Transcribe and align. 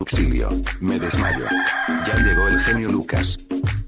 Auxilio, 0.00 0.48
me 0.80 0.98
desmayo. 0.98 1.44
Ya 2.06 2.14
llegó 2.14 2.48
el 2.48 2.58
genio 2.60 2.88
Lucas. 2.88 3.38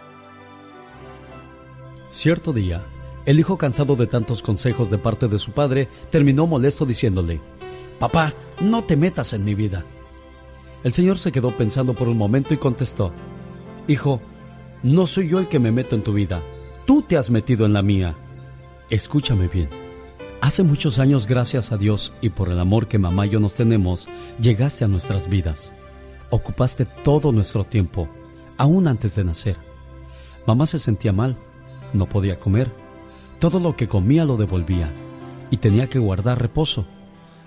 Cierto 2.11 2.53
día, 2.53 2.81
el 3.27 3.39
hijo 3.39 3.59
cansado 3.59 3.97
de 3.97 4.07
tantos 4.07 4.43
consejos 4.43 4.91
de 4.91 4.99
parte 4.99 5.29
de 5.29 5.39
su 5.39 5.53
padre 5.53 5.89
terminó 6.11 6.47
molesto 6.47 6.87
diciéndole, 6.87 7.41
Papá, 7.99 8.33
no 8.61 8.85
te 8.85 8.97
metas 8.97 9.33
en 9.33 9.45
mi 9.45 9.55
vida. 9.55 9.85
El 10.85 10.93
señor 10.93 11.19
se 11.19 11.33
quedó 11.33 11.51
pensando 11.51 11.95
por 11.95 12.09
un 12.09 12.17
momento 12.17 12.55
y 12.55 12.59
contestó, 12.59 13.13
Hijo, 13.89 14.21
no 14.83 15.07
soy 15.07 15.29
yo 15.29 15.39
el 15.39 15.49
que 15.49 15.59
me 15.59 15.73
meto 15.73 15.95
en 15.95 16.03
tu 16.03 16.13
vida, 16.13 16.41
tú 16.87 17.03
te 17.03 17.17
has 17.17 17.31
metido 17.31 17.67
en 17.67 17.73
la 17.73 17.83
mía. 17.83 18.15
Escúchame 18.89 19.49
bien. 19.49 19.86
Hace 20.41 20.63
muchos 20.63 20.99
años, 20.99 21.27
gracias 21.27 21.73
a 21.73 21.79
Dios 21.79 22.13
y 22.21 22.29
por 22.29 22.51
el 22.51 22.59
amor 22.61 22.89
que 22.89 22.99
mamá 22.99 23.27
y 23.27 23.31
yo 23.31 23.41
nos 23.41 23.55
tenemos, 23.55 24.07
llegaste 24.41 24.85
a 24.85 24.89
nuestras 24.89 25.29
vidas. 25.29 25.73
Ocupaste 26.31 26.85
todo 26.85 27.33
nuestro 27.33 27.65
tiempo, 27.65 28.07
aún 28.59 28.87
antes 28.87 29.17
de 29.17 29.25
nacer. 29.25 29.57
Mamá 30.47 30.67
se 30.67 30.79
sentía 30.79 31.13
mal, 31.13 31.37
no 31.95 32.07
podía 32.07 32.39
comer. 32.39 32.71
Todo 33.39 33.59
lo 33.61 33.77
que 33.77 33.89
comía 33.89 34.25
lo 34.25 34.37
devolvía 34.37 34.91
y 35.51 35.57
tenía 35.57 35.89
que 35.89 35.99
guardar 35.99 36.41
reposo. 36.41 36.85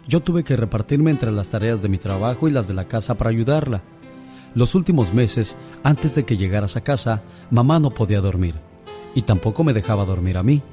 Yo 0.08 0.22
tuve 0.22 0.44
que 0.44 0.58
repartirme 0.58 1.12
entre 1.12 1.32
las 1.32 1.50
tareas 1.50 1.82
de 1.84 1.90
mi 1.90 2.00
trabajo 2.00 2.48
y 2.48 2.52
las 2.52 2.68
de 2.68 2.74
la 2.74 2.86
casa 2.86 3.16
para 3.16 3.30
ayudarla. 3.30 3.82
Los 4.56 4.74
últimos 4.74 5.14
meses, 5.14 5.58
antes 5.84 6.16
de 6.16 6.26
que 6.26 6.38
llegaras 6.38 6.76
a 6.76 6.82
casa, 6.82 7.22
mamá 7.52 7.80
no 7.80 7.92
podía 7.92 8.20
dormir 8.20 8.56
y 9.14 9.22
tampoco 9.22 9.64
me 9.64 9.74
dejaba 9.74 10.06
dormir 10.06 10.38
a 10.38 10.44
mí. 10.44 10.64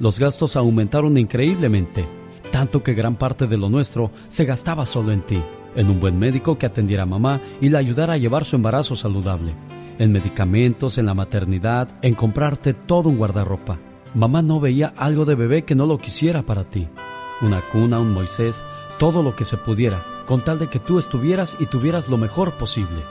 Los 0.00 0.18
gastos 0.18 0.56
aumentaron 0.56 1.16
increíblemente, 1.18 2.06
tanto 2.50 2.82
que 2.82 2.94
gran 2.94 3.16
parte 3.16 3.46
de 3.46 3.56
lo 3.56 3.68
nuestro 3.68 4.10
se 4.28 4.44
gastaba 4.44 4.86
solo 4.86 5.12
en 5.12 5.22
ti, 5.22 5.40
en 5.76 5.88
un 5.88 6.00
buen 6.00 6.18
médico 6.18 6.58
que 6.58 6.66
atendiera 6.66 7.04
a 7.04 7.06
mamá 7.06 7.40
y 7.60 7.68
la 7.68 7.78
ayudara 7.78 8.14
a 8.14 8.18
llevar 8.18 8.44
su 8.44 8.56
embarazo 8.56 8.96
saludable, 8.96 9.52
en 9.98 10.12
medicamentos, 10.12 10.98
en 10.98 11.06
la 11.06 11.14
maternidad, 11.14 11.88
en 12.02 12.14
comprarte 12.14 12.74
todo 12.74 13.08
un 13.08 13.16
guardarropa. 13.16 13.78
Mamá 14.14 14.42
no 14.42 14.60
veía 14.60 14.92
algo 14.96 15.24
de 15.24 15.34
bebé 15.34 15.64
que 15.64 15.74
no 15.74 15.86
lo 15.86 15.98
quisiera 15.98 16.42
para 16.42 16.64
ti. 16.64 16.88
Una 17.40 17.62
cuna, 17.70 17.98
un 17.98 18.12
Moisés, 18.12 18.62
todo 18.98 19.22
lo 19.22 19.34
que 19.34 19.44
se 19.44 19.56
pudiera, 19.56 20.02
con 20.26 20.42
tal 20.42 20.58
de 20.58 20.68
que 20.68 20.78
tú 20.78 20.98
estuvieras 20.98 21.56
y 21.58 21.66
tuvieras 21.66 22.08
lo 22.08 22.18
mejor 22.18 22.58
posible. 22.58 23.02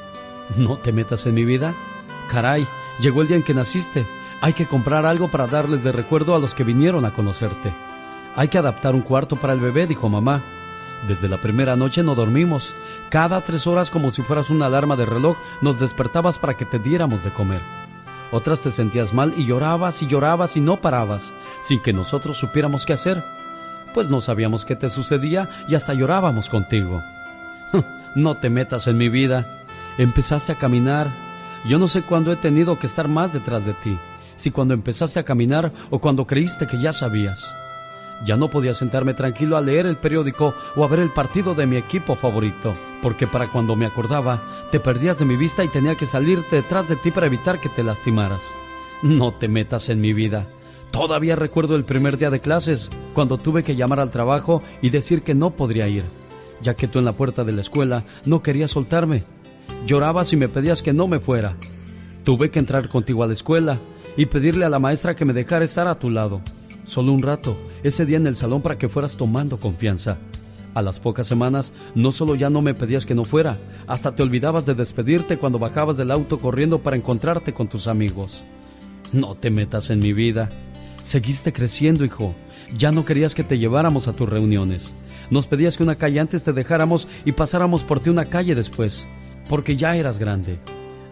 ¿No 0.57 0.77
te 0.77 0.91
metas 0.91 1.25
en 1.25 1.33
mi 1.33 1.43
vida? 1.43 1.75
Caray, 2.29 2.67
llegó 2.99 3.21
el 3.21 3.27
día 3.27 3.37
en 3.37 3.43
que 3.43 3.53
naciste. 3.53 4.05
Hay 4.41 4.53
que 4.53 4.65
comprar 4.65 5.05
algo 5.05 5.29
para 5.29 5.45
darles 5.45 5.83
de 5.83 5.91
recuerdo 5.91 6.35
a 6.35 6.39
los 6.39 6.55
que 6.55 6.63
vinieron 6.63 7.05
a 7.05 7.13
conocerte. 7.13 7.71
Hay 8.35 8.47
que 8.47 8.57
adaptar 8.57 8.95
un 8.95 9.01
cuarto 9.01 9.35
para 9.35 9.53
el 9.53 9.59
bebé, 9.59 9.85
dijo 9.85 10.09
mamá. 10.09 10.41
Desde 11.07 11.29
la 11.29 11.39
primera 11.39 11.75
noche 11.75 12.01
no 12.01 12.15
dormimos. 12.15 12.75
Cada 13.09 13.41
tres 13.41 13.67
horas, 13.67 13.91
como 13.91 14.09
si 14.09 14.23
fueras 14.23 14.49
una 14.49 14.65
alarma 14.65 14.95
de 14.95 15.05
reloj, 15.05 15.37
nos 15.61 15.79
despertabas 15.79 16.39
para 16.39 16.55
que 16.55 16.65
te 16.65 16.79
diéramos 16.79 17.23
de 17.23 17.31
comer. 17.31 17.61
Otras 18.31 18.61
te 18.61 18.71
sentías 18.71 19.13
mal 19.13 19.33
y 19.37 19.45
llorabas 19.45 20.01
y 20.01 20.07
llorabas 20.07 20.57
y 20.57 20.61
no 20.61 20.81
parabas, 20.81 21.33
sin 21.61 21.79
que 21.79 21.93
nosotros 21.93 22.37
supiéramos 22.37 22.85
qué 22.85 22.93
hacer. 22.93 23.23
Pues 23.93 24.09
no 24.09 24.21
sabíamos 24.21 24.65
qué 24.65 24.75
te 24.75 24.89
sucedía 24.89 25.49
y 25.67 25.75
hasta 25.75 25.93
llorábamos 25.93 26.49
contigo. 26.49 27.01
No 28.13 28.35
te 28.35 28.49
metas 28.49 28.87
en 28.87 28.97
mi 28.97 29.07
vida. 29.07 29.63
Empezaste 29.97 30.51
a 30.51 30.57
caminar. 30.57 31.09
Yo 31.65 31.79
no 31.79 31.87
sé 31.87 32.01
cuándo 32.01 32.33
he 32.33 32.35
tenido 32.35 32.77
que 32.77 32.85
estar 32.85 33.07
más 33.07 33.31
detrás 33.31 33.65
de 33.65 33.73
ti. 33.73 33.97
Si 34.41 34.49
cuando 34.49 34.73
empezaste 34.73 35.19
a 35.19 35.23
caminar 35.23 35.71
o 35.91 35.99
cuando 35.99 36.25
creíste 36.25 36.65
que 36.65 36.81
ya 36.81 36.91
sabías. 36.91 37.45
Ya 38.25 38.37
no 38.37 38.49
podía 38.49 38.73
sentarme 38.73 39.13
tranquilo 39.13 39.55
a 39.55 39.61
leer 39.61 39.85
el 39.85 39.97
periódico 39.97 40.55
o 40.75 40.83
a 40.83 40.87
ver 40.87 40.99
el 40.99 41.13
partido 41.13 41.53
de 41.53 41.67
mi 41.67 41.77
equipo 41.77 42.15
favorito, 42.15 42.73
porque 43.03 43.27
para 43.27 43.51
cuando 43.51 43.75
me 43.75 43.85
acordaba, 43.85 44.41
te 44.71 44.79
perdías 44.79 45.19
de 45.19 45.25
mi 45.25 45.35
vista 45.37 45.63
y 45.63 45.67
tenía 45.67 45.93
que 45.93 46.07
salir 46.07 46.43
detrás 46.49 46.89
de 46.89 46.95
ti 46.95 47.11
para 47.11 47.27
evitar 47.27 47.61
que 47.61 47.69
te 47.69 47.83
lastimaras. 47.83 48.41
No 49.03 49.31
te 49.31 49.47
metas 49.47 49.89
en 49.89 50.01
mi 50.01 50.11
vida. 50.11 50.47
Todavía 50.89 51.35
recuerdo 51.35 51.75
el 51.75 51.83
primer 51.83 52.17
día 52.17 52.31
de 52.31 52.39
clases, 52.39 52.89
cuando 53.13 53.37
tuve 53.37 53.61
que 53.61 53.75
llamar 53.75 53.99
al 53.99 54.09
trabajo 54.09 54.63
y 54.81 54.89
decir 54.89 55.21
que 55.21 55.35
no 55.35 55.51
podría 55.51 55.87
ir, 55.87 56.03
ya 56.63 56.73
que 56.73 56.87
tú 56.87 56.97
en 56.97 57.05
la 57.05 57.13
puerta 57.13 57.43
de 57.43 57.51
la 57.51 57.61
escuela 57.61 58.05
no 58.25 58.41
querías 58.41 58.71
soltarme. 58.71 59.21
Llorabas 59.85 60.33
y 60.33 60.35
me 60.35 60.49
pedías 60.49 60.81
que 60.81 60.93
no 60.93 61.07
me 61.07 61.19
fuera. 61.19 61.57
Tuve 62.23 62.49
que 62.49 62.57
entrar 62.57 62.89
contigo 62.89 63.23
a 63.23 63.27
la 63.27 63.33
escuela 63.33 63.77
y 64.17 64.25
pedirle 64.25 64.65
a 64.65 64.69
la 64.69 64.79
maestra 64.79 65.15
que 65.15 65.25
me 65.25 65.33
dejara 65.33 65.65
estar 65.65 65.87
a 65.87 65.99
tu 65.99 66.09
lado. 66.09 66.41
Solo 66.83 67.13
un 67.13 67.21
rato, 67.21 67.57
ese 67.83 68.05
día 68.05 68.17
en 68.17 68.27
el 68.27 68.35
salón 68.35 68.61
para 68.61 68.77
que 68.77 68.89
fueras 68.89 69.15
tomando 69.15 69.57
confianza. 69.57 70.17
A 70.73 70.81
las 70.81 70.99
pocas 70.99 71.27
semanas, 71.27 71.73
no 71.95 72.11
solo 72.11 72.35
ya 72.35 72.49
no 72.49 72.61
me 72.61 72.73
pedías 72.73 73.05
que 73.05 73.15
no 73.15 73.25
fuera, 73.25 73.57
hasta 73.87 74.15
te 74.15 74.23
olvidabas 74.23 74.65
de 74.65 74.73
despedirte 74.73 75.37
cuando 75.37 75.59
bajabas 75.59 75.97
del 75.97 76.11
auto 76.11 76.39
corriendo 76.39 76.79
para 76.79 76.95
encontrarte 76.95 77.53
con 77.53 77.67
tus 77.67 77.87
amigos. 77.87 78.43
No 79.11 79.35
te 79.35 79.49
metas 79.49 79.89
en 79.89 79.99
mi 79.99 80.13
vida. 80.13 80.49
Seguiste 81.03 81.51
creciendo, 81.51 82.05
hijo. 82.05 82.33
Ya 82.77 82.91
no 82.91 83.03
querías 83.03 83.35
que 83.35 83.43
te 83.43 83.57
lleváramos 83.57 84.07
a 84.07 84.13
tus 84.13 84.29
reuniones. 84.29 84.95
Nos 85.29 85.47
pedías 85.47 85.75
que 85.75 85.83
una 85.83 85.95
calle 85.95 86.19
antes 86.19 86.43
te 86.43 86.53
dejáramos 86.53 87.07
y 87.25 87.33
pasáramos 87.33 87.83
por 87.83 87.99
ti 87.99 88.09
una 88.09 88.25
calle 88.25 88.55
después, 88.55 89.05
porque 89.49 89.75
ya 89.75 89.95
eras 89.95 90.19
grande. 90.19 90.59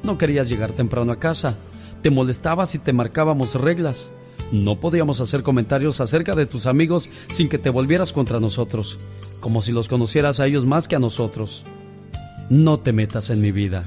No 0.04 0.18
querías 0.18 0.48
llegar 0.48 0.72
temprano 0.72 1.12
a 1.12 1.19
casa. 1.19 1.57
Te 2.01 2.10
molestabas 2.10 2.75
y 2.75 2.80
te 2.80 2.94
marcábamos 2.94 3.56
reglas. 3.56 4.12
No 4.51 4.80
podíamos 4.80 5.19
hacer 5.19 5.44
comentarios 5.44 6.01
acerca 6.01 6.36
de 6.36 6.46
tus 6.46 6.66
amigos 6.66 7.10
sin 7.31 7.50
que 7.50 7.57
te 7.57 7.69
volvieras 7.69 8.13
contra 8.13 8.40
nosotros 8.40 8.98
como 9.40 9.62
si 9.62 9.72
los 9.72 9.88
conocieras 9.88 10.40
a 10.40 10.46
ellos 10.46 10.66
más 10.66 10.88
que 10.88 10.96
a 10.96 11.00
nosotros. 11.00 11.63
No 12.50 12.80
te 12.80 12.94
metas 12.94 13.30
en 13.30 13.42
mi 13.42 13.51
vida. 13.51 13.84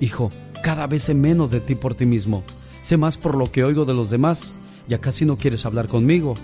Hijo, 0.00 0.30
cada 0.62 0.86
vez 0.86 1.04
sé 1.04 1.14
menos 1.14 1.50
de 1.50 1.60
ti 1.60 1.74
por 1.74 1.94
ti 1.94 2.06
mismo. 2.06 2.42
Sé 2.82 2.96
más 2.96 3.18
por 3.18 3.36
lo 3.36 3.50
que 3.50 3.64
oigo 3.64 3.84
de 3.84 3.94
los 3.94 4.10
demás. 4.10 4.54
Ya 4.88 5.00
casi 5.00 5.24
no 5.24 5.36
quieres 5.36 5.66
hablar 5.66 5.86
conmigo. 5.86 6.34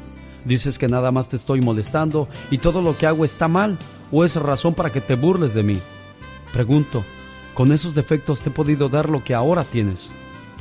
Dices 0.45 0.79
que 0.79 0.89
nada 0.89 1.11
más 1.11 1.29
te 1.29 1.37
estoy 1.37 1.61
molestando 1.61 2.29
y 2.51 2.59
todo 2.59 2.81
lo 2.81 2.97
que 2.97 3.07
hago 3.07 3.25
está 3.25 3.49
mal 3.49 3.79
o 4.13 4.25
es 4.25 4.37
razón 4.37 4.75
para 4.75 4.93
que 4.93 5.01
te 5.01 5.17
burles 5.17 5.55
de 5.55 5.65
mí. 5.65 5.79
Pregunto, 6.53 7.05
¿con 7.55 7.73
esos 7.73 7.95
defectos 7.95 8.43
te 8.43 8.51
he 8.51 8.53
podido 8.53 8.89
dar 8.89 9.11
lo 9.11 9.25
que 9.25 9.35
ahora 9.35 9.65
tienes? 9.65 10.13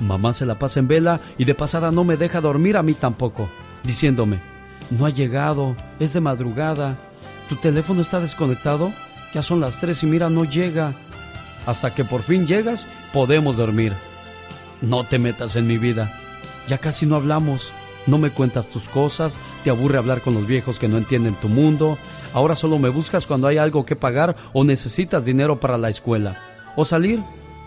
Mamá 0.01 0.33
se 0.33 0.45
la 0.45 0.59
pasa 0.59 0.79
en 0.79 0.87
vela 0.87 1.21
y 1.37 1.45
de 1.45 1.55
pasada 1.55 1.91
no 1.91 2.03
me 2.03 2.17
deja 2.17 2.41
dormir 2.41 2.77
a 2.77 2.83
mí 2.83 2.93
tampoco, 2.93 3.49
diciéndome, 3.83 4.41
no 4.89 5.05
ha 5.05 5.09
llegado, 5.09 5.75
es 5.99 6.13
de 6.13 6.21
madrugada, 6.21 6.97
¿Tu 7.49 7.55
teléfono 7.57 8.01
está 8.01 8.19
desconectado? 8.19 8.91
Ya 9.33 9.41
son 9.41 9.59
las 9.59 9.79
tres 9.79 10.01
y 10.01 10.07
mira, 10.07 10.29
no 10.29 10.45
llega. 10.45 10.93
Hasta 11.67 11.93
que 11.93 12.03
por 12.03 12.23
fin 12.23 12.47
llegas, 12.47 12.87
podemos 13.13 13.57
dormir. 13.57 13.93
No 14.81 15.03
te 15.03 15.19
metas 15.19 15.55
en 15.55 15.67
mi 15.67 15.77
vida. 15.77 16.11
Ya 16.67 16.79
casi 16.79 17.05
no 17.05 17.15
hablamos. 17.15 17.71
No 18.07 18.17
me 18.17 18.29
cuentas 18.29 18.67
tus 18.67 18.87
cosas, 18.87 19.39
te 19.63 19.71
aburre 19.71 19.97
hablar 19.97 20.21
con 20.21 20.35
los 20.35 20.45
viejos 20.45 20.77
que 20.77 20.87
no 20.87 20.97
entienden 20.97 21.33
tu 21.35 21.49
mundo. 21.49 21.97
Ahora 22.33 22.53
solo 22.53 22.77
me 22.77 22.89
buscas 22.89 23.25
cuando 23.25 23.47
hay 23.47 23.57
algo 23.57 23.83
que 23.83 23.95
pagar 23.95 24.35
o 24.53 24.63
necesitas 24.63 25.25
dinero 25.25 25.59
para 25.59 25.77
la 25.77 25.89
escuela. 25.89 26.37
O 26.75 26.85
salir. 26.85 27.19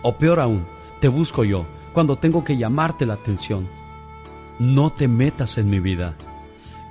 O 0.02 0.16
peor 0.16 0.38
aún, 0.38 0.64
te 1.00 1.08
busco 1.08 1.42
yo 1.42 1.66
cuando 1.98 2.14
tengo 2.14 2.44
que 2.44 2.56
llamarte 2.56 3.06
la 3.06 3.14
atención. 3.14 3.66
No 4.60 4.90
te 4.90 5.08
metas 5.08 5.58
en 5.58 5.68
mi 5.68 5.80
vida. 5.80 6.14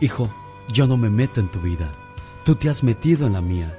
Hijo, 0.02 0.30
yo 0.74 0.86
no 0.86 0.98
me 0.98 1.10
meto 1.10 1.40
en 1.40 1.48
tu 1.48 1.62
vida. 1.62 1.94
Tú 2.44 2.56
te 2.56 2.68
has 2.68 2.84
metido 2.84 3.26
en 3.26 3.32
la 3.32 3.40
mía 3.40 3.74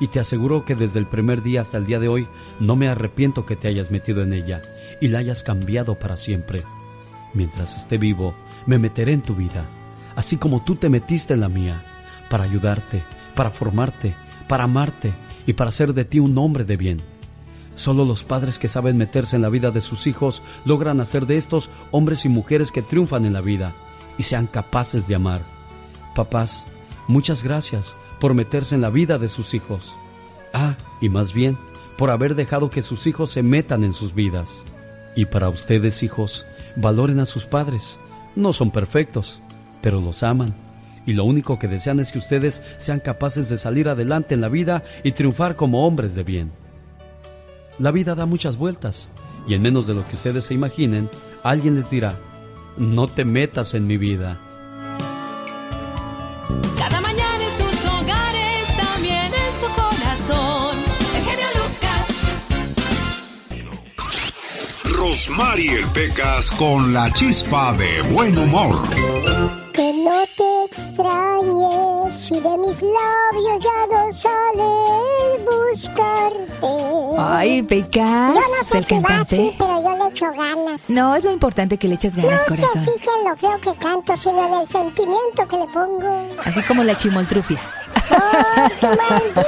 y 0.00 0.08
te 0.08 0.20
aseguro 0.20 0.66
que 0.66 0.74
desde 0.74 0.98
el 0.98 1.06
primer 1.06 1.42
día 1.42 1.62
hasta 1.62 1.78
el 1.78 1.86
día 1.86 1.98
de 1.98 2.08
hoy 2.08 2.28
no 2.60 2.76
me 2.76 2.90
arrepiento 2.90 3.46
que 3.46 3.56
te 3.56 3.68
hayas 3.68 3.90
metido 3.90 4.22
en 4.22 4.34
ella 4.34 4.60
y 5.00 5.08
la 5.08 5.20
hayas 5.20 5.42
cambiado 5.42 5.98
para 5.98 6.18
siempre. 6.18 6.62
Mientras 7.32 7.74
esté 7.74 7.96
vivo, 7.96 8.34
me 8.66 8.76
meteré 8.76 9.14
en 9.14 9.22
tu 9.22 9.34
vida, 9.34 9.64
así 10.14 10.36
como 10.36 10.62
tú 10.62 10.76
te 10.76 10.90
metiste 10.90 11.32
en 11.32 11.40
la 11.40 11.48
mía, 11.48 11.82
para 12.28 12.44
ayudarte, 12.44 13.02
para 13.34 13.48
formarte, 13.48 14.14
para 14.46 14.64
amarte 14.64 15.14
y 15.46 15.54
para 15.54 15.70
hacer 15.70 15.94
de 15.94 16.04
ti 16.04 16.20
un 16.20 16.36
hombre 16.36 16.64
de 16.64 16.76
bien. 16.76 17.15
Solo 17.76 18.06
los 18.06 18.24
padres 18.24 18.58
que 18.58 18.68
saben 18.68 18.96
meterse 18.96 19.36
en 19.36 19.42
la 19.42 19.50
vida 19.50 19.70
de 19.70 19.82
sus 19.82 20.06
hijos 20.06 20.42
logran 20.64 20.98
hacer 21.00 21.26
de 21.26 21.36
estos 21.36 21.70
hombres 21.92 22.24
y 22.24 22.28
mujeres 22.28 22.72
que 22.72 22.82
triunfan 22.82 23.26
en 23.26 23.34
la 23.34 23.42
vida 23.42 23.74
y 24.18 24.22
sean 24.22 24.46
capaces 24.46 25.06
de 25.06 25.14
amar. 25.14 25.42
Papás, 26.14 26.66
muchas 27.06 27.44
gracias 27.44 27.94
por 28.18 28.32
meterse 28.32 28.74
en 28.74 28.80
la 28.80 28.88
vida 28.88 29.18
de 29.18 29.28
sus 29.28 29.52
hijos. 29.52 29.94
Ah, 30.54 30.76
y 31.02 31.10
más 31.10 31.34
bien, 31.34 31.58
por 31.98 32.10
haber 32.10 32.34
dejado 32.34 32.70
que 32.70 32.80
sus 32.80 33.06
hijos 33.06 33.30
se 33.30 33.42
metan 33.42 33.84
en 33.84 33.92
sus 33.92 34.14
vidas. 34.14 34.64
Y 35.14 35.26
para 35.26 35.50
ustedes, 35.50 36.02
hijos, 36.02 36.46
valoren 36.76 37.20
a 37.20 37.26
sus 37.26 37.44
padres. 37.44 37.98
No 38.34 38.54
son 38.54 38.70
perfectos, 38.70 39.40
pero 39.82 40.00
los 40.00 40.22
aman. 40.22 40.54
Y 41.04 41.12
lo 41.12 41.24
único 41.24 41.58
que 41.58 41.68
desean 41.68 42.00
es 42.00 42.10
que 42.10 42.18
ustedes 42.18 42.62
sean 42.78 43.00
capaces 43.00 43.50
de 43.50 43.58
salir 43.58 43.88
adelante 43.90 44.34
en 44.34 44.40
la 44.40 44.48
vida 44.48 44.82
y 45.04 45.12
triunfar 45.12 45.56
como 45.56 45.86
hombres 45.86 46.14
de 46.14 46.24
bien. 46.24 46.65
La 47.78 47.90
vida 47.90 48.14
da 48.14 48.26
muchas 48.26 48.56
vueltas, 48.56 49.08
y 49.46 49.54
en 49.54 49.62
menos 49.62 49.86
de 49.86 49.94
lo 49.94 50.06
que 50.08 50.16
ustedes 50.16 50.44
se 50.44 50.54
imaginen, 50.54 51.10
alguien 51.42 51.74
les 51.74 51.90
dirá, 51.90 52.18
no 52.76 53.06
te 53.06 53.24
metas 53.24 53.74
en 53.74 53.86
mi 53.86 53.96
vida. 53.96 54.40
Mariel 65.36 65.84
Pecas 65.92 66.50
con 66.52 66.92
la 66.92 67.10
chispa 67.12 67.72
de 67.74 68.02
buen 68.12 68.36
humor. 68.36 69.65
Que 69.76 69.92
no 69.92 70.24
te 70.34 70.64
extrañes 70.64 72.14
si 72.16 72.40
de 72.40 72.56
mis 72.56 72.80
labios 72.80 73.62
ya 73.62 73.86
no 73.90 74.10
sale 74.10 75.44
buscarte. 75.44 76.66
Ay, 77.18 77.62
Pecas. 77.62 78.34
Yo 78.34 78.40
no 78.40 78.64
sé 78.64 78.82
si 78.82 78.98
va 79.00 79.20
así, 79.20 79.54
pero 79.58 79.82
yo 79.82 79.96
le 80.02 80.08
echo 80.08 80.32
ganas. 80.32 80.88
No, 80.88 81.14
es 81.14 81.24
lo 81.24 81.30
importante 81.30 81.76
que 81.76 81.88
le 81.88 81.96
eches 81.96 82.16
ganas, 82.16 82.40
no 82.40 82.56
corazón. 82.56 82.84
No 82.86 82.86
se 82.86 82.92
fijen 82.92 83.24
lo 83.28 83.36
feo 83.36 83.60
que 83.60 83.74
canto, 83.78 84.16
sino 84.16 84.46
en 84.46 84.54
el 84.62 84.66
sentimiento 84.66 85.46
que 85.46 85.58
le 85.58 85.66
pongo. 85.66 86.28
Así 86.42 86.62
como 86.62 86.82
la 86.82 86.96
chimoltrufia. 86.96 87.60
¡Oh, 88.10 88.68
tu 88.80 88.86
maldito 88.86 89.42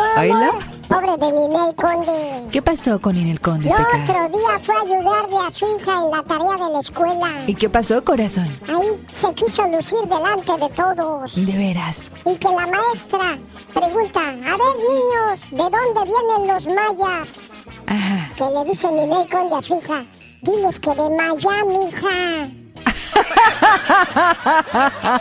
amor! 0.16 0.79
Pobre 0.90 1.16
de 1.16 1.30
Ninel 1.30 1.72
Conde. 1.76 2.48
¿Qué 2.50 2.60
pasó 2.60 3.00
con 3.00 3.14
Ninel 3.14 3.40
Conde, 3.40 3.68
El 3.68 3.74
otro 3.74 4.28
día 4.36 4.58
fue 4.60 4.74
a 4.74 4.80
ayudarle 4.80 5.36
a 5.46 5.50
su 5.52 5.64
hija 5.78 6.00
en 6.00 6.10
la 6.10 6.22
tarea 6.24 6.66
de 6.66 6.72
la 6.72 6.80
escuela. 6.80 7.44
¿Y 7.46 7.54
qué 7.54 7.70
pasó, 7.70 8.04
corazón? 8.04 8.48
Ahí 8.68 9.00
se 9.06 9.32
quiso 9.34 9.68
lucir 9.68 10.00
delante 10.08 10.52
de 10.58 10.68
todos. 10.74 11.46
De 11.46 11.56
veras. 11.56 12.10
Y 12.26 12.34
que 12.34 12.48
la 12.48 12.66
maestra 12.66 13.38
pregunta, 13.72 14.20
a 14.20 14.32
ver 14.32 14.76
niños, 14.90 15.50
¿de 15.52 15.58
dónde 15.58 16.12
vienen 16.12 16.48
los 16.48 16.66
mayas? 16.66 17.50
Ajá. 17.86 18.32
Que 18.36 18.44
le 18.50 18.64
dice 18.64 18.90
Ninel 18.90 19.28
Conde 19.30 19.54
a 19.54 19.60
su 19.60 19.76
hija, 19.76 20.04
diles 20.42 20.80
que 20.80 20.90
de 20.90 21.08
Miami, 21.08 21.88
hija. 21.88 22.50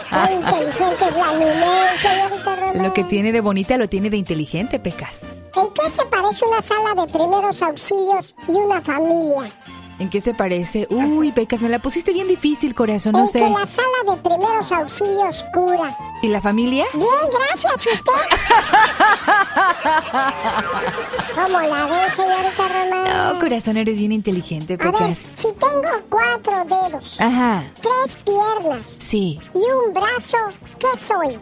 Qué 0.10 0.34
inteligente 0.34 1.06
es 1.06 1.16
la 1.16 1.34
Ninel, 1.34 2.00
señorita 2.00 2.56
Román. 2.56 2.84
Lo 2.84 2.94
que 2.94 3.04
tiene 3.04 3.32
de 3.32 3.42
bonita 3.42 3.78
lo 3.78 3.88
tiene 3.90 4.10
de 4.10 4.18
inteligente, 4.18 4.80
Pecas. 4.80 5.24
¿En 5.56 5.70
qué 5.74 5.90
se 5.90 6.06
parece 6.06 6.46
una 6.46 6.62
sala 6.62 6.94
de 6.96 7.12
primeros 7.12 7.62
auxilios 7.62 8.36
y 8.48 8.54
una 8.54 8.82
familia? 8.82 9.52
¿En 10.00 10.10
qué 10.10 10.22
se 10.22 10.34
parece? 10.34 10.88
Uy, 10.90 11.32
Pecas, 11.34 11.62
me 11.62 11.68
la 11.68 11.80
pusiste 11.80 12.14
bien 12.14 12.28
difícil, 12.28 12.74
corazón, 12.74 13.12
no 13.14 13.20
en 13.20 13.28
sé. 13.28 13.40
que 13.40 13.50
la 13.50 13.66
sala 13.66 13.88
de 14.10 14.16
primeros 14.18 14.72
auxilios 14.72 15.44
cura. 15.54 15.98
¿Y 16.22 16.30
la 16.30 16.40
familia? 16.40 16.86
Bien, 16.94 17.10
gracias, 17.34 17.86
usted. 17.86 18.14
¿Cómo 21.36 21.60
la 21.60 21.86
ve, 21.88 22.10
señorita 22.16 22.68
Román? 22.68 23.34
No, 23.34 23.40
corazón, 23.40 23.76
eres 23.78 23.98
bien 23.98 24.12
inteligente, 24.14 24.76
A 24.80 24.84
ver, 24.84 24.92
Pecas. 24.94 25.32
si 25.34 25.52
tengo 25.54 25.90
cuatro 26.10 26.64
dedos, 26.66 27.20
Ajá, 27.20 27.64
tres 27.82 28.16
piernas 28.24 28.96
sí. 29.00 29.40
y 29.54 29.60
un 29.88 29.94
brazo, 29.94 30.38
¿qué 30.80 30.96
soy? 30.98 31.38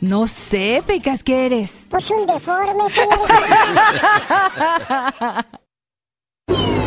No 0.00 0.26
sé, 0.26 0.82
Pecas, 0.86 1.22
¿qué 1.22 1.46
eres? 1.46 1.86
Pues 1.88 2.10
un 2.10 2.26
deforme, 2.26 2.90
señorita. 2.90 3.36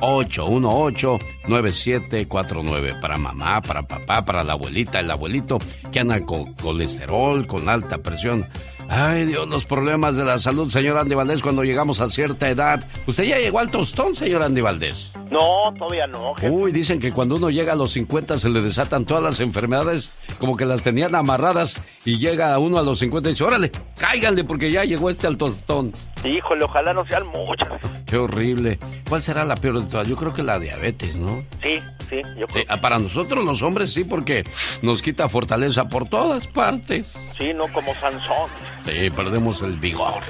831-818-9749. 0.00 3.00
Para 3.00 3.18
mamá, 3.18 3.60
para 3.60 3.82
papá, 3.82 4.24
para 4.24 4.42
la 4.44 4.54
abuelita, 4.54 5.00
el 5.00 5.10
abuelito 5.10 5.58
que 5.92 6.00
anda 6.00 6.18
con 6.20 6.54
colesterol, 6.54 7.46
con 7.46 7.68
alta 7.68 7.98
presión. 7.98 8.42
Ay, 8.90 9.26
Dios, 9.26 9.46
los 9.46 9.66
problemas 9.66 10.16
de 10.16 10.24
la 10.24 10.38
salud, 10.38 10.70
señor 10.70 10.96
Andy 10.96 11.14
Valdés, 11.14 11.42
cuando 11.42 11.62
llegamos 11.62 12.00
a 12.00 12.08
cierta 12.08 12.48
edad. 12.48 12.86
¿Usted 13.06 13.24
ya 13.24 13.38
llegó 13.38 13.58
al 13.58 13.70
tostón, 13.70 14.14
señor 14.14 14.42
Andy 14.42 14.62
Valdés? 14.62 15.12
No, 15.30 15.72
todavía 15.78 16.06
no. 16.06 16.32
Uy, 16.42 16.72
dicen 16.72 16.98
que 16.98 17.12
cuando 17.12 17.36
uno 17.36 17.50
llega 17.50 17.74
a 17.74 17.76
los 17.76 17.92
50 17.92 18.38
se 18.38 18.48
le 18.48 18.62
desatan 18.62 19.04
todas 19.04 19.22
las 19.22 19.40
enfermedades, 19.40 20.18
como 20.38 20.56
que 20.56 20.64
las 20.64 20.82
tenían 20.82 21.14
amarradas, 21.14 21.80
y 22.06 22.18
llega 22.18 22.58
uno 22.58 22.78
a 22.78 22.82
los 22.82 22.98
50 23.00 23.28
y 23.28 23.32
dice, 23.32 23.44
órale, 23.44 23.70
cáiganle 23.98 24.44
porque 24.44 24.70
ya 24.70 24.84
llegó 24.84 25.10
este 25.10 25.26
al 25.26 25.36
tostón. 25.36 25.92
Híjole, 26.24 26.64
ojalá 26.64 26.94
no 26.94 27.06
sean 27.06 27.26
muchas. 27.26 27.68
Qué 28.06 28.16
horrible. 28.16 28.78
¿Cuál 29.06 29.22
será 29.22 29.44
la 29.44 29.56
peor 29.56 29.82
de 29.82 29.90
todas? 29.90 30.08
Yo 30.08 30.16
creo 30.16 30.32
que 30.32 30.42
la 30.42 30.58
diabetes, 30.58 31.14
¿no? 31.14 31.44
Sí, 31.62 31.74
sí, 32.08 32.22
yo 32.38 32.46
creo. 32.46 32.64
Ah, 32.68 32.80
para 32.80 32.98
nosotros 32.98 33.44
los 33.44 33.60
hombres 33.60 33.92
sí, 33.92 34.04
porque 34.04 34.44
nos 34.80 35.02
quita 35.02 35.28
fortaleza 35.28 35.88
por 35.90 36.08
todas 36.08 36.46
partes. 36.46 37.14
Sí, 37.38 37.52
no 37.54 37.64
como 37.74 37.94
Sansón. 37.96 38.48
Sí, 38.84 39.10
perdemos 39.10 39.62
el 39.62 39.76
vigor. 39.76 40.22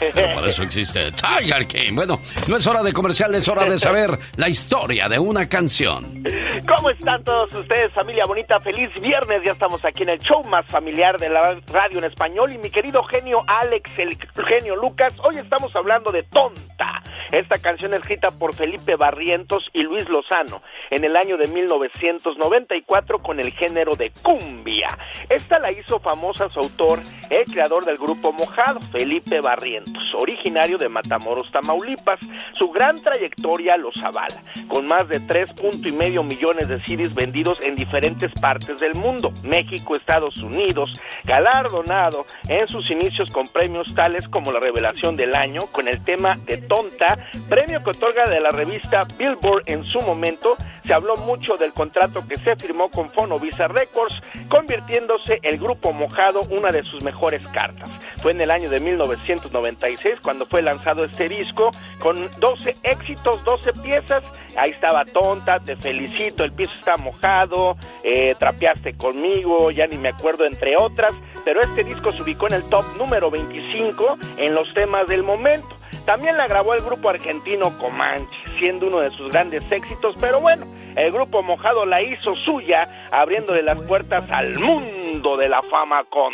Pero 0.00 0.34
por 0.34 0.48
eso 0.48 0.62
existe 0.62 1.12
Tiger 1.12 1.66
King. 1.66 1.94
Bueno, 1.94 2.20
no 2.46 2.56
es 2.56 2.66
hora 2.66 2.82
de 2.82 2.92
comercial, 2.92 3.34
es 3.34 3.48
hora 3.48 3.64
de 3.64 3.78
saber 3.78 4.18
la 4.36 4.48
historia 4.48 5.08
de 5.08 5.18
una 5.18 5.48
canción. 5.48 6.22
¿Cómo 6.66 6.90
están 6.90 7.24
todos 7.24 7.52
ustedes, 7.52 7.92
familia 7.92 8.24
bonita? 8.26 8.60
Feliz 8.60 8.90
viernes, 9.00 9.42
ya 9.44 9.52
estamos 9.52 9.84
aquí 9.84 10.02
en 10.02 10.10
el 10.10 10.18
show 10.20 10.42
más 10.44 10.66
familiar 10.66 11.18
de 11.18 11.28
la 11.28 11.60
radio 11.72 11.98
en 11.98 12.04
español. 12.04 12.52
Y 12.52 12.58
mi 12.58 12.70
querido 12.70 13.02
genio 13.04 13.42
Alex, 13.46 13.90
el 13.98 14.16
genio 14.46 14.76
Lucas, 14.76 15.14
hoy 15.22 15.38
estamos 15.38 15.74
hablando 15.74 16.12
de 16.12 16.22
Tonta. 16.22 17.02
Esta 17.30 17.58
canción 17.58 17.92
escrita 17.92 18.28
por 18.38 18.54
Felipe 18.54 18.96
Barrientos 18.96 19.64
y 19.74 19.82
Luis 19.82 20.08
Lozano 20.08 20.62
en 20.90 21.04
el 21.04 21.16
año 21.16 21.36
de 21.36 21.48
1994 21.48 23.18
con 23.18 23.38
el 23.38 23.52
género 23.52 23.96
de 23.96 24.10
cumbia. 24.22 24.88
Esta 25.28 25.58
la 25.58 25.70
hizo 25.70 25.98
famosa 26.00 26.48
su 26.48 26.60
autor, 26.60 27.00
el 27.28 27.44
creador 27.44 27.84
del 27.84 27.98
grupo 27.98 28.32
Mojado, 28.32 28.80
Felipe 28.92 29.40
Barrientos, 29.40 29.87
originario 30.18 30.78
de 30.78 30.88
Matamoros, 30.88 31.50
Tamaulipas. 31.50 32.20
Su 32.52 32.70
gran 32.70 33.00
trayectoria 33.00 33.76
los 33.76 33.96
avala, 34.02 34.42
con 34.68 34.86
más 34.86 35.08
de 35.08 35.20
tres 35.20 35.54
y 35.84 35.92
medio 35.92 36.22
millones 36.22 36.68
de 36.68 36.80
CDs 36.84 37.14
vendidos 37.14 37.60
en 37.62 37.76
diferentes 37.76 38.32
partes 38.40 38.80
del 38.80 38.94
mundo, 38.94 39.32
México, 39.42 39.96
Estados 39.96 40.36
Unidos, 40.38 40.90
galardonado 41.24 42.26
en 42.48 42.68
sus 42.68 42.90
inicios 42.90 43.30
con 43.30 43.46
premios 43.48 43.94
tales 43.94 44.26
como 44.28 44.52
la 44.52 44.60
revelación 44.60 45.16
del 45.16 45.34
año 45.34 45.60
con 45.72 45.88
el 45.88 46.02
tema 46.04 46.34
de 46.46 46.58
Tonta, 46.58 47.16
premio 47.48 47.82
que 47.82 47.90
otorga 47.90 48.28
de 48.28 48.40
la 48.40 48.50
revista 48.50 49.04
Billboard 49.18 49.64
en 49.66 49.84
su 49.84 50.00
momento, 50.00 50.56
se 50.88 50.94
habló 50.94 51.18
mucho 51.18 51.58
del 51.58 51.74
contrato 51.74 52.26
que 52.26 52.36
se 52.36 52.56
firmó 52.56 52.88
con 52.88 53.10
Fonovisa 53.10 53.68
Records, 53.68 54.14
convirtiéndose 54.48 55.38
el 55.42 55.58
grupo 55.58 55.92
Mojado 55.92 56.40
una 56.48 56.70
de 56.70 56.82
sus 56.82 57.04
mejores 57.04 57.46
cartas. 57.48 57.90
Fue 58.22 58.32
en 58.32 58.40
el 58.40 58.50
año 58.50 58.70
de 58.70 58.78
1996 58.78 60.14
cuando 60.22 60.46
fue 60.46 60.62
lanzado 60.62 61.04
este 61.04 61.28
disco 61.28 61.70
con 61.98 62.30
12 62.40 62.72
éxitos, 62.84 63.44
12 63.44 63.74
piezas. 63.82 64.24
Ahí 64.56 64.70
estaba 64.70 65.04
Tonta, 65.04 65.60
Te 65.60 65.76
felicito, 65.76 66.42
El 66.42 66.52
piso 66.52 66.72
está 66.78 66.96
mojado, 66.96 67.76
eh, 68.02 68.34
Trapeaste 68.38 68.96
conmigo, 68.96 69.70
ya 69.70 69.86
ni 69.86 69.98
me 69.98 70.08
acuerdo 70.08 70.46
entre 70.46 70.78
otras. 70.78 71.12
Pero 71.44 71.60
este 71.60 71.84
disco 71.84 72.12
se 72.12 72.22
ubicó 72.22 72.46
en 72.46 72.54
el 72.54 72.68
top 72.70 72.86
número 72.96 73.30
25 73.30 74.16
en 74.38 74.54
los 74.54 74.72
temas 74.72 75.06
del 75.06 75.22
momento. 75.22 75.77
También 76.08 76.38
la 76.38 76.48
grabó 76.48 76.72
el 76.72 76.80
grupo 76.80 77.10
argentino 77.10 77.76
Comanche, 77.76 78.34
siendo 78.58 78.86
uno 78.86 79.00
de 79.00 79.10
sus 79.10 79.28
grandes 79.28 79.62
éxitos, 79.70 80.16
pero 80.18 80.40
bueno, 80.40 80.66
el 80.96 81.12
grupo 81.12 81.42
Mojado 81.42 81.84
la 81.84 82.00
hizo 82.00 82.34
suya, 82.46 83.10
abriéndole 83.12 83.62
las 83.62 83.78
puertas 83.82 84.24
al 84.30 84.58
mundo 84.58 85.36
de 85.36 85.50
la 85.50 85.60
fama 85.60 86.04
con 86.04 86.32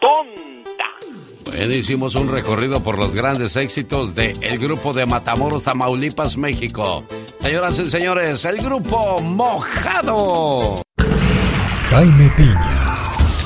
Tonta. 0.00 0.86
Bueno, 1.44 1.72
hicimos 1.72 2.16
un 2.16 2.32
recorrido 2.32 2.82
por 2.82 2.98
los 2.98 3.14
grandes 3.14 3.54
éxitos 3.54 4.16
del 4.16 4.42
el 4.42 4.58
grupo 4.58 4.92
de 4.92 5.06
Matamoros, 5.06 5.62
Tamaulipas, 5.62 6.36
México. 6.36 7.04
Señoras 7.40 7.78
y 7.78 7.86
señores, 7.86 8.44
el 8.44 8.56
grupo 8.56 9.20
Mojado. 9.20 10.82
Jaime 11.88 12.32
Piña 12.36 13.11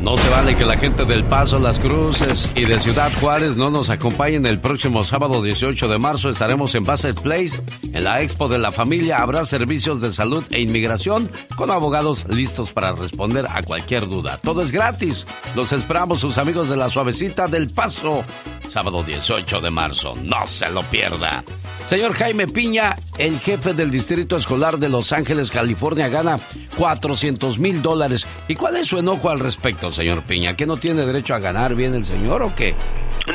No 0.00 0.16
se 0.16 0.28
vale 0.30 0.54
que 0.54 0.64
la 0.64 0.76
gente 0.76 1.04
del 1.04 1.24
Paso, 1.24 1.58
Las 1.58 1.80
Cruces 1.80 2.48
y 2.54 2.64
de 2.64 2.78
Ciudad 2.78 3.10
Juárez 3.20 3.56
no 3.56 3.68
nos 3.68 3.90
acompañen 3.90 4.46
el 4.46 4.60
próximo 4.60 5.02
sábado 5.02 5.42
18 5.42 5.88
de 5.88 5.98
marzo. 5.98 6.30
Estaremos 6.30 6.72
en 6.76 6.84
Bassett 6.84 7.20
Place, 7.20 7.60
en 7.92 8.04
la 8.04 8.22
Expo 8.22 8.46
de 8.46 8.58
la 8.58 8.70
Familia. 8.70 9.18
Habrá 9.18 9.44
servicios 9.44 10.00
de 10.00 10.12
salud 10.12 10.44
e 10.50 10.60
inmigración 10.60 11.28
con 11.56 11.72
abogados 11.72 12.26
listos 12.28 12.72
para 12.72 12.92
responder 12.92 13.46
a 13.50 13.60
cualquier 13.62 14.08
duda. 14.08 14.38
Todo 14.38 14.62
es 14.62 14.70
gratis. 14.70 15.26
Los 15.56 15.72
esperamos 15.72 16.20
sus 16.20 16.38
amigos 16.38 16.68
de 16.68 16.76
la 16.76 16.90
Suavecita 16.90 17.48
del 17.48 17.68
Paso, 17.68 18.24
sábado 18.68 19.02
18 19.02 19.60
de 19.60 19.70
marzo. 19.70 20.14
No 20.22 20.46
se 20.46 20.70
lo 20.70 20.84
pierda. 20.84 21.42
Señor 21.88 22.12
Jaime 22.12 22.46
Piña, 22.46 22.94
el 23.16 23.40
jefe 23.40 23.72
del 23.72 23.90
Distrito 23.90 24.36
Escolar 24.36 24.78
de 24.78 24.90
Los 24.90 25.12
Ángeles, 25.12 25.50
California, 25.50 26.08
gana 26.08 26.38
400 26.76 27.58
mil 27.58 27.80
dólares. 27.80 28.26
¿Y 28.46 28.54
cuál 28.56 28.76
es 28.76 28.88
su 28.88 28.98
enojo 28.98 29.30
al 29.30 29.40
respecto, 29.40 29.87
señor 29.92 30.22
Piña? 30.22 30.56
¿Que 30.56 30.66
no 30.66 30.76
tiene 30.76 31.04
derecho 31.04 31.34
a 31.34 31.38
ganar 31.38 31.74
bien 31.74 31.94
el 31.94 32.04
señor 32.04 32.42
o 32.42 32.54
qué? 32.54 32.74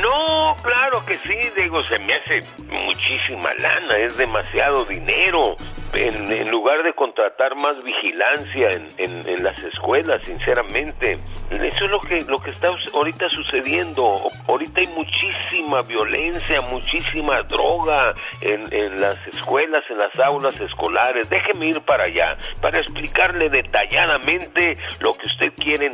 No, 0.00 0.56
claro 0.62 1.04
que 1.06 1.16
sí, 1.18 1.36
digo, 1.56 1.80
se 1.82 1.98
me 2.00 2.14
hace 2.14 2.40
muchísima 2.68 3.54
lana, 3.54 3.96
es 3.98 4.16
demasiado 4.16 4.84
dinero. 4.84 5.56
En, 5.92 6.50
lugar 6.50 6.82
de 6.82 6.92
contratar 6.94 7.54
más 7.54 7.80
vigilancia 7.84 8.68
en, 8.98 9.44
las 9.44 9.56
escuelas, 9.62 10.20
sinceramente, 10.24 11.18
eso 11.50 11.84
es 11.84 11.90
lo 11.90 12.00
que 12.00 12.24
lo 12.24 12.38
que 12.38 12.50
está 12.50 12.68
ahorita 12.92 13.28
sucediendo. 13.28 14.22
Ahorita 14.48 14.80
hay 14.80 14.88
muchísima 14.88 15.82
violencia, 15.82 16.60
muchísima 16.62 17.42
droga 17.42 18.12
en, 18.40 18.64
en 18.72 19.00
las 19.00 19.18
escuelas, 19.28 19.84
en 19.88 19.98
las 19.98 20.18
aulas 20.26 20.58
escolares. 20.58 21.28
Déjeme 21.30 21.68
ir 21.68 21.80
para 21.82 22.04
allá 22.04 22.36
para 22.60 22.80
explicarle 22.80 23.48
detalladamente 23.48 24.74
lo 24.98 25.14
que 25.16 25.26
usted 25.26 25.52
quiere 25.54 25.86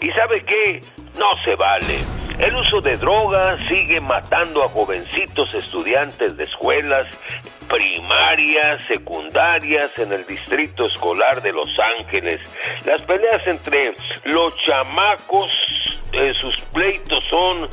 ¿Y 0.00 0.10
sabe 0.12 0.44
qué? 0.44 0.80
No 1.18 1.28
se 1.44 1.54
vale. 1.54 1.98
El 2.38 2.56
uso 2.56 2.80
de 2.80 2.96
drogas 2.96 3.60
sigue 3.68 4.00
matando 4.00 4.64
a 4.64 4.68
jovencitos 4.68 5.52
estudiantes 5.52 6.36
de 6.36 6.44
escuelas 6.44 7.06
primarias, 7.68 8.82
secundarias 8.84 9.98
en 9.98 10.12
el 10.12 10.26
distrito 10.26 10.86
escolar 10.86 11.42
de 11.42 11.52
Los 11.52 11.68
Ángeles. 11.98 12.40
Las 12.86 13.02
peleas 13.02 13.46
entre 13.46 13.94
los 14.24 14.56
chamacos, 14.64 15.50
eh, 16.12 16.32
sus 16.34 16.58
pleitos 16.72 17.22
son 17.28 17.68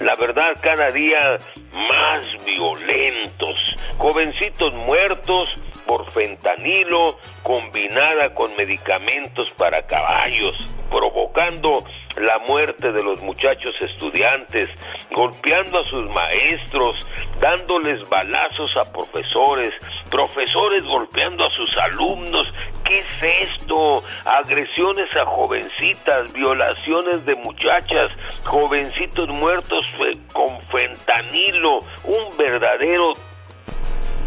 la 0.00 0.14
verdad 0.14 0.56
cada 0.60 0.90
día 0.90 1.38
más 1.72 2.26
violentos. 2.44 3.60
Jovencitos 3.98 4.72
muertos 4.74 5.56
por 5.86 6.10
fentanilo 6.10 7.18
combinada 7.42 8.34
con 8.34 8.54
medicamentos 8.56 9.50
para 9.50 9.86
caballos, 9.86 10.54
provocando 10.90 11.84
la 12.16 12.38
muerte 12.40 12.92
de 12.92 13.02
los 13.02 13.20
muchachos 13.22 13.74
estudiantes, 13.80 14.68
golpeando 15.10 15.78
a 15.78 15.84
sus 15.84 16.08
maestros, 16.10 17.06
dándoles 17.40 18.06
balazos 18.08 18.70
a 18.76 18.92
profesores, 18.92 19.70
profesores 20.10 20.82
golpeando 20.82 21.44
a 21.44 21.50
sus 21.50 21.70
alumnos. 21.78 22.52
¿Qué 22.84 22.98
es 22.98 23.50
esto? 23.50 24.02
Agresiones 24.24 25.16
a 25.16 25.24
jovencitas, 25.24 26.32
violaciones 26.32 27.24
de 27.24 27.34
muchachas, 27.36 28.16
jovencitos 28.44 29.28
muertos 29.30 29.86
con 30.32 30.60
fentanilo, 30.62 31.78
un 32.04 32.36
verdadero 32.36 33.12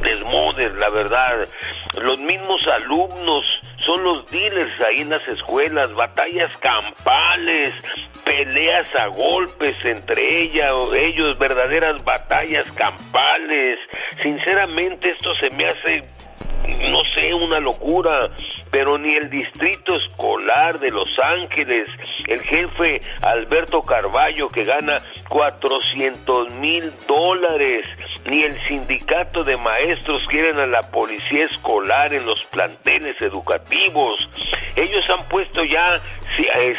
desmodes, 0.01 0.73
la 0.79 0.89
verdad. 0.89 1.47
Los 2.01 2.19
mismos 2.19 2.61
alumnos 2.67 3.61
son 3.85 4.03
los 4.03 4.25
dealers 4.31 4.81
ahí 4.81 5.01
en 5.01 5.09
las 5.09 5.27
escuelas, 5.27 5.93
batallas 5.93 6.55
campales, 6.57 7.73
peleas 8.25 8.87
a 8.95 9.07
golpes 9.07 9.75
entre 9.85 10.43
ella 10.43 10.73
o 10.75 10.93
ellos, 10.95 11.37
verdaderas 11.37 12.03
batallas 12.03 12.69
campales. 12.71 13.77
Sinceramente 14.21 15.11
esto 15.11 15.35
se 15.35 15.49
me 15.51 15.67
hace 15.67 16.01
no 16.91 17.03
sé, 17.15 17.33
una 17.33 17.59
locura, 17.59 18.29
pero 18.71 18.97
ni 18.97 19.13
el 19.13 19.29
distrito 19.29 19.95
escolar 19.95 20.79
de 20.79 20.89
Los 20.89 21.09
Ángeles, 21.23 21.91
el 22.27 22.41
jefe 22.41 22.99
Alberto 23.21 23.81
Carballo 23.81 24.47
que 24.49 24.63
gana 24.63 24.99
400 25.29 26.51
mil 26.55 26.91
dólares, 27.07 27.87
ni 28.25 28.43
el 28.43 28.59
sindicato 28.67 29.43
de 29.43 29.57
maestros 29.57 30.21
quieren 30.29 30.59
a 30.59 30.65
la 30.65 30.81
policía 30.81 31.45
escolar 31.45 32.13
en 32.13 32.25
los 32.25 32.43
planteles 32.45 33.21
educativos. 33.21 33.74
Ellos 34.75 35.09
han 35.09 35.23
puesto 35.27 35.63
ya 35.63 36.01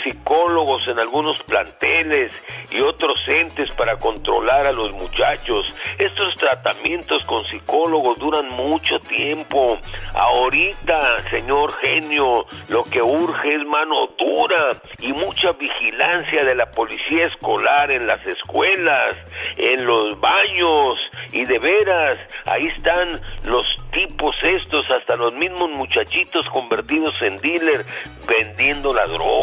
psicólogos 0.03 0.87
en 0.89 0.99
algunos 0.99 1.43
planteles 1.43 2.33
y 2.71 2.81
otros 2.81 3.19
entes 3.29 3.71
para 3.73 3.97
controlar 3.99 4.67
a 4.67 4.73
los 4.73 4.93
muchachos. 4.93 5.75
Estos 5.99 6.35
tratamientos 6.35 7.25
con 7.25 7.45
psicólogos 7.47 8.19
duran 8.19 8.49
mucho 8.51 8.99
tiempo. 8.99 9.79
Ahorita, 10.15 11.23
señor 11.31 11.73
genio, 11.75 12.47
lo 12.69 12.85
que 12.85 13.03
urge 13.03 13.55
es 13.55 13.67
mano 13.67 14.09
dura 14.19 14.71
y 15.01 15.13
mucha 15.13 15.53
vigilancia 15.53 16.45
de 16.45 16.55
la 16.55 16.71
policía 16.71 17.25
escolar 17.25 17.91
en 17.91 18.07
las 18.07 18.25
escuelas, 18.27 19.17
en 19.57 19.87
los 19.87 20.19
baños 20.21 21.01
y 21.33 21.45
de 21.45 21.59
veras, 21.59 22.19
ahí 22.45 22.67
están 22.67 23.21
los 23.45 23.67
tipos 23.93 24.35
estos, 24.43 24.85
hasta 24.91 25.17
los 25.17 25.35
mismos 25.35 25.71
muchachitos 25.71 26.45
convertidos 26.53 27.15
en 27.23 27.37
dealer 27.39 27.85
vendiendo 28.27 28.93
la 28.93 29.05
droga. 29.05 29.36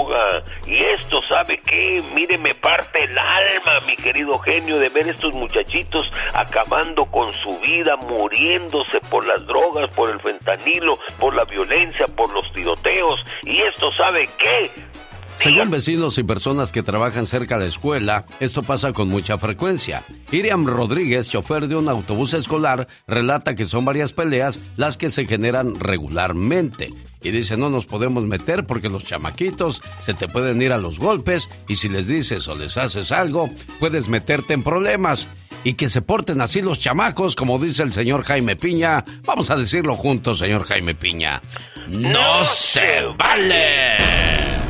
Y 0.65 0.77
esto, 0.77 1.21
¿sabe 1.21 1.59
qué? 1.65 2.01
Mire, 2.15 2.37
me 2.37 2.53
parte 2.55 3.03
el 3.03 3.17
alma, 3.17 3.85
mi 3.85 3.95
querido 3.95 4.39
genio, 4.39 4.79
de 4.79 4.89
ver 4.89 5.07
estos 5.07 5.35
muchachitos 5.35 6.03
acabando 6.33 7.05
con 7.05 7.33
su 7.33 7.59
vida, 7.59 7.95
muriéndose 7.97 8.99
por 9.09 9.25
las 9.25 9.45
drogas, 9.45 9.93
por 9.93 10.09
el 10.09 10.19
fentanilo, 10.21 10.97
por 11.19 11.35
la 11.35 11.43
violencia, 11.45 12.07
por 12.07 12.31
los 12.33 12.51
tiroteos. 12.53 13.19
Y 13.43 13.61
esto, 13.61 13.91
¿sabe 13.91 14.25
qué? 14.37 14.71
Según 15.39 15.69
vecinos 15.69 16.17
y 16.17 16.23
personas 16.23 16.71
que 16.71 16.83
trabajan 16.83 17.27
cerca 17.27 17.57
de 17.57 17.65
la 17.65 17.69
escuela, 17.69 18.25
esto 18.39 18.63
pasa 18.63 18.93
con 18.93 19.09
mucha 19.09 19.37
frecuencia. 19.37 20.03
Iriam 20.31 20.65
Rodríguez, 20.65 21.29
chofer 21.29 21.67
de 21.67 21.75
un 21.75 21.89
autobús 21.89 22.33
escolar, 22.33 22.87
relata 23.07 23.53
que 23.53 23.65
son 23.65 23.83
varias 23.83 24.13
peleas 24.13 24.61
las 24.77 24.95
que 24.95 25.09
se 25.09 25.25
generan 25.25 25.75
regularmente. 25.75 26.89
Y 27.21 27.31
dice, 27.31 27.57
no 27.57 27.69
nos 27.69 27.85
podemos 27.85 28.25
meter 28.25 28.65
porque 28.65 28.89
los 28.89 29.03
chamaquitos 29.03 29.81
se 30.05 30.13
te 30.13 30.27
pueden 30.29 30.61
ir 30.61 30.71
a 30.71 30.77
los 30.77 30.97
golpes 30.97 31.49
y 31.67 31.75
si 31.75 31.89
les 31.89 32.07
dices 32.07 32.47
o 32.47 32.55
les 32.55 32.77
haces 32.77 33.11
algo, 33.11 33.49
puedes 33.79 34.07
meterte 34.07 34.53
en 34.53 34.63
problemas. 34.63 35.27
Y 35.65 35.73
que 35.73 35.87
se 35.87 36.01
porten 36.01 36.41
así 36.41 36.61
los 36.61 36.79
chamacos, 36.79 37.35
como 37.35 37.57
dice 37.57 37.83
el 37.83 37.93
señor 37.93 38.23
Jaime 38.23 38.55
Piña. 38.55 39.03
Vamos 39.25 39.49
a 39.49 39.55
decirlo 39.55 39.95
juntos, 39.95 40.39
señor 40.39 40.65
Jaime 40.65 40.95
Piña. 40.95 41.41
¡No 41.87 42.43
se 42.43 43.03
vale! 43.17 44.62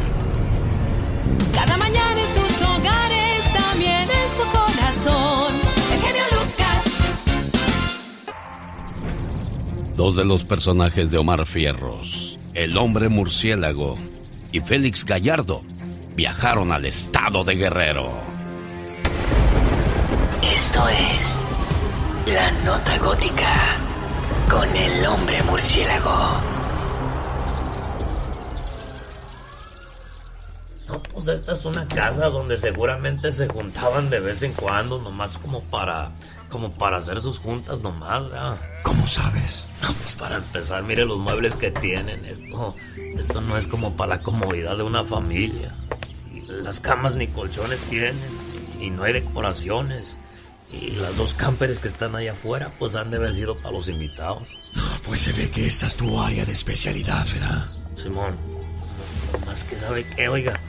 Dos 9.96 10.16
de 10.16 10.26
los 10.26 10.44
personajes 10.44 11.12
de 11.12 11.20
Omar 11.20 11.46
Fierros, 11.46 12.40
el 12.56 12.78
hombre 12.78 13.10
murciélago 13.10 13.96
y 14.52 14.60
Félix 14.60 15.06
Gallardo, 15.06 15.62
viajaron 16.16 16.72
al 16.72 16.88
estado 16.88 17.44
de 17.44 17.56
Guerrero. 17.56 18.12
Esto 20.42 20.84
es 20.90 21.38
La 22.26 22.52
Nota 22.64 22.98
Gótica 22.98 23.54
con 24.50 24.68
el 24.76 25.06
hombre 25.06 25.44
murciélago. 25.44 26.42
No, 30.88 31.04
pues 31.04 31.28
esta 31.28 31.54
es 31.54 31.66
una 31.66 31.88
casa 31.88 32.30
donde 32.30 32.58
seguramente 32.58 33.32
se 33.32 33.48
juntaban 33.48 34.10
de 34.10 34.20
vez 34.20 34.42
en 34.42 34.54
cuando, 34.54 35.00
nomás 35.00 35.38
como 35.38 35.62
para, 35.62 36.12
como 36.54 36.72
para 36.72 36.98
hacer 36.98 37.20
sus 37.20 37.40
juntas 37.40 37.82
nomás, 37.82 38.30
¿verdad? 38.30 38.56
¿Cómo 38.84 39.08
sabes? 39.08 39.66
No, 39.82 39.92
pues 39.94 40.14
para 40.14 40.38
empezar, 40.38 40.84
mire 40.84 41.04
los 41.04 41.18
muebles 41.18 41.56
que 41.56 41.72
tienen. 41.72 42.24
Esto, 42.26 42.76
esto 43.18 43.42
no 43.42 43.58
es 43.58 43.66
como 43.66 43.98
para 43.98 44.18
la 44.18 44.22
comodidad 44.22 44.78
de 44.78 44.84
una 44.84 45.04
familia. 45.04 45.74
Y 46.32 46.42
las 46.42 46.80
camas 46.80 47.16
ni 47.16 47.26
colchones 47.26 47.86
tienen, 47.86 48.16
y 48.80 48.92
no 48.92 49.02
hay 49.02 49.14
decoraciones. 49.14 50.20
Y 50.72 50.92
las 50.92 51.18
dos 51.18 51.34
camperes 51.34 51.80
que 51.80 51.88
están 51.88 52.16
allá 52.16 52.34
afuera, 52.34 52.72
pues 52.78 52.94
han 52.94 53.10
de 53.10 53.18
haber 53.18 53.34
sido 53.34 53.58
para 53.58 53.72
los 53.72 53.90
invitados. 53.90 54.56
No, 54.76 54.84
pues 55.08 55.22
se 55.22 55.34
ve 55.34 55.50
que 55.50 55.66
esta 55.66 55.88
es 55.88 55.98
tu 55.98 56.22
área 56.22 56.46
de 56.46 56.52
especialidad, 56.52 57.26
¿verdad? 57.34 57.72
Simón, 57.96 58.38
más 59.48 59.64
que 59.64 59.76
sabe 59.76 60.06
qué, 60.06 60.30
oiga. 60.30 60.60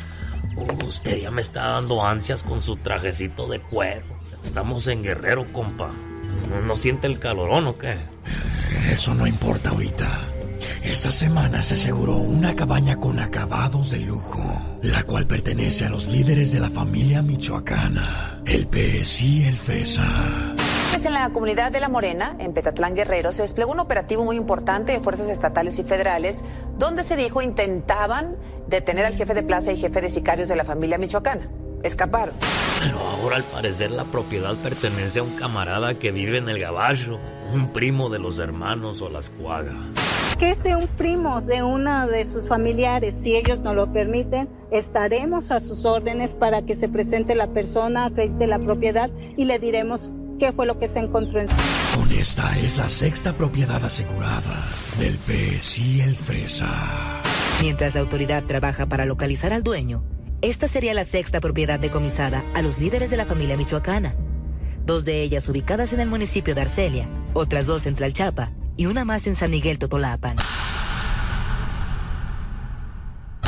Usted 0.83 1.21
ya 1.21 1.31
me 1.31 1.43
está 1.43 1.67
dando 1.69 2.03
ansias 2.03 2.43
con 2.43 2.63
su 2.63 2.77
trajecito 2.77 3.49
de 3.49 3.61
cuero. 3.61 4.14
Estamos 4.45 4.87
en 4.89 5.03
Guerrero, 5.03 5.51
compa. 5.53 5.91
¿No, 6.51 6.61
no 6.61 6.77
siente 6.77 7.07
el 7.07 7.19
calorón 7.19 7.67
o 7.67 7.79
qué? 7.79 7.97
Eso 8.93 9.15
no 9.15 9.27
importa 9.27 9.71
ahorita. 9.71 10.07
Esta 10.83 11.11
semana 11.11 11.63
se 11.63 11.75
aseguró 11.75 12.17
una 12.17 12.55
cabaña 12.55 13.01
con 13.01 13.19
acabados 13.19 13.91
de 13.91 14.01
lujo, 14.01 14.43
la 14.83 15.03
cual 15.05 15.27
pertenece 15.27 15.87
a 15.87 15.91
los 15.91 16.09
líderes 16.09 16.53
de 16.53 16.61
la 16.61 16.69
familia 16.69 17.23
michoacana, 17.23 18.43
el 18.47 18.67
pez 18.67 19.23
y 19.23 19.47
el 19.47 19.57
fresa. 19.57 20.05
Pues 20.93 21.07
en 21.07 21.15
la 21.15 21.31
comunidad 21.31 21.73
de 21.73 21.81
La 21.81 21.89
Morena, 21.89 22.37
en 22.39 22.53
Petatlán 22.53 22.95
Guerrero, 22.95 23.33
se 23.33 23.43
desplegó 23.43 23.73
un 23.73 23.81
operativo 23.81 24.25
muy 24.25 24.37
importante 24.37 24.93
de 24.93 25.01
fuerzas 25.01 25.31
estatales 25.31 25.79
y 25.79 25.85
federales, 25.85 26.45
donde 26.79 27.03
se 27.03 27.17
dijo 27.17 27.41
intentaban 27.41 28.37
detener 28.69 29.07
al 29.07 29.15
jefe 29.15 29.33
de 29.33 29.43
plaza 29.43 29.73
y 29.73 29.79
jefe 29.79 30.03
de 30.03 30.11
sicarios 30.11 30.49
de 30.49 30.57
la 30.57 30.65
familia 30.65 30.99
michoacana. 30.99 31.49
Escaparon. 31.85 32.35
Pero 32.81 32.99
ahora 32.99 33.37
al 33.37 33.45
parecer 33.45 33.91
la 33.91 34.05
propiedad 34.05 34.55
pertenece 34.57 35.21
a 35.21 35.23
un 35.23 35.37
camarada 35.37 35.95
que 35.95 36.11
vive 36.13 36.39
en 36.39 36.49
el 36.49 36.59
Gabacho, 36.59 37.21
un 37.53 37.73
primo 37.73 38.09
de 38.09 38.19
los 38.19 38.39
hermanos 38.39 39.01
o 39.03 39.09
las 39.11 39.31
Cuaga. 39.31 39.75
que 40.39 40.51
es 40.51 40.63
de 40.65 40.75
un 40.75 40.89
primo 40.89 41.41
de 41.43 41.63
una 41.63 42.07
de 42.07 42.31
sus 42.33 42.49
familiares. 42.49 43.15
Si 43.23 43.37
ellos 43.37 43.61
nos 43.61 43.77
lo 43.77 43.93
permiten, 43.93 44.49
estaremos 44.73 45.51
a 45.51 45.61
sus 45.61 45.85
órdenes 45.85 46.31
para 46.35 46.63
que 46.63 46.77
se 46.77 46.89
presente 46.89 47.35
la 47.37 47.47
persona, 47.47 48.07
acredite 48.07 48.47
la 48.49 48.59
propiedad 48.59 49.11
y 49.37 49.45
le 49.45 49.59
diremos 49.61 50.01
qué 50.41 50.53
fue 50.53 50.67
lo 50.67 50.79
que 50.79 50.89
se 50.89 50.99
encontró 50.99 51.41
en 51.41 51.49
su... 51.49 51.55
Con 52.01 52.11
esta 52.13 52.57
es 52.59 52.77
la 52.77 52.89
sexta 52.89 53.33
propiedad 53.35 53.83
asegurada 53.85 54.67
del 54.99 55.17
pez 55.19 55.79
y 55.79 56.01
el 56.01 56.15
fresa. 56.17 56.67
Mientras 57.63 57.95
la 57.95 58.01
autoridad 58.01 58.43
trabaja 58.45 58.87
para 58.87 59.05
localizar 59.05 59.53
al 59.53 59.63
dueño, 59.63 60.03
esta 60.45 60.69
sería 60.69 60.93
la 60.93 61.05
sexta 61.05 61.41
propiedad 61.41 61.81
decomisada 61.81 62.45
a 62.55 62.61
los 62.61 62.79
líderes 62.79 63.11
de 63.11 63.17
la 63.17 63.25
familia 63.25 63.57
michoacana. 63.57 64.15
Dos 64.85 65.07
de 65.07 65.23
ellas 65.23 65.49
ubicadas 65.49 65.95
en 65.95 66.01
el 66.01 66.09
municipio 66.09 66.55
de 66.55 66.61
Arcelia, 66.61 67.09
otras 67.33 67.65
dos 67.65 67.87
en 67.87 67.95
Tlalchapa 67.95 68.51
y 68.77 68.85
una 68.85 69.07
más 69.07 69.27
en 69.27 69.37
San 69.37 69.51
Miguel 69.51 69.79
Totolapan. 69.79 70.37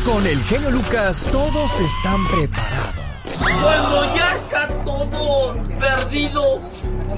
Con 0.04 0.26
el 0.26 0.42
genio 0.44 0.70
Lucas 0.70 1.28
todos 1.30 1.80
están 1.80 2.26
preparados. 2.28 3.04
Cuando 3.60 4.16
ya 4.16 4.34
está 4.34 4.68
todo 4.82 5.52
perdido, 5.78 6.60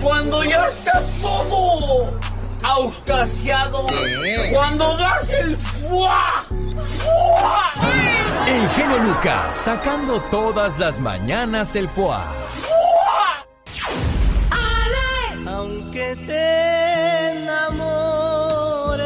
cuando 0.03 0.43
ya 0.43 0.67
está 0.67 1.01
todo 1.23 2.19
auscasiado, 2.65 3.87
cuando 4.51 4.97
das 4.97 5.31
el 5.31 5.57
fuá, 5.57 6.45
fuá. 7.05 8.28
El 8.49 8.69
genio 8.71 8.99
Lucas 9.01 9.53
sacando 9.53 10.23
todas 10.31 10.79
las 10.79 10.99
mañanas 11.01 11.77
el 11.77 11.87
foie. 11.87 12.17
Aunque 15.47 16.17
te 16.27 17.33
enamores 17.33 19.03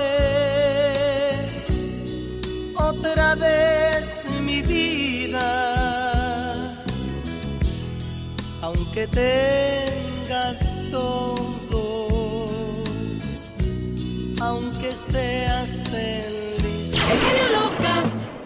otra 2.76 3.34
vez 3.34 4.24
mi 4.46 4.62
vida, 4.62 5.48
aunque 8.60 9.08
tengas 9.08 10.60
todo, 10.92 12.46
aunque 14.40 14.94
seas 14.94 15.70
feliz. 15.90 16.92
El 16.92 17.18
genio 17.18 17.48
Lucas. 17.48 17.61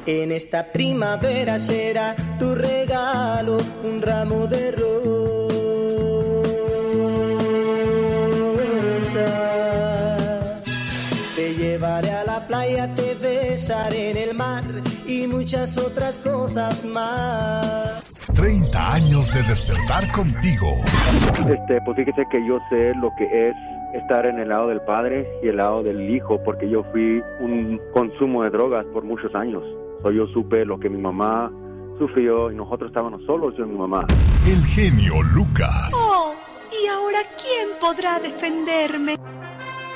En 0.06 0.30
esta 0.30 0.70
primavera 0.70 1.58
será 1.58 2.14
tu 2.38 2.54
regalo 2.54 3.58
un 3.82 4.00
ramo 4.00 4.46
de 4.46 4.70
rosas. 4.70 5.02
Te 11.34 11.54
llevaré 11.56 12.12
a 12.12 12.22
la 12.24 12.38
playa, 12.46 12.94
te 12.94 13.16
besaré 13.16 14.12
en 14.12 14.16
el 14.16 14.34
mar 14.34 14.62
y 15.08 15.26
muchas 15.26 15.76
otras 15.76 16.18
cosas 16.18 16.84
más. 16.84 18.04
30 18.32 18.92
años 18.92 19.34
de 19.34 19.42
despertar 19.42 20.12
contigo. 20.12 20.68
Este, 21.50 21.80
pues 21.84 21.96
fíjese 21.96 22.22
que 22.30 22.46
yo 22.46 22.60
sé 22.70 22.94
lo 22.94 23.10
que 23.18 23.48
es 23.48 23.56
estar 23.94 24.24
en 24.24 24.38
el 24.38 24.50
lado 24.50 24.68
del 24.68 24.82
padre 24.82 25.26
y 25.42 25.48
el 25.48 25.56
lado 25.56 25.82
del 25.82 26.08
hijo, 26.10 26.40
porque 26.44 26.70
yo 26.70 26.84
fui 26.92 27.20
un 27.40 27.80
consumo 27.92 28.44
de 28.44 28.50
drogas 28.50 28.86
por 28.92 29.02
muchos 29.02 29.34
años. 29.34 29.64
So, 30.02 30.11
yo 30.11 30.26
supe 30.28 30.64
lo 30.64 30.78
que 30.78 30.88
mi 30.88 30.98
mamá 30.98 31.50
sufrió 31.98 32.50
y 32.50 32.54
nosotros 32.54 32.90
estábamos 32.90 33.24
solos, 33.24 33.54
yo 33.56 33.64
y 33.64 33.68
mi 33.68 33.78
mamá. 33.78 34.06
El 34.46 34.64
genio 34.66 35.22
Lucas. 35.22 35.90
Oh, 35.94 36.35
¿y 36.70 36.87
ahora 36.87 37.18
quién 37.40 37.68
podrá 37.80 38.18
defenderme? 38.20 39.16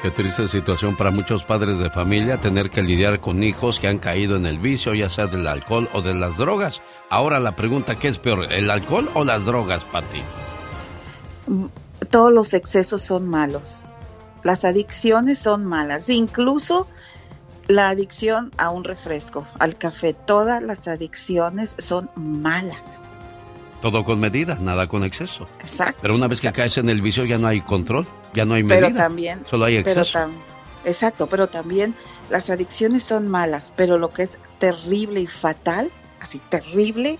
Qué 0.03 0.11
triste 0.11 0.49
situación 0.49 0.97
para 0.97 1.11
muchos 1.11 1.45
padres 1.45 1.79
de 1.79 1.91
familia 1.91 2.39
tener 2.39 2.71
que 2.71 2.83
lidiar 2.83 3.21
con 3.21 3.43
hijos 3.45 3.79
que 3.79 3.87
han 3.87 3.99
caído 3.99 4.37
en 4.37 4.47
el 4.47 4.59
vicio, 4.59 4.95
ya 4.95 5.11
sea 5.11 5.27
del 5.27 5.47
alcohol 5.47 5.91
o 5.93 6.01
de 6.01 6.15
las 6.15 6.39
drogas. 6.39 6.81
Ahora 7.11 7.39
la 7.39 7.55
pregunta, 7.55 7.97
¿qué 7.97 8.09
es 8.09 8.19
peor, 8.19 8.51
el 8.51 8.71
alcohol 8.71 9.11
o 9.13 9.25
las 9.25 9.45
drogas, 9.45 9.85
Pati? 9.85 10.23
Todos 12.09 12.33
los 12.33 12.55
excesos 12.55 13.03
son 13.03 13.29
malos. 13.29 13.85
Las 14.43 14.65
adicciones 14.65 15.39
son 15.39 15.67
malas. 15.67 16.09
Incluso 16.09 16.87
la 17.71 17.89
adicción 17.89 18.51
a 18.59 18.71
un 18.71 18.85
refresco, 18.85 19.47
al 19.59 19.77
café, 19.77 20.13
todas 20.13 20.63
las 20.63 20.89
adicciones 20.89 21.77
son 21.79 22.11
malas. 22.17 23.01
Todo 23.81 24.05
con 24.05 24.19
medida, 24.21 24.57
nada 24.61 24.89
con 24.89 25.05
exceso. 25.05 25.47
Exacto. 25.61 26.01
Pero 26.03 26.15
una 26.15 26.27
vez 26.29 26.41
que 26.41 26.53
caes 26.53 26.77
en 26.79 26.91
el 26.91 27.01
vicio 27.01 27.25
ya 27.25 27.39
no 27.39 27.47
hay 27.47 27.61
control, 27.63 28.07
ya 28.35 28.45
no 28.45 28.55
hay 28.55 28.63
medida. 28.65 28.89
Pero 28.89 28.99
también. 28.99 29.43
Solo 29.49 29.65
hay 29.67 29.83
pero 29.83 30.01
exceso. 30.01 30.19
tam- 30.19 30.33
exacto, 30.85 31.29
pero 31.29 31.47
también 31.49 31.95
las 32.29 32.51
adicciones 32.51 33.05
son 33.05 33.29
malas, 33.29 33.73
pero 33.77 33.99
lo 33.99 34.13
que 34.13 34.23
es 34.25 34.39
terrible 34.59 35.21
y 35.21 35.27
fatal, 35.29 35.91
así 36.21 36.41
terrible 36.51 37.19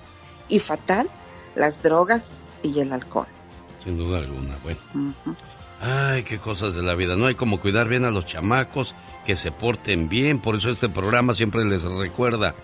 y 0.49 0.59
fatal, 0.59 1.09
las 1.55 1.83
drogas 1.83 2.43
y 2.63 2.81
el 2.81 2.93
alcohol. 2.93 3.27
Sin 3.85 3.97
duda 3.97 4.19
alguna, 4.19 4.59
bueno. 4.63 4.81
Ay, 5.81 6.25
qué 6.25 6.39
cosas 6.39 6.75
de 6.75 6.83
la 6.83 6.95
vida. 6.95 7.17
No 7.17 7.27
hay 7.27 7.35
como 7.37 7.61
cuidar 7.61 7.89
bien 7.89 8.05
a 8.05 8.11
los 8.11 8.27
chamacos, 8.27 8.95
que 9.25 9.37
se 9.37 9.53
porten 9.53 10.09
bien. 10.09 10.41
Por 10.41 10.57
eso 10.57 10.71
este 10.71 10.89
programa 10.89 11.35
siempre 11.35 11.65
les 11.65 11.83
recuerda. 11.83 12.55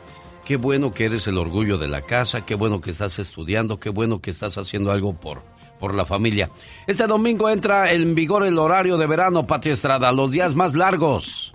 Qué 0.45 0.57
bueno 0.57 0.95
que 0.95 1.07
eres 1.07 1.27
el 1.27 1.39
orgullo 1.39 1.77
de 1.77 1.89
la 1.89 2.03
casa, 2.03 2.47
qué 2.47 2.55
bueno 2.55 2.81
que 2.81 2.91
estás 2.91 3.19
estudiando, 3.19 3.81
qué 3.81 3.91
bueno 3.91 4.21
que 4.21 4.31
estás 4.31 4.57
haciendo 4.59 4.93
algo 4.93 5.13
por, 5.13 5.43
por 5.81 5.93
la 5.93 6.07
familia. 6.07 6.51
Este 6.87 7.07
domingo 7.09 7.51
entra 7.51 7.91
en 7.91 8.15
vigor 8.15 8.47
el 8.47 8.57
horario 8.59 8.97
de 8.97 9.09
verano, 9.09 9.47
Pati 9.47 9.71
Estrada, 9.71 10.13
los 10.13 10.31
días 10.31 10.55
más 10.55 10.75
largos. 10.75 11.53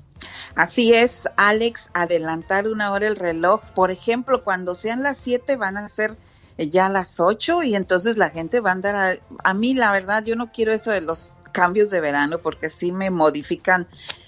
Así 0.56 0.94
es, 0.94 1.30
Alex, 1.38 1.90
adelantar 1.94 2.68
una 2.68 2.92
hora 2.92 3.08
el 3.08 3.16
reloj. 3.16 3.62
Por 3.74 3.92
ejemplo, 3.92 4.44
cuando 4.44 4.76
sean 4.76 5.04
las 5.04 5.18
7 5.18 5.56
van 5.56 5.78
a 5.78 5.88
ser 5.88 6.18
eh, 6.58 6.70
ya 6.70 6.90
las 6.90 7.20
8 7.20 7.64
y 7.64 7.76
entonces 7.76 8.18
la 8.18 8.30
gente 8.30 8.60
va 8.60 8.72
a 8.72 8.74
andar 8.74 8.96
a... 8.96 9.16
A 9.44 9.54
mí, 9.54 9.74
la 9.74 9.92
verdad, 9.92 10.24
yo 10.26 10.36
no 10.36 10.52
quiero 10.52 10.74
eso 10.74 10.92
de 10.92 11.02
los 11.02 11.38
cambios 11.54 11.90
de 11.90 12.02
verano 12.02 12.40
porque 12.40 12.70
sí 12.70 12.92
me 12.92 13.10
modifican 13.10 13.88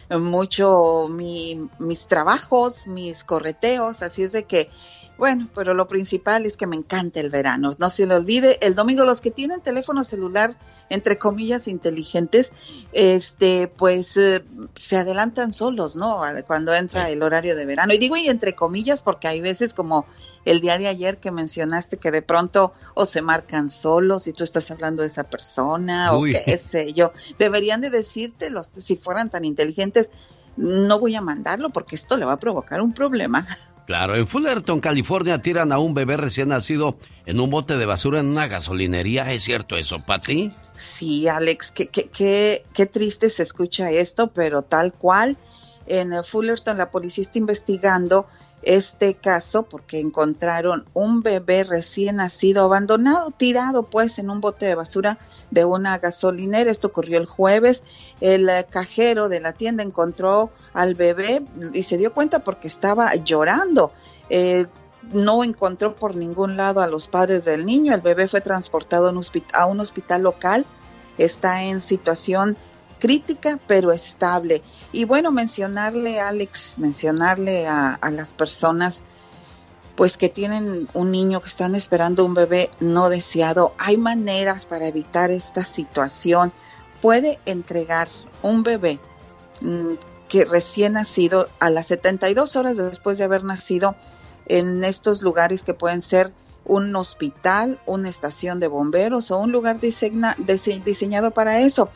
mucho 0.09 1.07
mi- 1.09 1.67
mis 1.79 2.07
trabajos, 2.07 2.85
mis 2.87 3.23
correteos, 3.23 4.01
así 4.01 4.23
es 4.23 4.31
de 4.31 4.43
que, 4.43 4.69
bueno, 5.17 5.47
pero 5.53 5.73
lo 5.73 5.87
principal 5.87 6.45
es 6.45 6.57
que 6.57 6.67
me 6.67 6.75
encanta 6.75 7.19
el 7.19 7.29
verano. 7.29 7.71
No 7.77 7.89
se 7.89 8.05
le 8.05 8.15
olvide, 8.15 8.57
el 8.65 8.75
domingo 8.75 9.05
los 9.05 9.21
que 9.21 9.31
tienen 9.31 9.61
teléfono 9.61 10.03
celular, 10.03 10.55
entre 10.89 11.17
comillas, 11.17 11.67
inteligentes, 11.67 12.51
este, 12.91 13.67
pues 13.67 14.17
eh, 14.17 14.43
se 14.75 14.97
adelantan 14.97 15.53
solos, 15.53 15.95
¿no? 15.95 16.21
Cuando 16.45 16.73
entra 16.73 17.09
el 17.09 17.23
horario 17.23 17.55
de 17.55 17.65
verano. 17.65 17.93
Y 17.93 17.97
digo, 17.97 18.17
y 18.17 18.27
entre 18.27 18.53
comillas, 18.55 19.01
porque 19.01 19.27
hay 19.27 19.39
veces 19.41 19.73
como 19.73 20.05
el 20.45 20.61
día 20.61 20.77
de 20.77 20.87
ayer 20.87 21.17
que 21.17 21.31
mencionaste 21.31 21.97
que 21.97 22.11
de 22.11 22.21
pronto 22.21 22.73
o 22.93 23.05
se 23.05 23.21
marcan 23.21 23.69
solos 23.69 24.27
y 24.27 24.33
tú 24.33 24.43
estás 24.43 24.69
hablando 24.71 25.01
de 25.01 25.07
esa 25.07 25.23
persona 25.23 26.15
Uy. 26.15 26.35
o 26.35 26.39
qué 26.45 26.57
sé 26.57 26.93
yo. 26.93 27.11
Deberían 27.37 27.81
de 27.81 27.89
decirte 27.89 28.49
los 28.49 28.69
si 28.73 28.97
fueran 28.97 29.29
tan 29.29 29.45
inteligentes, 29.45 30.11
no 30.57 30.99
voy 30.99 31.15
a 31.15 31.21
mandarlo 31.21 31.69
porque 31.69 31.95
esto 31.95 32.17
le 32.17 32.25
va 32.25 32.33
a 32.33 32.37
provocar 32.37 32.81
un 32.81 32.93
problema. 32.93 33.47
Claro, 33.85 34.15
en 34.15 34.27
Fullerton, 34.27 34.79
California, 34.79 35.41
tiran 35.41 35.73
a 35.73 35.77
un 35.77 35.93
bebé 35.93 36.15
recién 36.15 36.49
nacido 36.49 36.97
en 37.25 37.39
un 37.39 37.49
bote 37.49 37.75
de 37.75 37.85
basura 37.85 38.21
en 38.21 38.27
una 38.27 38.47
gasolinería. 38.47 39.29
¿Es 39.33 39.43
cierto 39.43 39.75
eso, 39.75 39.99
Pati? 39.99 40.53
Sí, 40.77 41.27
Alex, 41.27 41.71
qué, 41.71 41.87
qué, 41.87 42.07
qué, 42.07 42.65
qué 42.73 42.85
triste 42.85 43.29
se 43.29 43.43
escucha 43.43 43.91
esto, 43.91 44.27
pero 44.27 44.61
tal 44.61 44.93
cual. 44.93 45.37
En 45.85 46.23
Fullerton 46.23 46.77
la 46.77 46.91
policía 46.91 47.23
está 47.23 47.39
investigando 47.39 48.25
este 48.65 49.15
caso 49.15 49.63
porque 49.63 49.99
encontraron 49.99 50.85
un 50.93 51.21
bebé 51.21 51.63
recién 51.63 52.17
nacido 52.17 52.63
abandonado, 52.63 53.31
tirado 53.31 53.83
pues 53.83 54.19
en 54.19 54.29
un 54.29 54.41
bote 54.41 54.65
de 54.65 54.75
basura 54.75 55.19
de 55.51 55.65
una 55.65 55.97
gasolinera. 55.99 56.71
Esto 56.71 56.87
ocurrió 56.87 57.17
el 57.19 57.25
jueves. 57.25 57.83
El 58.21 58.49
eh, 58.49 58.65
cajero 58.69 59.29
de 59.29 59.39
la 59.39 59.53
tienda 59.53 59.83
encontró 59.83 60.49
al 60.73 60.95
bebé 60.95 61.43
y 61.73 61.83
se 61.83 61.97
dio 61.97 62.13
cuenta 62.13 62.39
porque 62.39 62.67
estaba 62.67 63.13
llorando. 63.15 63.91
Eh, 64.29 64.65
no 65.11 65.43
encontró 65.43 65.95
por 65.95 66.15
ningún 66.15 66.55
lado 66.55 66.79
a 66.81 66.87
los 66.87 67.07
padres 67.07 67.43
del 67.45 67.65
niño. 67.65 67.93
El 67.93 68.01
bebé 68.01 68.27
fue 68.27 68.39
transportado 68.41 69.07
a 69.07 69.11
un 69.11 69.17
hospi- 69.17 69.43
a 69.53 69.65
un 69.65 69.79
hospital 69.81 70.21
local. 70.21 70.65
Está 71.17 71.63
en 71.63 71.81
situación 71.81 72.57
crítica 73.03 73.59
pero 73.67 73.91
estable. 73.91 74.61
Y 74.93 75.03
bueno, 75.03 75.33
mencionarle, 75.33 76.21
Alex, 76.21 76.75
mencionarle 76.77 77.67
a, 77.67 77.99
las 78.13 78.33
personas 78.33 79.03
pues 79.97 80.15
que 80.15 80.29
tienen 80.29 80.87
un 80.93 81.11
niño 81.11 81.41
que 81.41 81.49
están 81.49 81.75
esperando 81.75 82.23
un 82.23 82.33
bebé 82.33 82.71
no 82.79 83.09
deseado, 83.09 83.73
hay 83.77 83.97
maneras 83.97 84.65
para 84.65 84.87
evitar 84.87 85.31
esta 85.31 85.65
situación. 85.65 86.53
Puede 87.01 87.39
entregar 87.45 88.07
un 88.41 88.63
bebé 88.63 88.99
mm, 89.59 89.95
que 90.29 90.45
recién 90.45 90.93
nacido 90.93 91.49
a 91.59 91.69
las 91.69 91.87
72 91.87 92.55
horas 92.55 92.77
después 92.77 93.17
de 93.17 93.25
haber 93.25 93.43
nacido 93.43 93.95
en 94.45 94.81
estos 94.85 95.21
lugares 95.23 95.63
que 95.63 95.73
pueden 95.73 95.99
ser 95.99 96.31
un 96.63 96.95
hospital, 96.95 97.81
una 97.85 98.07
estación 98.07 98.61
de 98.61 98.67
bomberos 98.69 99.29
o 99.31 99.39
un 99.39 99.51
lugar 99.51 99.81
diseña- 99.81 100.37
dise- 100.37 100.81
diseñado 100.81 101.31
para 101.31 101.59
eso, 101.59 101.89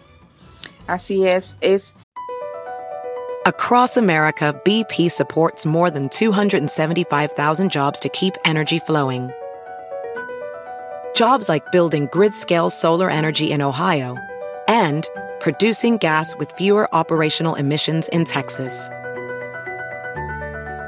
Así 0.87 1.27
es, 1.27 1.57
es 1.61 1.93
Across 3.45 3.97
America, 3.97 4.53
BP 4.65 5.09
supports 5.09 5.65
more 5.65 5.89
than 5.89 6.09
275,000 6.09 7.71
jobs 7.71 7.97
to 8.01 8.09
keep 8.09 8.33
energy 8.43 8.77
flowing. 8.79 9.29
Jobs 11.15 11.47
like 11.47 11.71
building 11.71 12.07
grid 12.11 12.33
scale 12.33 12.69
solar 12.69 13.09
energy 13.09 13.51
in 13.51 13.61
Ohio 13.61 14.15
and 14.67 15.09
producing 15.39 15.97
gas 15.97 16.35
with 16.37 16.51
fewer 16.57 16.93
operational 16.93 17.55
emissions 17.55 18.09
in 18.09 18.25
Texas. 18.25 18.89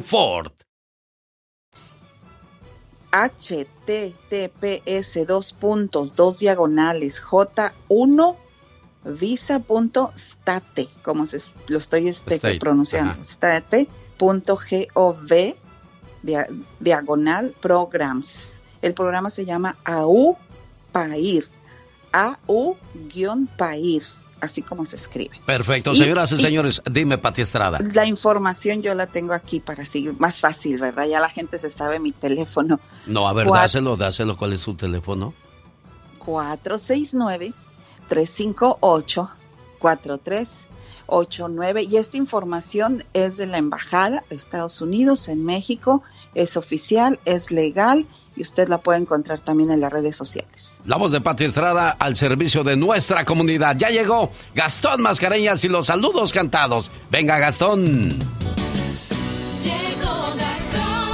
Ford. 0.00 0.52
https 3.92 5.26
dos 5.26 5.52
puntos 5.52 6.16
dos 6.16 6.38
diagonales 6.40 7.22
j1 7.22 8.36
visa.state 9.04 10.88
como 11.02 11.26
se, 11.26 11.38
lo 11.68 11.78
estoy 11.78 12.08
este, 12.08 12.34
State, 12.36 12.58
pronunciando 12.58 13.20
state.gov 13.22 14.48
dia- 16.22 16.48
diagonal 16.80 17.54
programs. 17.60 18.52
El 18.82 18.94
programa 18.94 19.30
se 19.30 19.44
llama 19.44 19.76
AU 19.84 20.36
Pair 20.90 21.46
AU-Pair 22.12 24.02
así 24.44 24.62
como 24.62 24.84
se 24.86 24.96
escribe 24.96 25.40
Perfecto, 25.44 25.92
Y- 25.92 25.96
señoras 25.96 26.30
y 26.32 26.40
señores, 26.40 26.80
dime, 26.90 27.18
Pati 27.18 27.42
Estrada. 27.42 27.78
la 27.94 28.06
información 28.06 28.82
yo 28.82 28.94
la 28.94 29.06
tengo 29.06 29.32
aquí 29.34 29.60
para 29.60 29.82
así 29.82 30.08
más 30.18 30.40
fácil 30.40 30.78
verdad 30.78 31.06
ya 31.06 31.20
la 31.20 31.28
gente 31.30 31.58
se 31.58 31.70
sabe 31.70 31.98
mi 31.98 32.12
teléfono 32.12 32.78
No, 33.06 33.28
a 33.28 33.32
ver, 33.32 33.46
Cuat- 33.46 33.62
dáselo, 33.62 33.96
dáselo. 33.96 34.36
¿Cuál 34.36 34.52
es 34.54 34.60
su 34.60 34.74
teléfono? 34.74 35.34
469-358-4389. 41.08 41.82
Y 41.88 41.96
esta 41.96 42.16
información 42.16 43.04
es 43.12 43.36
de 43.36 43.46
la 43.46 43.58
Embajada 43.58 44.24
de 44.30 44.36
Estados 44.36 44.80
Unidos 44.80 45.28
en 45.28 45.44
México. 45.44 46.02
Es 46.34 46.56
oficial, 46.56 47.18
es 47.24 47.50
legal 47.50 48.06
y 48.36 48.42
usted 48.42 48.68
la 48.68 48.78
puede 48.78 48.98
encontrar 48.98 49.40
también 49.40 49.70
en 49.70 49.80
las 49.80 49.92
redes 49.92 50.16
sociales. 50.16 50.82
La 50.86 50.96
voz 50.96 51.12
de 51.12 51.20
Pati 51.20 51.44
Estrada 51.44 51.96
al 51.98 52.16
servicio 52.16 52.64
de 52.64 52.76
nuestra 52.76 53.24
comunidad. 53.24 53.76
Ya 53.76 53.90
llegó 53.90 54.30
Gastón 54.54 55.02
Mascareñas 55.02 55.64
y 55.64 55.68
los 55.68 55.86
saludos 55.86 56.32
cantados. 56.32 56.90
Venga, 57.10 57.38
Gastón. 57.38 58.18
Llegó 59.62 60.34
Gastón 60.36 61.08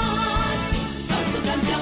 con 1.09 1.33
su 1.33 1.47
canción. 1.47 1.81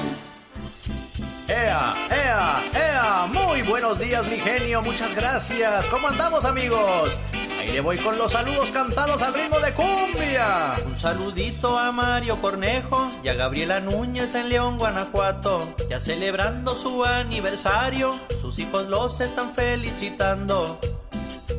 ¡Ea, 1.47 1.93
ea, 2.11 2.63
ea! 2.73 3.27
Muy 3.31 3.61
buenos 3.63 3.99
días, 3.99 4.27
mi 4.27 4.37
genio. 4.37 4.81
Muchas 4.81 5.15
gracias. 5.15 5.85
¿Cómo 5.85 6.07
andamos, 6.07 6.45
amigos? 6.45 7.19
Le 7.71 7.81
voy 7.81 7.97
con 7.97 8.17
los 8.17 8.31
saludos 8.31 8.69
cantados 8.71 9.21
al 9.21 9.33
ritmo 9.33 9.59
de 9.59 9.73
cumbia. 9.73 10.73
Un 10.85 10.99
saludito 10.99 11.77
a 11.77 11.91
Mario 11.91 12.41
Cornejo 12.41 13.09
y 13.23 13.29
a 13.29 13.35
Gabriela 13.35 13.79
Núñez 13.79 14.33
en 14.35 14.49
León, 14.49 14.77
Guanajuato. 14.77 15.75
Ya 15.89 16.01
celebrando 16.01 16.75
su 16.75 17.05
aniversario, 17.05 18.19
sus 18.41 18.59
hijos 18.59 18.87
los 18.89 19.19
están 19.21 19.53
felicitando. 19.53 20.79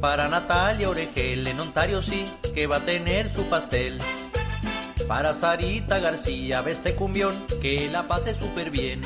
Para 0.01 0.29
Natalia 0.29 0.90
Oregel 0.90 1.46
en 1.46 1.61
Ontario 1.61 2.03
sí, 2.03 2.27
que 2.55 2.66
va 2.66 2.77
a 2.77 2.81
tener 2.81 3.33
su 3.33 3.44
pastel. 3.44 3.99
Para 5.07 5.35
Sarita 5.35 5.99
García, 5.99 6.61
ve 6.62 6.73
este 6.73 6.94
cumbión, 6.94 7.35
que 7.61 7.88
la 7.90 8.05
pase 8.05 8.35
súper 8.35 8.70
bien. 8.70 9.01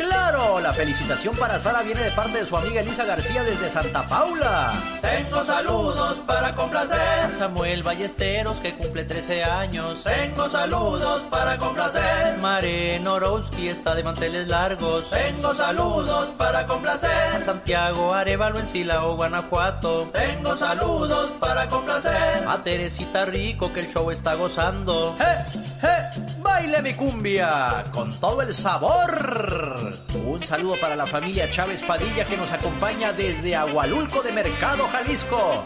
¡Claro! 0.00 0.60
La 0.60 0.72
felicitación 0.72 1.36
para 1.36 1.60
Sara 1.60 1.82
viene 1.82 2.00
de 2.00 2.10
parte 2.12 2.38
de 2.38 2.46
su 2.46 2.56
amiga 2.56 2.80
Elisa 2.80 3.04
García 3.04 3.42
desde 3.42 3.68
Santa 3.68 4.06
Paula. 4.06 4.72
Tengo 5.02 5.44
saludos 5.44 6.19
para 6.30 6.54
complacer 6.54 7.32
Samuel 7.36 7.82
Ballesteros 7.82 8.56
que 8.60 8.72
cumple 8.74 9.04
13 9.04 9.42
años. 9.42 10.04
Tengo 10.04 10.48
saludos 10.48 11.24
para 11.28 11.58
complacer. 11.58 12.38
Mare 12.40 13.00
Norowski 13.00 13.68
está 13.68 13.96
de 13.96 14.04
manteles 14.04 14.46
largos. 14.46 15.10
Tengo 15.10 15.52
saludos 15.56 16.32
para 16.38 16.66
complacer. 16.66 17.34
A 17.34 17.42
Santiago 17.42 18.14
Arevalo 18.14 18.60
en 18.60 18.68
Silao, 18.68 19.16
Guanajuato. 19.16 20.08
Tengo 20.12 20.56
saludos 20.56 21.32
para 21.40 21.66
complacer. 21.66 22.46
A 22.46 22.62
Teresita 22.62 23.26
Rico 23.26 23.72
que 23.72 23.80
el 23.80 23.92
show 23.92 24.12
está 24.12 24.34
gozando. 24.34 25.16
¡Eh! 25.18 25.60
¡Eh! 25.82 26.10
¡Baile 26.38 26.80
mi 26.80 26.94
cumbia! 26.94 27.84
Con 27.90 28.14
todo 28.20 28.42
el 28.42 28.54
sabor. 28.54 29.96
Un 30.24 30.42
saludo 30.44 30.76
para 30.80 30.94
la 30.94 31.06
familia 31.06 31.50
Chávez 31.50 31.82
Padilla 31.82 32.24
que 32.24 32.36
nos 32.36 32.52
acompaña 32.52 33.12
desde 33.12 33.56
Agualulco 33.56 34.22
de 34.22 34.32
Mercado, 34.32 34.86
Jalisco. 34.92 35.64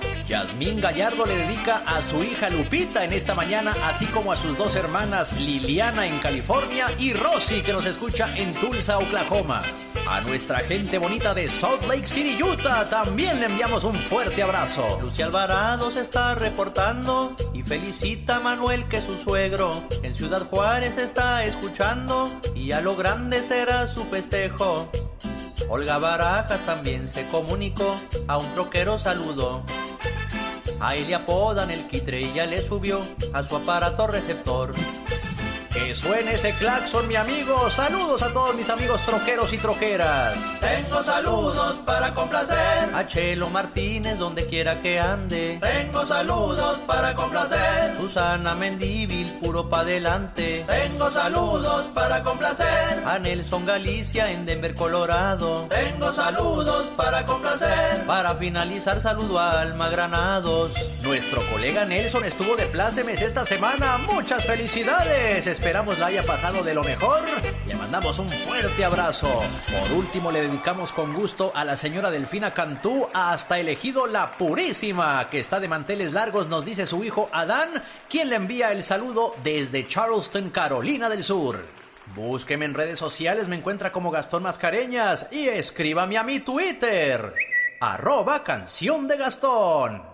Yasmín 0.55 0.81
Gallardo 0.81 1.27
le 1.27 1.37
dedica 1.37 1.83
a 1.85 2.01
su 2.01 2.23
hija 2.23 2.49
Lupita 2.49 3.03
en 3.03 3.13
esta 3.13 3.35
mañana, 3.35 3.75
así 3.83 4.07
como 4.07 4.31
a 4.31 4.37
sus 4.37 4.57
dos 4.57 4.77
hermanas 4.77 5.33
Liliana 5.33 6.07
en 6.07 6.21
California 6.21 6.87
y 6.97 7.13
Rosy 7.13 7.63
que 7.63 7.73
nos 7.73 7.87
escucha 7.87 8.33
en 8.37 8.55
Tulsa, 8.55 8.99
Oklahoma. 8.99 9.63
A 10.07 10.21
nuestra 10.21 10.61
gente 10.61 10.99
bonita 10.99 11.35
de 11.35 11.49
Salt 11.49 11.89
Lake 11.89 12.07
City, 12.07 12.41
Utah, 12.41 12.89
también 12.89 13.41
le 13.41 13.47
enviamos 13.47 13.83
un 13.83 13.97
fuerte 13.97 14.45
abrazo. 14.45 15.01
Lucia 15.03 15.27
Alvarado 15.27 15.91
se 15.91 16.03
está 16.03 16.37
reportando 16.37 17.35
y 17.53 17.63
felicita 17.63 18.37
a 18.37 18.41
Manuel 18.41 18.85
que 18.85 19.01
su 19.01 19.15
suegro 19.15 19.83
en 20.05 20.15
Ciudad 20.15 20.47
Juárez 20.47 20.99
está 20.99 21.45
escuchando 21.45 22.31
y 22.55 22.71
a 22.71 22.81
lo 22.81 22.95
grande 22.95 23.43
será 23.43 23.89
su 23.89 24.05
festejo. 24.05 24.89
Olga 25.69 25.99
Barajas 25.99 26.65
también 26.65 27.09
se 27.09 27.27
comunicó, 27.27 27.99
a 28.29 28.39
un 28.39 28.53
troquero 28.53 29.01
saludó. 29.01 29.65
A 30.81 30.95
él 30.97 31.07
le 31.09 31.15
apodan 31.15 31.71
el 31.71 31.87
quitre 31.87 32.21
y 32.21 32.33
ya 32.33 32.47
le 32.47 32.61
subió 32.67 33.01
a 33.33 33.43
su 33.43 33.57
aparato 33.57 34.07
receptor. 34.07 34.73
Que 35.75 35.93
suene 35.93 36.35
ese 36.35 36.53
claxon, 36.53 37.09
mi 37.09 37.17
amigo. 37.17 37.69
Saludos 37.69 38.23
a 38.23 38.33
todos 38.33 38.55
mis 38.55 38.71
amigos 38.71 39.03
troqueros 39.03 39.53
y 39.53 39.59
troqueras. 39.59 40.35
Tengo 40.61 41.03
saludos 41.03 41.81
para 41.85 42.15
complacer 42.15 42.95
a 42.95 43.05
Chelo 43.09 43.51
Martínez 43.51 44.17
donde 44.17 44.47
quiera 44.47 44.81
que 44.81 45.01
ande. 45.01 45.59
Tengo 45.61 46.07
saludos 46.07 46.79
para 46.87 47.13
complacer 47.15 47.97
Susana 47.99 48.55
Mendívil, 48.55 49.27
puro 49.41 49.69
pa' 49.69 49.81
adelante. 49.81 50.65
Tengo 50.65 51.11
saludos 51.11 51.87
para 51.93 52.23
complacer 52.23 53.03
a 53.05 53.19
Nelson 53.19 53.67
Galicia 53.67 54.31
en 54.31 54.47
Denver, 54.47 54.77
Colorado. 54.77 55.67
Tengo 55.69 56.15
saludos 56.15 56.87
para 56.97 57.27
complacer. 57.27 58.05
Para 58.07 58.37
finalizar, 58.37 59.01
saludo 59.01 59.41
a 59.41 59.61
Alma 59.61 59.89
Granados. 59.89 60.71
Nuestro 61.03 61.43
colega 61.51 61.85
Nelson 61.85 62.25
estuvo 62.25 62.55
de 62.55 62.67
plácemes 62.67 63.21
esta 63.23 63.45
semana. 63.45 63.99
Muchas 63.99 64.45
felicidades. 64.45 65.49
Esperamos 65.65 65.99
la 65.99 66.09
haya 66.09 66.23
pasado 66.23 66.63
de 66.63 66.75
lo 66.75 66.85
mejor. 66.85 67.23
Le 67.67 67.75
mandamos 67.75 68.19
un 68.19 68.29
fuerte 68.29 68.85
abrazo. 68.85 69.31
Por 69.81 69.93
último, 69.97 70.31
le 70.31 70.43
dedicamos 70.43 70.93
con 70.93 71.15
gusto 71.15 71.53
a 71.55 71.65
la 71.65 71.79
señora 71.79 72.11
Delfina 72.11 72.53
Cantú 72.53 73.09
hasta 73.15 73.59
elegido 73.59 74.07
La 74.07 74.33
Purísima, 74.33 75.31
que 75.31 75.41
está 75.41 75.61
de 75.61 75.69
manteles 75.69 76.13
largos, 76.13 76.49
nos 76.49 76.67
dice 76.67 76.87
su 76.87 77.03
hijo 77.03 77.31
Adán, 77.33 77.83
quien 78.11 78.29
le 78.29 78.37
envía 78.37 78.73
el 78.73 78.83
saludo 78.83 79.37
desde 79.43 79.89
Charleston, 79.89 80.51
Carolina 80.51 81.09
del 81.09 81.25
Sur. 81.25 81.65
Búsqueme 82.15 82.67
en 82.67 82.75
redes 82.75 82.99
sociales, 82.99 83.49
me 83.49 83.57
encuentra 83.57 83.91
como 83.91 84.11
Gastón 84.11 84.43
Mascareñas 84.43 85.29
y 85.33 85.49
escríbame 85.49 86.19
a 86.19 86.25
mi 86.25 86.41
Twitter, 86.41 87.33
arroba 87.81 88.45
canción 88.45 89.09
de 89.09 89.17
Gastón. 89.17 90.14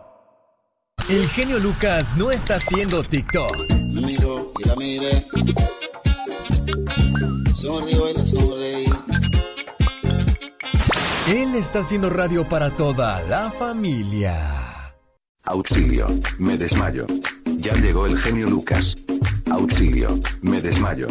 El 1.09 1.29
genio 1.29 1.59
Lucas 1.59 2.17
no 2.17 2.31
está 2.31 2.57
haciendo 2.57 3.03
TikTok. 3.03 3.73
Me 3.93 4.13
y 4.13 4.65
la 4.65 4.77
la. 4.77 5.27
Él 11.29 11.55
está 11.55 11.81
haciendo 11.81 12.11
radio 12.11 12.49
para 12.49 12.71
toda 12.71 13.23
la 13.23 13.51
familia. 13.51 14.95
Auxilio, 15.45 16.09
me 16.39 16.57
desmayo. 16.57 17.07
Ya 17.59 17.75
llegó 17.75 18.07
el 18.07 18.19
genio 18.19 18.49
Lucas. 18.49 18.97
Auxilio, 19.51 20.19
me 20.43 20.61
desmayo. 20.61 21.09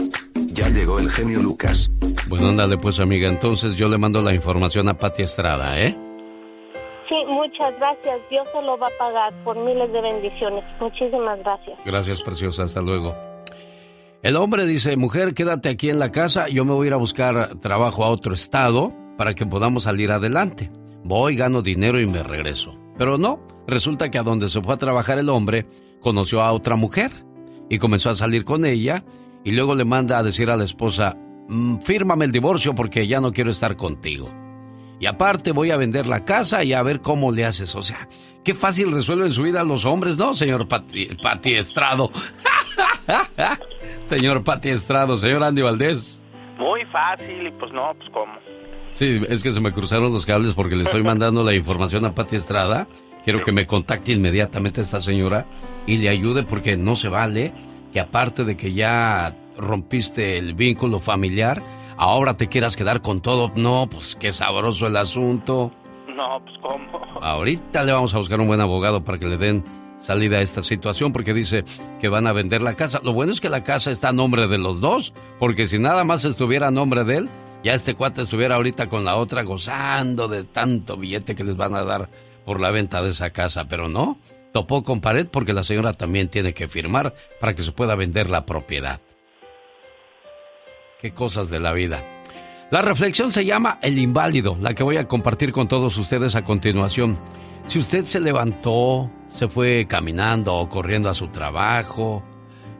Ya 0.47 0.69
llegó 0.69 0.99
el 0.99 1.09
genio 1.09 1.41
Lucas. 1.41 1.89
Bueno, 2.27 2.49
ándale 2.49 2.77
pues 2.77 2.99
amiga, 2.99 3.27
entonces 3.29 3.75
yo 3.75 3.87
le 3.87 3.97
mando 3.97 4.21
la 4.21 4.33
información 4.33 4.89
a 4.89 4.97
Pati 4.97 5.23
Estrada, 5.23 5.79
¿eh? 5.79 6.08
Sí, 7.09 7.15
muchas 7.27 7.75
gracias. 7.79 8.21
Dios 8.29 8.47
se 8.53 8.61
lo 8.61 8.77
va 8.77 8.87
a 8.87 8.97
pagar 8.99 9.33
por 9.43 9.57
miles 9.57 9.91
de 9.91 9.99
bendiciones. 9.99 10.63
Muchísimas 10.79 11.39
gracias. 11.39 11.79
Gracias, 11.83 12.21
preciosa. 12.21 12.63
Hasta 12.63 12.81
luego. 12.81 13.15
El 14.21 14.35
hombre 14.35 14.65
dice, 14.65 14.95
mujer, 14.95 15.33
quédate 15.33 15.69
aquí 15.69 15.89
en 15.89 15.97
la 15.97 16.11
casa, 16.11 16.49
yo 16.49 16.65
me 16.65 16.73
voy 16.73 16.85
a 16.85 16.87
ir 16.89 16.93
a 16.93 16.97
buscar 16.97 17.55
trabajo 17.59 18.03
a 18.03 18.09
otro 18.09 18.33
estado 18.33 18.93
para 19.17 19.33
que 19.33 19.45
podamos 19.45 19.83
salir 19.83 20.11
adelante. 20.11 20.69
Voy, 21.03 21.35
gano 21.35 21.61
dinero 21.61 21.99
y 21.99 22.05
me 22.05 22.21
regreso. 22.21 22.77
Pero 22.97 23.17
no, 23.17 23.39
resulta 23.65 24.11
que 24.11 24.17
a 24.17 24.23
donde 24.23 24.49
se 24.49 24.61
fue 24.61 24.73
a 24.73 24.77
trabajar 24.77 25.17
el 25.19 25.29
hombre, 25.29 25.65
conoció 26.01 26.41
a 26.41 26.51
otra 26.51 26.75
mujer 26.75 27.11
y 27.69 27.79
comenzó 27.79 28.09
a 28.09 28.15
salir 28.15 28.43
con 28.43 28.65
ella 28.65 29.03
y 29.43 29.51
luego 29.51 29.73
le 29.73 29.85
manda 29.85 30.17
a 30.17 30.23
decir 30.23 30.49
a 30.49 30.57
la 30.57 30.65
esposa, 30.65 31.17
mm, 31.47 31.79
fírmame 31.79 32.25
el 32.25 32.33
divorcio 32.33 32.75
porque 32.75 33.07
ya 33.07 33.21
no 33.21 33.31
quiero 33.31 33.51
estar 33.51 33.77
contigo. 33.77 34.29
Y 34.99 35.05
aparte 35.05 35.51
voy 35.51 35.71
a 35.71 35.77
vender 35.77 36.07
la 36.07 36.25
casa 36.25 36.63
y 36.63 36.73
a 36.73 36.83
ver 36.83 37.01
cómo 37.01 37.31
le 37.31 37.45
haces. 37.45 37.73
O 37.75 37.83
sea, 37.83 38.09
qué 38.43 38.53
fácil 38.53 38.91
resuelven 38.91 39.31
su 39.31 39.43
vida 39.43 39.63
los 39.63 39.85
hombres, 39.85 40.17
¿no, 40.17 40.33
señor 40.33 40.67
Pati, 40.67 41.15
Pati 41.21 41.55
Estrado? 41.55 42.11
señor 44.05 44.43
Pati 44.43 44.69
Estrado, 44.69 45.17
señor 45.17 45.43
Andy 45.43 45.61
Valdés. 45.61 46.21
Muy 46.57 46.83
fácil 46.85 47.47
y 47.47 47.51
pues 47.51 47.71
no, 47.71 47.93
pues 47.97 48.09
cómo. 48.11 48.33
Sí, 48.91 49.21
es 49.29 49.41
que 49.43 49.51
se 49.51 49.61
me 49.61 49.71
cruzaron 49.71 50.11
los 50.11 50.25
cables 50.25 50.53
porque 50.53 50.75
le 50.75 50.83
estoy 50.83 51.03
mandando 51.03 51.43
la 51.43 51.53
información 51.53 52.05
a 52.05 52.13
Pati 52.13 52.35
Estrada. 52.35 52.87
Quiero 53.23 53.43
que 53.43 53.51
me 53.51 53.65
contacte 53.65 54.11
inmediatamente 54.11 54.81
esta 54.81 54.99
señora 54.99 55.45
y 55.85 55.97
le 55.97 56.09
ayude 56.09 56.43
porque 56.43 56.75
no 56.75 56.95
se 56.95 57.09
vale 57.09 57.53
que 57.93 57.99
aparte 57.99 58.43
de 58.43 58.57
que 58.57 58.73
ya 58.73 59.35
rompiste 59.57 60.37
el 60.37 60.53
vínculo 60.53 60.99
familiar, 60.99 61.61
ahora 61.99 62.35
te 62.37 62.47
quieras 62.47 62.75
quedar 62.75 63.01
con 63.01 63.21
todo. 63.21 63.51
No, 63.55 63.87
pues 63.91 64.15
qué 64.15 64.31
sabroso 64.31 64.87
el 64.87 64.95
asunto. 64.95 65.71
No, 66.07 66.41
pues 66.43 66.57
cómo. 66.61 67.19
Ahorita 67.21 67.83
le 67.83 67.91
vamos 67.91 68.13
a 68.15 68.17
buscar 68.17 68.39
un 68.39 68.47
buen 68.47 68.61
abogado 68.61 69.03
para 69.03 69.19
que 69.19 69.27
le 69.27 69.37
den 69.37 69.63
salida 69.99 70.37
a 70.37 70.41
esta 70.41 70.63
situación 70.63 71.11
porque 71.11 71.33
dice 71.33 71.65
que 71.99 72.07
van 72.07 72.25
a 72.25 72.33
vender 72.33 72.61
la 72.61 72.75
casa. 72.75 73.01
Lo 73.03 73.13
bueno 73.13 73.33
es 73.33 73.41
que 73.41 73.49
la 73.49 73.63
casa 73.63 73.91
está 73.91 74.09
a 74.09 74.13
nombre 74.13 74.47
de 74.47 74.57
los 74.57 74.79
dos, 74.79 75.13
porque 75.37 75.67
si 75.67 75.77
nada 75.77 76.03
más 76.05 76.25
estuviera 76.25 76.69
a 76.69 76.71
nombre 76.71 77.03
de 77.03 77.17
él, 77.17 77.29
ya 77.63 77.73
este 77.73 77.95
cuate 77.95 78.21
estuviera 78.21 78.55
ahorita 78.55 78.87
con 78.87 79.03
la 79.03 79.17
otra 79.17 79.43
gozando 79.43 80.29
de 80.29 80.45
tanto 80.45 80.95
billete 80.95 81.35
que 81.35 81.43
les 81.43 81.57
van 81.57 81.75
a 81.75 81.83
dar 81.83 82.09
por 82.45 82.61
la 82.61 82.71
venta 82.71 83.03
de 83.03 83.09
esa 83.09 83.31
casa, 83.31 83.65
pero 83.65 83.89
no, 83.89 84.17
topó 84.53 84.83
con 84.83 85.01
pared 85.01 85.27
porque 85.29 85.51
la 85.51 85.65
señora 85.65 85.91
también 85.91 86.29
tiene 86.29 86.53
que 86.53 86.69
firmar 86.69 87.13
para 87.41 87.53
que 87.53 87.63
se 87.63 87.73
pueda 87.73 87.95
vender 87.95 88.29
la 88.29 88.45
propiedad. 88.45 89.01
Qué 90.99 91.13
cosas 91.13 91.49
de 91.49 91.61
la 91.61 91.71
vida. 91.71 92.03
La 92.71 92.81
reflexión 92.81 93.31
se 93.31 93.45
llama 93.45 93.79
El 93.81 93.97
inválido, 93.97 94.57
la 94.59 94.73
que 94.73 94.83
voy 94.83 94.97
a 94.97 95.07
compartir 95.07 95.53
con 95.53 95.69
todos 95.69 95.95
ustedes 95.95 96.35
a 96.35 96.43
continuación. 96.43 97.17
Si 97.67 97.79
usted 97.79 98.03
se 98.03 98.19
levantó, 98.19 99.09
se 99.29 99.47
fue 99.47 99.85
caminando 99.87 100.53
o 100.55 100.67
corriendo 100.67 101.07
a 101.09 101.15
su 101.15 101.29
trabajo, 101.29 102.21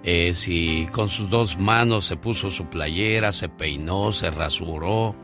eh, 0.04 0.34
si 0.34 0.86
con 0.92 1.08
sus 1.08 1.30
dos 1.30 1.58
manos 1.58 2.08
se 2.08 2.18
puso 2.18 2.52
su 2.52 2.66
playera, 2.66 3.32
se 3.32 3.48
peinó, 3.48 4.12
se 4.12 4.32
rasuró, 4.32 5.16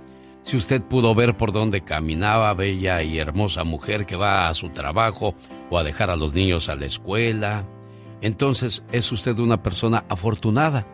si 0.44 0.56
usted 0.56 0.82
pudo 0.82 1.14
ver 1.14 1.36
por 1.36 1.52
dónde 1.52 1.82
caminaba, 1.82 2.54
bella 2.54 3.04
y 3.04 3.20
hermosa 3.20 3.66
mujer 3.66 4.06
que 4.06 4.16
va 4.16 4.48
a 4.48 4.54
su 4.54 4.70
trabajo 4.70 5.36
o 5.70 5.78
a 5.78 5.84
dejar 5.84 6.12
a 6.12 6.16
los 6.16 6.34
niños 6.34 6.70
a 6.70 6.76
la 6.76 6.86
escuela, 6.86 7.66
entonces 8.22 8.84
es 8.94 9.12
usted 9.12 9.38
una 9.40 9.62
persona 9.62 10.06
afortunada, 10.08 10.88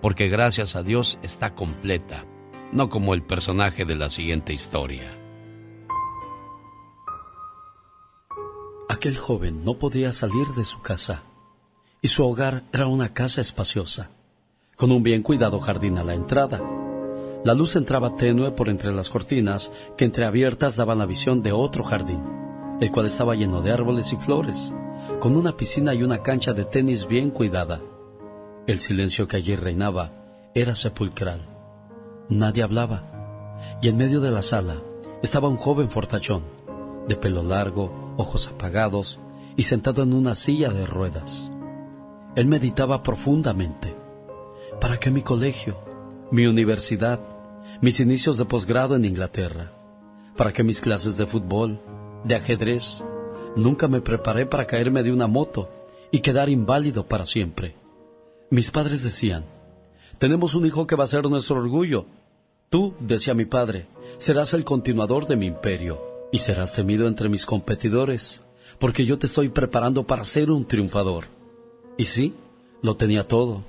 porque 0.00 0.28
gracias 0.28 0.76
a 0.76 0.82
Dios 0.82 1.18
está 1.22 1.54
completa, 1.54 2.24
no 2.72 2.88
como 2.88 3.14
el 3.14 3.22
personaje 3.22 3.84
de 3.84 3.94
la 3.94 4.10
siguiente 4.10 4.52
historia. 4.52 5.16
Aquel 8.88 9.16
joven 9.16 9.64
no 9.64 9.78
podía 9.78 10.12
salir 10.12 10.46
de 10.56 10.64
su 10.64 10.80
casa, 10.80 11.24
y 12.00 12.08
su 12.08 12.24
hogar 12.24 12.64
era 12.72 12.86
una 12.86 13.12
casa 13.12 13.40
espaciosa, 13.40 14.10
con 14.76 14.92
un 14.92 15.02
bien 15.02 15.22
cuidado 15.22 15.58
jardín 15.60 15.98
a 15.98 16.04
la 16.04 16.14
entrada. 16.14 16.62
La 17.44 17.54
luz 17.54 17.76
entraba 17.76 18.16
tenue 18.16 18.52
por 18.52 18.68
entre 18.68 18.92
las 18.92 19.08
cortinas 19.08 19.72
que 19.96 20.04
entreabiertas 20.04 20.76
daban 20.76 20.98
la 20.98 21.06
visión 21.06 21.42
de 21.42 21.52
otro 21.52 21.84
jardín, 21.84 22.22
el 22.80 22.92
cual 22.92 23.06
estaba 23.06 23.34
lleno 23.34 23.62
de 23.62 23.72
árboles 23.72 24.12
y 24.12 24.18
flores, 24.18 24.74
con 25.20 25.36
una 25.36 25.56
piscina 25.56 25.94
y 25.94 26.02
una 26.02 26.22
cancha 26.22 26.52
de 26.52 26.64
tenis 26.64 27.06
bien 27.06 27.30
cuidada. 27.30 27.80
El 28.66 28.80
silencio 28.80 29.28
que 29.28 29.36
allí 29.36 29.54
reinaba 29.54 30.10
era 30.52 30.74
sepulcral. 30.74 31.40
Nadie 32.28 32.64
hablaba, 32.64 33.56
y 33.80 33.88
en 33.88 33.96
medio 33.96 34.20
de 34.20 34.32
la 34.32 34.42
sala 34.42 34.82
estaba 35.22 35.48
un 35.48 35.56
joven 35.56 35.88
fortachón, 35.88 36.42
de 37.06 37.14
pelo 37.14 37.44
largo, 37.44 38.14
ojos 38.16 38.48
apagados 38.48 39.20
y 39.56 39.62
sentado 39.62 40.02
en 40.02 40.12
una 40.12 40.34
silla 40.34 40.70
de 40.70 40.84
ruedas. 40.84 41.48
Él 42.34 42.48
meditaba 42.48 43.04
profundamente. 43.04 43.94
¿Para 44.80 44.98
qué 44.98 45.12
mi 45.12 45.22
colegio? 45.22 45.78
Mi 46.32 46.46
universidad, 46.46 47.20
mis 47.80 48.00
inicios 48.00 48.36
de 48.36 48.46
posgrado 48.46 48.96
en 48.96 49.04
Inglaterra. 49.04 49.70
¿Para 50.36 50.52
qué 50.52 50.64
mis 50.64 50.80
clases 50.80 51.16
de 51.16 51.26
fútbol, 51.28 51.80
de 52.24 52.34
ajedrez? 52.34 53.04
Nunca 53.54 53.86
me 53.86 54.00
preparé 54.00 54.44
para 54.44 54.66
caerme 54.66 55.04
de 55.04 55.12
una 55.12 55.28
moto 55.28 55.70
y 56.10 56.18
quedar 56.18 56.48
inválido 56.48 57.06
para 57.06 57.26
siempre. 57.26 57.85
Mis 58.48 58.70
padres 58.70 59.02
decían, 59.02 59.44
tenemos 60.18 60.54
un 60.54 60.64
hijo 60.66 60.86
que 60.86 60.94
va 60.94 61.02
a 61.02 61.08
ser 61.08 61.28
nuestro 61.28 61.56
orgullo. 61.56 62.06
Tú, 62.70 62.94
decía 63.00 63.34
mi 63.34 63.44
padre, 63.44 63.88
serás 64.18 64.54
el 64.54 64.64
continuador 64.64 65.26
de 65.26 65.36
mi 65.36 65.46
imperio 65.46 66.00
y 66.30 66.38
serás 66.38 66.72
temido 66.72 67.08
entre 67.08 67.28
mis 67.28 67.44
competidores, 67.44 68.42
porque 68.78 69.04
yo 69.04 69.18
te 69.18 69.26
estoy 69.26 69.48
preparando 69.48 70.06
para 70.06 70.24
ser 70.24 70.52
un 70.52 70.64
triunfador. 70.64 71.24
Y 71.96 72.04
sí, 72.04 72.34
lo 72.82 72.96
tenía 72.96 73.26
todo, 73.26 73.64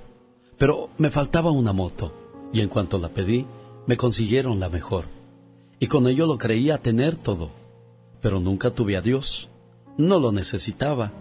pero 0.58 0.90
me 0.96 1.10
faltaba 1.10 1.50
una 1.50 1.72
moto, 1.72 2.12
y 2.52 2.60
en 2.60 2.68
cuanto 2.68 2.98
la 2.98 3.08
pedí, 3.08 3.46
me 3.86 3.96
consiguieron 3.96 4.60
la 4.60 4.68
mejor. 4.68 5.06
Y 5.80 5.88
con 5.88 6.06
ello 6.06 6.26
lo 6.26 6.38
creía 6.38 6.78
tener 6.78 7.16
todo, 7.16 7.50
pero 8.20 8.38
nunca 8.38 8.70
tuve 8.70 8.96
a 8.96 9.00
Dios. 9.00 9.48
No 9.96 10.20
lo 10.20 10.30
necesitaba. 10.30 11.12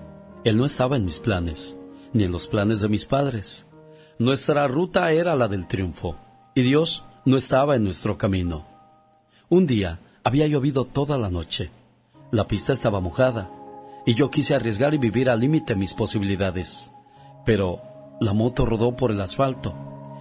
Él 0.43 0.57
no 0.57 0.65
estaba 0.65 0.97
en 0.97 1.05
mis 1.05 1.19
planes, 1.19 1.77
ni 2.13 2.23
en 2.23 2.31
los 2.31 2.47
planes 2.47 2.81
de 2.81 2.89
mis 2.89 3.05
padres. 3.05 3.65
Nuestra 4.19 4.67
ruta 4.67 5.11
era 5.11 5.35
la 5.35 5.47
del 5.47 5.67
triunfo, 5.67 6.15
y 6.55 6.61
Dios 6.61 7.03
no 7.25 7.37
estaba 7.37 7.75
en 7.75 7.83
nuestro 7.83 8.17
camino. 8.17 8.65
Un 9.49 9.67
día 9.67 9.99
había 10.23 10.47
llovido 10.47 10.85
toda 10.85 11.17
la 11.17 11.29
noche. 11.29 11.71
La 12.31 12.47
pista 12.47 12.73
estaba 12.73 12.99
mojada, 12.99 13.49
y 14.05 14.15
yo 14.15 14.31
quise 14.31 14.55
arriesgar 14.55 14.93
y 14.93 14.97
vivir 14.97 15.29
al 15.29 15.39
límite 15.39 15.75
mis 15.75 15.93
posibilidades. 15.93 16.91
Pero 17.45 17.81
la 18.19 18.33
moto 18.33 18.65
rodó 18.65 18.95
por 18.95 19.11
el 19.11 19.21
asfalto. 19.21 19.75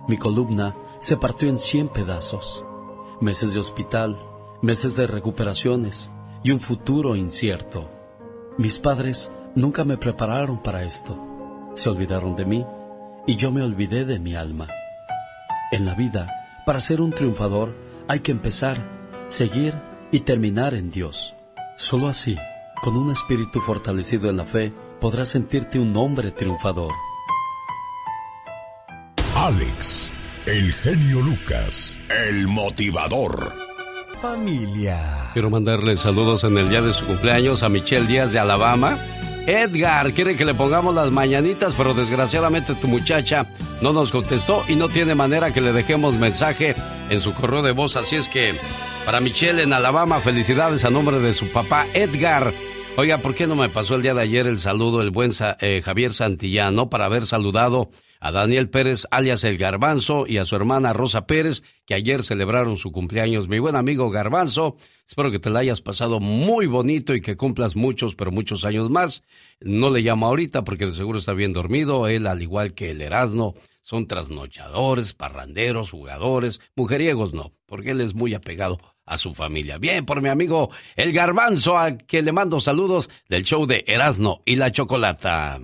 Mi 0.09 0.17
columna 0.17 0.77
se 0.99 1.17
partió 1.17 1.49
en 1.49 1.59
cien 1.59 1.89
pedazos. 1.89 2.65
Meses 3.21 3.55
de 3.55 3.61
hospital, 3.61 4.17
meses 4.63 4.97
de 4.97 5.07
recuperaciones 5.07 6.11
y 6.43 6.51
un 6.51 6.61
futuro 6.61 7.17
incierto. 7.17 7.91
Mis 8.59 8.79
padres 8.79 9.31
nunca 9.55 9.85
me 9.85 9.97
prepararon 9.97 10.63
para 10.63 10.85
esto. 10.85 11.26
Se 11.77 11.91
olvidaron 11.91 12.35
de 12.37 12.47
mí 12.47 12.65
y 13.27 13.37
yo 13.37 13.53
me 13.53 13.61
olvidé 13.61 14.07
de 14.07 14.19
mi 14.19 14.35
alma. 14.35 14.67
En 15.71 15.85
la 15.85 15.95
vida, 15.95 16.63
para 16.65 16.81
ser 16.81 17.03
un 17.03 17.13
triunfador, 17.13 17.77
hay 18.09 18.21
que 18.21 18.33
empezar, 18.33 18.83
seguir 19.29 19.75
y 20.11 20.21
terminar 20.21 20.73
en 20.73 20.91
Dios. 20.91 21.37
Solo 21.77 22.09
así, 22.09 22.35
con 22.83 22.97
un 22.97 23.13
espíritu 23.13 23.61
fortalecido 23.61 24.31
en 24.31 24.39
la 24.39 24.47
fe, 24.47 24.73
podrás 25.01 25.29
sentirte 25.29 25.79
un 25.79 25.95
hombre 25.99 26.31
triunfador. 26.31 26.93
Alex, 29.37 30.15
el 30.47 30.73
genio 30.73 31.21
Lucas, 31.21 32.01
el 32.27 32.49
motivador. 32.49 33.53
Familia. 34.23 35.29
Quiero 35.35 35.51
mandarle 35.51 35.97
saludos 35.97 36.43
en 36.45 36.57
el 36.57 36.71
día 36.71 36.81
de 36.81 36.95
su 36.95 37.05
cumpleaños 37.05 37.63
a 37.63 37.69
Michelle 37.69 38.07
Díaz 38.07 38.33
de 38.33 38.39
Alabama. 38.39 38.99
Edgar 39.47 40.13
quiere 40.13 40.37
que 40.37 40.45
le 40.45 40.55
pongamos 40.55 40.93
las 40.95 41.13
mañanitas, 41.13 41.75
pero 41.77 41.95
desgraciadamente 41.95 42.75
tu 42.75 42.89
muchacha 42.89 43.47
no 43.81 43.93
nos 43.93 44.11
contestó 44.11 44.65
y 44.69 44.75
no 44.75 44.89
tiene 44.89 45.15
manera 45.15 45.53
que 45.53 45.61
le 45.61 45.73
dejemos 45.73 46.17
mensaje 46.17 46.75
en 47.11 47.21
su 47.21 47.33
correo 47.33 47.63
de 47.63 47.71
voz. 47.71 47.95
Así 47.95 48.17
es 48.17 48.27
que 48.27 48.55
para 49.05 49.21
Michelle 49.21 49.63
en 49.63 49.73
Alabama, 49.73 50.19
felicidades 50.21 50.85
a 50.85 50.91
nombre 50.91 51.21
de 51.21 51.33
su 51.33 51.47
papá 51.49 51.87
Edgar. 51.95 52.53
Oiga, 52.97 53.19
¿por 53.19 53.37
qué 53.37 53.47
no 53.47 53.55
me 53.55 53.69
pasó 53.69 53.95
el 53.95 54.03
día 54.03 54.15
de 54.15 54.23
ayer 54.23 54.49
el 54.49 54.59
saludo 54.59 55.01
el 55.01 55.11
buen 55.11 55.31
eh, 55.61 55.81
Javier 55.85 56.13
Santillano 56.13 56.91
para 56.91 57.05
haber 57.05 57.27
saludado 57.29 57.91
a 58.19 58.33
Daniel 58.33 58.69
Pérez, 58.69 59.07
alias 59.13 59.45
El 59.45 59.59
Garbanzo, 59.59 60.27
y 60.27 60.39
a 60.39 60.45
su 60.45 60.57
hermana 60.57 60.93
Rosa 60.93 61.27
Pérez, 61.27 61.63
que 61.85 61.95
ayer 61.95 62.25
celebraron 62.25 62.79
su 62.79 62.91
cumpleaños. 62.91 63.47
Mi 63.47 63.61
buen 63.61 63.77
amigo 63.77 64.11
Garbanzo, 64.11 64.77
espero 65.07 65.31
que 65.31 65.39
te 65.39 65.51
la 65.51 65.61
hayas 65.61 65.81
pasado 65.81 66.21
muy 66.21 66.67
bonito 66.67 67.15
y 67.15 67.21
que 67.21 67.37
cumplas 67.37 67.77
muchos, 67.77 68.15
pero 68.15 68.31
muchos 68.31 68.65
años 68.65 68.91
más. 68.91 69.23
No 69.61 69.91
le 69.91 70.01
llamo 70.01 70.27
ahorita 70.27 70.65
porque 70.65 70.87
de 70.87 70.95
seguro 70.95 71.19
está 71.19 71.33
bien 71.33 71.53
dormido. 71.53 72.09
Él, 72.09 72.27
al 72.27 72.43
igual 72.43 72.75
que 72.75 72.91
el 72.91 73.01
Erasmo, 73.01 73.55
son 73.87 74.09
trasnochadores, 74.09 75.15
parranderos, 75.15 75.93
jugadores, 75.93 76.61
mujeriegos 76.75 77.33
no, 77.33 77.53
porque 77.67 77.93
él 77.93 78.01
es 78.01 78.15
muy 78.15 78.35
apegado 78.35 78.81
a 79.05 79.17
su 79.17 79.33
familia. 79.33 79.79
Bien, 79.79 80.05
por 80.05 80.21
mi 80.21 80.29
amigo 80.29 80.71
El 80.97 81.13
Garbanzo, 81.13 81.79
a 81.79 81.97
que 81.97 82.23
le 82.23 82.33
mando 82.33 82.61
saludos 82.61 83.09
del 83.29 83.45
show 83.45 83.65
de 83.67 83.85
Erasmo 83.87 84.43
y 84.45 84.57
la 84.57 84.73
Chocolata. 84.73 85.61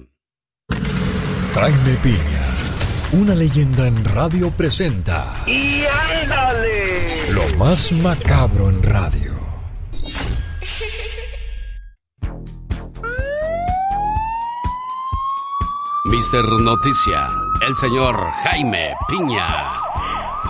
Jaime 1.55 1.99
Piña, 2.03 2.47
una 3.13 3.35
leyenda 3.35 3.89
en 3.89 4.05
radio 4.05 4.51
presenta. 4.51 5.45
¡Y 5.47 5.83
ándale! 6.23 7.33
Lo 7.35 7.59
más 7.59 7.93
macabro 7.93 8.71
en 8.71 8.83
radio. 8.83 9.32
Mister 16.05 16.45
Noticia, 16.45 17.29
el 17.65 17.77
señor 17.77 18.27
Jaime 18.43 18.93
Piña. 19.09 19.47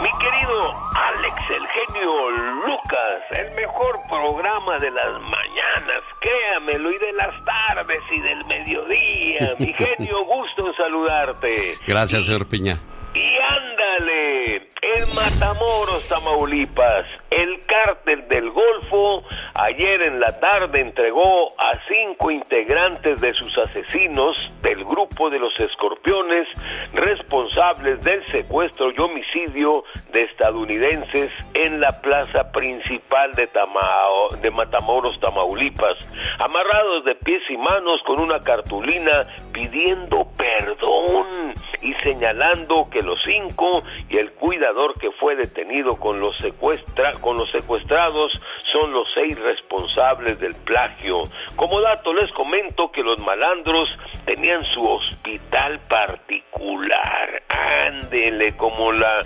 Mi 0.01 0.09
querido 0.19 0.65
Alex, 0.95 1.37
el 1.51 1.67
genio 1.69 2.31
Lucas, 2.67 3.23
el 3.33 3.51
mejor 3.55 4.01
programa 4.09 4.79
de 4.79 4.91
las 4.91 5.13
mañanas, 5.21 6.05
créamelo, 6.21 6.91
y 6.91 6.97
de 6.97 7.13
las 7.13 7.35
tardes 7.45 8.01
y 8.11 8.21
del 8.21 8.45
mediodía. 8.47 9.55
Mi 9.59 9.73
genio, 9.75 10.25
gusto 10.25 10.69
en 10.69 10.75
saludarte. 10.75 11.79
Gracias, 11.87 12.25
señor 12.25 12.47
Piña. 12.49 12.79
Y 13.15 13.37
ándale, 13.51 14.55
en 14.81 15.05
Matamoros, 15.15 16.09
Tamaulipas, 16.09 17.07
el 17.31 17.61
cártel 17.67 18.27
del 18.29 18.51
Golfo 18.51 19.23
ayer 19.55 20.03
en 20.03 20.19
la 20.19 20.39
tarde 20.41 20.81
entregó 20.81 21.49
a 21.59 21.79
cinco 21.89 22.31
integrantes 22.31 23.21
de 23.21 23.35
sus 23.35 23.57
asesinos 23.59 24.37
del 24.63 24.85
grupo 24.85 25.29
de 25.29 25.39
los 25.39 25.53
escorpiones 25.61 26.49
responsables 26.95 28.03
del 28.03 28.25
secuestro 28.27 28.91
y 28.91 29.01
homicidio 29.01 29.85
de 30.13 30.23
estadounidenses 30.23 31.31
en 31.55 31.81
la 31.81 32.01
plaza 32.01 32.51
principal 32.51 33.33
de, 33.35 33.47
Tamao, 33.49 34.31
de 34.41 34.51
Matamoros, 34.51 35.21
Tamaulipas, 35.21 35.99
amarrados 36.39 37.05
de 37.05 37.15
pies 37.17 37.43
y 37.51 37.59
manos 37.59 38.01
con 38.07 38.21
una 38.21 38.41
cartulina 38.41 39.27
pidiendo 39.53 40.27
perdón 40.37 41.53
y 41.83 41.93
señalando 42.03 42.89
que 42.91 43.02
los 43.07 43.19
cinco 43.25 43.83
y 44.09 44.19
el 44.19 44.33
cuidador 44.33 44.99
que 44.99 45.11
fue 45.13 45.37
detenido 45.37 45.97
con 45.97 46.21
los, 46.21 46.37
secuestra, 46.39 47.13
con 47.21 47.37
los 47.37 47.51
secuestrados 47.51 48.33
son 48.73 48.93
los 48.93 49.09
seis 49.15 49.39
responsables 49.41 50.39
del 50.41 50.55
plagio. 50.55 51.23
Como 51.57 51.81
dato 51.81 52.13
les 52.13 52.31
comento 52.33 52.91
que 52.91 53.03
los 53.03 53.19
malandros 53.21 53.89
tenían 54.25 54.65
su 54.65 54.85
hospital 54.85 55.81
particular. 55.89 57.43
Ándele 57.49 58.57
como 58.57 58.93
la 58.93 59.21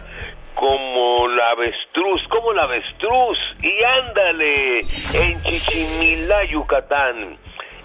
como 0.54 1.28
la 1.28 1.50
avestruz, 1.50 2.22
como 2.28 2.52
la 2.54 2.62
avestruz, 2.62 3.38
y 3.62 3.84
ándale, 3.84 4.78
en 4.78 5.42
Chichimilá, 5.42 6.44
Yucatán, 6.44 7.36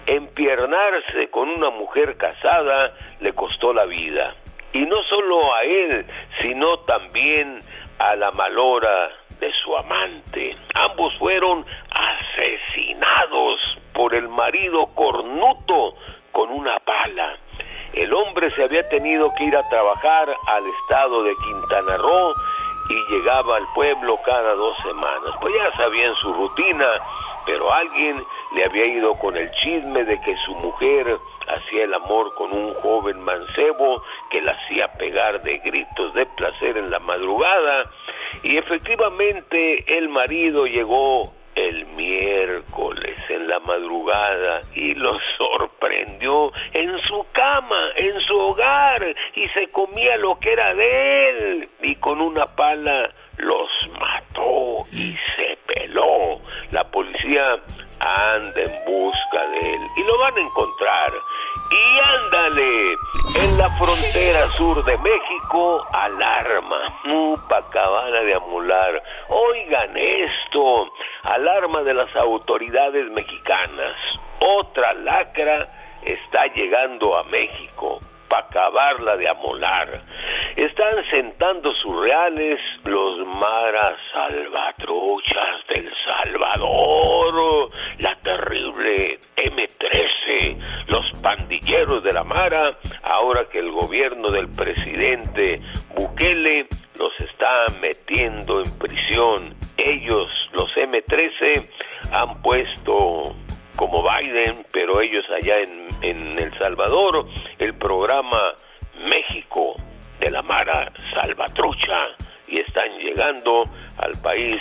empiernarse 0.06 1.28
con 1.30 1.50
una 1.50 1.70
mujer 1.70 2.16
casada 2.16 2.94
le 3.20 3.32
costó 3.34 3.72
la 3.72 3.84
vida. 3.84 4.34
Y 4.72 4.80
no 4.80 5.02
solo 5.04 5.54
a 5.54 5.62
él, 5.62 6.06
sino 6.40 6.78
también 6.80 7.60
a 7.98 8.16
la 8.16 8.30
malora 8.32 9.08
de 9.38 9.52
su 9.62 9.76
amante. 9.76 10.56
Ambos 10.74 11.12
fueron 11.18 11.64
asesinados 11.90 13.60
por 13.92 14.14
el 14.14 14.28
marido 14.28 14.86
cornuto 14.94 15.94
con 16.30 16.50
una 16.50 16.74
pala. 16.84 17.36
El 17.92 18.14
hombre 18.14 18.50
se 18.54 18.64
había 18.64 18.88
tenido 18.88 19.34
que 19.34 19.44
ir 19.44 19.56
a 19.56 19.68
trabajar 19.68 20.34
al 20.46 20.64
estado 20.66 21.22
de 21.22 21.34
Quintana 21.36 21.96
Roo 21.98 22.34
y 22.88 23.12
llegaba 23.12 23.56
al 23.56 23.66
pueblo 23.74 24.18
cada 24.24 24.54
dos 24.54 24.76
semanas. 24.78 25.34
Pues 25.40 25.54
ya 25.54 25.76
sabían 25.76 26.14
su 26.16 26.32
rutina, 26.32 26.86
pero 27.44 27.72
alguien 27.72 28.24
le 28.54 28.64
había 28.64 28.86
ido 28.86 29.14
con 29.14 29.36
el 29.36 29.50
chisme 29.52 30.04
de 30.04 30.20
que 30.20 30.36
su 30.44 30.54
mujer 30.56 31.18
hacía 31.48 31.84
el 31.84 31.94
amor 31.94 32.34
con 32.34 32.56
un 32.56 32.74
joven 32.74 33.20
mancebo 33.20 34.02
que 34.30 34.40
la 34.42 34.52
hacía 34.52 34.88
pegar 34.98 35.42
de 35.42 35.58
gritos 35.58 36.14
de 36.14 36.26
placer 36.26 36.76
en 36.76 36.90
la 36.90 36.98
madrugada. 36.98 37.90
Y 38.42 38.56
efectivamente 38.56 39.84
el 39.98 40.08
marido 40.08 40.66
llegó 40.66 41.32
el 41.54 41.86
miércoles 41.86 43.18
en 43.28 43.46
la 43.46 43.58
madrugada 43.60 44.62
y 44.74 44.94
lo 44.94 45.12
sorprendió 45.36 46.52
en 46.72 46.98
su 47.02 47.24
cama, 47.32 47.90
en 47.96 48.18
su 48.20 48.36
hogar, 48.36 49.14
y 49.34 49.48
se 49.48 49.68
comía 49.68 50.16
lo 50.16 50.38
que 50.38 50.52
era 50.52 50.74
de 50.74 51.28
él, 51.28 51.68
y 51.82 51.94
con 51.96 52.20
una 52.20 52.46
pala 52.46 53.08
los 53.38 53.68
mató 53.98 54.86
y 54.92 55.16
se 55.36 55.58
peló. 55.66 56.40
La 56.70 56.84
policía 56.84 57.42
anda 58.00 58.62
en 58.62 58.84
busca 58.84 59.46
de 59.46 59.74
él 59.74 59.80
y 59.96 60.02
lo 60.04 60.18
van 60.18 60.36
a 60.36 60.40
encontrar. 60.40 61.12
Y 61.70 62.00
ándale, 62.00 62.92
en 63.44 63.58
la 63.58 63.70
frontera 63.70 64.48
sur 64.56 64.84
de 64.84 64.98
México, 64.98 65.86
alarma, 65.92 67.00
Upa 67.06 67.70
cabana 67.70 68.20
de 68.20 68.34
amular. 68.34 69.02
Oigan 69.28 69.96
esto, 69.96 70.92
alarma 71.22 71.82
de 71.82 71.94
las 71.94 72.14
autoridades 72.16 73.10
mexicanas. 73.10 73.94
Otra 74.40 74.92
lacra 74.94 75.68
está 76.04 76.46
llegando 76.48 77.16
a 77.16 77.24
México 77.24 78.00
para 78.32 78.46
acabarla 78.46 79.16
de 79.18 79.28
amolar. 79.28 79.88
Están 80.56 81.04
sentando 81.10 81.70
sus 81.74 82.00
reales 82.00 82.58
los 82.84 83.26
maras 83.26 83.98
salvatruchas 84.10 85.56
del 85.68 85.90
Salvador, 86.02 87.70
la 87.98 88.16
terrible 88.22 89.18
M13, 89.36 90.86
los 90.88 91.20
pandilleros 91.20 92.02
de 92.02 92.12
la 92.14 92.24
Mara, 92.24 92.78
ahora 93.02 93.46
que 93.50 93.58
el 93.58 93.70
gobierno 93.70 94.30
del 94.30 94.48
presidente 94.48 95.60
Bukele 95.94 96.68
los 96.98 97.12
está 97.20 97.66
metiendo 97.82 98.62
en 98.62 98.78
prisión. 98.78 99.54
Ellos, 99.76 100.28
los 100.52 100.70
M13, 100.76 101.68
han 102.12 102.40
puesto 102.40 103.34
como 103.76 104.02
Biden, 104.02 104.66
pero 104.72 105.00
ellos 105.00 105.24
allá 105.30 105.58
en, 105.58 105.88
en 106.02 106.38
El 106.38 106.56
Salvador, 106.58 107.26
el 107.58 107.74
programa 107.74 108.54
México 109.08 109.76
de 110.20 110.30
la 110.30 110.42
Mara 110.42 110.92
Salvatrucha 111.14 112.16
y 112.48 112.60
están 112.60 112.90
llegando 112.98 113.64
al 113.98 114.12
país 114.22 114.60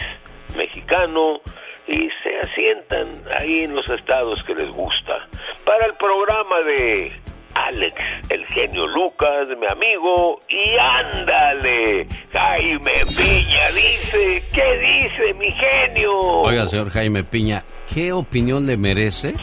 mexicano 0.56 1.42
y 1.88 2.10
se 2.24 2.40
asientan 2.40 3.14
ahí 3.38 3.64
en 3.64 3.76
los 3.76 3.88
estados 3.90 4.44
que 4.44 4.56
les 4.56 4.70
gusta. 4.70 5.28
Para 5.66 5.86
el 5.86 5.94
programa 5.96 6.60
de 6.62 7.12
Alex, 7.56 7.96
el 8.30 8.46
genio 8.48 8.88
Lucas, 8.88 9.50
mi 9.60 9.68
amigo, 9.68 10.40
y 10.50 10.78
ándale, 10.80 12.08
Jaime 12.32 13.06
Piña 13.06 13.68
dice, 13.76 14.44
¿qué 14.54 15.02
dice 15.02 15.34
mi 15.36 15.52
genio? 15.52 16.20
Oiga, 16.20 16.68
señor 16.68 16.90
Jaime 16.90 17.24
Piña, 17.24 17.64
¿qué 17.94 18.14
opinión 18.14 18.66
le 18.66 18.78
merece 18.78 19.34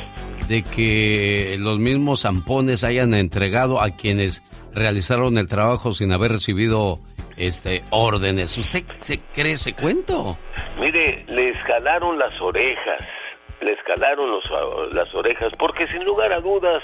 de 0.48 0.62
que 0.62 1.56
los 1.59 1.78
mismos 1.78 2.22
zampones 2.22 2.84
hayan 2.84 3.14
entregado 3.14 3.80
a 3.80 3.90
quienes 3.90 4.42
realizaron 4.72 5.38
el 5.38 5.48
trabajo 5.48 5.92
sin 5.92 6.12
haber 6.12 6.32
recibido 6.32 6.98
este 7.36 7.82
órdenes? 7.90 8.56
¿Usted 8.56 8.84
se 9.00 9.20
cree 9.34 9.52
ese 9.52 9.74
cuento? 9.74 10.36
Mire, 10.80 11.24
les 11.28 11.56
jalaron 11.59 12.18
las 12.18 12.32
orejas, 12.40 13.04
les 13.61 13.76
jalaron 13.82 14.30
los, 14.30 14.44
las 14.92 15.14
orejas, 15.14 15.52
porque 15.59 15.86
sin 15.88 16.04
lugar 16.04 16.32
a 16.32 16.40
dudas 16.40 16.82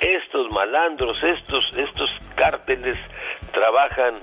estos 0.00 0.50
malandros, 0.52 1.16
estos, 1.22 1.64
estos 1.76 2.10
cárteles 2.34 2.96
trabajan 3.52 4.22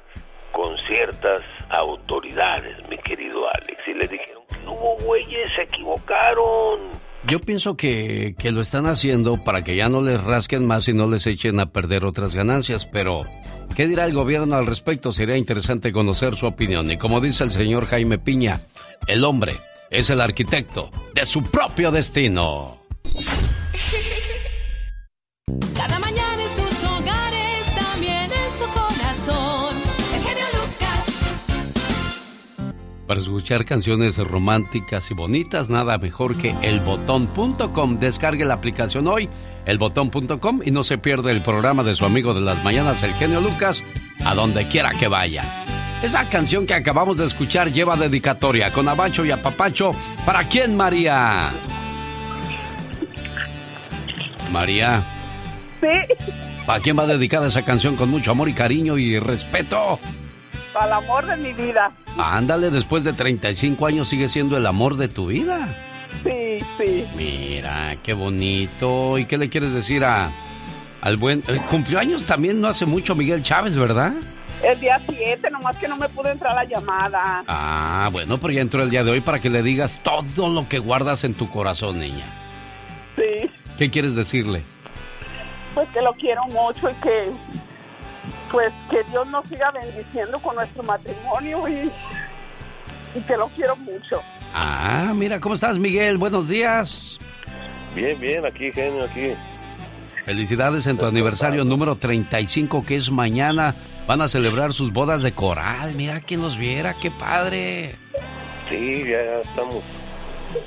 con 0.52 0.78
ciertas 0.88 1.42
autoridades, 1.70 2.88
mi 2.90 2.98
querido 3.00 3.48
Alex, 3.54 3.88
y 3.88 3.94
le 3.94 4.08
dijeron 4.08 4.44
que 4.48 4.58
no 4.66 4.74
hubo 4.74 4.98
güeyes, 5.04 5.52
se 5.56 5.64
equivocaron. 5.64 6.92
Yo 7.26 7.40
pienso 7.40 7.76
que, 7.76 8.36
que 8.38 8.52
lo 8.52 8.62
están 8.62 8.86
haciendo 8.86 9.44
para 9.44 9.64
que 9.64 9.76
ya 9.76 9.90
no 9.90 10.02
les 10.02 10.22
rasquen 10.24 10.68
más 10.68 10.88
y 10.88 10.94
no 10.94 11.10
les 11.10 11.26
echen 11.26 11.60
a 11.60 11.72
perder 11.72 12.06
otras 12.06 12.36
ganancias, 12.36 12.86
pero 12.86 13.22
¿qué 13.76 13.88
dirá 13.88 14.06
el 14.06 14.14
gobierno 14.14 14.56
al 14.56 14.68
respecto? 14.68 15.12
Sería 15.12 15.38
interesante 15.38 15.92
conocer 15.92 16.36
su 16.36 16.46
opinión. 16.46 16.92
Y 16.92 16.98
como 16.98 17.22
dice 17.22 17.44
el 17.46 17.52
señor 17.52 17.88
Jaime 17.88 18.20
Piña, 18.20 18.60
el 19.08 19.24
hombre 19.24 19.54
es 19.90 20.10
el 20.10 20.22
arquitecto 20.22 20.92
de 21.14 21.26
su 21.26 21.44
propio 21.44 21.92
destino. 21.92 22.78
Cada 25.76 26.00
mañana 26.00 26.42
en 26.42 26.50
sus 26.50 26.84
hogares, 26.86 27.76
también 27.76 28.32
en 28.32 28.54
su 28.58 28.64
corazón. 28.72 29.76
El 30.16 30.22
genio 30.24 30.46
Lucas. 30.54 31.06
Para 33.06 33.20
escuchar 33.20 33.66
canciones 33.66 34.18
románticas 34.18 35.12
y 35.12 35.14
bonitas, 35.14 35.70
nada 35.70 35.98
mejor 35.98 36.38
que 36.38 36.56
elbotón.com. 36.62 38.00
Descargue 38.00 38.46
la 38.46 38.54
aplicación 38.54 39.08
hoy, 39.08 39.28
elbotón.com, 39.66 40.62
y 40.64 40.72
no 40.72 40.86
se 40.86 40.98
pierde 40.98 41.32
el 41.32 41.42
programa 41.42 41.84
de 41.84 41.96
su 41.96 42.06
amigo 42.06 42.34
de 42.34 42.40
las 42.42 42.64
mañanas, 42.64 43.04
el 43.04 43.14
genio 43.14 43.42
Lucas, 43.42 43.84
a 44.24 44.34
donde 44.36 44.66
quiera 44.70 44.92
que 44.92 45.10
vaya. 45.10 45.44
Esa 46.02 46.30
canción 46.30 46.66
que 46.66 46.74
acabamos 46.74 47.18
de 47.18 47.26
escuchar 47.26 47.70
lleva 47.70 47.98
dedicatoria 47.98 48.72
con 48.72 48.88
Abacho 48.88 49.26
y 49.26 49.32
Apapacho. 49.32 49.92
¿Para 50.26 50.48
quién, 50.48 50.78
María? 50.78 51.50
María. 54.50 55.04
Sí. 55.84 56.32
¿Para 56.66 56.80
quién 56.80 56.98
va 56.98 57.06
dedicada 57.06 57.48
esa 57.48 57.66
canción 57.66 57.98
con 57.98 58.10
mucho 58.10 58.32
amor 58.32 58.48
y 58.48 58.54
cariño 58.54 58.98
y 58.98 59.20
respeto? 59.20 60.00
Para 60.74 60.86
el 60.86 60.94
amor 60.94 61.26
de 61.26 61.38
mi 61.38 61.52
vida. 61.52 61.92
Ándale, 62.18 62.72
después 62.72 63.04
de 63.04 63.12
35 63.12 63.86
años 63.86 64.08
sigue 64.08 64.30
siendo 64.30 64.56
el 64.56 64.66
amor 64.66 64.96
de 64.96 65.10
tu 65.10 65.28
vida. 65.28 65.68
Sí, 66.24 66.60
sí. 66.78 67.06
Mira, 67.18 67.98
qué 68.02 68.14
bonito. 68.14 69.18
¿Y 69.18 69.26
qué 69.26 69.38
le 69.38 69.50
quieres 69.50 69.74
decir 69.74 70.06
a 70.06 70.32
al 71.02 71.18
buen 71.18 71.44
eh, 71.50 71.60
cumplió 71.70 72.00
años 72.00 72.26
también 72.26 72.62
no 72.62 72.70
hace 72.70 72.86
mucho 72.86 73.14
Miguel 73.14 73.44
Chávez, 73.44 73.76
¿verdad? 73.76 74.14
El 74.64 74.80
día 74.80 75.02
7, 75.06 75.50
nomás 75.52 75.76
que 75.76 75.90
no 75.90 75.98
me 75.98 76.08
pudo 76.08 76.30
entrar 76.30 76.56
la 76.56 76.64
llamada. 76.64 77.44
Ah, 77.46 78.08
bueno, 78.10 78.38
pero 78.38 78.54
ya 78.54 78.62
entró 78.62 78.82
el 78.82 78.90
día 78.90 79.04
de 79.04 79.12
hoy 79.12 79.20
para 79.20 79.40
que 79.40 79.50
le 79.50 79.62
digas 79.62 80.00
todo 80.02 80.48
lo 80.48 80.70
que 80.70 80.80
guardas 80.80 81.26
en 81.26 81.34
tu 81.34 81.50
corazón, 81.50 82.00
niña. 82.00 82.26
Sí. 83.18 83.50
¿Qué 83.78 83.90
quieres 83.90 84.16
decirle? 84.16 84.64
Pues 85.74 85.90
que 85.90 86.02
lo 86.02 86.14
quiero 86.14 86.46
mucho 86.46 86.90
y 86.90 86.94
que 86.96 87.32
pues 88.52 88.72
que 88.90 89.04
Dios 89.10 89.28
nos 89.28 89.48
siga 89.48 89.72
bendiciendo 89.72 90.38
con 90.40 90.56
nuestro 90.56 90.84
matrimonio 90.84 91.68
y, 91.68 91.92
y 93.16 93.22
que 93.22 93.36
lo 93.36 93.48
quiero 93.50 93.76
mucho. 93.78 94.22
Ah, 94.54 95.12
mira, 95.16 95.40
¿cómo 95.40 95.56
estás, 95.56 95.80
Miguel? 95.80 96.20
Buenos 96.20 96.48
días. 96.48 97.18
Bien, 97.96 98.20
bien, 98.20 98.46
aquí, 98.46 98.72
genio, 98.72 99.06
aquí. 99.06 99.34
Felicidades 100.26 100.88
en 100.88 100.98
tu 100.98 101.06
aniversario 101.06 101.66
número 101.66 101.96
35, 101.96 102.86
que 102.86 102.96
es 102.96 103.12
mañana. 103.12 103.76
Van 104.08 104.22
a 104.22 104.28
celebrar 104.28 104.72
sus 104.72 104.94
bodas 104.94 105.24
de 105.24 105.32
coral. 105.34 105.94
Mira 105.96 106.22
quién 106.22 106.42
los 106.42 106.58
viera, 106.58 106.94
qué 106.94 107.10
padre. 107.10 107.96
Sí, 108.70 109.04
ya 109.10 109.40
estamos 109.42 109.84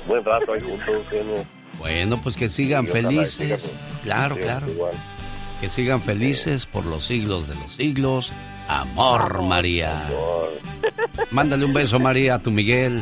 buen 0.07 0.23
rato 0.23 0.53
ahí 0.53 0.61
juntos, 0.61 1.07
genio. 1.09 1.45
Bueno, 1.79 2.21
pues 2.21 2.35
que 2.35 2.49
sigan 2.49 2.87
felices. 2.87 3.69
Claro, 4.03 4.37
claro. 4.37 4.69
igual. 4.69 4.93
Que 5.61 5.69
sigan 5.69 6.01
felices 6.01 6.65
por 6.65 6.85
los 6.85 7.05
siglos 7.05 7.47
de 7.47 7.55
los 7.55 7.73
siglos. 7.73 8.31
Amor, 8.67 9.41
María. 9.43 10.09
Mándale 11.31 11.65
un 11.65 11.73
beso, 11.73 11.99
María, 11.99 12.35
a 12.35 12.39
tu 12.39 12.51
Miguel. 12.51 13.01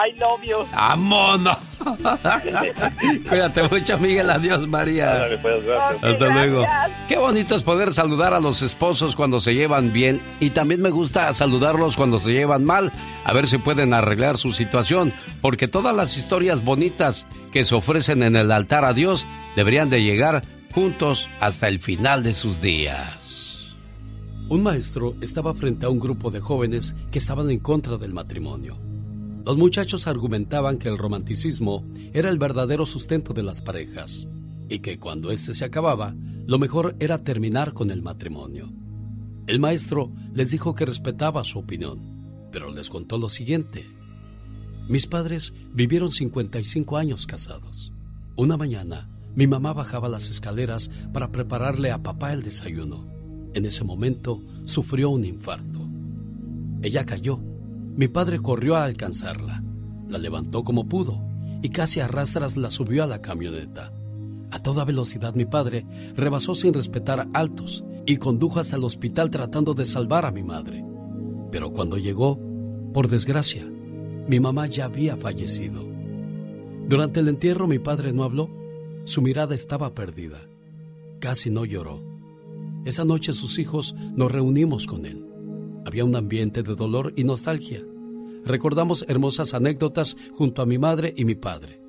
I 0.00 0.18
love 0.18 0.42
you. 0.42 0.56
¡Vámonos! 0.72 1.58
Cuídate 3.28 3.62
mucho, 3.64 3.98
Miguel. 3.98 4.30
Adiós, 4.30 4.66
María. 4.66 5.28
Pues, 5.42 5.64
gracias. 5.66 6.04
Hasta 6.04 6.26
luego. 6.26 6.64
Qué 7.08 7.18
bonito 7.18 7.54
es 7.54 7.62
poder 7.62 7.92
saludar 7.92 8.32
a 8.32 8.40
los 8.40 8.62
esposos 8.62 9.14
cuando 9.14 9.40
se 9.40 9.54
llevan 9.54 9.92
bien 9.92 10.20
y 10.40 10.50
también 10.50 10.80
me 10.80 10.90
gusta 10.90 11.32
saludarlos 11.34 11.96
cuando 11.96 12.18
se 12.18 12.32
llevan 12.32 12.64
mal, 12.64 12.92
a 13.24 13.32
ver 13.34 13.48
si 13.48 13.58
pueden 13.58 13.92
arreglar 13.92 14.38
su 14.38 14.52
situación, 14.52 15.12
porque 15.42 15.68
todas 15.68 15.94
las 15.94 16.16
historias 16.16 16.64
bonitas 16.64 17.26
que 17.52 17.64
se 17.64 17.74
ofrecen 17.74 18.22
en 18.22 18.36
el 18.36 18.52
altar 18.52 18.86
a 18.86 18.94
Dios 18.94 19.26
deberían 19.54 19.90
de 19.90 20.02
llegar 20.02 20.42
juntos 20.72 21.28
hasta 21.40 21.68
el 21.68 21.78
final 21.78 22.22
de 22.22 22.32
sus 22.32 22.62
días. 22.62 23.74
Un 24.48 24.62
maestro 24.62 25.14
estaba 25.20 25.54
frente 25.54 25.86
a 25.86 25.90
un 25.90 26.00
grupo 26.00 26.30
de 26.30 26.40
jóvenes 26.40 26.96
que 27.12 27.18
estaban 27.18 27.50
en 27.50 27.60
contra 27.60 27.98
del 27.98 28.12
matrimonio. 28.12 28.78
Los 29.44 29.56
muchachos 29.56 30.06
argumentaban 30.06 30.78
que 30.78 30.88
el 30.88 30.98
romanticismo 30.98 31.84
era 32.12 32.28
el 32.28 32.38
verdadero 32.38 32.84
sustento 32.84 33.32
de 33.32 33.42
las 33.42 33.60
parejas 33.60 34.28
y 34.68 34.80
que 34.80 34.98
cuando 34.98 35.30
éste 35.30 35.54
se 35.54 35.64
acababa, 35.64 36.14
lo 36.46 36.58
mejor 36.58 36.94
era 37.00 37.18
terminar 37.18 37.72
con 37.72 37.90
el 37.90 38.02
matrimonio. 38.02 38.70
El 39.46 39.58
maestro 39.58 40.12
les 40.34 40.50
dijo 40.50 40.74
que 40.74 40.86
respetaba 40.86 41.42
su 41.44 41.58
opinión, 41.58 41.98
pero 42.52 42.70
les 42.70 42.90
contó 42.90 43.18
lo 43.18 43.28
siguiente. 43.28 43.86
Mis 44.88 45.06
padres 45.06 45.54
vivieron 45.72 46.10
55 46.10 46.96
años 46.96 47.26
casados. 47.26 47.92
Una 48.36 48.56
mañana, 48.56 49.08
mi 49.34 49.46
mamá 49.46 49.72
bajaba 49.72 50.08
las 50.08 50.30
escaleras 50.30 50.90
para 51.12 51.32
prepararle 51.32 51.90
a 51.90 52.02
papá 52.02 52.32
el 52.32 52.42
desayuno. 52.42 53.06
En 53.54 53.66
ese 53.66 53.84
momento 53.84 54.40
sufrió 54.66 55.10
un 55.10 55.24
infarto. 55.24 55.80
Ella 56.82 57.04
cayó. 57.06 57.40
Mi 57.96 58.08
padre 58.08 58.40
corrió 58.40 58.76
a 58.76 58.84
alcanzarla. 58.84 59.62
La 60.08 60.18
levantó 60.18 60.64
como 60.64 60.88
pudo 60.88 61.20
y 61.62 61.68
casi 61.70 62.00
a 62.00 62.08
rastras 62.08 62.56
la 62.56 62.70
subió 62.70 63.04
a 63.04 63.06
la 63.06 63.20
camioneta. 63.20 63.92
A 64.50 64.58
toda 64.60 64.84
velocidad 64.84 65.34
mi 65.34 65.44
padre 65.44 65.84
rebasó 66.16 66.54
sin 66.54 66.74
respetar 66.74 67.28
altos 67.32 67.84
y 68.06 68.16
condujo 68.16 68.58
hasta 68.58 68.76
el 68.76 68.84
hospital 68.84 69.30
tratando 69.30 69.74
de 69.74 69.84
salvar 69.84 70.24
a 70.24 70.32
mi 70.32 70.42
madre. 70.42 70.84
Pero 71.52 71.72
cuando 71.72 71.98
llegó, 71.98 72.38
por 72.92 73.08
desgracia, 73.08 73.66
mi 74.26 74.40
mamá 74.40 74.66
ya 74.66 74.86
había 74.86 75.16
fallecido. 75.16 75.84
Durante 76.88 77.20
el 77.20 77.28
entierro 77.28 77.68
mi 77.68 77.78
padre 77.78 78.12
no 78.12 78.24
habló. 78.24 78.50
Su 79.04 79.22
mirada 79.22 79.54
estaba 79.54 79.90
perdida. 79.90 80.40
Casi 81.20 81.50
no 81.50 81.64
lloró. 81.64 82.02
Esa 82.84 83.04
noche 83.04 83.32
sus 83.32 83.58
hijos 83.58 83.94
nos 84.16 84.32
reunimos 84.32 84.86
con 84.86 85.06
él. 85.06 85.29
Había 85.86 86.04
un 86.04 86.14
ambiente 86.16 86.62
de 86.62 86.74
dolor 86.74 87.12
y 87.16 87.24
nostalgia. 87.24 87.82
Recordamos 88.44 89.04
hermosas 89.08 89.54
anécdotas 89.54 90.16
junto 90.34 90.62
a 90.62 90.66
mi 90.66 90.78
madre 90.78 91.12
y 91.16 91.24
mi 91.24 91.34
padre. 91.34 91.80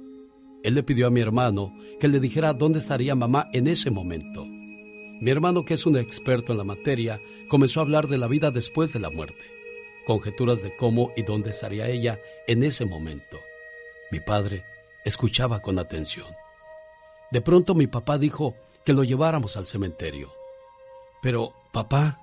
Él 0.63 0.75
le 0.75 0.83
pidió 0.83 1.07
a 1.07 1.11
mi 1.11 1.21
hermano 1.21 1.73
que 1.99 2.07
le 2.07 2.19
dijera 2.19 2.53
dónde 2.53 2.79
estaría 2.79 3.15
mamá 3.15 3.49
en 3.53 3.67
ese 3.67 3.89
momento. 3.89 4.45
Mi 4.45 5.29
hermano, 5.29 5.65
que 5.65 5.75
es 5.75 5.85
un 5.85 5.97
experto 5.97 6.51
en 6.51 6.57
la 6.57 6.63
materia, 6.63 7.19
comenzó 7.47 7.79
a 7.79 7.83
hablar 7.83 8.07
de 8.07 8.17
la 8.17 8.27
vida 8.27 8.51
después 8.51 8.91
de 8.93 8.99
la 8.99 9.09
muerte, 9.09 9.45
conjeturas 10.05 10.63
de 10.63 10.75
cómo 10.75 11.11
y 11.15 11.23
dónde 11.23 11.51
estaría 11.51 11.87
ella 11.87 12.19
en 12.47 12.63
ese 12.63 12.85
momento. 12.85 13.39
Mi 14.11 14.19
padre 14.19 14.65
escuchaba 15.05 15.61
con 15.61 15.79
atención. 15.79 16.27
De 17.31 17.41
pronto 17.41 17.75
mi 17.75 17.87
papá 17.87 18.17
dijo 18.17 18.55
que 18.83 18.93
lo 18.93 19.03
lleváramos 19.03 19.57
al 19.57 19.67
cementerio. 19.67 20.31
Pero, 21.21 21.53
papá, 21.71 22.19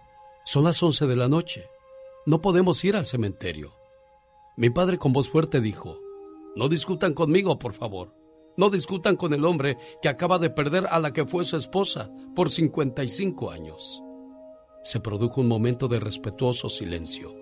son 0.48 0.64
las 0.64 0.82
once 0.82 1.06
de 1.06 1.14
la 1.14 1.28
noche. 1.28 1.68
No 2.24 2.40
podemos 2.40 2.82
ir 2.82 2.96
al 2.96 3.04
cementerio. 3.04 3.74
Mi 4.56 4.70
padre 4.70 4.96
con 4.96 5.12
voz 5.12 5.28
fuerte 5.28 5.60
dijo, 5.60 5.98
no 6.56 6.70
discutan 6.70 7.12
conmigo, 7.12 7.58
por 7.58 7.74
favor. 7.74 8.14
No 8.56 8.70
discutan 8.70 9.16
con 9.16 9.34
el 9.34 9.44
hombre 9.44 9.76
que 10.00 10.08
acaba 10.08 10.38
de 10.38 10.48
perder 10.48 10.86
a 10.88 11.00
la 11.00 11.12
que 11.12 11.26
fue 11.26 11.44
su 11.44 11.58
esposa 11.58 12.10
por 12.34 12.48
55 12.48 13.50
años. 13.50 14.02
Se 14.82 15.00
produjo 15.00 15.42
un 15.42 15.48
momento 15.48 15.86
de 15.86 16.00
respetuoso 16.00 16.70
silencio 16.70 17.34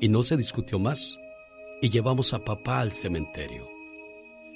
y 0.00 0.08
no 0.08 0.24
se 0.24 0.36
discutió 0.36 0.80
más. 0.80 1.16
Y 1.80 1.90
llevamos 1.90 2.34
a 2.34 2.40
papá 2.40 2.80
al 2.80 2.90
cementerio. 2.90 3.68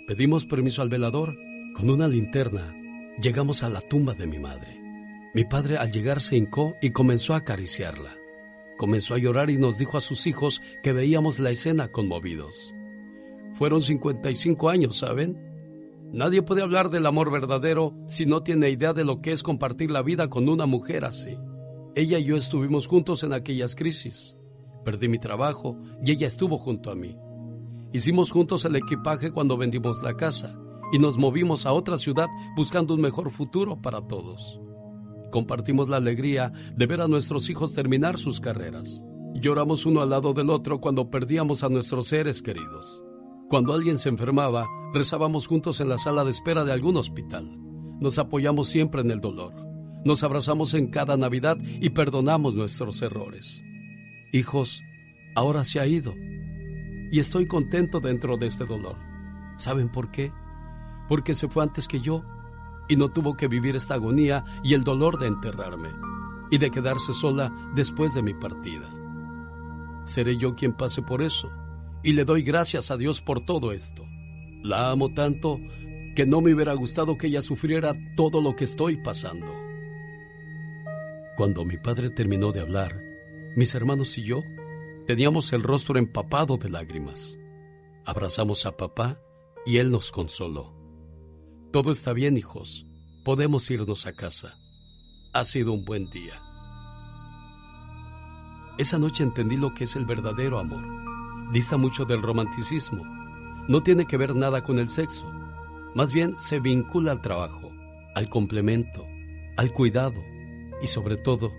Pedimos 0.08 0.46
permiso 0.46 0.82
al 0.82 0.88
velador. 0.88 1.36
Con 1.76 1.88
una 1.90 2.08
linterna 2.08 2.74
llegamos 3.22 3.62
a 3.62 3.68
la 3.68 3.80
tumba 3.82 4.14
de 4.14 4.26
mi 4.26 4.40
madre. 4.40 4.73
Mi 5.34 5.44
padre 5.44 5.78
al 5.78 5.90
llegar 5.90 6.20
se 6.20 6.36
hincó 6.36 6.76
y 6.80 6.90
comenzó 6.90 7.34
a 7.34 7.38
acariciarla. 7.38 8.16
Comenzó 8.78 9.14
a 9.14 9.18
llorar 9.18 9.50
y 9.50 9.58
nos 9.58 9.78
dijo 9.78 9.98
a 9.98 10.00
sus 10.00 10.28
hijos 10.28 10.62
que 10.80 10.92
veíamos 10.92 11.40
la 11.40 11.50
escena 11.50 11.88
conmovidos. 11.88 12.72
Fueron 13.54 13.82
55 13.82 14.70
años, 14.70 14.98
¿saben? 14.98 15.36
Nadie 16.12 16.42
puede 16.42 16.62
hablar 16.62 16.88
del 16.88 17.06
amor 17.06 17.32
verdadero 17.32 17.94
si 18.06 18.26
no 18.26 18.44
tiene 18.44 18.70
idea 18.70 18.92
de 18.92 19.04
lo 19.04 19.20
que 19.20 19.32
es 19.32 19.42
compartir 19.42 19.90
la 19.90 20.02
vida 20.02 20.30
con 20.30 20.48
una 20.48 20.66
mujer 20.66 21.04
así. 21.04 21.36
Ella 21.96 22.20
y 22.20 22.24
yo 22.24 22.36
estuvimos 22.36 22.86
juntos 22.86 23.24
en 23.24 23.32
aquellas 23.32 23.74
crisis. 23.74 24.36
Perdí 24.84 25.08
mi 25.08 25.18
trabajo 25.18 25.76
y 26.04 26.12
ella 26.12 26.28
estuvo 26.28 26.58
junto 26.58 26.92
a 26.92 26.94
mí. 26.94 27.16
Hicimos 27.92 28.30
juntos 28.30 28.64
el 28.66 28.76
equipaje 28.76 29.32
cuando 29.32 29.56
vendimos 29.56 30.00
la 30.04 30.14
casa 30.14 30.56
y 30.92 31.00
nos 31.00 31.18
movimos 31.18 31.66
a 31.66 31.72
otra 31.72 31.98
ciudad 31.98 32.28
buscando 32.54 32.94
un 32.94 33.00
mejor 33.00 33.30
futuro 33.30 33.82
para 33.82 34.00
todos. 34.00 34.60
Compartimos 35.34 35.88
la 35.88 35.96
alegría 35.96 36.52
de 36.76 36.86
ver 36.86 37.00
a 37.00 37.08
nuestros 37.08 37.50
hijos 37.50 37.74
terminar 37.74 38.18
sus 38.18 38.40
carreras. 38.40 39.02
Lloramos 39.34 39.84
uno 39.84 40.00
al 40.00 40.10
lado 40.10 40.32
del 40.32 40.48
otro 40.48 40.80
cuando 40.80 41.10
perdíamos 41.10 41.64
a 41.64 41.68
nuestros 41.68 42.06
seres 42.06 42.40
queridos. 42.40 43.02
Cuando 43.48 43.72
alguien 43.72 43.98
se 43.98 44.10
enfermaba, 44.10 44.68
rezábamos 44.92 45.48
juntos 45.48 45.80
en 45.80 45.88
la 45.88 45.98
sala 45.98 46.22
de 46.22 46.30
espera 46.30 46.62
de 46.62 46.70
algún 46.70 46.96
hospital. 46.96 47.50
Nos 48.00 48.20
apoyamos 48.20 48.68
siempre 48.68 49.00
en 49.00 49.10
el 49.10 49.20
dolor. 49.20 49.52
Nos 50.04 50.22
abrazamos 50.22 50.72
en 50.74 50.86
cada 50.86 51.16
Navidad 51.16 51.58
y 51.80 51.90
perdonamos 51.90 52.54
nuestros 52.54 53.02
errores. 53.02 53.60
Hijos, 54.32 54.82
ahora 55.34 55.64
se 55.64 55.80
ha 55.80 55.86
ido. 55.88 56.14
Y 57.10 57.18
estoy 57.18 57.48
contento 57.48 57.98
dentro 57.98 58.36
de 58.36 58.46
este 58.46 58.66
dolor. 58.66 58.98
¿Saben 59.56 59.90
por 59.90 60.12
qué? 60.12 60.30
Porque 61.08 61.34
se 61.34 61.48
fue 61.48 61.64
antes 61.64 61.88
que 61.88 61.98
yo 61.98 62.22
y 62.88 62.96
no 62.96 63.08
tuvo 63.08 63.36
que 63.36 63.48
vivir 63.48 63.76
esta 63.76 63.94
agonía 63.94 64.44
y 64.62 64.74
el 64.74 64.84
dolor 64.84 65.18
de 65.18 65.26
enterrarme 65.26 65.90
y 66.50 66.58
de 66.58 66.70
quedarse 66.70 67.12
sola 67.12 67.52
después 67.74 68.14
de 68.14 68.22
mi 68.22 68.34
partida. 68.34 68.88
seré 70.04 70.36
yo 70.36 70.54
quien 70.54 70.74
pase 70.74 71.02
por 71.02 71.22
eso. 71.22 71.50
Y 72.02 72.12
le 72.12 72.26
doy 72.26 72.42
gracias 72.42 72.90
a 72.90 72.98
Dios 72.98 73.22
por 73.22 73.40
todo 73.40 73.72
esto. 73.72 74.04
La 74.62 74.90
amo 74.90 75.14
tanto 75.14 75.58
que 76.14 76.26
no 76.26 76.42
me 76.42 76.52
hubiera 76.52 76.74
gustado 76.74 77.16
que 77.16 77.28
ella 77.28 77.40
sufriera 77.40 77.94
todo 78.14 78.42
lo 78.42 78.54
que 78.54 78.64
estoy 78.64 78.98
pasando. 79.02 79.46
Cuando 81.36 81.64
mi 81.64 81.78
padre 81.78 82.10
terminó 82.10 82.52
de 82.52 82.60
hablar, 82.60 83.00
mis 83.56 83.74
hermanos 83.74 84.16
y 84.18 84.22
yo 84.22 84.42
teníamos 85.06 85.52
el 85.52 85.62
rostro 85.62 85.98
empapado 85.98 86.58
de 86.58 86.68
lágrimas. 86.68 87.38
Abrazamos 88.04 88.66
a 88.66 88.76
papá 88.76 89.20
y 89.64 89.78
él 89.78 89.90
nos 89.90 90.12
consoló. 90.12 90.73
Todo 91.74 91.90
está 91.90 92.12
bien, 92.12 92.36
hijos. 92.36 92.86
Podemos 93.24 93.68
irnos 93.68 94.06
a 94.06 94.12
casa. 94.12 94.54
Ha 95.32 95.42
sido 95.42 95.72
un 95.72 95.84
buen 95.84 96.08
día. 96.08 96.40
Esa 98.78 98.96
noche 99.00 99.24
entendí 99.24 99.56
lo 99.56 99.74
que 99.74 99.82
es 99.82 99.96
el 99.96 100.06
verdadero 100.06 100.60
amor. 100.60 100.84
Dista 101.52 101.76
mucho 101.76 102.04
del 102.04 102.22
romanticismo. 102.22 103.02
No 103.66 103.82
tiene 103.82 104.06
que 104.06 104.16
ver 104.16 104.36
nada 104.36 104.62
con 104.62 104.78
el 104.78 104.88
sexo. 104.88 105.28
Más 105.96 106.12
bien 106.12 106.36
se 106.38 106.60
vincula 106.60 107.10
al 107.10 107.20
trabajo, 107.20 107.72
al 108.14 108.28
complemento, 108.28 109.04
al 109.56 109.72
cuidado 109.72 110.22
y 110.80 110.86
sobre 110.86 111.16
todo 111.16 111.50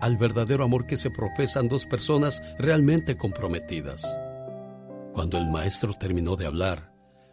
al 0.00 0.16
verdadero 0.16 0.64
amor 0.64 0.88
que 0.88 0.96
se 0.96 1.12
profesan 1.12 1.68
dos 1.68 1.86
personas 1.86 2.42
realmente 2.58 3.16
comprometidas. 3.16 4.02
Cuando 5.12 5.38
el 5.38 5.48
maestro 5.48 5.94
terminó 5.94 6.34
de 6.34 6.46
hablar, 6.46 6.89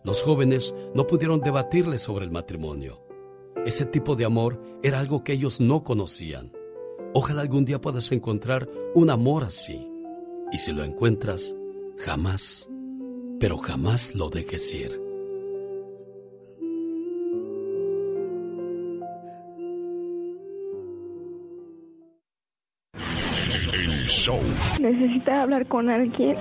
los 0.08 0.24
jóvenes 0.24 0.74
no 0.96 1.06
pudieron 1.06 1.42
debatirle 1.42 1.98
sobre 1.98 2.24
el 2.24 2.32
matrimonio. 2.32 3.04
Ese 3.66 3.86
tipo 3.86 4.16
de 4.16 4.24
amor 4.24 4.58
era 4.82 5.00
algo 5.00 5.22
que 5.22 5.34
ellos 5.34 5.60
no 5.60 5.84
conocían. 5.84 6.54
Ojalá 7.14 7.42
algún 7.42 7.66
día 7.66 7.82
puedas 7.82 8.14
encontrar 8.14 8.70
un 8.96 9.10
amor 9.10 9.44
así. 9.44 9.86
Y 10.54 10.58
si 10.60 10.72
lo 10.72 10.86
encuentras, 10.86 11.54
jamás, 11.98 12.70
pero 13.38 13.58
jamás 13.58 14.16
lo 14.16 14.30
dejes 14.30 14.74
ir. 14.74 14.98
Necesita 24.80 25.42
hablar 25.42 25.68
con 25.68 25.90
alguien. 25.90 26.38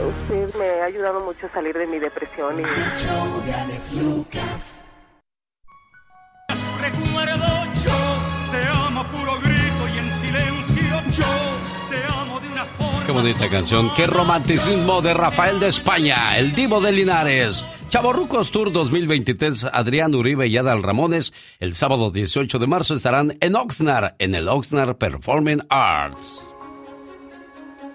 Usted 0.00 0.54
me 0.58 0.80
ha 0.80 0.84
ayudado 0.84 1.20
mucho 1.20 1.46
a 1.46 1.52
salir 1.52 1.76
de 1.76 1.86
mi 1.86 1.98
depresión 1.98 2.60
y... 2.60 2.62
Recuerdo 6.80 7.64
yo 7.84 7.92
te 8.50 8.68
amo 8.68 9.00
a 9.00 9.10
puro 9.10 9.38
grito 9.40 9.88
y 9.94 9.98
en 9.98 10.12
silencio 10.12 11.02
yo 11.10 11.24
te 11.88 12.12
amo 12.12 12.40
de 12.40 12.48
una 12.48 12.64
forma. 12.64 13.06
Qué 13.06 13.12
bonita 13.12 13.48
canción, 13.48 13.90
qué 13.94 14.06
romanticismo 14.06 15.00
de 15.00 15.14
Rafael 15.14 15.60
de 15.60 15.68
España, 15.68 16.36
el 16.38 16.54
divo 16.54 16.80
de 16.80 16.92
Linares. 16.92 17.64
Chaborrucos 17.88 18.50
Tour 18.50 18.72
2023, 18.72 19.66
Adrián 19.72 20.14
Uribe 20.14 20.46
y 20.46 20.56
Adal 20.56 20.82
Ramones, 20.82 21.32
el 21.60 21.74
sábado 21.74 22.10
18 22.10 22.58
de 22.58 22.66
marzo 22.66 22.94
estarán 22.94 23.36
en 23.40 23.54
Oxnard, 23.54 24.14
en 24.18 24.34
el 24.34 24.48
Oxnard 24.48 24.96
Performing 24.96 25.62
Arts. 25.68 26.51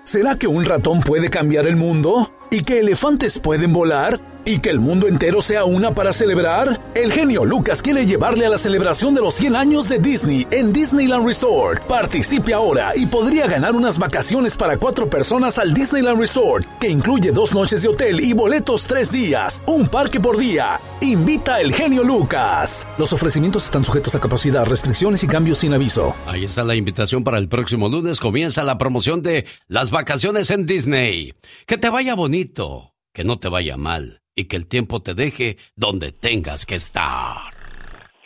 ¿Será 0.07 0.37
que 0.37 0.47
un 0.47 0.63
ratón 0.63 1.01
puede 1.01 1.29
cambiar 1.29 1.67
el 1.67 1.75
mundo? 1.75 2.31
¿Y 2.49 2.63
que 2.63 2.79
elefantes 2.79 3.39
pueden 3.39 3.73
volar? 3.73 4.21
¿Y 4.47 4.59
que 4.59 4.69
el 4.69 4.79
mundo 4.79 5.09
entero 5.09 5.41
sea 5.41 5.65
una 5.65 5.93
para 5.93 6.13
celebrar? 6.13 6.79
El 6.95 7.11
genio 7.11 7.43
Lucas 7.43 7.81
quiere 7.81 8.05
llevarle 8.05 8.45
a 8.45 8.49
la 8.49 8.57
celebración 8.57 9.13
de 9.13 9.19
los 9.19 9.35
100 9.35 9.57
años 9.57 9.89
de 9.89 9.99
Disney 9.99 10.47
en 10.51 10.71
Disneyland 10.71 11.25
Resort. 11.25 11.83
Participe 11.83 12.53
ahora 12.53 12.93
y 12.95 13.07
podría 13.07 13.45
ganar 13.45 13.75
unas 13.75 13.99
vacaciones 13.99 14.55
para 14.55 14.77
cuatro 14.77 15.09
personas 15.09 15.57
al 15.57 15.73
Disneyland 15.73 16.17
Resort, 16.17 16.65
que 16.79 16.89
incluye 16.89 17.33
dos 17.33 17.53
noches 17.53 17.81
de 17.81 17.89
hotel 17.89 18.21
y 18.21 18.31
boletos 18.31 18.85
tres 18.85 19.11
días, 19.11 19.61
un 19.65 19.89
parque 19.89 20.21
por 20.21 20.37
día. 20.37 20.79
Invita 21.01 21.59
el 21.59 21.73
genio 21.73 22.05
Lucas. 22.05 22.87
Los 22.97 23.11
ofrecimientos 23.11 23.65
están 23.65 23.83
sujetos 23.83 24.15
a 24.15 24.21
capacidad, 24.21 24.63
restricciones 24.63 25.21
y 25.25 25.27
cambios 25.27 25.57
sin 25.57 25.73
aviso. 25.73 26.15
Ahí 26.25 26.45
está 26.45 26.63
la 26.63 26.75
invitación 26.75 27.25
para 27.25 27.37
el 27.37 27.49
próximo 27.49 27.89
lunes. 27.89 28.21
Comienza 28.21 28.63
la 28.63 28.77
promoción 28.77 29.21
de 29.21 29.45
las 29.67 29.91
vacaciones 29.91 30.51
en 30.51 30.65
Disney. 30.65 31.33
Que 31.65 31.77
te 31.77 31.89
vaya 31.89 32.15
bonito, 32.15 32.93
que 33.11 33.25
no 33.25 33.39
te 33.39 33.49
vaya 33.49 33.75
mal 33.75 34.21
y 34.37 34.45
que 34.45 34.55
el 34.55 34.67
tiempo 34.67 35.01
te 35.01 35.15
deje 35.15 35.57
donde 35.75 36.11
tengas 36.13 36.65
que 36.65 36.75
estar. 36.75 37.53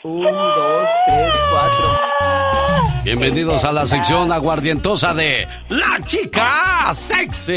Un, 0.03 0.23
dos, 0.23 0.89
tres, 1.07 1.33
cuatro. 1.51 1.99
Bienvenidos 3.05 3.63
a 3.63 3.71
la 3.71 3.87
sección 3.87 4.31
aguardientosa 4.31 5.13
de 5.13 5.47
La 5.69 5.99
Chica 6.05 6.93
Sexy. 6.93 7.53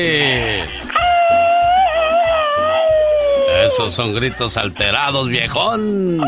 Esos 3.64 3.92
son 3.92 4.14
gritos 4.14 4.56
alterados, 4.56 5.28
viejón. 5.28 6.20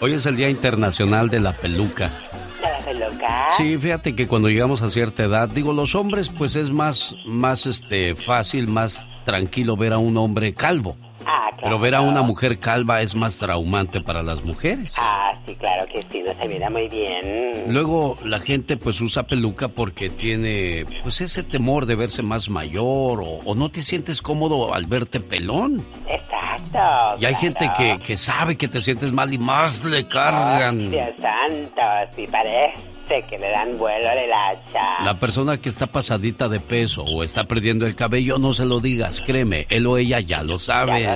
Hoy 0.00 0.12
es 0.12 0.24
el 0.26 0.36
Día 0.36 0.48
Internacional 0.48 1.28
de 1.28 1.40
la 1.40 1.52
Peluca. 1.52 2.10
¿De 2.60 2.68
la 2.68 2.78
peluca? 2.78 3.48
Sí, 3.56 3.76
fíjate 3.76 4.14
que 4.14 4.28
cuando 4.28 4.48
llegamos 4.48 4.82
a 4.82 4.90
cierta 4.90 5.24
edad, 5.24 5.48
digo, 5.48 5.72
los 5.72 5.96
hombres 5.96 6.28
pues 6.28 6.54
es 6.54 6.70
más, 6.70 7.16
más 7.24 7.66
este, 7.66 8.14
fácil, 8.14 8.68
más 8.68 9.08
tranquilo 9.24 9.76
ver 9.76 9.92
a 9.92 9.98
un 9.98 10.16
hombre 10.16 10.54
calvo. 10.54 10.96
Ah, 11.26 11.48
claro. 11.50 11.62
Pero 11.62 11.78
ver 11.78 11.94
a 11.94 12.00
una 12.00 12.22
mujer 12.22 12.58
calva 12.58 13.00
es 13.02 13.14
más 13.14 13.38
traumante 13.38 14.00
para 14.00 14.22
las 14.22 14.44
mujeres. 14.44 14.92
Ah, 14.96 15.32
sí, 15.46 15.54
claro 15.56 15.86
que 15.86 16.02
sí, 16.10 16.22
no 16.22 16.32
se 16.34 16.48
mira 16.48 16.70
muy 16.70 16.88
bien. 16.88 17.72
Luego 17.72 18.16
la 18.24 18.40
gente 18.40 18.76
pues 18.76 19.00
usa 19.00 19.24
peluca 19.24 19.68
porque 19.68 20.10
tiene 20.10 20.84
pues 21.02 21.20
ese 21.20 21.42
temor 21.42 21.86
de 21.86 21.94
verse 21.94 22.22
más 22.22 22.48
mayor 22.48 23.20
o, 23.20 23.40
o 23.44 23.54
no 23.54 23.70
te 23.70 23.82
sientes 23.82 24.22
cómodo 24.22 24.74
al 24.74 24.86
verte 24.86 25.20
pelón. 25.20 25.84
Exacto. 26.08 27.16
Y 27.20 27.24
hay 27.24 27.34
gente 27.34 27.70
que, 27.76 27.98
que 27.98 28.16
sabe 28.16 28.56
que 28.56 28.68
te 28.68 28.80
sientes 28.80 29.12
mal 29.12 29.32
y 29.32 29.38
más 29.38 29.84
le 29.84 30.06
cargan. 30.08 30.86
Oh, 30.86 30.90
Dios 30.90 31.08
santo, 31.20 31.82
sí 32.14 32.26
parece 32.30 33.26
que 33.28 33.38
le 33.38 33.50
dan 33.50 33.76
vuelo 33.76 34.08
a 34.08 34.14
la 34.14 34.48
hacha. 34.48 35.04
La 35.04 35.18
persona 35.18 35.58
que 35.58 35.68
está 35.68 35.86
pasadita 35.86 36.48
de 36.48 36.60
peso 36.60 37.02
o 37.02 37.22
está 37.22 37.44
perdiendo 37.44 37.86
el 37.86 37.94
cabello, 37.94 38.38
no 38.38 38.54
se 38.54 38.64
lo 38.64 38.80
digas, 38.80 39.20
créeme, 39.20 39.66
él 39.68 39.86
o 39.86 39.98
ella 39.98 40.20
ya 40.20 40.42
lo 40.42 40.58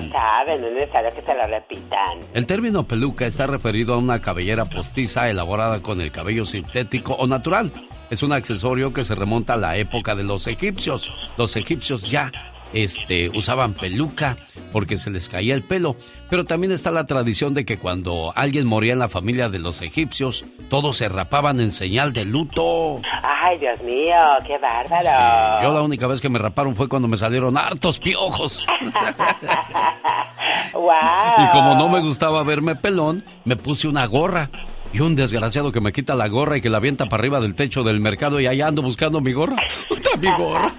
saben. 0.00 0.10
Lo 0.10 0.18
saben, 0.18 0.60
no 0.60 0.66
es 0.68 0.74
necesario 0.74 1.10
que 1.10 1.22
se 1.22 1.34
lo 1.34 1.42
repitan. 1.44 2.18
El 2.34 2.46
término 2.46 2.84
peluca 2.84 3.26
está 3.26 3.46
referido 3.46 3.94
a 3.94 3.98
una 3.98 4.20
cabellera 4.20 4.64
postiza 4.64 5.28
elaborada 5.28 5.80
con 5.82 6.00
el 6.00 6.10
cabello 6.10 6.46
sintético 6.46 7.14
o 7.14 7.26
natural. 7.26 7.72
Es 8.10 8.22
un 8.22 8.32
accesorio 8.32 8.92
que 8.92 9.04
se 9.04 9.14
remonta 9.14 9.54
a 9.54 9.56
la 9.56 9.76
época 9.76 10.14
de 10.14 10.24
los 10.24 10.46
egipcios. 10.46 11.08
Los 11.36 11.56
egipcios 11.56 12.08
ya 12.08 12.30
este, 12.72 13.28
usaban 13.30 13.74
peluca 13.74 14.36
porque 14.72 14.98
se 14.98 15.10
les 15.10 15.28
caía 15.28 15.54
el 15.54 15.62
pelo. 15.62 15.96
Pero 16.28 16.44
también 16.44 16.72
está 16.72 16.90
la 16.90 17.06
tradición 17.06 17.54
de 17.54 17.64
que 17.64 17.78
cuando 17.78 18.32
alguien 18.34 18.66
moría 18.66 18.92
en 18.92 18.98
la 18.98 19.08
familia 19.08 19.48
de 19.48 19.58
los 19.58 19.80
egipcios, 19.80 20.44
todos 20.68 20.96
se 20.96 21.08
rapaban 21.08 21.60
en 21.60 21.72
señal 21.72 22.12
de 22.12 22.24
luto. 22.24 23.00
Ay, 23.22 23.58
Dios 23.58 23.82
mío, 23.82 24.16
qué 24.46 24.58
bárbaro. 24.58 25.62
Yo 25.62 25.72
la 25.72 25.82
única 25.82 26.06
vez 26.06 26.20
que 26.20 26.28
me 26.28 26.38
raparon 26.38 26.74
fue 26.74 26.88
cuando 26.88 27.08
me 27.08 27.16
salieron 27.16 27.56
hartos 27.56 27.98
piojos. 27.98 28.66
wow. 30.72 30.92
Y 31.38 31.48
como 31.52 31.74
no 31.74 31.88
me 31.88 32.00
gustaba 32.00 32.42
verme 32.42 32.74
pelón, 32.76 33.24
me 33.44 33.56
puse 33.56 33.88
una 33.88 34.06
gorra. 34.06 34.50
Y 34.92 35.00
un 35.00 35.14
desgraciado 35.16 35.72
que 35.72 35.80
me 35.80 35.92
quita 35.92 36.14
la 36.14 36.28
gorra 36.28 36.56
y 36.56 36.60
que 36.60 36.70
la 36.70 36.78
avienta 36.78 37.06
para 37.06 37.20
arriba 37.20 37.40
del 37.40 37.54
techo 37.54 37.82
del 37.82 38.00
mercado 38.00 38.40
y 38.40 38.46
allá 38.46 38.68
ando 38.68 38.82
buscando 38.82 39.20
mi 39.20 39.32
gorra. 39.32 39.56
Está 39.90 40.16
mi 40.16 40.30
gorra. 40.32 40.72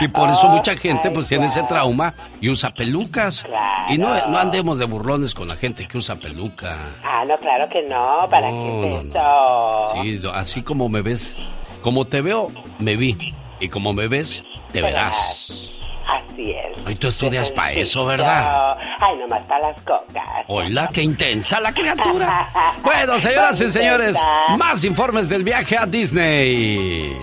Y 0.00 0.08
por 0.08 0.30
eso 0.30 0.48
mucha 0.48 0.76
gente 0.76 1.10
pues 1.10 1.28
tiene 1.28 1.46
ese 1.46 1.62
trauma 1.64 2.14
y 2.40 2.48
usa 2.50 2.72
pelucas. 2.72 3.44
Y 3.88 3.98
no, 3.98 4.08
no 4.28 4.38
andemos 4.38 4.78
de 4.78 4.84
burlones 4.84 5.34
con 5.34 5.48
la 5.48 5.56
gente 5.56 5.88
que 5.88 5.98
usa 5.98 6.14
peluca. 6.16 6.76
Ah, 7.02 7.24
no, 7.26 7.36
claro 7.38 7.68
que 7.68 7.82
no. 7.82 8.28
¿Para 8.30 8.50
qué 8.50 8.96
es 8.98 9.06
eso? 9.06 10.02
Sí, 10.02 10.20
así 10.32 10.62
como 10.62 10.88
me 10.88 11.02
ves, 11.02 11.36
como 11.82 12.04
te 12.04 12.20
veo, 12.20 12.48
me 12.78 12.96
vi. 12.96 13.34
Y 13.60 13.68
como 13.68 13.92
me 13.92 14.06
ves, 14.06 14.42
te 14.72 14.82
verás. 14.82 15.77
Así 16.08 16.52
es. 16.52 16.86
Hoy 16.86 16.94
tú 16.94 17.08
estudias 17.08 17.50
para 17.50 17.72
eso, 17.72 18.06
¿verdad? 18.06 18.78
Ay, 18.98 19.18
nomás 19.18 19.46
para 19.46 19.68
las 19.68 19.82
cocas. 19.82 20.24
Hola, 20.46 20.88
qué 20.92 21.02
intensa 21.02 21.60
la 21.60 21.72
criatura. 21.72 22.50
Bueno, 22.82 23.18
señoras 23.18 23.60
y 23.60 23.70
señores, 23.70 24.16
más 24.56 24.82
informes 24.84 25.28
del 25.28 25.44
viaje 25.44 25.76
a 25.76 25.84
Disney. 25.84 27.18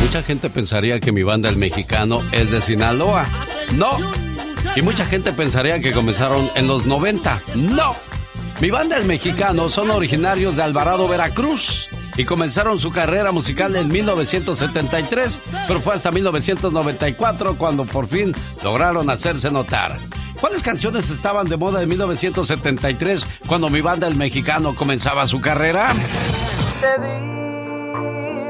Mucha 0.00 0.22
gente 0.22 0.48
pensaría 0.48 0.98
que 1.00 1.12
mi 1.12 1.22
banda 1.22 1.50
El 1.50 1.56
Mexicano 1.56 2.22
es 2.32 2.50
de 2.50 2.60
Sinaloa. 2.62 3.26
No. 3.74 3.98
Y 4.74 4.80
mucha 4.80 5.04
gente 5.04 5.32
pensaría 5.32 5.80
que 5.80 5.92
comenzaron 5.92 6.48
en 6.54 6.66
los 6.66 6.86
90. 6.86 7.42
No. 7.54 7.94
Mi 8.60 8.70
banda 8.70 8.96
El 8.96 9.04
Mexicano 9.04 9.68
son 9.68 9.90
originarios 9.90 10.56
de 10.56 10.62
Alvarado, 10.62 11.06
Veracruz. 11.08 11.88
Y 12.18 12.24
comenzaron 12.24 12.80
su 12.80 12.90
carrera 12.90 13.30
musical 13.30 13.76
en 13.76 13.86
1973, 13.88 15.40
pero 15.68 15.80
fue 15.80 15.94
hasta 15.94 16.10
1994 16.10 17.56
cuando 17.56 17.84
por 17.84 18.08
fin 18.08 18.34
lograron 18.64 19.08
hacerse 19.08 19.52
notar. 19.52 19.96
¿Cuáles 20.40 20.62
canciones 20.62 21.10
estaban 21.10 21.48
de 21.48 21.56
moda 21.56 21.80
en 21.80 21.88
1973 21.88 23.24
cuando 23.46 23.68
mi 23.68 23.80
banda 23.80 24.08
El 24.08 24.16
Mexicano 24.16 24.74
comenzaba 24.74 25.26
su 25.28 25.40
carrera? 25.40 25.92
Te 26.80 26.98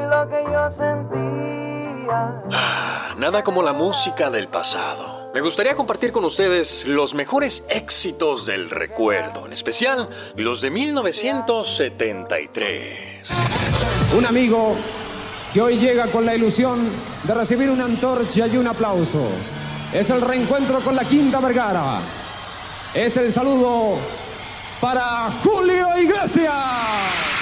lo 0.08 0.28
que 0.30 0.44
yo 0.50 0.70
sentía. 0.70 2.42
Ah, 2.50 3.14
nada 3.18 3.44
como 3.44 3.62
la 3.62 3.74
música 3.74 4.30
del 4.30 4.48
pasado. 4.48 5.17
Me 5.34 5.42
gustaría 5.42 5.76
compartir 5.76 6.10
con 6.10 6.24
ustedes 6.24 6.86
los 6.86 7.12
mejores 7.12 7.62
éxitos 7.68 8.46
del 8.46 8.70
recuerdo, 8.70 9.44
en 9.44 9.52
especial 9.52 10.08
los 10.36 10.62
de 10.62 10.70
1973. 10.70 13.28
Un 14.16 14.24
amigo 14.24 14.74
que 15.52 15.60
hoy 15.60 15.76
llega 15.76 16.06
con 16.06 16.24
la 16.24 16.34
ilusión 16.34 16.88
de 17.24 17.34
recibir 17.34 17.68
una 17.68 17.84
antorcha 17.84 18.46
y 18.46 18.56
un 18.56 18.68
aplauso. 18.68 19.28
Es 19.92 20.08
el 20.08 20.22
reencuentro 20.22 20.80
con 20.80 20.96
la 20.96 21.04
Quinta 21.04 21.40
Vergara. 21.40 22.00
Es 22.94 23.14
el 23.18 23.30
saludo 23.30 23.98
para 24.80 25.30
Julio 25.42 25.88
Iglesias. 25.98 27.37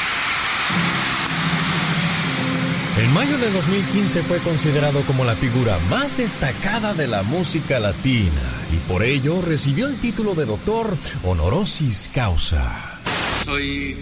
En 2.99 3.13
mayo 3.13 3.37
de 3.37 3.51
2015 3.51 4.23
fue 4.23 4.39
considerado 4.41 5.05
como 5.05 5.23
la 5.25 5.37
figura 5.37 5.79
más 5.81 6.17
destacada 6.17 6.95
de 6.95 7.07
la 7.07 7.23
música 7.23 7.79
latina 7.79 8.41
y 8.73 8.77
por 8.89 9.03
ello 9.03 9.43
recibió 9.43 9.87
el 9.87 10.01
título 10.01 10.35
de 10.35 10.47
doctor 10.47 10.97
honoris 11.23 12.11
causa. 12.15 13.01
Soy 13.45 13.99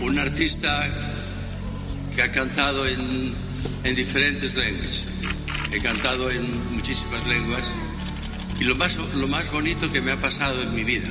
un 0.00 0.18
artista 0.20 0.88
que 2.14 2.22
ha 2.22 2.30
cantado 2.30 2.86
en, 2.86 3.34
en 3.82 3.94
diferentes 3.96 4.56
lenguas. 4.56 5.08
He 5.72 5.80
cantado 5.80 6.30
en 6.30 6.74
muchísimas 6.74 7.26
lenguas 7.26 7.74
y 8.60 8.64
lo 8.64 8.76
más, 8.76 8.96
lo 9.16 9.26
más 9.26 9.50
bonito 9.50 9.90
que 9.90 10.00
me 10.00 10.12
ha 10.12 10.20
pasado 10.20 10.62
en 10.62 10.72
mi 10.76 10.84
vida 10.84 11.08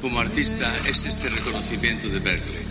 como 0.00 0.20
artista 0.20 0.70
es 0.86 1.04
este 1.04 1.28
reconocimiento 1.28 2.08
de 2.08 2.20
Berkeley. 2.20 2.69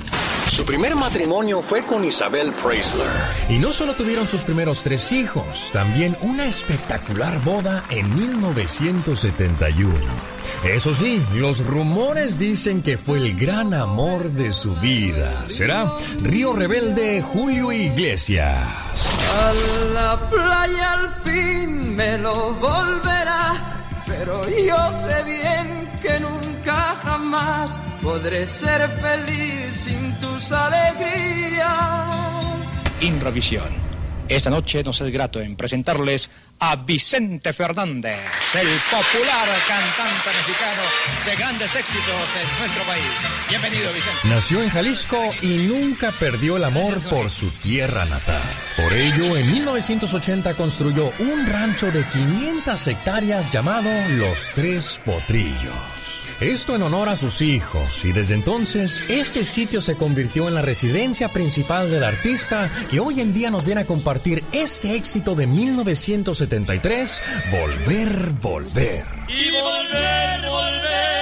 Su 0.51 0.65
primer 0.65 0.95
matrimonio 0.95 1.61
fue 1.61 1.83
con 1.83 2.03
Isabel 2.03 2.51
Preisler. 2.51 3.05
Y 3.49 3.59
no 3.59 3.71
solo 3.71 3.93
tuvieron 3.93 4.27
sus 4.27 4.43
primeros 4.43 4.81
tres 4.81 5.11
hijos, 5.11 5.69
también 5.71 6.17
una 6.21 6.45
espectacular 6.45 7.39
boda 7.43 7.83
en 7.89 8.13
1971. 8.15 9.93
Eso 10.63 10.93
sí, 10.93 11.23
los 11.35 11.65
rumores 11.65 12.39
dicen 12.39 12.81
que 12.81 12.97
fue 12.97 13.19
el 13.19 13.37
gran 13.37 13.75
amor 13.75 14.31
de 14.31 14.51
su 14.51 14.75
vida. 14.75 15.45
Será 15.47 15.93
Río 16.23 16.53
Rebelde 16.53 17.21
Julio 17.21 17.71
Iglesias. 17.71 18.57
A 19.31 19.53
la 19.93 20.29
playa 20.29 20.93
al 20.93 21.15
fin 21.23 21.95
me 21.95 22.17
lo 22.17 22.53
volverá, 22.55 23.83
pero 24.07 24.41
yo 24.49 24.93
sé 24.93 25.23
bien 25.23 25.89
que 26.01 26.19
nunca 26.59 26.95
jamás 27.03 27.77
podré 28.01 28.45
ser 28.47 28.89
feliz 29.01 29.75
sin 29.75 30.13
tus 30.19 30.51
alegrías. 30.51 32.15
Inrovisión. 33.01 33.89
Esta 34.27 34.51
noche 34.51 34.83
nos 34.83 35.01
es 35.01 35.09
grato 35.09 35.41
en 35.41 35.55
presentarles 35.55 36.29
a 36.59 36.75
Vicente 36.75 37.51
Fernández, 37.51 38.19
el 38.53 38.67
popular 38.91 39.47
cantante 39.67 40.29
mexicano 40.37 40.81
de 41.25 41.35
grandes 41.35 41.75
éxitos 41.75 42.29
en 42.39 42.59
nuestro 42.59 42.83
país. 42.83 43.05
Bienvenido, 43.49 43.91
Vicente. 43.91 44.19
Nació 44.25 44.61
en 44.61 44.69
Jalisco 44.69 45.19
y 45.41 45.67
nunca 45.67 46.11
perdió 46.11 46.57
el 46.57 46.63
amor 46.63 47.01
por 47.09 47.31
su 47.31 47.49
tierra 47.49 48.05
natal. 48.05 48.43
Por 48.77 48.93
ello, 48.93 49.35
en 49.35 49.51
1980 49.51 50.53
construyó 50.53 51.11
un 51.17 51.47
rancho 51.47 51.89
de 51.89 52.03
500 52.03 52.87
hectáreas 52.87 53.51
llamado 53.51 53.89
Los 54.09 54.51
Tres 54.53 55.01
Potrillos. 55.03 55.98
Esto 56.41 56.73
en 56.73 56.83
honor 56.83 57.09
a 57.09 57.17
sus 57.17 57.41
hijos 57.41 58.05
y 58.05 58.13
desde 58.13 58.33
entonces 58.33 59.03
este 59.09 59.43
sitio 59.43 59.81
se 59.81 59.95
convirtió 59.95 60.47
en 60.47 60.55
la 60.55 60.61
residencia 60.61 61.27
principal 61.27 61.91
del 61.91 62.01
artista 62.01 62.71
que 62.89 63.01
hoy 63.01 63.19
en 63.19 63.33
día 63.33 63.51
nos 63.51 63.65
viene 63.65 63.81
a 63.81 63.85
compartir 63.85 64.41
este 64.53 64.95
éxito 64.95 65.35
de 65.35 65.47
1973, 65.47 67.21
Volver, 67.51 68.29
Volver. 68.41 69.05
Y 69.27 69.51
volver, 69.51 70.49
volver, 70.49 71.18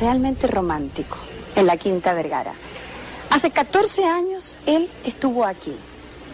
realmente 0.00 0.46
romántico 0.46 1.18
en 1.56 1.66
la 1.66 1.76
Quinta 1.76 2.14
Vergara. 2.14 2.52
Hace 3.30 3.50
14 3.50 4.06
años 4.06 4.56
él 4.66 4.90
estuvo 5.04 5.44
aquí. 5.44 5.76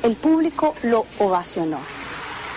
El 0.02 0.14
público 0.16 0.74
lo 0.82 1.06
ovacionó. 1.18 1.78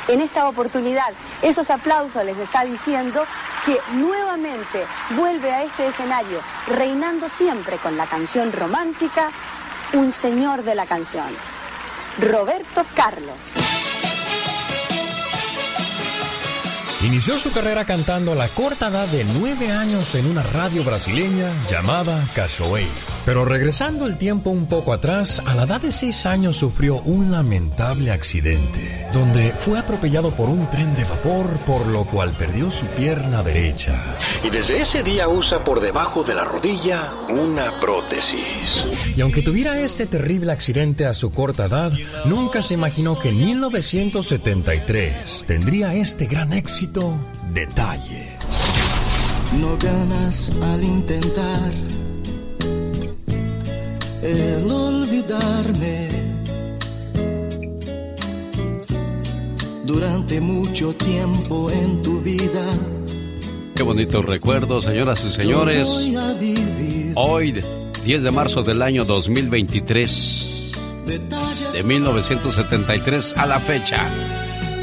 En 0.08 0.22
esta 0.22 0.48
oportunidad, 0.48 1.10
esos 1.42 1.70
aplausos 1.70 2.24
les 2.26 2.38
está 2.38 2.64
diciendo 2.64 3.24
que 3.66 3.80
nuevamente 3.94 4.86
vuelve 5.12 5.52
a 5.52 5.64
este 5.64 5.88
escenario, 5.88 6.40
reinando 6.68 7.30
siempre 7.30 7.78
con 7.78 7.98
la 7.98 8.08
canción 8.08 8.52
romántica, 8.52 9.32
un 9.94 10.12
señor 10.12 10.64
de 10.64 10.76
la 10.76 10.86
canción, 10.86 11.30
Roberto 12.20 12.86
Carlos. 12.96 13.99
Inició 17.02 17.40
su 17.40 17.54
carrera 17.54 17.86
cantando 17.86 18.34
a 18.34 18.36
la 18.36 18.50
corta 18.50 18.90
edad 18.90 19.08
de 19.08 19.24
nueve 19.24 19.72
años 19.72 20.16
en 20.16 20.26
una 20.26 20.44
radio 20.44 20.84
brasileña 20.84 21.48
llamada 21.70 22.30
Cachoeira. 22.36 23.19
Pero 23.30 23.46
regresando 23.46 24.08
el 24.08 24.18
tiempo 24.18 24.50
un 24.50 24.66
poco 24.66 24.92
atrás, 24.92 25.40
a 25.46 25.54
la 25.54 25.66
edad 25.66 25.80
de 25.80 25.92
seis 25.92 26.26
años 26.26 26.56
sufrió 26.56 27.00
un 27.02 27.32
lamentable 27.32 28.10
accidente, 28.10 29.08
donde 29.14 29.52
fue 29.52 29.78
atropellado 29.78 30.32
por 30.32 30.50
un 30.50 30.68
tren 30.72 30.96
de 30.96 31.04
vapor, 31.04 31.46
por 31.68 31.86
lo 31.86 32.06
cual 32.06 32.32
perdió 32.32 32.72
su 32.72 32.88
pierna 32.88 33.44
derecha. 33.44 33.94
Y 34.44 34.50
desde 34.50 34.82
ese 34.82 35.04
día 35.04 35.28
usa 35.28 35.64
por 35.64 35.80
debajo 35.80 36.24
de 36.24 36.34
la 36.34 36.44
rodilla 36.44 37.14
una 37.30 37.80
prótesis. 37.80 39.14
Y 39.16 39.22
aunque 39.22 39.44
tuviera 39.44 39.80
este 39.80 40.08
terrible 40.08 40.52
accidente 40.52 41.06
a 41.06 41.14
su 41.14 41.30
corta 41.30 41.66
edad, 41.66 41.92
nunca 42.26 42.64
se 42.64 42.74
imaginó 42.74 43.20
que 43.20 43.30
en 43.30 43.38
1973 43.38 45.44
tendría 45.46 45.94
este 45.94 46.26
gran 46.26 46.52
éxito, 46.52 47.14
Detalle. 47.54 48.32
No 49.60 49.78
ganas 49.78 50.52
al 50.64 50.84
intentar 50.84 51.99
el 54.22 54.72
olvidarme. 54.72 56.10
Durante 59.86 60.40
mucho 60.40 60.94
tiempo 60.94 61.72
en 61.72 62.02
tu 62.02 62.22
vida, 62.22 62.64
Qué 63.76 63.84
bonitos 63.84 64.26
recuerdos, 64.26 64.84
señoras 64.84 65.24
y 65.24 65.32
señores. 65.32 65.88
Hoy, 67.16 67.64
10 68.04 68.24
de 68.24 68.32
marzo 68.32 68.62
del 68.62 68.82
año 68.82 69.06
2023, 69.06 70.72
de 71.06 71.84
1973 71.84 73.36
a 73.38 73.46
la 73.46 73.62
fecha. 73.62 74.06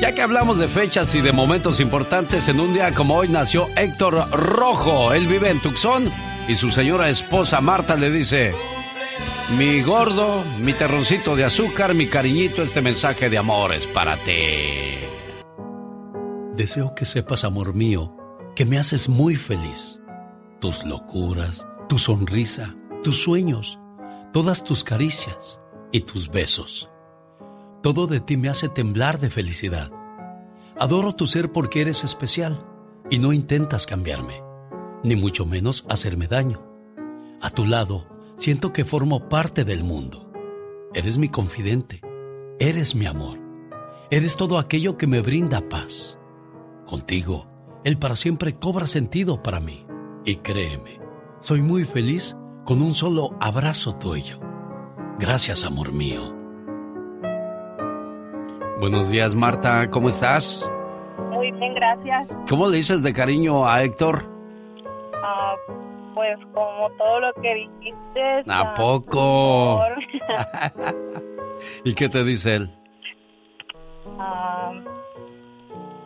Ya 0.00 0.14
que 0.14 0.22
hablamos 0.22 0.58
de 0.58 0.68
fechas 0.68 1.14
y 1.14 1.20
de 1.20 1.32
momentos 1.32 1.78
importantes, 1.78 2.48
en 2.48 2.58
un 2.58 2.72
día 2.72 2.94
como 2.94 3.16
hoy 3.16 3.28
nació 3.28 3.66
Héctor 3.76 4.30
Rojo. 4.30 5.12
Él 5.12 5.26
vive 5.26 5.50
en 5.50 5.60
Tucson 5.60 6.10
y 6.48 6.54
su 6.54 6.70
señora 6.70 7.10
esposa 7.10 7.60
Marta 7.60 7.96
le 7.96 8.10
dice, 8.10 8.54
mi 9.50 9.82
gordo, 9.82 10.42
mi 10.60 10.72
terroncito 10.72 11.36
de 11.36 11.44
azúcar, 11.44 11.94
mi 11.94 12.06
cariñito, 12.06 12.62
este 12.62 12.82
mensaje 12.82 13.30
de 13.30 13.38
amor 13.38 13.72
es 13.72 13.86
para 13.86 14.16
ti. 14.16 14.98
Deseo 16.56 16.94
que 16.94 17.04
sepas, 17.04 17.44
amor 17.44 17.74
mío, 17.74 18.16
que 18.56 18.64
me 18.64 18.78
haces 18.78 19.08
muy 19.08 19.36
feliz. 19.36 20.00
Tus 20.60 20.84
locuras, 20.84 21.66
tu 21.88 21.98
sonrisa, 21.98 22.74
tus 23.04 23.22
sueños, 23.22 23.78
todas 24.32 24.64
tus 24.64 24.82
caricias 24.82 25.60
y 25.92 26.00
tus 26.00 26.28
besos. 26.28 26.88
Todo 27.82 28.06
de 28.06 28.20
ti 28.20 28.36
me 28.36 28.48
hace 28.48 28.68
temblar 28.68 29.20
de 29.20 29.30
felicidad. 29.30 29.92
Adoro 30.78 31.14
tu 31.14 31.26
ser 31.26 31.52
porque 31.52 31.82
eres 31.82 32.04
especial 32.04 32.66
y 33.10 33.18
no 33.18 33.32
intentas 33.32 33.86
cambiarme, 33.86 34.42
ni 35.04 35.14
mucho 35.14 35.46
menos 35.46 35.84
hacerme 35.88 36.26
daño. 36.26 36.66
A 37.40 37.50
tu 37.50 37.64
lado, 37.64 38.15
siento 38.36 38.72
que 38.72 38.84
formo 38.84 39.28
parte 39.28 39.64
del 39.64 39.82
mundo. 39.82 40.30
Eres 40.94 41.18
mi 41.18 41.28
confidente, 41.28 42.00
eres 42.58 42.94
mi 42.94 43.06
amor, 43.06 43.38
eres 44.10 44.36
todo 44.36 44.58
aquello 44.58 44.96
que 44.96 45.06
me 45.06 45.20
brinda 45.20 45.68
paz. 45.68 46.18
Contigo, 46.86 47.46
el 47.84 47.98
para 47.98 48.16
siempre 48.16 48.54
cobra 48.54 48.86
sentido 48.86 49.42
para 49.42 49.60
mí. 49.60 49.86
Y 50.24 50.36
créeme, 50.36 51.00
soy 51.40 51.62
muy 51.62 51.84
feliz 51.84 52.36
con 52.64 52.82
un 52.82 52.94
solo 52.94 53.36
abrazo 53.40 53.94
tuyo. 53.96 54.40
Gracias, 55.18 55.64
amor 55.64 55.92
mío. 55.92 56.34
Buenos 58.80 59.08
días, 59.08 59.34
Marta, 59.34 59.90
¿cómo 59.90 60.08
estás? 60.08 60.68
Bien, 61.40 61.74
gracias. 61.74 62.28
¿Cómo 62.48 62.68
le 62.68 62.78
dices 62.78 63.02
de 63.02 63.12
cariño 63.12 63.66
a 63.66 63.82
Héctor? 63.82 64.24
Ah, 65.22 65.54
pues 66.16 66.38
como 66.54 66.90
todo 66.96 67.20
lo 67.20 67.32
que 67.42 67.54
dijiste. 67.54 68.42
¿A 68.48 68.74
poco? 68.74 69.82
¿Y 71.84 71.94
qué 71.94 72.08
te 72.08 72.24
dice 72.24 72.56
él? 72.56 72.74
Ah, 74.18 74.72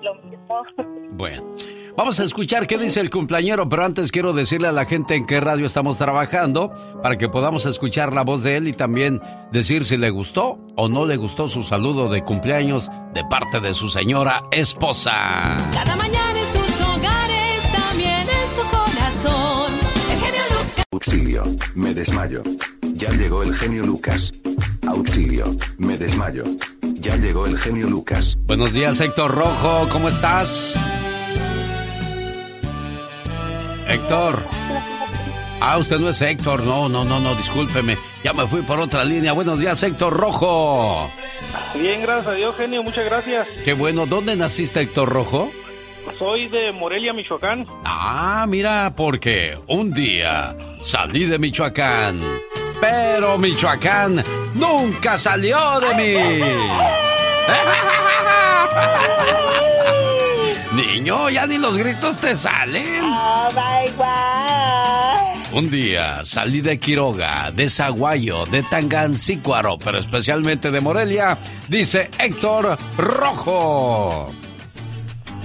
lo 0.03 0.15
mismo. 0.17 0.63
Bueno, 1.13 1.43
vamos 1.97 2.19
a 2.21 2.25
escuchar 2.25 2.67
qué 2.67 2.79
dice 2.79 3.01
el 3.01 3.11
cumpleañero, 3.11 3.69
pero 3.69 3.85
antes 3.85 4.11
quiero 4.11 4.33
decirle 4.33 4.69
a 4.69 4.73
la 4.73 4.87
gente 4.87 5.17
en 5.17 5.27
qué 5.27 5.39
radio 5.41 5.67
estamos 5.67 5.99
trabajando 5.99 6.73
para 7.03 7.19
que 7.19 7.29
podamos 7.29 7.67
escuchar 7.67 8.15
la 8.15 8.23
voz 8.23 8.43
de 8.43 8.57
él 8.57 8.69
y 8.69 8.73
también 8.73 9.21
decir 9.51 9.85
si 9.85 9.97
le 9.99 10.09
gustó 10.09 10.59
o 10.77 10.89
no 10.89 11.05
le 11.05 11.17
gustó 11.17 11.49
su 11.49 11.63
saludo 11.63 12.09
de 12.09 12.23
cumpleaños 12.23 12.89
de 13.13 13.23
parte 13.25 13.61
de 13.61 13.75
su 13.75 13.91
señora 13.91 14.45
esposa. 14.53 15.57
Cada 15.75 15.97
mañana 15.97 16.30
Auxilio, 20.93 21.45
me 21.77 21.95
desmayo. 21.95 22.43
Ya 22.95 23.11
llegó 23.11 23.45
el 23.45 23.55
genio 23.55 23.87
Lucas. 23.87 24.35
Auxilio, 24.89 25.55
me 25.79 25.97
desmayo. 25.97 26.43
Ya 26.95 27.15
llegó 27.15 27.47
el 27.47 27.57
genio 27.57 27.89
Lucas. 27.89 28.37
Buenos 28.41 28.73
días, 28.73 28.99
Héctor 28.99 29.33
Rojo, 29.33 29.89
¿cómo 29.93 30.09
estás? 30.09 30.75
Héctor. 33.87 34.43
Ah, 35.61 35.79
usted 35.79 36.01
no 36.01 36.09
es 36.09 36.21
Héctor, 36.21 36.65
no, 36.65 36.89
no, 36.89 37.05
no, 37.05 37.21
no, 37.21 37.37
discúlpeme. 37.37 37.97
Ya 38.25 38.33
me 38.33 38.49
fui 38.49 38.63
por 38.63 38.81
otra 38.81 39.05
línea. 39.05 39.33
Buenos 39.33 39.61
días, 39.61 39.81
Héctor 39.85 40.13
Rojo. 40.13 41.09
Bien, 41.77 42.03
gracias 42.03 42.27
a 42.27 42.33
Dios, 42.33 42.57
genio, 42.57 42.83
muchas 42.83 43.05
gracias. 43.05 43.47
Qué 43.65 43.75
bueno, 43.75 44.07
¿dónde 44.07 44.35
naciste, 44.35 44.81
Héctor 44.81 45.09
Rojo? 45.11 45.53
Soy 46.19 46.49
de 46.49 46.73
Morelia, 46.73 47.13
Michoacán. 47.13 47.67
Ah, 47.85 48.45
mira, 48.49 48.93
porque 48.97 49.57
un 49.67 49.91
día 49.93 50.55
salí 50.83 51.25
de 51.25 51.39
Michoacán, 51.39 52.21
pero 52.81 53.39
Michoacán 53.39 54.23
nunca 54.55 55.17
salió 55.17 55.81
de 55.81 55.95
mí. 55.95 56.15
Niño, 60.95 61.31
ya 61.31 61.47
ni 61.47 61.59
los 61.59 61.77
gritos 61.77 62.17
te 62.19 62.37
salen. 62.37 63.03
Oh 63.03 63.49
my 63.55 63.91
God. 63.97 65.31
Un 65.53 65.69
día 65.69 66.25
salí 66.25 66.61
de 66.61 66.79
Quiroga, 66.79 67.51
de 67.53 67.69
Zaguayo, 67.69 68.47
de 68.47 68.63
Tangancícuaro, 68.63 69.79
pero 69.79 69.99
especialmente 69.99 70.71
de 70.71 70.81
Morelia, 70.81 71.37
dice 71.69 72.09
Héctor 72.19 72.77
Rojo. 72.97 74.27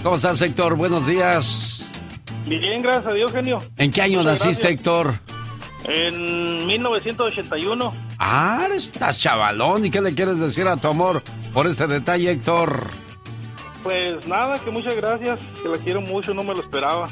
¿Cómo 0.05 0.17
estás, 0.17 0.39
Héctor? 0.43 0.75
Buenos 0.75 1.07
días. 1.07 1.81
Bien, 2.45 2.79
gracias 2.83 3.07
a 3.07 3.13
Dios, 3.15 3.31
genio. 3.31 3.59
¿En 3.75 3.91
qué 3.91 4.03
año 4.03 4.21
Muchas 4.21 4.45
naciste, 4.45 4.67
gracias. 4.67 4.79
Héctor? 4.79 5.13
En 5.85 6.67
1981. 6.67 7.91
Ah, 8.19 8.67
estás 8.75 9.17
chavalón. 9.17 9.83
¿Y 9.83 9.89
qué 9.89 10.01
le 10.01 10.13
quieres 10.13 10.39
decir 10.39 10.67
a 10.67 10.77
tu 10.77 10.89
amor 10.89 11.23
por 11.55 11.65
este 11.65 11.87
detalle, 11.87 12.29
Héctor? 12.29 12.85
Pues 13.81 14.27
nada, 14.27 14.59
que 14.63 14.69
muchas 14.69 14.95
gracias, 14.95 15.39
que 15.63 15.69
la 15.69 15.77
quiero 15.79 16.01
mucho, 16.01 16.35
no 16.35 16.43
me 16.43 16.53
lo 16.53 16.61
esperaba. 16.61 17.09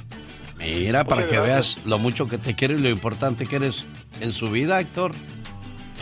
Mira, 0.60 1.04
para 1.04 1.26
que 1.26 1.38
gracias. 1.38 1.78
veas 1.78 1.86
lo 1.88 1.98
mucho 1.98 2.28
que 2.28 2.38
te 2.38 2.54
quiere 2.54 2.76
y 2.76 2.78
lo 2.78 2.90
importante 2.90 3.48
que 3.48 3.56
eres 3.56 3.88
en 4.22 4.32
su 4.32 4.46
vida, 4.52 4.80
Héctor. 4.80 5.14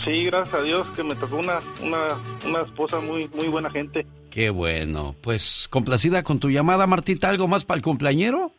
Sí, 0.03 0.25
gracias 0.25 0.55
a 0.55 0.61
Dios 0.61 0.85
que 0.93 1.03
me 1.03 1.15
tocó 1.15 1.37
una, 1.37 1.59
una, 1.81 2.07
una 2.45 2.63
esposa 2.63 2.99
muy, 2.99 3.29
muy 3.29 3.47
buena 3.47 3.69
gente. 3.71 4.05
Qué 4.31 4.49
bueno. 4.49 5.13
Pues 5.21 5.67
complacida 5.69 6.23
con 6.23 6.39
tu 6.39 6.49
llamada, 6.49 6.87
Martita. 6.87 7.29
¿Algo 7.29 7.47
más 7.47 7.65
para 7.65 7.77
el 7.77 7.83
cumpleañero? 7.83 8.53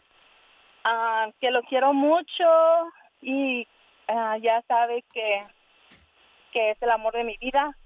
Ah, 0.84 1.28
que 1.40 1.50
lo 1.50 1.62
quiero 1.62 1.94
mucho 1.94 2.44
y 3.22 3.66
ah, 4.06 4.36
ya 4.42 4.62
sabe 4.68 5.02
que, 5.12 5.44
que 6.52 6.72
es 6.72 6.82
el 6.82 6.90
amor 6.90 7.14
de 7.14 7.24
mi 7.24 7.36
vida. 7.40 7.76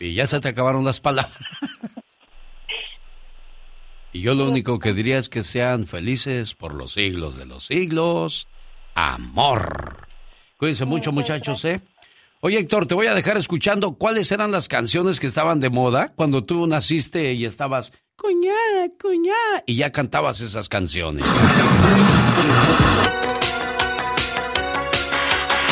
Y 0.00 0.14
ya 0.14 0.26
se 0.26 0.40
te 0.40 0.48
acabaron 0.48 0.84
las 0.84 1.00
palabras. 1.00 1.38
Y 4.10 4.22
yo 4.22 4.34
lo 4.34 4.48
único 4.48 4.78
que 4.78 4.94
diría 4.94 5.18
es 5.18 5.28
que 5.28 5.42
sean 5.42 5.86
felices 5.86 6.54
por 6.54 6.72
los 6.72 6.94
siglos 6.94 7.36
de 7.36 7.44
los 7.44 7.66
siglos. 7.66 8.48
Amor. 8.94 10.08
Cuídense 10.56 10.86
mucho, 10.86 11.12
muchachos, 11.12 11.62
¿eh? 11.66 11.82
Oye, 12.40 12.60
Héctor, 12.60 12.86
te 12.86 12.94
voy 12.94 13.08
a 13.08 13.14
dejar 13.14 13.36
escuchando 13.36 13.94
cuáles 13.94 14.30
eran 14.30 14.52
las 14.52 14.68
canciones 14.68 15.18
que 15.18 15.26
estaban 15.26 15.58
de 15.58 15.70
moda 15.70 16.12
cuando 16.14 16.44
tú 16.44 16.68
naciste 16.68 17.32
y 17.32 17.44
estabas 17.44 17.90
cuñá, 18.14 18.54
cuñá, 19.00 19.34
y 19.66 19.74
ya 19.74 19.90
cantabas 19.90 20.40
esas 20.40 20.68
canciones. 20.68 21.24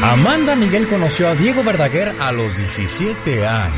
Amanda 0.04 0.54
Miguel 0.54 0.86
conoció 0.86 1.28
a 1.28 1.34
Diego 1.34 1.64
Verdaguer 1.64 2.14
a 2.20 2.30
los 2.30 2.58
17 2.58 3.46
años. 3.46 3.74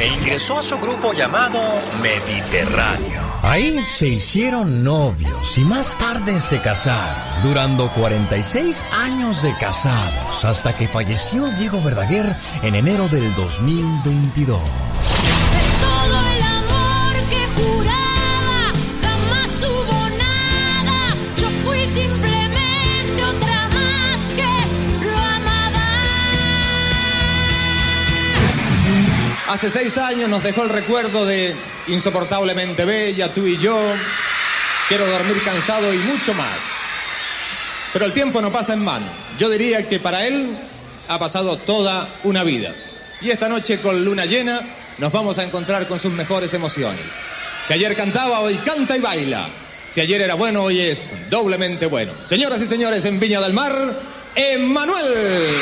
E 0.00 0.08
ingresó 0.08 0.58
a 0.58 0.62
su 0.62 0.76
grupo 0.78 1.12
llamado 1.12 1.60
Mediterráneo. 2.02 3.22
Ahí 3.40 3.86
se 3.86 4.08
hicieron 4.08 4.82
novios 4.82 5.56
y 5.56 5.64
más 5.64 5.96
tarde 5.96 6.40
se 6.40 6.60
casaron, 6.60 7.42
durando 7.44 7.88
46 7.92 8.84
años 8.90 9.42
de 9.42 9.56
casados, 9.56 10.44
hasta 10.44 10.74
que 10.74 10.88
falleció 10.88 11.46
Diego 11.52 11.80
Verdaguer 11.80 12.34
en 12.62 12.74
enero 12.74 13.06
del 13.08 13.32
2022. 13.36 14.58
Todo 15.80 16.20
el 16.36 16.43
Hace 29.54 29.70
seis 29.70 29.98
años 29.98 30.28
nos 30.28 30.42
dejó 30.42 30.64
el 30.64 30.68
recuerdo 30.68 31.24
de 31.24 31.54
insoportablemente 31.86 32.84
bella, 32.84 33.32
tú 33.32 33.46
y 33.46 33.56
yo. 33.56 33.78
Quiero 34.88 35.06
dormir 35.06 35.40
cansado 35.44 35.94
y 35.94 35.98
mucho 35.98 36.34
más. 36.34 36.58
Pero 37.92 38.04
el 38.04 38.12
tiempo 38.12 38.42
no 38.42 38.50
pasa 38.50 38.72
en 38.72 38.84
vano. 38.84 39.06
Yo 39.38 39.48
diría 39.48 39.88
que 39.88 40.00
para 40.00 40.26
él 40.26 40.58
ha 41.06 41.20
pasado 41.20 41.56
toda 41.56 42.08
una 42.24 42.42
vida. 42.42 42.74
Y 43.20 43.30
esta 43.30 43.48
noche 43.48 43.78
con 43.78 44.04
luna 44.04 44.24
llena 44.24 44.60
nos 44.98 45.12
vamos 45.12 45.38
a 45.38 45.44
encontrar 45.44 45.86
con 45.86 46.00
sus 46.00 46.12
mejores 46.12 46.52
emociones. 46.52 47.04
Si 47.64 47.74
ayer 47.74 47.94
cantaba, 47.94 48.40
hoy 48.40 48.56
canta 48.56 48.96
y 48.96 49.00
baila. 49.00 49.46
Si 49.88 50.00
ayer 50.00 50.20
era 50.20 50.34
bueno, 50.34 50.64
hoy 50.64 50.80
es 50.80 51.12
doblemente 51.30 51.86
bueno. 51.86 52.12
Señoras 52.26 52.60
y 52.60 52.66
señores, 52.66 53.04
en 53.04 53.20
Viña 53.20 53.40
del 53.40 53.52
Mar, 53.52 53.94
Emanuel. 54.34 55.54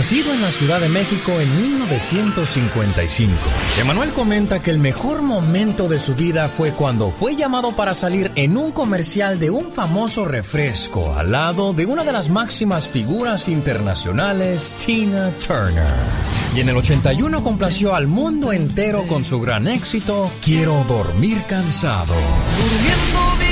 Nacido 0.00 0.32
en 0.32 0.40
la 0.40 0.50
Ciudad 0.50 0.80
de 0.80 0.88
México 0.88 1.30
en 1.40 1.54
1955, 1.60 3.34
Emanuel 3.78 4.08
comenta 4.14 4.62
que 4.62 4.70
el 4.70 4.78
mejor 4.78 5.20
momento 5.20 5.88
de 5.88 5.98
su 5.98 6.14
vida 6.14 6.48
fue 6.48 6.72
cuando 6.72 7.10
fue 7.10 7.36
llamado 7.36 7.76
para 7.76 7.92
salir 7.92 8.32
en 8.34 8.56
un 8.56 8.72
comercial 8.72 9.38
de 9.38 9.50
un 9.50 9.70
famoso 9.70 10.24
refresco 10.24 11.14
al 11.16 11.32
lado 11.32 11.74
de 11.74 11.84
una 11.84 12.02
de 12.02 12.12
las 12.12 12.30
máximas 12.30 12.88
figuras 12.88 13.46
internacionales, 13.50 14.74
Tina 14.82 15.32
Turner. 15.32 15.92
Y 16.56 16.60
en 16.60 16.70
el 16.70 16.78
81 16.78 17.44
complació 17.44 17.94
al 17.94 18.06
mundo 18.06 18.54
entero 18.54 19.06
con 19.06 19.22
su 19.22 19.38
gran 19.38 19.68
éxito, 19.68 20.30
Quiero 20.42 20.82
dormir 20.88 21.44
cansado. 21.46 22.14
Durmiendo 22.14 23.49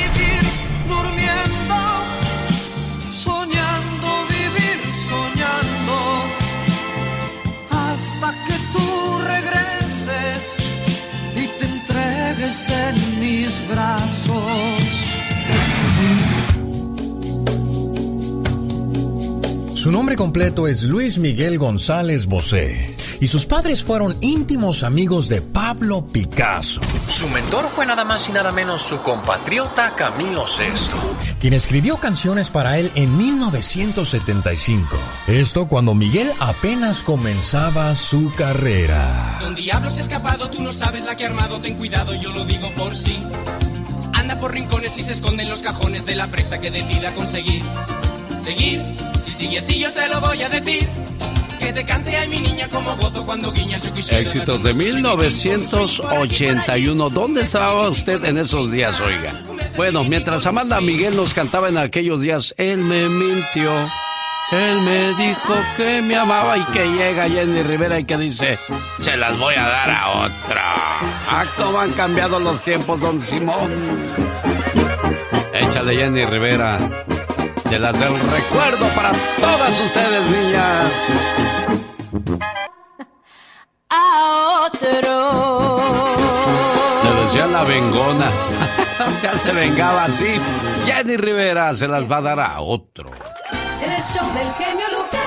Su 19.89 19.93
nombre 19.93 20.17
completo 20.17 20.69
es 20.69 20.83
Luis 20.83 21.17
Miguel 21.17 21.57
González 21.57 22.27
Bosé. 22.27 22.95
y 23.21 23.27
sus 23.27 23.47
padres 23.47 23.83
fueron 23.83 24.19
íntimos 24.21 24.83
amigos 24.83 25.31
de 25.31 25.41
Pablo 25.41 26.05
Picasso. 26.05 26.83
Su 27.09 27.27
mentor 27.31 27.71
fue 27.75 27.87
nada 27.87 28.05
más 28.05 28.29
y 28.29 28.33
nada 28.33 28.53
menos 28.53 28.83
su 28.83 29.01
compatriota 29.01 29.95
Camilo 29.97 30.45
VI, 30.45 31.39
quien 31.41 31.55
escribió 31.55 31.97
canciones 31.97 32.51
para 32.51 32.79
él 32.79 32.93
en 32.97 33.17
1975. 33.17 34.95
Esto 35.27 35.67
cuando 35.69 35.95
Miguel 35.95 36.33
apenas 36.39 37.03
comenzaba 37.03 37.95
su 37.95 38.31
carrera. 38.35 39.39
Don 39.41 39.55
Diablo 39.55 39.89
se 39.89 40.01
ha 40.01 40.03
escapado, 40.03 40.51
tú 40.51 40.63
no 40.63 40.75
sabes 40.75 41.05
la 41.05 41.17
que 41.17 41.25
ha 41.25 41.29
armado, 41.29 41.63
ten 41.63 41.77
cuidado, 41.79 42.15
yo 42.15 42.31
lo 42.35 42.45
digo 42.45 42.71
por 42.75 42.95
sí. 42.95 43.19
Anda 44.13 44.39
por 44.39 44.53
rincones 44.53 44.99
y 44.99 45.03
se 45.03 45.13
esconde 45.13 45.45
en 45.45 45.49
los 45.49 45.63
cajones 45.63 46.05
de 46.05 46.15
la 46.15 46.27
presa 46.27 46.59
que 46.59 46.71
decida 46.71 47.15
conseguir. 47.15 47.63
Seguir, 48.39 48.83
si 49.21 49.33
sigue 49.33 49.59
así 49.59 49.81
yo 49.81 49.91
se 49.91 50.09
lo 50.09 50.21
voy 50.21 50.41
a 50.43 50.49
decir. 50.49 50.89
Que 51.59 51.73
te 51.73 51.85
cante 51.85 52.17
a 52.17 52.25
mi 52.27 52.39
niña 52.39 52.69
como 52.69 52.95
gozo 52.97 53.27
cuando 53.27 53.51
guiñas 53.53 53.83
yo 53.83 53.93
quisiera. 53.93 54.23
Éxitos 54.23 54.63
de 54.63 54.75
1981. 54.75 57.11
¿Dónde 57.11 57.41
estaba 57.43 57.89
usted 57.89 58.25
en 58.25 58.39
esos 58.39 58.71
días, 58.71 59.01
oiga? 59.01 59.33
Bueno, 59.77 60.05
mientras 60.05 60.47
Amanda 60.47 60.81
Miguel 60.81 61.17
nos 61.17 61.35
cantaba 61.35 61.69
en 61.69 61.79
aquellos 61.79 62.21
días, 62.21 62.55
él 62.59 62.79
me 62.79 63.09
mintió. 63.09 63.73
Él 64.53 64.83
me 64.83 65.15
dijo 65.15 65.55
que 65.77 66.01
me 66.01 66.15
amaba 66.15 66.57
y 66.57 66.63
que 66.67 66.87
llega 66.87 67.29
Jenny 67.29 67.65
Rivera 67.65 67.99
y 67.99 68.05
que 68.05 68.17
dice, 68.17 68.57
se 69.01 69.17
las 69.17 69.37
voy 69.37 69.57
a 69.57 69.69
dar 69.69 69.91
a 69.91 70.11
otra. 70.11 70.75
Ah, 71.29 71.45
cómo 71.57 71.81
han 71.81 71.91
cambiado 71.93 72.39
los 72.39 72.63
tiempos, 72.63 73.01
don 73.01 73.21
Simón. 73.21 73.73
Échale 75.53 75.97
Jenny 75.97 76.25
Rivera. 76.25 76.79
De 77.71 77.79
las 77.79 78.01
del 78.01 78.19
recuerdo 78.19 78.89
para 78.97 79.13
todas 79.39 79.79
ustedes, 79.79 80.31
niñas. 80.31 80.91
A 83.91 84.67
otro. 84.67 85.81
Le 87.05 87.25
decía 87.25 87.47
la 87.47 87.65
vengona. 87.65 88.31
ya 89.23 89.37
se 89.37 89.53
vengaba 89.53 90.05
así. 90.05 90.41
Jenny 90.87 91.19
Rivera 91.19 91.75
se 91.75 91.87
las 91.87 92.11
va 92.11 92.17
a 92.17 92.23
dar 92.23 92.41
a 92.41 92.61
otro. 92.61 93.11
El 93.83 94.03
show 94.03 94.27
del 94.33 94.51
genio 94.55 94.87
Lucas. 94.97 95.19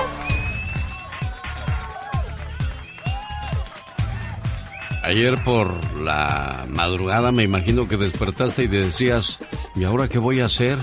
Ayer 5.04 5.36
por 5.44 5.96
la 5.96 6.64
madrugada 6.68 7.30
me 7.30 7.44
imagino 7.44 7.86
que 7.86 7.96
despertaste 7.96 8.64
y 8.64 8.66
decías, 8.66 9.38
¿y 9.76 9.84
ahora 9.84 10.08
qué 10.08 10.18
voy 10.18 10.40
a 10.40 10.46
hacer? 10.46 10.78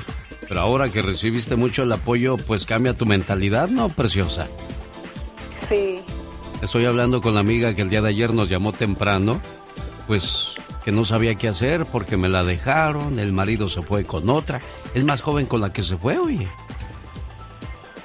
Pero 0.49 0.61
ahora 0.61 0.89
que 0.89 1.03
recibiste 1.03 1.55
mucho 1.55 1.83
el 1.83 1.91
apoyo, 1.91 2.35
pues 2.35 2.65
cambia 2.65 2.95
tu 2.95 3.05
mentalidad, 3.05 3.69
¿no, 3.69 3.87
preciosa? 3.87 4.47
Sí. 5.69 6.01
Estoy 6.63 6.85
hablando 6.85 7.21
con 7.21 7.35
la 7.35 7.39
amiga 7.39 7.75
que 7.75 7.83
el 7.83 7.89
día 7.91 8.01
de 8.01 8.09
ayer 8.09 8.33
nos 8.33 8.49
llamó 8.49 8.73
temprano, 8.73 9.39
pues 10.07 10.55
que 10.83 10.91
no 10.91 11.05
sabía 11.05 11.35
qué 11.35 11.49
hacer 11.49 11.85
porque 11.85 12.17
me 12.17 12.29
la 12.29 12.43
dejaron, 12.43 13.19
el 13.19 13.31
marido 13.31 13.69
se 13.69 13.83
fue 13.83 14.05
con 14.05 14.27
otra, 14.27 14.59
es 14.95 15.03
más 15.03 15.21
joven 15.21 15.45
con 15.45 15.61
la 15.61 15.71
que 15.71 15.83
se 15.83 15.97
fue, 15.97 16.17
oye. 16.17 16.47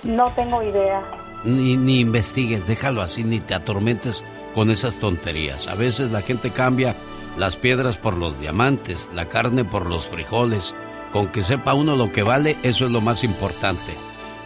No 0.02 0.30
tengo 0.32 0.62
idea. 0.62 1.02
Ni, 1.44 1.78
ni 1.78 2.00
investigues, 2.00 2.66
déjalo 2.66 3.00
así, 3.00 3.24
ni 3.24 3.40
te 3.40 3.54
atormentes 3.54 4.22
con 4.54 4.70
esas 4.70 4.98
tonterías. 4.98 5.66
A 5.66 5.76
veces 5.76 6.10
la 6.10 6.20
gente 6.20 6.50
cambia 6.50 6.94
las 7.38 7.56
piedras 7.56 7.96
por 7.96 8.18
los 8.18 8.38
diamantes, 8.38 9.10
la 9.14 9.30
carne 9.30 9.64
por 9.64 9.86
los 9.86 10.06
frijoles. 10.06 10.74
Con 11.14 11.28
que 11.28 11.42
sepa 11.42 11.74
uno 11.74 11.94
lo 11.94 12.10
que 12.10 12.24
vale, 12.24 12.56
eso 12.64 12.86
es 12.86 12.90
lo 12.90 13.00
más 13.00 13.22
importante. 13.22 13.92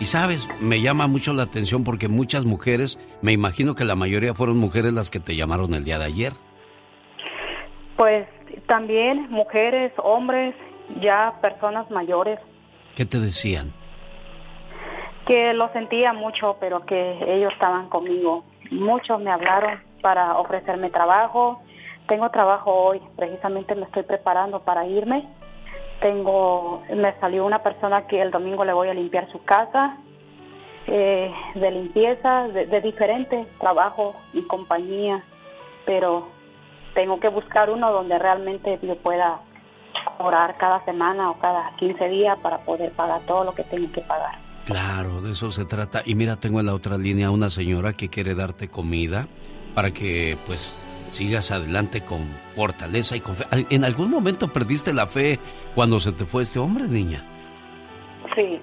Y 0.00 0.04
sabes, 0.04 0.46
me 0.60 0.82
llama 0.82 1.06
mucho 1.06 1.32
la 1.32 1.44
atención 1.44 1.82
porque 1.82 2.08
muchas 2.08 2.44
mujeres, 2.44 2.98
me 3.22 3.32
imagino 3.32 3.74
que 3.74 3.86
la 3.86 3.94
mayoría 3.94 4.34
fueron 4.34 4.58
mujeres 4.58 4.92
las 4.92 5.10
que 5.10 5.18
te 5.18 5.34
llamaron 5.34 5.72
el 5.72 5.82
día 5.82 5.98
de 5.98 6.04
ayer. 6.04 6.34
Pues 7.96 8.28
también 8.66 9.30
mujeres, 9.30 9.94
hombres, 9.96 10.54
ya 11.00 11.32
personas 11.40 11.90
mayores, 11.90 12.38
¿Qué 12.94 13.06
te 13.06 13.18
decían? 13.18 13.72
que 15.26 15.54
lo 15.54 15.72
sentía 15.72 16.12
mucho, 16.12 16.58
pero 16.60 16.84
que 16.84 17.34
ellos 17.34 17.50
estaban 17.54 17.88
conmigo. 17.88 18.44
Muchos 18.70 19.18
me 19.22 19.30
hablaron 19.30 19.80
para 20.02 20.36
ofrecerme 20.36 20.90
trabajo. 20.90 21.62
Tengo 22.06 22.28
trabajo 22.28 22.74
hoy, 22.74 23.00
precisamente 23.16 23.74
me 23.74 23.84
estoy 23.86 24.02
preparando 24.02 24.60
para 24.60 24.86
irme. 24.86 25.26
Tengo, 26.00 26.82
me 26.94 27.18
salió 27.20 27.44
una 27.44 27.62
persona 27.62 28.06
que 28.06 28.20
el 28.20 28.30
domingo 28.30 28.64
le 28.64 28.72
voy 28.72 28.88
a 28.88 28.94
limpiar 28.94 29.30
su 29.32 29.42
casa, 29.42 29.96
eh, 30.86 31.32
de 31.54 31.70
limpieza, 31.70 32.48
de, 32.48 32.66
de 32.66 32.80
diferentes 32.80 33.46
trabajos 33.58 34.16
y 34.32 34.42
compañía, 34.42 35.22
pero 35.84 36.28
tengo 36.94 37.20
que 37.20 37.28
buscar 37.28 37.70
uno 37.70 37.92
donde 37.92 38.18
realmente 38.18 38.78
yo 38.82 38.96
pueda 38.96 39.40
orar 40.18 40.56
cada 40.56 40.84
semana 40.84 41.30
o 41.30 41.38
cada 41.38 41.74
15 41.76 42.08
días 42.08 42.38
para 42.40 42.58
poder 42.58 42.92
pagar 42.92 43.22
todo 43.26 43.44
lo 43.44 43.54
que 43.54 43.64
tengo 43.64 43.90
que 43.92 44.00
pagar. 44.02 44.38
Claro, 44.64 45.22
de 45.22 45.32
eso 45.32 45.50
se 45.50 45.64
trata. 45.64 46.02
Y 46.04 46.14
mira, 46.14 46.36
tengo 46.36 46.60
en 46.60 46.66
la 46.66 46.74
otra 46.74 46.98
línea 46.98 47.30
una 47.30 47.50
señora 47.50 47.94
que 47.94 48.08
quiere 48.08 48.34
darte 48.34 48.68
comida 48.68 49.26
para 49.74 49.92
que 49.92 50.36
pues 50.46 50.76
sigas 51.10 51.50
adelante 51.50 52.04
con 52.04 52.26
fortaleza 52.54 53.16
y 53.16 53.20
con 53.20 53.36
fe. 53.36 53.44
¿Al- 53.50 53.66
¿En 53.70 53.84
algún 53.84 54.10
momento 54.10 54.48
perdiste 54.52 54.92
la 54.92 55.06
fe 55.06 55.38
cuando 55.74 56.00
se 56.00 56.12
te 56.12 56.24
fue 56.24 56.42
este 56.42 56.58
hombre, 56.58 56.84
niña? 56.88 57.22
Sí, 58.34 58.60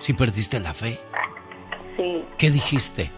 Sí 0.00 0.12
perdiste 0.12 0.58
la 0.60 0.74
fe. 0.74 1.00
sí, 1.96 2.24
¿Qué 2.38 2.50
dijiste? 2.50 3.10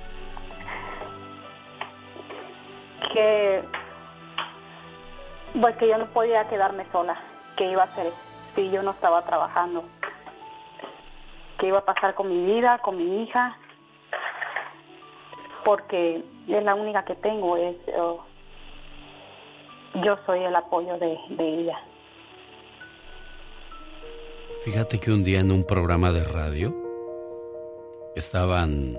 que 3.12 3.62
pues 5.60 5.74
que 5.76 5.88
yo 5.88 5.96
no 5.96 6.06
podía 6.06 6.46
quedarme 6.48 6.84
sola, 6.92 7.16
que 7.56 7.70
iba 7.70 7.82
a 7.82 7.86
hacer 7.86 8.12
si 8.54 8.70
yo 8.70 8.82
no 8.82 8.90
estaba 8.90 9.24
trabajando, 9.24 9.84
que 11.58 11.68
iba 11.68 11.78
a 11.78 11.84
pasar 11.84 12.14
con 12.14 12.28
mi 12.28 12.54
vida, 12.54 12.78
con 12.78 12.96
mi 12.98 13.22
hija, 13.22 13.56
porque 15.64 16.22
es 16.46 16.62
la 16.62 16.74
única 16.74 17.04
que 17.04 17.14
tengo, 17.14 17.56
es 17.56 17.74
eh, 17.86 18.16
yo 20.05 20.16
soy 20.26 20.40
el 20.40 20.55
apoyo 20.55 20.99
de, 20.99 21.16
ella. 21.38 21.78
Fíjate 24.64 24.99
que 24.99 25.12
un 25.12 25.24
día 25.24 25.40
en 25.40 25.51
un 25.51 25.64
programa 25.64 26.12
de 26.12 26.24
radio 26.24 26.74
estaban 28.14 28.99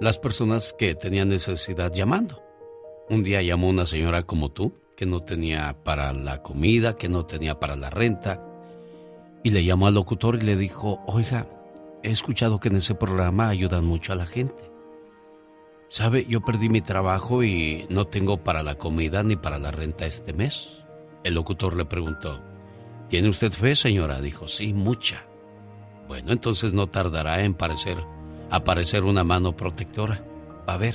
las 0.00 0.18
personas 0.18 0.72
que 0.72 0.94
tenían 0.94 1.28
necesidad 1.28 1.92
llamando. 1.92 2.42
Un 3.08 3.22
día 3.22 3.42
llamó 3.42 3.68
una 3.68 3.86
señora 3.86 4.22
como 4.22 4.50
tú, 4.50 4.72
que 4.96 5.04
no 5.04 5.22
tenía 5.22 5.76
para 5.84 6.12
la 6.12 6.42
comida, 6.42 6.96
que 6.96 7.08
no 7.08 7.26
tenía 7.26 7.58
para 7.58 7.76
la 7.76 7.90
renta, 7.90 8.42
y 9.42 9.50
le 9.50 9.64
llamó 9.64 9.86
al 9.86 9.94
locutor 9.94 10.36
y 10.36 10.42
le 10.42 10.56
dijo, 10.56 11.00
oiga, 11.06 11.46
he 12.02 12.10
escuchado 12.10 12.60
que 12.60 12.68
en 12.68 12.76
ese 12.76 12.94
programa 12.94 13.48
ayudan 13.48 13.84
mucho 13.84 14.12
a 14.12 14.16
la 14.16 14.26
gente. 14.26 14.69
Sabe, 15.90 16.24
yo 16.28 16.40
perdí 16.40 16.68
mi 16.68 16.80
trabajo 16.80 17.42
y 17.42 17.84
no 17.90 18.06
tengo 18.06 18.44
para 18.44 18.62
la 18.62 18.76
comida 18.76 19.24
ni 19.24 19.34
para 19.34 19.58
la 19.58 19.72
renta 19.72 20.06
este 20.06 20.32
mes. 20.32 20.68
El 21.24 21.34
locutor 21.34 21.76
le 21.76 21.84
preguntó, 21.84 22.40
¿Tiene 23.08 23.28
usted 23.28 23.50
fe, 23.50 23.74
señora? 23.74 24.20
Dijo, 24.20 24.46
sí, 24.46 24.72
mucha. 24.72 25.24
Bueno, 26.06 26.30
entonces 26.30 26.72
no 26.72 26.86
tardará 26.86 27.42
en 27.42 27.54
parecer, 27.54 27.98
aparecer 28.50 29.02
una 29.02 29.24
mano 29.24 29.56
protectora. 29.56 30.22
Va 30.68 30.74
a 30.74 30.76
ver. 30.76 30.94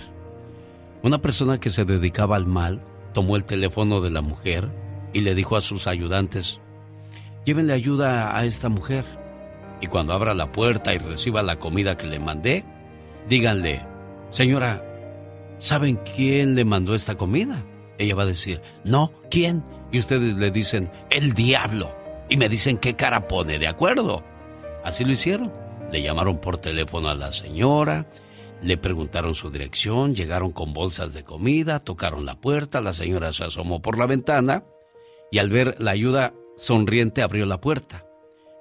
Una 1.03 1.17
persona 1.17 1.59
que 1.59 1.71
se 1.71 1.83
dedicaba 1.83 2.37
al 2.37 2.45
mal 2.45 2.79
tomó 3.13 3.35
el 3.35 3.43
teléfono 3.43 3.99
de 3.99 4.11
la 4.11 4.21
mujer 4.21 4.69
y 5.11 5.19
le 5.19 5.35
dijo 5.35 5.57
a 5.57 5.61
sus 5.61 5.87
ayudantes, 5.87 6.61
llévenle 7.43 7.73
ayuda 7.73 8.37
a 8.37 8.45
esta 8.45 8.69
mujer. 8.69 9.03
Y 9.81 9.87
cuando 9.87 10.13
abra 10.13 10.33
la 10.33 10.53
puerta 10.53 10.93
y 10.93 10.99
reciba 10.99 11.43
la 11.43 11.59
comida 11.59 11.97
que 11.97 12.07
le 12.07 12.19
mandé, 12.19 12.63
díganle, 13.27 13.83
señora, 14.35 14.83
¿saben 15.59 15.97
quién 16.13 16.55
le 16.55 16.65
mandó 16.65 16.93
esta 16.93 17.15
comida? 17.15 17.63
Ella 17.97 18.15
va 18.15 18.23
a 18.23 18.27
decir, 18.27 18.61
no, 18.83 19.13
¿quién? 19.31 19.63
Y 19.93 19.99
ustedes 19.99 20.35
le 20.35 20.51
dicen, 20.51 20.91
el 21.09 21.31
diablo. 21.33 21.95
Y 22.29 22.35
me 22.35 22.49
dicen 22.49 22.77
qué 22.77 22.97
cara 22.97 23.29
pone, 23.29 23.59
¿de 23.59 23.67
acuerdo? 23.67 24.25
Así 24.83 25.05
lo 25.05 25.13
hicieron. 25.13 25.53
Le 25.89 26.01
llamaron 26.01 26.41
por 26.41 26.57
teléfono 26.57 27.07
a 27.07 27.15
la 27.15 27.31
señora, 27.31 28.09
le 28.61 28.75
preguntaron 28.75 29.35
su 29.35 29.51
dirección, 29.51 30.15
llegaron 30.15 30.51
con 30.51 30.73
bolsas 30.73 31.13
de 31.13 31.23
comida, 31.23 31.79
tocaron 31.79 32.25
la 32.25 32.41
puerta, 32.41 32.81
la 32.81 32.91
señora 32.91 33.31
se 33.31 33.45
asomó 33.45 33.81
por 33.81 33.97
la 33.97 34.05
ventana 34.05 34.65
y 35.31 35.37
al 35.37 35.49
ver 35.49 35.77
la 35.79 35.91
ayuda 35.91 36.33
sonriente 36.57 37.21
abrió 37.21 37.45
la 37.45 37.61
puerta. 37.61 38.05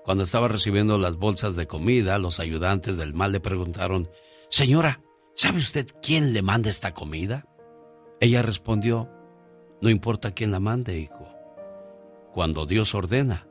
Cuando 0.05 0.22
estaba 0.22 0.47
recibiendo 0.47 0.99
las 0.99 1.16
bolsas 1.16 1.57
de 1.57 1.66
comida, 1.66 2.18
los 2.18 2.39
ayudantes 2.39 2.97
del 2.97 3.12
mal 3.12 3.33
le 3.33 3.41
preguntaron, 3.41 4.09
Señora, 4.51 5.01
¿sabe 5.35 5.59
usted 5.59 5.87
quién 6.03 6.32
le 6.32 6.43
manda 6.43 6.70
esta 6.70 6.95
comida? 6.95 7.47
Ella 8.20 8.43
respondió, 8.43 9.11
No 9.80 9.91
importa 9.91 10.32
quién 10.32 10.51
la 10.51 10.61
mande, 10.61 10.99
hijo. 10.99 11.28
Cuando 12.32 12.66
Dios 12.66 12.95
ordena, 12.95 13.47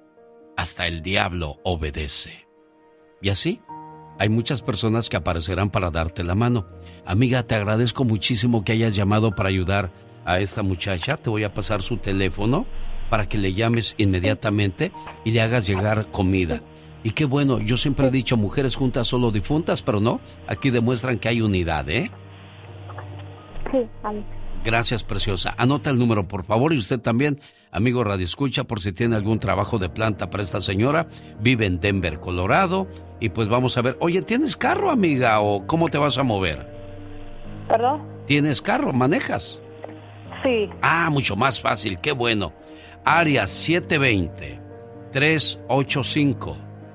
hasta 0.57 0.87
el 0.87 1.01
diablo 1.01 1.59
obedece. 1.63 2.47
Y 3.21 3.29
así, 3.29 3.61
hay 4.19 4.29
muchas 4.29 4.61
personas 4.61 5.09
que 5.09 5.17
aparecerán 5.17 5.69
para 5.69 5.89
darte 5.89 6.23
la 6.23 6.35
mano. 6.35 6.67
Amiga, 7.05 7.43
te 7.43 7.55
agradezco 7.55 8.03
muchísimo 8.03 8.63
que 8.63 8.73
hayas 8.73 8.95
llamado 8.95 9.35
para 9.35 9.49
ayudar 9.49 9.91
a 10.25 10.39
esta 10.39 10.63
muchacha. 10.63 11.17
Te 11.17 11.29
voy 11.29 11.43
a 11.43 11.53
pasar 11.53 11.81
su 11.81 11.97
teléfono 11.97 12.65
para 13.09 13.27
que 13.27 13.37
le 13.37 13.53
llames 13.53 13.95
inmediatamente 13.97 14.91
y 15.23 15.31
le 15.31 15.41
hagas 15.41 15.67
llegar 15.67 16.11
comida. 16.11 16.61
Y 17.03 17.11
qué 17.11 17.25
bueno, 17.25 17.59
yo 17.59 17.77
siempre 17.77 18.07
he 18.07 18.11
dicho 18.11 18.37
mujeres 18.37 18.75
juntas 18.75 19.07
solo 19.07 19.31
difuntas, 19.31 19.81
pero 19.81 19.99
no, 19.99 20.21
aquí 20.47 20.69
demuestran 20.69 21.19
que 21.19 21.29
hay 21.29 21.41
unidad, 21.41 21.89
¿eh? 21.89 22.09
Sí, 23.71 23.87
Alex. 24.03 24.25
Gracias, 24.63 25.03
preciosa. 25.03 25.53
Anota 25.57 25.89
el 25.89 25.99
número, 25.99 26.27
por 26.27 26.45
favor, 26.45 26.73
y 26.73 26.77
usted 26.77 26.99
también, 26.99 27.41
amigo 27.71 28.03
Radio 28.03 28.25
Escucha, 28.25 28.63
por 28.63 28.79
si 28.79 28.93
tiene 28.93 29.15
algún 29.15 29.39
trabajo 29.39 29.77
de 29.77 29.89
planta 29.89 30.29
para 30.29 30.43
esta 30.43 30.61
señora. 30.61 31.07
Vive 31.41 31.65
en 31.65 31.81
Denver, 31.81 32.21
Colorado, 32.21 32.87
y 33.19 33.29
pues 33.29 33.49
vamos 33.49 33.77
a 33.77 33.81
ver. 33.81 33.97
Oye, 33.99 34.21
¿tienes 34.21 34.55
carro, 34.55 34.89
amiga, 34.89 35.41
o 35.41 35.67
cómo 35.67 35.89
te 35.89 35.97
vas 35.97 36.17
a 36.17 36.23
mover? 36.23 36.65
¿Perdón? 37.67 38.07
¿Tienes 38.25 38.61
carro? 38.61 38.93
¿Manejas? 38.93 39.59
Sí. 40.43 40.69
Ah, 40.81 41.09
mucho 41.09 41.35
más 41.35 41.59
fácil, 41.59 41.99
qué 41.99 42.13
bueno. 42.13 42.53
Área 43.03 43.45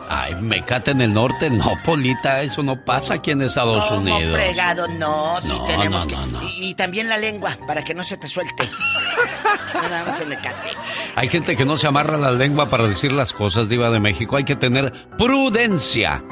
Ay, 0.07 0.35
mecate 0.41 0.91
en 0.91 1.01
el 1.01 1.13
norte. 1.13 1.49
No, 1.49 1.73
Polita, 1.83 2.41
eso 2.43 2.63
no 2.63 2.83
pasa 2.85 3.15
aquí 3.15 3.31
en 3.31 3.41
Estados 3.41 3.83
¿Cómo 3.87 4.15
Unidos. 4.15 4.33
fregado? 4.33 4.87
No, 4.87 5.39
No, 5.41 5.65
tenemos 5.65 6.01
no, 6.01 6.07
que... 6.07 6.15
no, 6.15 6.39
no. 6.41 6.43
Y, 6.43 6.69
y 6.69 6.73
también 6.75 7.09
la 7.09 7.17
lengua, 7.17 7.57
para 7.67 7.83
que 7.83 7.93
no 7.93 8.03
se 8.03 8.17
te 8.17 8.27
suelte. 8.27 8.63
Más 9.73 10.19
el 10.21 10.27
mecate. 10.27 10.71
Hay 11.15 11.27
gente 11.27 11.55
que 11.55 11.65
no 11.65 11.77
se 11.77 11.87
amarra 11.87 12.17
la 12.17 12.31
lengua 12.31 12.69
para 12.69 12.87
decir 12.87 13.11
las 13.11 13.33
cosas, 13.33 13.67
Diva 13.69 13.89
de 13.89 13.99
México. 13.99 14.37
Hay 14.37 14.43
que 14.45 14.55
tener 14.55 14.91
prudencia. 15.17 16.23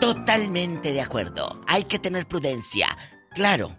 Totalmente 0.00 0.92
de 0.92 1.00
acuerdo. 1.00 1.60
Hay 1.66 1.84
que 1.84 1.98
tener 1.98 2.26
prudencia. 2.26 2.88
Claro. 3.34 3.74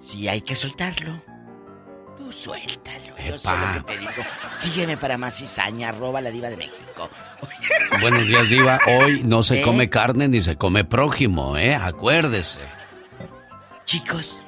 Si 0.00 0.28
hay 0.28 0.40
que 0.40 0.54
soltarlo, 0.54 1.22
tú 2.16 2.32
suéltalo. 2.32 3.16
Yo 3.24 3.38
sé 3.38 3.48
lo 3.50 3.72
que 3.72 3.94
te 3.94 3.98
digo. 3.98 4.10
Sígueme 4.56 4.96
para 4.96 5.16
más 5.16 5.36
cizaña, 5.38 5.90
arroba 5.90 6.20
la 6.20 6.30
diva 6.30 6.50
de 6.50 6.56
México. 6.56 7.08
Buenos 8.00 8.26
días, 8.26 8.48
Diva. 8.48 8.80
Hoy 8.86 9.22
no 9.24 9.42
se 9.42 9.60
¿Eh? 9.60 9.62
come 9.62 9.88
carne 9.88 10.28
ni 10.28 10.40
se 10.40 10.56
come 10.56 10.84
prójimo, 10.84 11.56
¿eh? 11.56 11.74
Acuérdese. 11.74 12.58
Chicos, 13.84 14.44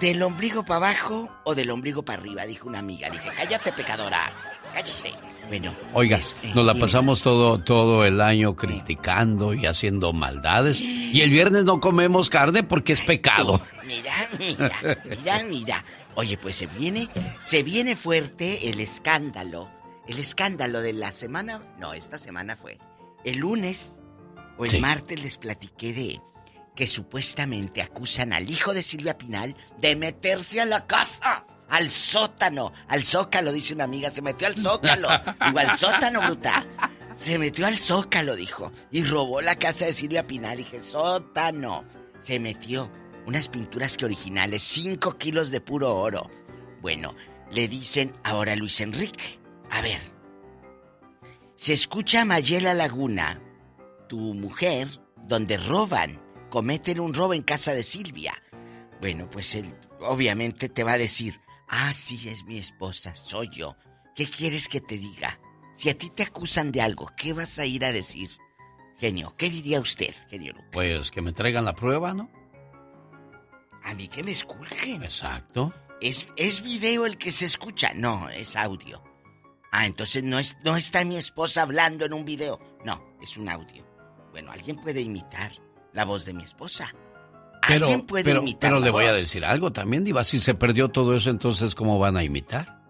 ¿del 0.00 0.22
ombligo 0.22 0.64
para 0.64 0.88
abajo 0.88 1.30
o 1.44 1.54
del 1.54 1.70
ombligo 1.70 2.02
para 2.02 2.20
arriba? 2.20 2.44
Dijo 2.44 2.68
una 2.68 2.80
amiga. 2.80 3.08
Dije, 3.08 3.30
cállate, 3.34 3.72
pecadora. 3.72 4.30
Cállate. 4.72 5.14
Bueno, 5.48 5.74
Oiga, 5.92 6.18
eh, 6.18 6.52
nos 6.54 6.64
la 6.64 6.74
pasamos 6.74 7.22
todo, 7.22 7.58
todo 7.62 8.04
el 8.04 8.20
año 8.20 8.56
criticando 8.56 9.54
y 9.54 9.66
haciendo 9.66 10.12
maldades. 10.12 10.80
Y 10.80 11.20
el 11.22 11.30
viernes 11.30 11.64
no 11.64 11.80
comemos 11.80 12.30
carne 12.30 12.62
porque 12.62 12.92
es 12.94 13.00
pecado. 13.02 13.60
Mira, 13.86 14.28
mira, 14.38 14.70
mira, 15.04 15.42
mira. 15.48 15.84
Oye, 16.16 16.36
pues 16.38 16.56
se 16.56 16.66
viene, 16.66 17.08
se 17.42 17.62
viene 17.62 17.94
fuerte 17.96 18.70
el 18.70 18.80
escándalo. 18.80 19.70
El 20.08 20.18
escándalo 20.18 20.80
de 20.80 20.92
la 20.92 21.12
semana, 21.12 21.62
no, 21.78 21.92
esta 21.92 22.18
semana 22.18 22.56
fue. 22.56 22.78
El 23.24 23.38
lunes 23.38 24.00
o 24.58 24.64
el 24.64 24.72
Sí. 24.72 24.78
martes 24.80 25.22
les 25.22 25.36
platiqué 25.36 25.92
de 25.92 26.20
que 26.74 26.86
supuestamente 26.88 27.82
acusan 27.82 28.32
al 28.32 28.50
hijo 28.50 28.74
de 28.74 28.82
Silvia 28.82 29.16
Pinal 29.18 29.54
de 29.78 29.94
meterse 29.96 30.60
a 30.60 30.64
la 30.64 30.86
casa, 30.86 31.46
al 31.68 31.90
sótano, 31.90 32.72
al 32.88 33.04
zócalo, 33.04 33.52
dice 33.52 33.74
una 33.74 33.84
amiga, 33.84 34.10
se 34.10 34.22
metió 34.22 34.46
al 34.46 34.56
zócalo. 34.56 35.08
Digo, 35.46 35.58
al 35.58 35.76
sótano, 35.76 36.20
bruta. 36.22 36.66
Se 37.14 37.38
metió 37.38 37.66
al 37.66 37.78
zócalo, 37.78 38.36
dijo, 38.36 38.72
y 38.90 39.04
robó 39.04 39.40
la 39.40 39.56
casa 39.56 39.86
de 39.86 39.92
Silvia 39.92 40.26
Pinal. 40.26 40.58
Dije, 40.58 40.80
sótano. 40.80 41.84
Se 42.20 42.40
metió 42.40 42.90
unas 43.26 43.48
pinturas 43.48 43.96
que 43.96 44.04
originales, 44.04 44.62
5 44.62 45.16
kilos 45.16 45.50
de 45.50 45.60
puro 45.60 45.94
oro. 45.96 46.30
Bueno, 46.80 47.14
le 47.50 47.68
dicen 47.68 48.14
ahora 48.24 48.52
a 48.52 48.56
Luis 48.56 48.80
Enrique. 48.80 49.40
A 49.70 49.80
ver, 49.80 50.00
se 51.56 51.72
escucha 51.72 52.22
a 52.22 52.24
Mayela 52.24 52.74
Laguna, 52.74 53.40
tu 54.08 54.18
mujer, 54.18 54.88
donde 55.16 55.56
roban, 55.56 56.20
cometen 56.50 57.00
un 57.00 57.14
robo 57.14 57.34
en 57.34 57.42
casa 57.42 57.72
de 57.72 57.82
Silvia. 57.82 58.34
Bueno, 59.00 59.28
pues 59.30 59.54
él 59.54 59.74
obviamente 60.00 60.68
te 60.68 60.84
va 60.84 60.92
a 60.92 60.98
decir, 60.98 61.40
ah, 61.74 61.92
sí, 61.92 62.28
es 62.28 62.44
mi 62.44 62.58
esposa, 62.58 63.14
soy 63.16 63.48
yo. 63.50 63.76
¿Qué 64.14 64.26
quieres 64.26 64.68
que 64.68 64.80
te 64.80 64.96
diga? 64.96 65.38
Si 65.74 65.90
a 65.90 65.98
ti 65.98 66.10
te 66.10 66.22
acusan 66.22 66.70
de 66.70 66.80
algo, 66.80 67.10
¿qué 67.16 67.32
vas 67.32 67.58
a 67.58 67.66
ir 67.66 67.84
a 67.84 67.92
decir? 67.92 68.30
Genio, 68.98 69.34
¿qué 69.36 69.50
diría 69.50 69.80
usted, 69.80 70.14
genio 70.30 70.52
Lucas? 70.52 70.70
Pues 70.72 71.10
que 71.10 71.20
me 71.20 71.32
traigan 71.32 71.64
la 71.64 71.74
prueba, 71.74 72.14
¿no? 72.14 72.30
A 73.82 73.92
mí 73.94 74.08
que 74.08 74.22
me 74.22 74.30
esculquen. 74.30 75.02
Exacto. 75.02 75.74
¿Es, 76.00 76.28
¿Es 76.36 76.62
video 76.62 77.06
el 77.06 77.18
que 77.18 77.32
se 77.32 77.46
escucha? 77.46 77.92
No, 77.94 78.28
es 78.28 78.56
audio. 78.56 79.02
Ah, 79.72 79.86
entonces 79.86 80.22
no, 80.22 80.38
es, 80.38 80.56
no 80.64 80.76
está 80.76 81.04
mi 81.04 81.16
esposa 81.16 81.62
hablando 81.62 82.04
en 82.04 82.12
un 82.12 82.24
video. 82.24 82.60
No, 82.84 83.16
es 83.20 83.36
un 83.36 83.48
audio. 83.48 83.84
Bueno, 84.30 84.52
alguien 84.52 84.76
puede 84.76 85.00
imitar 85.00 85.52
la 85.92 86.04
voz 86.04 86.24
de 86.24 86.34
mi 86.34 86.44
esposa. 86.44 86.94
Pero, 87.68 87.86
alguien 87.86 88.02
puede 88.06 88.24
pero, 88.24 88.40
imitar 88.42 88.70
pero 88.70 88.80
le 88.80 88.90
voy 88.90 89.04
a 89.06 89.12
decir 89.12 89.44
algo 89.44 89.72
también, 89.72 90.04
Diva. 90.04 90.24
Si 90.24 90.38
se 90.40 90.54
perdió 90.54 90.88
todo 90.88 91.14
eso, 91.16 91.30
entonces, 91.30 91.74
¿cómo 91.74 91.98
van 91.98 92.16
a 92.16 92.24
imitar? 92.24 92.82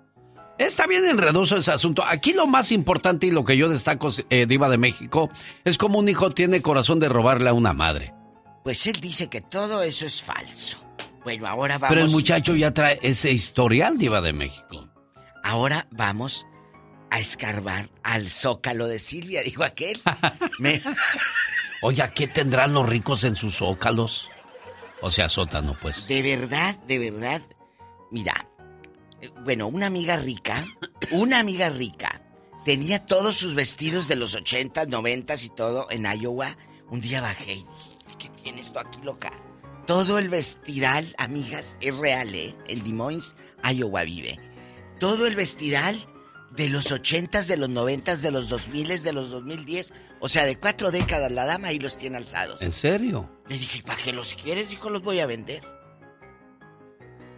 Está 0.59 0.87
bien 0.87 1.05
enredoso 1.07 1.57
ese 1.57 1.72
asunto. 1.72 2.05
Aquí 2.05 2.33
lo 2.33 2.47
más 2.47 2.70
importante 2.72 3.27
y 3.27 3.31
lo 3.33 3.45
que 3.45 3.57
yo 3.57 3.68
destaco, 3.68 4.11
eh, 4.31 4.47
Diva 4.47 4.68
de 4.68 4.79
México, 4.79 5.31
es 5.64 5.79
como 5.79 5.99
un 5.99 6.09
hijo 6.09 6.31
tiene 6.31 6.62
corazón 6.62 7.01
de 7.01 7.09
robarle 7.09 7.49
a 7.49 7.53
una 7.53 7.72
madre. 7.72 8.14
Pues 8.62 8.87
él 8.87 9.01
dice 9.01 9.29
que 9.29 9.41
todo 9.41 9.83
eso 9.83 10.07
es 10.07 10.22
falso. 10.22 10.79
Bueno, 11.25 11.47
ahora 11.49 11.79
vamos. 11.79 11.95
Pero 11.95 12.07
el 12.07 12.12
muchacho 12.12 12.55
ya 12.55 12.72
trae 12.72 12.99
ese 13.03 13.33
historial, 13.33 13.99
Diva 13.99 14.20
de 14.20 14.33
México. 14.33 14.89
Ahora 15.43 15.87
vamos 15.91 16.47
a 17.11 17.18
escarbar 17.18 17.91
al 18.03 18.29
zócalo 18.31 18.87
de 18.87 18.99
Silvia, 18.99 19.43
dijo 19.43 19.64
aquel. 19.64 20.01
Me- 20.59 20.81
Oye, 21.83 22.03
¿qué 22.14 22.29
tendrán 22.29 22.72
los 22.72 22.89
ricos 22.89 23.25
en 23.25 23.37
sus 23.37 23.57
zócalos? 23.57 24.29
O 25.05 25.11
sea, 25.11 25.28
sótano, 25.28 25.76
pues. 25.82 26.07
De 26.07 26.22
verdad, 26.22 26.78
de 26.86 26.98
verdad. 26.98 27.42
Mira, 28.11 28.48
eh, 29.20 29.28
bueno, 29.44 29.68
una 29.68 29.85
amiga 29.85 30.16
rica, 30.16 30.66
una 31.10 31.40
amiga 31.40 31.68
rica, 31.68 32.22
tenía 32.64 33.05
todos 33.05 33.36
sus 33.36 33.55
vestidos 33.55 34.09
de 34.09 34.16
los 34.16 34.35
80, 34.35 34.86
90 34.86 35.35
y 35.35 35.48
todo 35.51 35.86
en 35.90 36.06
Iowa. 36.06 36.56
Un 36.90 37.02
día 37.02 37.20
bajé 37.20 37.52
y 37.52 37.56
dije, 37.56 37.98
¿qué 38.18 38.28
tiene 38.43 38.62
esto 38.62 38.81
aquí, 38.81 38.98
loca? 39.02 39.31
Todo 39.86 40.18
el 40.18 40.31
vestidal, 40.31 41.14
amigas, 41.18 41.76
es 41.82 41.98
real, 41.98 42.35
¿eh? 42.35 42.55
En 42.68 42.82
Des 42.82 42.94
Moines, 42.94 43.36
Iowa 43.62 44.05
vive. 44.05 44.40
Todo 45.01 45.26
el 45.26 45.36
vestidal 45.36 45.98
de 46.56 46.70
los 46.70 46.90
80, 46.90 47.43
de 47.43 47.59
los 47.59 47.68
90, 47.68 48.16
de 48.16 48.31
los 48.31 48.48
2000, 48.48 49.02
de 49.02 49.12
los 49.12 49.28
2010. 49.28 49.93
O 50.20 50.31
sea, 50.31 50.47
de 50.47 50.56
cuatro 50.56 50.90
décadas 50.90 51.31
la 51.31 51.44
dama 51.44 51.68
ahí 51.68 51.78
los 51.78 51.98
tiene 51.98 52.16
alzados. 52.16 52.62
¿En 52.62 52.72
serio? 52.72 53.34
Le 53.49 53.59
dije, 53.59 53.83
¿para 53.83 54.01
qué 54.03 54.12
los 54.12 54.35
quieres? 54.35 54.71
Dijo, 54.71 54.91
los 54.91 55.03
voy 55.03 55.21
a 55.21 55.27
vender. 55.27 55.62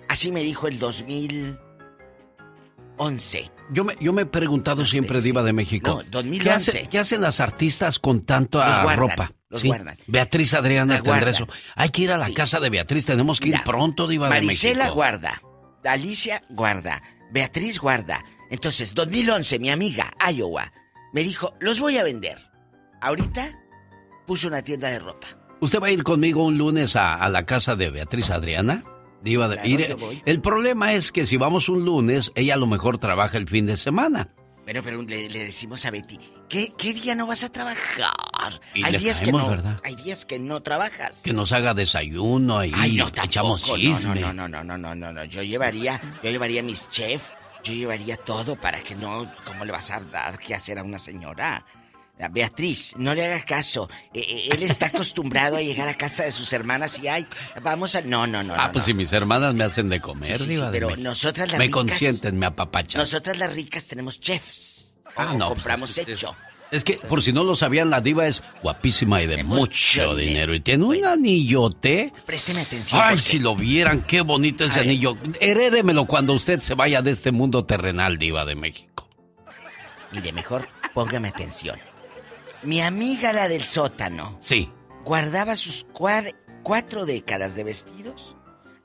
Así 0.09 0.31
me 0.31 0.43
dijo 0.43 0.69
el 0.69 0.79
2011. 0.79 3.51
Yo 3.71 3.85
me, 3.85 3.97
yo 4.01 4.13
me 4.13 4.23
he 4.23 4.27
preguntado 4.27 4.87
siempre, 4.87 5.21
Diva 5.21 5.43
de 5.43 5.53
México. 5.53 5.91
No, 5.91 6.03
2011. 6.11 6.43
¿qué, 6.45 6.51
hace- 6.51 6.89
qué 6.89 6.99
hacen 7.01 7.21
las 7.21 7.41
artistas 7.41 7.99
con 7.99 8.23
tanta 8.25 8.67
Los 8.69 8.83
guardan, 8.85 9.09
ropa? 9.11 9.33
los 9.49 9.61
Sí, 9.61 9.67
guardan. 9.69 9.99
Beatriz 10.07 10.55
Adriana 10.55 10.95
La 10.95 11.03
tendrá 11.03 11.31
guardan. 11.31 11.35
eso. 11.35 11.49
Hay 11.75 11.89
que 11.91 12.03
ir 12.03 12.13
a 12.13 12.19
la 12.19 12.33
casa 12.33 12.61
de 12.61 12.71
Beatriz, 12.71 13.05
tenemos 13.05 13.41
que 13.41 13.49
ir 13.49 13.61
pronto, 13.65 14.07
Diva 14.07 14.31
de 14.31 14.43
México. 14.43 14.95
guarda. 14.95 15.43
Alicia 15.85 16.43
guarda. 16.51 17.03
Beatriz 17.33 17.79
guarda. 17.81 18.25
Entonces, 18.51 18.95
2011, 18.95 19.59
mi 19.59 19.71
amiga, 19.71 20.13
Iowa, 20.33 20.73
me 21.13 21.23
dijo, 21.25 21.55
los 21.61 21.81
voy 21.81 21.99
a 21.99 22.05
vender. 22.05 22.39
Ahorita 23.01 23.51
puso 24.27 24.47
una 24.49 24.63
tienda 24.63 24.89
de 24.89 25.01
ropa. 25.01 25.27
¿Usted 25.61 25.81
va 25.81 25.87
a 25.87 25.91
ir 25.91 26.03
conmigo 26.03 26.45
un 26.45 26.59
lunes 26.59 26.97
a, 26.97 27.15
a 27.15 27.29
la 27.29 27.45
casa 27.45 27.77
de 27.77 27.91
Beatriz 27.91 28.31
Adriana? 28.31 28.85
Diva 29.23 29.49
de... 29.49 29.57
Claro, 29.57 30.11
el 30.25 30.41
problema 30.41 30.93
es 30.93 31.11
que 31.11 31.27
si 31.27 31.37
vamos 31.37 31.69
un 31.69 31.85
lunes, 31.85 32.31
ella 32.35 32.55
a 32.55 32.59
lo 32.59 32.67
mejor 32.67 32.99
trabaja 32.99 33.39
el 33.39 33.49
fin 33.49 33.67
de 33.67 33.77
semana. 33.77 34.29
Bueno, 34.65 34.83
pero 34.83 35.01
le, 35.03 35.29
le 35.29 35.45
decimos 35.45 35.85
a 35.87 35.91
Betty, 35.93 36.19
¿qué, 36.49 36.73
¿qué 36.77 36.93
día 36.93 37.15
no 37.15 37.27
vas 37.27 37.45
a 37.45 37.49
trabajar? 37.51 38.61
Y 38.75 38.85
hay 38.85 38.97
días 38.97 39.21
caemos, 39.21 39.43
que 39.43 39.47
no, 39.47 39.51
¿verdad? 39.51 39.81
hay 39.85 39.95
días 39.95 40.25
que 40.25 40.39
no 40.41 40.61
trabajas. 40.61 41.23
Que 41.23 41.33
nos 41.33 41.53
haga 41.53 41.73
desayuno 41.73 42.59
ahí, 42.59 42.73
Ay, 42.75 42.97
no, 42.97 43.09
echamos 43.09 43.63
chisme. 43.63 44.21
No, 44.21 44.33
no, 44.33 44.49
no, 44.49 44.65
no, 44.65 44.77
no, 44.77 44.95
no, 44.95 45.13
no. 45.13 45.25
Yo 45.25 45.43
llevaría, 45.43 46.01
yo 46.23 46.31
llevaría 46.31 46.65
mis 46.65 46.89
chefs, 46.91 47.35
yo 47.63 47.75
llevaría 47.75 48.17
todo 48.17 48.57
para 48.57 48.81
que 48.81 48.97
no, 48.97 49.27
¿cómo 49.45 49.65
le 49.65 49.71
vas 49.71 49.91
a 49.93 50.01
dar 50.01 50.39
qué 50.39 50.55
hacer 50.57 50.81
a 50.81 50.83
una 50.83 50.99
señora? 50.99 51.65
A 52.19 52.29
Beatriz, 52.29 52.95
no 52.97 53.15
le 53.15 53.27
hagas 53.27 53.45
caso. 53.45 53.91
Eh, 54.15 54.21
eh, 54.21 54.49
él 54.53 54.63
está 54.63 54.87
acostumbrado 54.95 55.57
a 55.57 55.61
llegar 55.63 55.87
a 55.89 55.95
casa 55.97 56.25
de 56.25 56.31
sus 56.33 56.51
hermanas 56.53 56.99
y 56.99 57.09
ay, 57.09 57.27
vamos 57.63 57.95
a. 57.95 58.01
No, 58.01 58.27
no, 58.27 58.43
no. 58.43 58.55
ah, 58.55 58.67
no, 58.67 58.73
pues 58.73 58.85
no. 58.85 58.87
si 58.87 58.95
mis 58.95 59.13
hermanas 59.13 59.55
me 59.55 59.65
hacen 59.65 59.89
de 59.91 60.01
comer, 60.01 60.39
Sí, 60.39 60.45
sí, 60.47 60.57
sí, 60.57 60.63
pero 60.73 60.97
nosotras 60.97 61.49
las 61.51 61.59
Me 61.59 61.67
ricas- 61.67 61.73
consienten, 61.75 62.39
me 62.39 62.47
apapachan. 62.47 63.01
Nosotras 63.01 63.37
las 63.39 63.53
ricas 63.53 63.87
tenemos 63.87 64.19
chefs. 64.21 64.95
Ah, 65.15 65.33
O 65.33 65.39
no, 65.39 65.47
pues, 65.49 65.49
compramos 65.59 65.97
es 65.99 66.07
que- 66.07 66.13
hecho. 66.13 66.35
Es 66.69 66.83
que, 66.83 66.95
por 66.95 67.23
si 67.23 67.33
no 67.33 67.45
lo 67.45 67.55
sabían, 67.55 67.91
la 67.91 68.01
diva 68.01 68.27
es 68.27 68.43
guapísima 68.61 69.23
y 69.23 69.29
de, 69.29 69.45
mucho, 69.45 70.17
dinero. 70.17 70.53
Y 70.53 70.59
tiene 70.61 70.83
un 70.85 71.05
anillote. 71.05 72.13
Présteme 72.27 72.63
atención. 72.63 73.01
Ay, 73.01 73.11
porque- 73.11 73.23
si 73.23 73.39
lo 73.39 73.55
vieran, 73.55 74.03
qué 74.03 74.23
bonito 74.23 74.65
ese 74.65 74.81
A 74.81 74.83
ver. 74.83 74.89
anillo. 74.89 75.17
Herédemelo 75.39 76.07
cuando 76.07 76.33
usted 76.33 76.59
se 76.61 76.75
vaya 76.75 77.03
de 77.03 77.13
este 77.13 77.31
mundo 77.31 77.65
terrenal, 77.67 78.19
diva 78.19 78.45
de 78.45 78.57
México. 78.57 79.09
Mire, 80.11 80.33
mejor 80.33 80.67
póngame 80.93 81.29
atención. 81.29 81.79
Mi 82.67 82.81
amiga 82.81 83.33
la 83.33 83.49
del 83.49 83.65
sótano 83.65 84.37
Sí. 84.41 84.71
guardaba 85.05 85.57
sus 85.57 85.87
cuar- 85.93 86.35
cuatro 86.63 87.07
décadas 87.07 87.55
de 87.57 87.65
vestidos. 87.65 88.37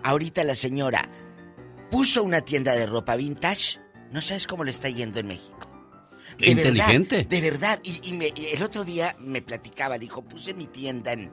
Ahorita 0.03 0.43
la 0.43 0.55
señora 0.55 1.09
puso 1.89 2.23
una 2.23 2.41
tienda 2.41 2.73
de 2.75 2.85
ropa 2.85 3.15
vintage. 3.15 3.79
No 4.11 4.21
sabes 4.21 4.45
cómo 4.47 4.63
le 4.63 4.71
está 4.71 4.89
yendo 4.89 5.19
en 5.19 5.27
México. 5.27 5.67
Qué 6.37 6.51
inteligente. 6.51 7.15
Verdad, 7.17 7.29
de 7.29 7.41
verdad. 7.41 7.79
Y, 7.83 8.07
y 8.09 8.13
me- 8.13 8.31
y 8.35 8.45
el 8.53 8.63
otro 8.63 8.83
día 8.83 9.15
me 9.19 9.41
platicaba, 9.41 9.97
dijo, 9.97 10.23
puse 10.23 10.53
mi 10.53 10.67
tienda 10.67 11.13
en 11.13 11.31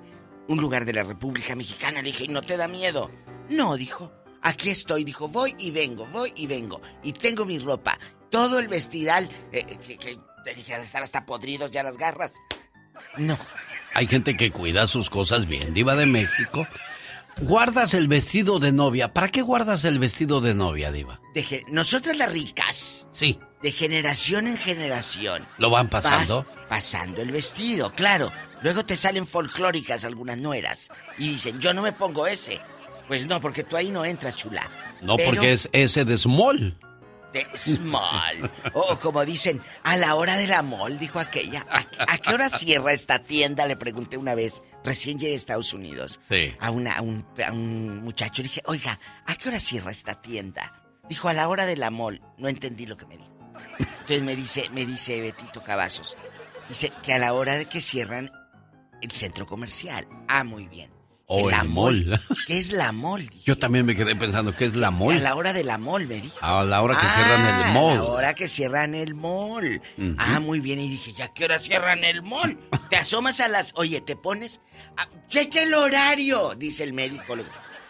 un 0.48 0.58
lugar 0.60 0.84
de 0.84 0.92
la 0.94 1.04
República 1.04 1.54
Mexicana. 1.54 2.00
Le 2.02 2.10
dije, 2.12 2.24
¿y 2.24 2.28
no 2.28 2.42
te 2.42 2.56
da 2.56 2.66
miedo? 2.66 3.10
No, 3.50 3.76
dijo. 3.76 4.12
Aquí 4.40 4.70
estoy, 4.70 5.04
dijo, 5.04 5.28
voy 5.28 5.54
y 5.58 5.70
vengo, 5.70 6.06
voy 6.12 6.32
y 6.36 6.46
vengo. 6.46 6.80
Y 7.02 7.12
tengo 7.12 7.44
mi 7.44 7.58
ropa. 7.58 7.98
Todo 8.30 8.58
el 8.58 8.68
vestidal, 8.68 9.28
eh, 9.52 9.78
que, 9.86 9.96
que 9.98 10.18
te 10.48 10.54
dije, 10.54 10.76
de 10.76 10.82
estar 10.82 11.02
hasta 11.02 11.26
podridos 11.26 11.70
ya 11.70 11.82
las 11.82 11.98
garras. 11.98 12.32
No. 13.16 13.38
Hay 13.94 14.06
gente 14.06 14.36
que 14.36 14.50
cuida 14.50 14.86
sus 14.86 15.10
cosas 15.10 15.46
bien, 15.46 15.74
diva 15.74 15.94
de 15.94 16.06
México. 16.06 16.66
Guardas 17.40 17.94
el 17.94 18.08
vestido 18.08 18.58
de 18.58 18.72
novia. 18.72 19.12
¿Para 19.12 19.28
qué 19.28 19.42
guardas 19.42 19.84
el 19.84 19.98
vestido 19.98 20.40
de 20.40 20.54
novia, 20.54 20.90
diva? 20.90 21.20
De 21.34 21.64
nosotras 21.68 22.16
las 22.16 22.32
ricas, 22.32 23.06
Sí. 23.12 23.38
de 23.62 23.72
generación 23.72 24.46
en 24.46 24.56
generación, 24.56 25.46
¿Lo 25.58 25.70
van 25.70 25.88
pasando? 25.88 26.44
vas 26.44 26.68
pasando 26.68 27.22
el 27.22 27.30
vestido, 27.30 27.92
claro. 27.94 28.32
Luego 28.62 28.84
te 28.84 28.96
salen 28.96 29.26
folclóricas 29.26 30.04
algunas 30.04 30.38
nueras 30.38 30.88
y 31.18 31.28
dicen, 31.30 31.60
yo 31.60 31.72
no 31.74 31.82
me 31.82 31.92
pongo 31.92 32.26
ese. 32.26 32.60
Pues 33.06 33.26
no, 33.26 33.40
porque 33.40 33.62
tú 33.64 33.76
ahí 33.76 33.90
no 33.90 34.04
entras, 34.04 34.34
chula. 34.36 34.68
No, 35.00 35.16
Pero 35.16 35.30
porque 35.30 35.52
es 35.52 35.68
ese 35.72 36.04
de 36.04 36.18
small. 36.18 36.76
De 37.32 37.46
small. 37.54 38.50
O 38.72 38.98
como 38.98 39.24
dicen, 39.24 39.60
a 39.82 39.96
la 39.96 40.14
hora 40.14 40.36
de 40.36 40.46
la 40.46 40.62
mall, 40.62 40.98
dijo 40.98 41.18
aquella. 41.18 41.66
¿A, 41.70 41.86
a 42.12 42.18
qué 42.18 42.32
hora 42.32 42.48
cierra 42.48 42.92
esta 42.92 43.18
tienda? 43.22 43.66
Le 43.66 43.76
pregunté 43.76 44.16
una 44.16 44.34
vez, 44.34 44.62
recién 44.82 45.18
llegué 45.18 45.34
a 45.34 45.36
Estados 45.36 45.74
Unidos. 45.74 46.18
Sí. 46.26 46.54
A, 46.58 46.70
una, 46.70 46.96
a, 46.96 47.02
un, 47.02 47.26
a 47.46 47.52
un 47.52 48.02
muchacho. 48.02 48.42
Le 48.42 48.48
dije, 48.48 48.62
oiga, 48.64 48.98
¿a 49.26 49.34
qué 49.34 49.48
hora 49.48 49.60
cierra 49.60 49.90
esta 49.90 50.20
tienda? 50.20 50.72
Dijo, 51.08 51.28
a 51.28 51.34
la 51.34 51.48
hora 51.48 51.66
de 51.66 51.76
la 51.76 51.90
mall. 51.90 52.22
No 52.38 52.48
entendí 52.48 52.86
lo 52.86 52.96
que 52.96 53.06
me 53.06 53.18
dijo. 53.18 53.30
Entonces 53.78 54.22
me 54.22 54.34
dice, 54.34 54.70
me 54.70 54.86
dice 54.86 55.20
Betito 55.20 55.62
Cavazos. 55.62 56.16
Dice 56.68 56.92
que 57.02 57.12
a 57.12 57.18
la 57.18 57.34
hora 57.34 57.56
de 57.58 57.66
que 57.66 57.80
cierran 57.80 58.30
el 59.02 59.10
centro 59.10 59.46
comercial. 59.46 60.08
Ah, 60.28 60.44
muy 60.44 60.66
bien. 60.66 60.90
O 61.30 61.50
el 61.50 61.68
mall. 61.68 62.18
¿Qué 62.46 62.56
es 62.56 62.72
la? 62.72 62.90
Dije. 62.90 63.28
Yo 63.44 63.58
también 63.58 63.84
me 63.84 63.94
quedé 63.94 64.16
pensando 64.16 64.54
que 64.54 64.64
es 64.64 64.74
la 64.74 64.86
A 64.86 64.90
mall. 64.90 65.22
la 65.22 65.34
hora 65.34 65.52
de 65.52 65.62
la 65.62 65.76
mall, 65.76 66.06
me 66.06 66.22
dijo. 66.22 66.34
A 66.40 66.64
la 66.64 66.80
hora 66.80 66.94
que 66.98 67.06
Ah, 67.06 67.14
cierran 67.14 67.40
el 67.46 67.62
A 67.64 67.94
la 67.96 68.02
hora 68.04 68.34
que 68.34 68.48
cierran 68.48 68.94
el. 68.94 69.14
Ujú. 69.14 70.14
Ah, 70.16 70.40
muy 70.40 70.60
bien. 70.60 70.80
Y 70.80 70.88
dije, 70.88 71.12
¿ya 71.12 71.28
qué 71.34 71.44
hora 71.44 71.58
cierran 71.58 72.02
el 72.02 72.22
mall? 72.22 72.58
Te 72.88 72.96
asomas 72.96 73.40
a 73.40 73.48
las. 73.48 73.72
Oye, 73.76 74.00
te 74.00 74.16
pones. 74.16 74.60
a- 74.96 75.06
Cheque 75.28 75.64
el 75.64 75.74
horario, 75.74 76.54
dice 76.56 76.82
el 76.82 76.94
médico. 76.94 77.36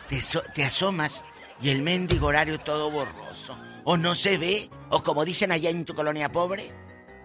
Te, 0.08 0.20
so- 0.20 0.42
te 0.54 0.64
asomas 0.64 1.22
y 1.62 1.68
el 1.70 1.82
mendigo 1.82 2.26
horario 2.26 2.58
todo 2.58 2.90
borroso. 2.90 3.56
O 3.84 3.96
no 3.96 4.16
se 4.16 4.36
ve. 4.36 4.68
O 4.90 5.00
como 5.04 5.24
dicen 5.24 5.52
allá 5.52 5.70
en 5.70 5.84
tu 5.84 5.94
colonia 5.94 6.32
pobre, 6.32 6.72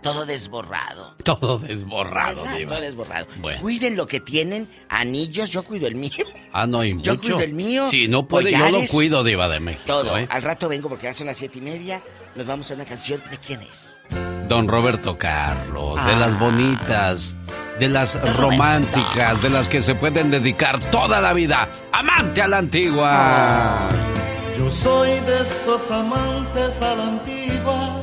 todo 0.03 0.25
desborrado. 0.27 1.15
Todo 1.23 1.57
desborrado, 1.57 2.43
¿Verdad? 2.43 2.57
diva. 2.57 2.71
Todo 2.75 2.81
desborrado. 2.81 3.27
Bueno. 3.37 3.61
Cuiden 3.61 3.95
lo 3.95 4.05
que 4.05 4.19
tienen. 4.19 4.67
Anillos, 4.89 5.49
yo 5.49 5.63
cuido 5.63 5.87
el 5.87 5.95
mío. 5.95 6.11
Ah, 6.51 6.67
no, 6.67 6.83
y 6.83 6.91
Yo 7.01 7.13
mucho. 7.13 7.19
cuido 7.21 7.39
el 7.41 7.53
mío, 7.53 7.89
Si 7.89 8.07
no 8.07 8.27
puede, 8.27 8.51
yo 8.51 8.69
lo 8.69 8.81
cuido, 8.91 9.23
diva 9.23 9.49
de 9.49 9.59
México. 9.59 9.85
Todo. 9.87 10.17
¿eh? 10.17 10.27
Al 10.29 10.43
rato 10.43 10.69
vengo 10.69 10.87
porque 10.89 11.05
ya 11.07 11.13
son 11.15 11.25
las 11.27 11.37
siete 11.37 11.57
y 11.57 11.61
media. 11.61 12.03
Nos 12.35 12.45
vamos 12.45 12.69
a 12.69 12.75
una 12.75 12.85
canción. 12.85 13.21
¿De 13.31 13.37
quién 13.37 13.61
es? 13.63 13.97
Don 14.47 14.67
Roberto 14.67 15.17
Carlos, 15.17 15.95
de 16.05 16.11
Ah. 16.11 16.17
las 16.19 16.37
bonitas, 16.39 17.35
de 17.79 17.87
las 17.89 18.35
románticas, 18.37 19.41
de 19.41 19.49
las 19.49 19.67
que 19.69 19.81
se 19.81 19.95
pueden 19.95 20.29
dedicar 20.29 20.79
toda 20.91 21.19
la 21.21 21.33
vida. 21.33 21.67
Amante 21.91 22.41
a 22.41 22.47
la 22.47 22.57
antigua. 22.59 23.89
Yo 24.57 24.69
soy 24.69 25.09
de 25.21 25.41
esos 25.41 25.89
amantes 25.89 26.79
a 26.81 26.93
la 26.95 27.03
antigua. 27.07 28.02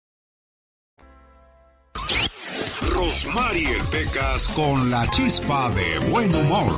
Rosmarie 2.93 3.81
Pecas 3.89 4.47
con 4.49 4.89
la 4.89 5.09
chispa 5.09 5.69
de 5.71 5.99
buen 6.09 6.33
humor. 6.33 6.71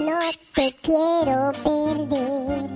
No 0.00 0.20
te 0.54 0.74
quiero 0.82 1.52
perder. 1.64 2.70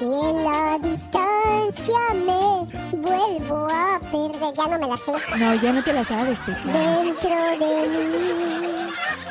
Y 0.00 0.04
en 0.04 0.44
la 0.44 0.78
distancia 0.82 1.98
me 2.14 2.98
vuelvo 2.98 3.68
a 3.70 4.00
perder. 4.10 4.54
Ya 4.56 4.66
no 4.68 4.78
me 4.78 4.86
la 4.88 4.96
sé. 4.96 5.12
No, 5.38 5.54
ya 5.54 5.72
no 5.72 5.84
te 5.84 5.92
la 5.92 6.04
sabes, 6.04 6.42
Pecas. 6.42 6.64
Dentro 6.64 7.30
de 7.60 7.88
mí, 7.88 8.88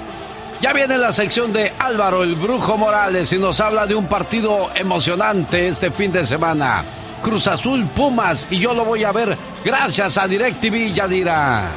Ya 0.61 0.73
viene 0.73 0.97
la 0.97 1.13
sección 1.13 1.53
de 1.53 1.71
Álvaro 1.79 2.23
el 2.23 2.35
Brujo 2.35 2.77
Morales 2.77 3.31
y 3.31 3.37
nos 3.37 3.59
habla 3.59 3.85
de 3.85 3.93
un 3.95 4.07
partido 4.07 4.69
emocionante 4.75 5.67
este 5.67 5.91
fin 5.91 6.11
de 6.11 6.25
semana. 6.25 6.83
Cruz 7.23 7.47
Azul 7.47 7.85
Pumas 7.87 8.47
y 8.49 8.59
yo 8.59 8.73
lo 8.73 8.85
voy 8.85 9.03
a 9.03 9.11
ver 9.11 9.37
gracias 9.63 10.17
a 10.17 10.27
DirecTV 10.27 10.93
Yadira. 10.93 11.69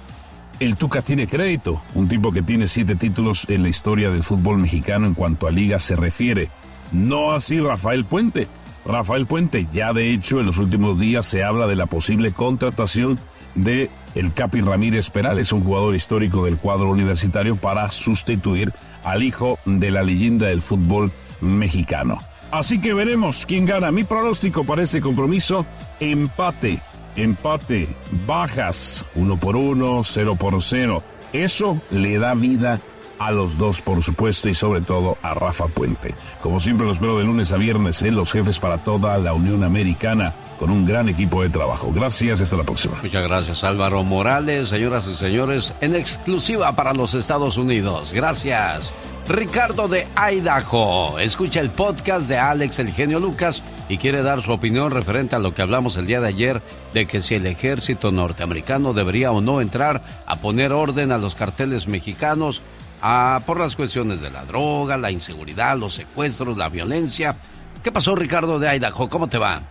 el 0.60 0.76
Tuca 0.76 1.02
tiene 1.02 1.26
crédito, 1.26 1.82
un 1.94 2.08
tipo 2.08 2.32
que 2.32 2.42
tiene 2.42 2.66
siete 2.66 2.94
títulos 2.94 3.46
en 3.48 3.62
la 3.62 3.68
historia 3.68 4.10
del 4.10 4.22
fútbol 4.22 4.58
mexicano 4.58 5.06
en 5.06 5.14
cuanto 5.14 5.46
a 5.46 5.50
liga 5.50 5.78
se 5.78 5.96
refiere. 5.96 6.48
No 6.92 7.32
así 7.32 7.60
Rafael 7.60 8.04
Puente. 8.04 8.46
Rafael 8.88 9.26
Puente, 9.26 9.66
ya 9.72 9.92
de 9.92 10.12
hecho 10.12 10.40
en 10.40 10.46
los 10.46 10.58
últimos 10.58 10.98
días 10.98 11.26
se 11.26 11.42
habla 11.42 11.66
de 11.66 11.76
la 11.76 11.86
posible 11.86 12.32
contratación 12.32 13.18
de 13.54 13.90
el 14.14 14.32
Capi 14.32 14.60
Ramírez 14.60 15.10
Perales, 15.10 15.52
un 15.52 15.64
jugador 15.64 15.94
histórico 15.94 16.44
del 16.44 16.58
cuadro 16.58 16.90
universitario 16.90 17.56
para 17.56 17.90
sustituir 17.90 18.72
al 19.02 19.22
hijo 19.22 19.58
de 19.64 19.90
la 19.90 20.02
leyenda 20.02 20.46
del 20.46 20.62
fútbol 20.62 21.10
mexicano. 21.40 22.18
Así 22.50 22.80
que 22.80 22.94
veremos 22.94 23.44
quién 23.44 23.66
gana. 23.66 23.90
Mi 23.90 24.04
pronóstico 24.04 24.64
para 24.64 24.82
este 24.82 25.00
compromiso, 25.00 25.66
empate, 26.00 26.80
empate, 27.16 27.88
bajas, 28.26 29.04
uno 29.14 29.36
por 29.38 29.56
uno, 29.56 30.02
cero 30.04 30.36
por 30.36 30.62
cero. 30.62 31.02
Eso 31.32 31.80
le 31.90 32.18
da 32.18 32.34
vida 32.34 32.80
a 33.18 33.30
los 33.30 33.58
dos, 33.58 33.82
por 33.82 34.02
supuesto, 34.02 34.48
y 34.48 34.54
sobre 34.54 34.80
todo 34.80 35.16
a 35.22 35.34
Rafa 35.34 35.66
Puente. 35.66 36.14
Como 36.42 36.60
siempre, 36.60 36.86
los 36.86 36.96
espero 36.96 37.18
de 37.18 37.24
lunes 37.24 37.52
a 37.52 37.56
viernes 37.56 38.02
en 38.02 38.16
Los 38.16 38.32
Jefes 38.32 38.60
para 38.60 38.84
toda 38.84 39.18
la 39.18 39.32
Unión 39.32 39.64
Americana, 39.64 40.34
con 40.58 40.70
un 40.70 40.86
gran 40.86 41.08
equipo 41.08 41.42
de 41.42 41.50
trabajo. 41.50 41.92
Gracias, 41.92 42.40
hasta 42.40 42.56
la 42.56 42.64
próxima. 42.64 42.96
Muchas 43.02 43.28
gracias 43.28 43.64
Álvaro 43.64 44.02
Morales, 44.02 44.68
señoras 44.68 45.06
y 45.06 45.14
señores, 45.16 45.72
en 45.80 45.94
exclusiva 45.94 46.74
para 46.74 46.92
los 46.92 47.14
Estados 47.14 47.56
Unidos. 47.56 48.12
Gracias. 48.12 48.92
Ricardo 49.28 49.88
de 49.88 50.06
Idaho, 50.16 51.18
escucha 51.18 51.60
el 51.60 51.70
podcast 51.70 52.28
de 52.28 52.38
Alex 52.38 52.78
El 52.78 52.92
Genio 52.92 53.18
Lucas 53.18 53.60
y 53.88 53.98
quiere 53.98 54.22
dar 54.22 54.40
su 54.42 54.52
opinión 54.52 54.92
referente 54.92 55.34
a 55.34 55.40
lo 55.40 55.52
que 55.52 55.62
hablamos 55.62 55.96
el 55.96 56.06
día 56.06 56.20
de 56.20 56.28
ayer 56.28 56.62
de 56.94 57.06
que 57.06 57.20
si 57.20 57.34
el 57.34 57.44
ejército 57.46 58.12
norteamericano 58.12 58.92
debería 58.92 59.32
o 59.32 59.40
no 59.40 59.60
entrar 59.60 60.00
a 60.26 60.36
poner 60.36 60.72
orden 60.72 61.10
a 61.10 61.18
los 61.18 61.34
carteles 61.34 61.88
mexicanos 61.88 62.62
ah, 63.06 63.40
por 63.44 63.60
las 63.60 63.76
cuestiones 63.76 64.20
de 64.20 64.30
la 64.30 64.44
droga, 64.44 64.96
la 64.96 65.10
inseguridad, 65.10 65.76
los 65.76 65.94
secuestros, 65.94 66.56
la 66.56 66.68
violencia. 66.68 67.36
¿Qué 67.82 67.92
pasó 67.92 68.14
Ricardo 68.14 68.58
de 68.58 68.74
Idaho? 68.74 69.08
¿Cómo 69.08 69.28
te 69.28 69.38
va? 69.38 69.62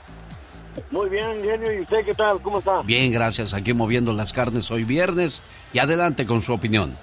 Muy 0.92 1.10
bien, 1.10 1.44
genio. 1.44 1.72
¿Y 1.72 1.82
usted 1.82 2.06
qué 2.06 2.14
tal? 2.14 2.42
¿Cómo 2.42 2.60
está? 2.60 2.82
Bien, 2.82 3.12
gracias. 3.12 3.54
Aquí 3.54 3.74
moviendo 3.74 4.14
las 4.14 4.34
carnes 4.34 4.70
hoy 4.72 4.84
viernes. 4.84 5.42
Y 5.74 5.80
adelante 5.80 6.26
con 6.26 6.42
su 6.42 6.54
opinión. 6.54 6.98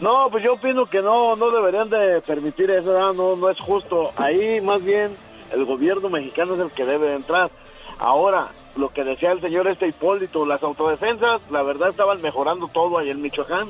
No, 0.00 0.28
pues 0.30 0.44
yo 0.44 0.54
opino 0.54 0.86
que 0.86 1.00
no, 1.00 1.36
no 1.36 1.50
deberían 1.50 1.88
de 1.88 2.20
permitir 2.20 2.70
eso, 2.70 2.92
no, 3.14 3.36
no 3.36 3.50
es 3.50 3.58
justo. 3.58 4.12
Ahí 4.16 4.60
más 4.60 4.82
bien 4.84 5.16
el 5.52 5.64
gobierno 5.64 6.10
mexicano 6.10 6.54
es 6.54 6.60
el 6.60 6.70
que 6.70 6.84
debe 6.84 7.08
de 7.08 7.16
entrar. 7.16 7.50
Ahora, 7.98 8.48
lo 8.76 8.90
que 8.90 9.04
decía 9.04 9.32
el 9.32 9.40
señor 9.40 9.66
este 9.68 9.88
Hipólito, 9.88 10.44
las 10.44 10.62
autodefensas, 10.62 11.40
la 11.50 11.62
verdad 11.62 11.90
estaban 11.90 12.20
mejorando 12.20 12.68
todo 12.68 12.98
ahí 12.98 13.10
en 13.10 13.22
Michoacán. 13.22 13.68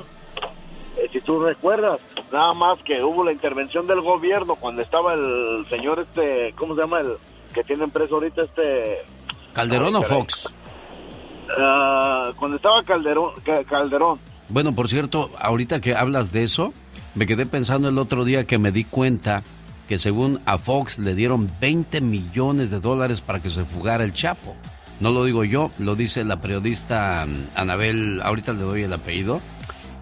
Eh, 0.97 1.09
si 1.11 1.19
tú 1.21 1.39
recuerdas, 1.39 1.99
nada 2.31 2.53
más 2.53 2.79
que 2.83 3.03
hubo 3.03 3.23
la 3.23 3.31
intervención 3.31 3.87
del 3.87 4.01
gobierno 4.01 4.55
cuando 4.55 4.81
estaba 4.81 5.13
el 5.13 5.65
señor 5.69 5.99
este, 5.99 6.53
¿cómo 6.57 6.75
se 6.75 6.81
llama? 6.81 6.99
El 7.01 7.17
que 7.53 7.63
tiene 7.63 7.87
preso 7.87 8.15
ahorita 8.15 8.43
este... 8.43 8.99
¿Calderón 9.53 9.95
o 9.95 10.01
caray. 10.01 10.19
Fox? 10.19 10.49
Ah, 11.57 12.31
cuando 12.37 12.57
estaba 12.57 12.83
Calderón, 12.83 13.31
Ca- 13.43 13.63
Calderón. 13.63 14.19
Bueno, 14.49 14.73
por 14.73 14.87
cierto, 14.89 15.29
ahorita 15.39 15.81
que 15.81 15.95
hablas 15.95 16.31
de 16.31 16.43
eso, 16.43 16.73
me 17.15 17.25
quedé 17.25 17.45
pensando 17.45 17.89
el 17.89 17.97
otro 17.97 18.23
día 18.25 18.45
que 18.45 18.57
me 18.57 18.71
di 18.71 18.83
cuenta 18.83 19.43
que 19.87 19.97
según 19.97 20.39
a 20.45 20.57
Fox 20.57 20.99
le 20.99 21.15
dieron 21.15 21.49
20 21.61 22.01
millones 22.01 22.69
de 22.69 22.79
dólares 22.79 23.21
para 23.21 23.41
que 23.41 23.49
se 23.49 23.63
fugara 23.65 24.03
el 24.03 24.13
Chapo. 24.13 24.55
No 24.99 25.11
lo 25.11 25.23
digo 25.23 25.43
yo, 25.43 25.71
lo 25.79 25.95
dice 25.95 26.25
la 26.25 26.41
periodista 26.41 27.25
mm, 27.27 27.57
Anabel, 27.57 28.21
ahorita 28.23 28.53
le 28.53 28.61
doy 28.63 28.83
el 28.83 28.93
apellido. 28.93 29.39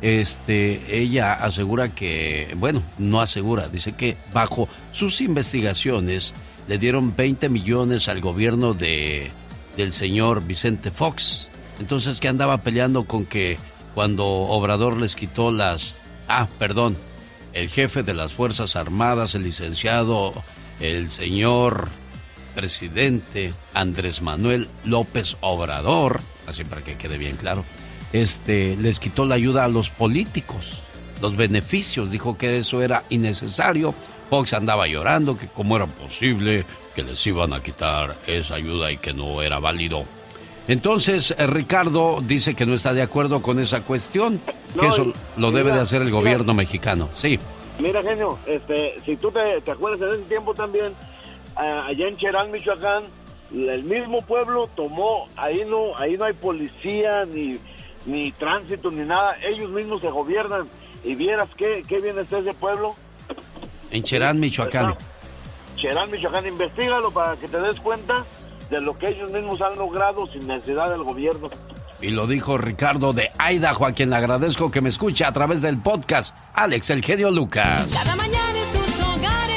Este, 0.06 0.96
ella 0.96 1.34
asegura 1.34 1.96
que, 1.96 2.54
bueno, 2.58 2.84
no 3.00 3.22
asegura, 3.22 3.70
dice 3.70 3.94
que 3.94 4.16
bajo 4.32 4.70
sus 4.92 5.20
investigaciones 5.20 6.32
le 6.68 6.78
dieron 6.78 7.16
20 7.16 7.50
millones 7.50 8.08
al 8.08 8.22
gobierno 8.22 8.76
de 8.76 9.32
del 9.76 9.94
señor 9.94 10.46
Vicente 10.46 10.92
Fox. 10.92 11.48
Entonces 11.80 12.20
que 12.20 12.28
andaba 12.28 12.60
peleando 12.60 13.06
con 13.06 13.26
que 13.26 13.58
cuando 13.96 14.28
Obrador 14.28 14.96
les 14.98 15.16
quitó 15.16 15.50
las 15.50 15.96
ah, 16.28 16.48
perdón, 16.60 16.96
el 17.54 17.68
jefe 17.70 18.04
de 18.04 18.14
las 18.14 18.32
Fuerzas 18.32 18.76
Armadas, 18.76 19.34
el 19.34 19.42
licenciado 19.42 20.34
el 20.82 21.10
señor 21.10 21.88
presidente 22.54 23.54
Andrés 23.74 24.22
Manuel 24.22 24.68
López 24.84 25.36
Obrador, 25.42 26.22
así 26.46 26.64
para 26.64 26.84
que 26.84 26.96
quede 26.96 27.18
bien 27.18 27.38
claro, 27.38 27.66
este 28.14 28.76
les 28.78 29.00
quitó 29.00 29.26
la 29.26 29.36
ayuda 29.36 29.66
a 29.66 29.68
los 29.68 29.90
políticos, 29.90 30.82
los 31.22 31.36
beneficios, 31.36 32.12
dijo 32.12 32.38
que 32.38 32.58
eso 32.58 32.82
era 32.82 33.04
innecesario. 33.10 33.94
Fox 34.30 34.54
andaba 34.54 34.88
llorando 34.88 35.38
que 35.38 35.48
cómo 35.48 35.76
era 35.76 35.86
posible 35.86 36.66
que 36.96 37.04
les 37.04 37.26
iban 37.28 37.54
a 37.54 37.62
quitar 37.62 38.16
esa 38.26 38.56
ayuda 38.56 38.92
y 38.92 38.98
que 38.98 39.14
no 39.14 39.42
era 39.42 39.60
válido. 39.60 40.06
Entonces, 40.68 41.36
eh, 41.38 41.46
Ricardo 41.46 42.20
dice 42.22 42.56
que 42.56 42.66
no 42.66 42.74
está 42.74 42.94
de 42.94 43.04
acuerdo 43.04 43.42
con 43.42 43.60
esa 43.60 43.82
cuestión, 43.82 44.40
que 44.80 44.88
eso 44.88 45.14
lo 45.38 45.52
debe 45.52 45.72
de 45.72 45.80
hacer 45.80 46.02
el 46.02 46.08
mira. 46.08 46.20
gobierno 46.20 46.54
mexicano. 46.56 47.10
Sí. 47.14 47.38
Mira, 47.78 48.02
genio, 48.02 48.40
este, 48.48 48.96
si 49.06 49.16
tú 49.18 49.32
te, 49.32 49.62
te 49.62 49.72
acuerdas 49.72 50.02
en 50.02 50.20
ese 50.20 50.30
tiempo 50.30 50.54
también, 50.54 50.94
allá 51.56 52.08
en 52.08 52.18
Cherán, 52.18 52.52
Michoacán, 52.52 53.04
el 53.54 53.84
mismo 53.84 54.22
pueblo 54.24 54.70
tomó, 54.76 55.28
ahí 55.36 55.64
no, 55.68 55.96
ahí 55.98 56.18
no 56.18 56.26
hay 56.26 56.34
policía, 56.34 57.26
ni, 57.26 57.60
ni 58.06 58.32
tránsito, 58.34 58.92
ni 58.92 59.06
nada, 59.06 59.36
ellos 59.44 59.70
mismos 59.72 60.02
se 60.02 60.10
gobiernan. 60.10 60.68
Y 61.04 61.16
vieras 61.16 61.50
qué, 61.58 61.84
qué 61.88 62.00
bien 62.02 62.18
está 62.18 62.40
ese 62.40 62.54
pueblo. 62.54 62.96
En 63.92 64.04
Cherán, 64.04 64.40
Michoacán. 64.40 64.96
Cherán, 65.76 66.10
Michoacán, 66.10 66.48
investigalo 66.48 67.12
para 67.12 67.36
que 67.38 67.48
te 67.48 67.60
des 67.60 67.80
cuenta 67.80 68.26
de 68.70 68.82
lo 68.82 68.98
que 68.98 69.10
ellos 69.10 69.32
mismos 69.32 69.62
han 69.62 69.78
logrado 69.78 70.26
sin 70.28 70.48
necesidad 70.48 70.90
del 70.90 71.04
gobierno. 71.04 71.50
Y 72.02 72.10
lo 72.10 72.28
dijo 72.28 72.58
Ricardo 72.58 73.14
de 73.14 73.32
Idaho, 73.40 73.86
a 73.86 73.94
quien 73.94 74.10
le 74.10 74.18
agradezco 74.18 74.70
que 74.70 74.82
me 74.82 74.90
escuche 74.90 75.24
a 75.24 75.32
través 75.32 75.62
del 75.62 75.78
podcast 75.78 76.36
Alex 76.54 76.90
El 76.90 77.04
Genio 77.04 77.32
Lucas. 77.32 77.88
Cada 77.94 78.16
mañana 78.16 78.60
en 78.60 78.66
sus 78.66 79.00
hogares, 79.00 79.55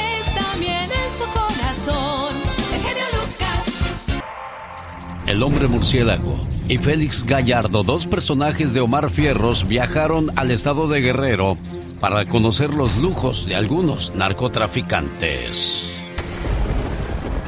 El 5.29 5.43
hombre 5.43 5.69
murciélago 5.69 6.39
y 6.69 6.79
Félix 6.79 7.27
Gallardo, 7.27 7.83
dos 7.83 8.07
personajes 8.07 8.73
de 8.73 8.81
Omar 8.81 9.11
Fierros, 9.11 9.69
viajaron 9.69 10.31
al 10.37 10.51
estado 10.51 10.89
de 10.89 11.03
Guerrero 11.03 11.53
para 12.01 12.25
conocer 12.25 12.71
los 12.71 12.97
lujos 12.97 13.45
de 13.45 13.55
algunos 13.55 14.15
narcotraficantes. 14.15 15.83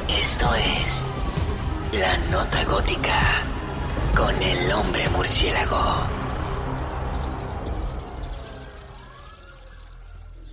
Esto 0.07 0.53
es 0.53 1.99
La 1.99 2.19
Nota 2.29 2.63
Gótica 2.65 3.41
con 4.15 4.39
el 4.43 4.71
hombre 4.73 5.09
murciélago. 5.09 6.05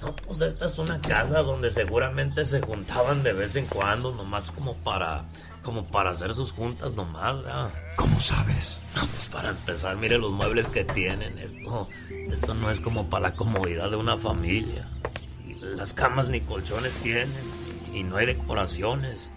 No, 0.01 0.17
pues 0.17 0.41
esta 0.41 0.65
es 0.65 0.79
una 0.79 0.99
casa 1.03 1.43
donde 1.43 1.71
seguramente 1.71 2.47
se 2.47 2.63
juntaban 2.63 3.23
de 3.23 3.35
vez 3.35 3.57
en 3.57 3.67
cuando, 3.67 4.15
nomás 4.15 4.51
como 4.51 4.77
para, 4.77 5.25
como 5.69 5.85
para 5.85 6.09
hacer 6.09 6.35
sus 6.35 6.53
juntas 6.53 6.95
nomás, 6.95 7.43
¿verdad? 7.43 7.71
¿Cómo 7.97 8.19
sabes? 8.21 8.79
No, 8.97 9.07
pues 9.09 9.29
para 9.29 9.51
empezar, 9.51 9.99
mire 9.99 10.17
los 10.17 10.33
muebles 10.33 10.71
que 10.71 10.83
tienen. 10.83 11.37
Esto, 11.37 11.91
esto 12.09 12.55
no 12.55 12.71
es 12.71 12.81
como 12.81 13.11
para 13.11 13.29
la 13.29 13.35
comodidad 13.37 13.91
de 13.91 13.97
una 13.97 14.17
familia. 14.17 14.89
Y 15.47 15.57
las 15.77 15.93
camas 15.93 16.31
ni 16.31 16.41
colchones 16.41 16.97
tienen, 17.01 17.29
y 17.93 18.03
no 18.03 18.17
hay 18.17 18.25
decoraciones. 18.25 19.31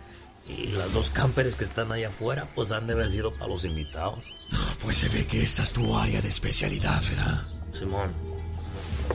Y 0.48 0.68
las 0.68 0.94
dos 0.94 1.10
camperes 1.10 1.58
que 1.58 1.66
están 1.66 1.92
allá 1.92 2.08
afuera, 2.08 2.48
pues 2.56 2.72
han 2.72 2.88
de 2.88 2.94
haber 2.94 3.10
sido 3.10 3.34
para 3.34 3.48
los 3.48 3.66
invitados. 3.66 4.32
Pues 4.82 5.00
se 5.00 5.10
ve 5.10 5.28
que 5.28 5.44
esta 5.44 5.64
es 5.64 5.74
tu 5.74 5.98
área 5.98 6.22
de 6.22 6.30
especialidad, 6.30 7.04
¿verdad? 7.10 7.46
Simón, 7.72 8.14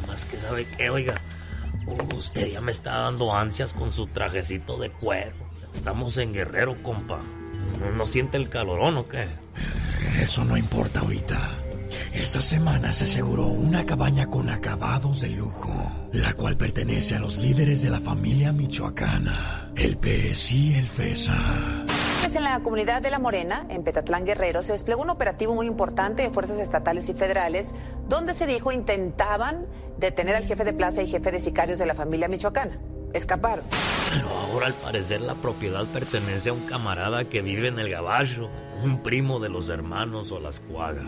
más 0.06 0.26
que 0.26 0.36
sabe 0.36 0.66
que, 0.66 0.90
oiga, 0.90 1.18
usted 2.14 2.52
ya 2.52 2.60
me 2.60 2.72
está 2.72 2.98
dando 2.98 3.34
ansias 3.34 3.72
con 3.72 3.90
su 3.90 4.06
trajecito 4.06 4.76
de 4.76 4.90
cuero. 4.90 5.45
Estamos 5.76 6.16
en 6.16 6.32
Guerrero, 6.32 6.82
compa. 6.82 7.18
¿No, 7.78 7.94
no 7.94 8.06
siente 8.06 8.38
el 8.38 8.48
calorón 8.48 8.96
o 8.96 9.08
qué? 9.08 9.26
Eso 10.18 10.42
no 10.46 10.56
importa 10.56 11.00
ahorita. 11.00 11.38
Esta 12.14 12.40
semana 12.40 12.94
se 12.94 13.04
aseguró 13.04 13.44
una 13.44 13.84
cabaña 13.84 14.26
con 14.26 14.48
acabados 14.48 15.20
de 15.20 15.28
lujo, 15.28 15.70
la 16.14 16.32
cual 16.32 16.56
pertenece 16.56 17.14
a 17.14 17.20
los 17.20 17.36
líderes 17.36 17.82
de 17.82 17.90
la 17.90 18.00
familia 18.00 18.52
michoacana, 18.52 19.70
el 19.76 19.98
pez 19.98 20.50
y 20.50 20.78
el 20.78 20.86
fresa. 20.86 21.36
Pues 22.22 22.34
En 22.34 22.44
la 22.44 22.58
comunidad 22.60 23.02
de 23.02 23.10
La 23.10 23.18
Morena, 23.18 23.66
en 23.68 23.84
Petatlán 23.84 24.24
Guerrero, 24.24 24.62
se 24.62 24.72
desplegó 24.72 25.02
un 25.02 25.10
operativo 25.10 25.54
muy 25.54 25.66
importante 25.66 26.22
de 26.22 26.30
fuerzas 26.30 26.58
estatales 26.58 27.06
y 27.10 27.12
federales, 27.12 27.74
donde 28.08 28.32
se 28.32 28.46
dijo 28.46 28.72
intentaban 28.72 29.66
detener 29.98 30.36
al 30.36 30.46
jefe 30.46 30.64
de 30.64 30.72
plaza 30.72 31.02
y 31.02 31.10
jefe 31.10 31.30
de 31.32 31.38
sicarios 31.38 31.78
de 31.78 31.84
la 31.84 31.94
familia 31.94 32.28
michoacana. 32.28 32.78
Escaparon. 33.16 33.64
Pero 34.12 34.28
ahora 34.28 34.66
al 34.66 34.74
parecer 34.74 35.20
la 35.22 35.34
propiedad 35.34 35.86
pertenece 35.86 36.50
a 36.50 36.52
un 36.52 36.66
camarada 36.66 37.24
que 37.24 37.40
vive 37.42 37.68
en 37.68 37.78
el 37.78 37.88
Gabacho, 37.88 38.50
un 38.84 39.02
primo 39.02 39.40
de 39.40 39.48
los 39.48 39.70
hermanos 39.70 40.32
Olascuaga. 40.32 41.02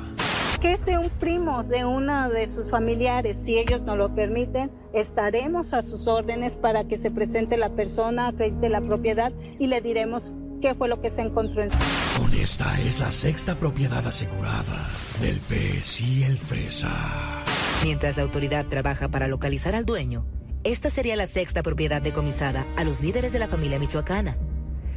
que 0.61 0.73
es 0.73 0.85
de 0.87 0.99
un 0.99 1.11
primo 1.21 1.63
de 1.63 1.85
una 1.85 2.29
de 2.29 2.53
sus 2.55 2.69
familiares. 2.71 3.37
Si 3.45 3.59
ellos 3.59 3.83
nos 3.83 3.97
lo 3.99 4.15
permiten, 4.15 4.71
estaremos 4.93 5.73
a 5.73 5.83
sus 5.83 6.07
órdenes 6.09 6.57
para 6.57 6.85
que 6.89 6.99
se 6.99 7.11
presente 7.11 7.57
la 7.57 7.69
persona, 7.71 8.29
acredite 8.29 8.69
la 8.69 8.81
propiedad 8.81 9.31
y 9.59 9.67
le 9.67 9.81
diremos 9.81 10.23
qué 10.61 10.75
fue 10.75 10.89
lo 10.89 11.01
que 11.01 11.11
se 11.11 11.21
encontró 11.21 11.63
en 11.63 11.71
Con 11.71 12.35
esta 12.35 12.77
es 12.81 12.99
la 12.99 13.13
sexta 13.13 13.55
propiedad 13.57 14.05
asegurada 14.05 14.89
del 15.21 15.39
pez 15.41 16.01
y 16.01 16.25
el 16.25 16.37
fresa. 16.37 16.89
Mientras 17.85 18.17
la 18.17 18.25
autoridad 18.25 18.67
trabaja 18.67 19.09
para 19.09 19.29
localizar 19.29 19.77
al 19.77 19.85
dueño, 19.85 20.25
esta 20.65 20.91
sería 20.91 21.17
la 21.17 21.27
sexta 21.27 21.63
propiedad 21.63 22.03
decomisada 22.03 22.67
a 22.77 22.85
los 22.85 23.01
líderes 23.01 23.33
de 23.33 23.39
la 23.39 23.49
familia 23.49 23.79
michoacana. 23.79 24.37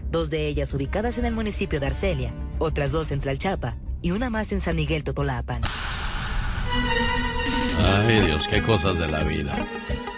Dos 0.09 0.29
de 0.29 0.47
ellas 0.47 0.73
ubicadas 0.73 1.17
en 1.17 1.25
el 1.25 1.33
municipio 1.33 1.79
de 1.79 1.87
Arcelia, 1.87 2.33
otras 2.59 2.91
dos 2.91 3.11
en 3.11 3.21
Tlalchapa 3.21 3.77
y 4.01 4.11
una 4.11 4.29
más 4.29 4.51
en 4.51 4.61
San 4.61 4.75
Miguel 4.75 5.03
Totolapan. 5.03 5.61
Ay 7.83 8.21
Dios, 8.21 8.47
qué 8.47 8.61
cosas 8.61 8.97
de 8.97 9.07
la 9.07 9.23
vida. 9.23 9.55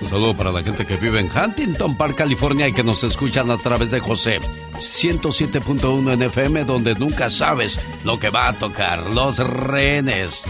Un 0.01 0.09
saludo 0.09 0.35
para 0.35 0.51
la 0.51 0.63
gente 0.63 0.85
que 0.85 0.97
vive 0.97 1.19
en 1.19 1.29
Huntington 1.29 1.95
Park, 1.95 2.15
California 2.15 2.67
y 2.67 2.73
que 2.73 2.83
nos 2.83 3.03
escuchan 3.03 3.49
a 3.51 3.57
través 3.57 3.91
de 3.91 3.99
José 3.99 4.39
107.1 4.73 6.13
en 6.13 6.23
FM, 6.23 6.65
donde 6.65 6.95
nunca 6.95 7.29
sabes 7.29 7.79
lo 8.03 8.19
que 8.19 8.29
va 8.29 8.49
a 8.49 8.53
tocar. 8.53 9.13
Los 9.13 9.37
rehenes. 9.37 10.43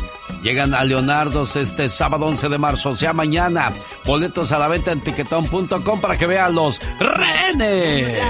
Llegan 0.44 0.74
a 0.74 0.84
Leonardo's 0.84 1.56
este 1.56 1.88
sábado 1.88 2.26
11 2.26 2.49
de 2.49 2.57
marzo, 2.57 2.90
o 2.90 2.95
sea 2.98 3.14
mañana. 3.14 3.72
Boletos 4.03 4.52
a 4.52 4.60
la 4.60 4.68
venta 4.68 4.91
en 4.91 4.99
tiquetón.com 4.99 6.02
para 6.02 6.18
que 6.18 6.26
vean 6.28 6.53
los 6.53 6.82
rehenes. 6.99 8.22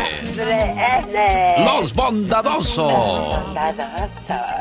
Los 1.66 1.92
bondadosos. 1.94 3.40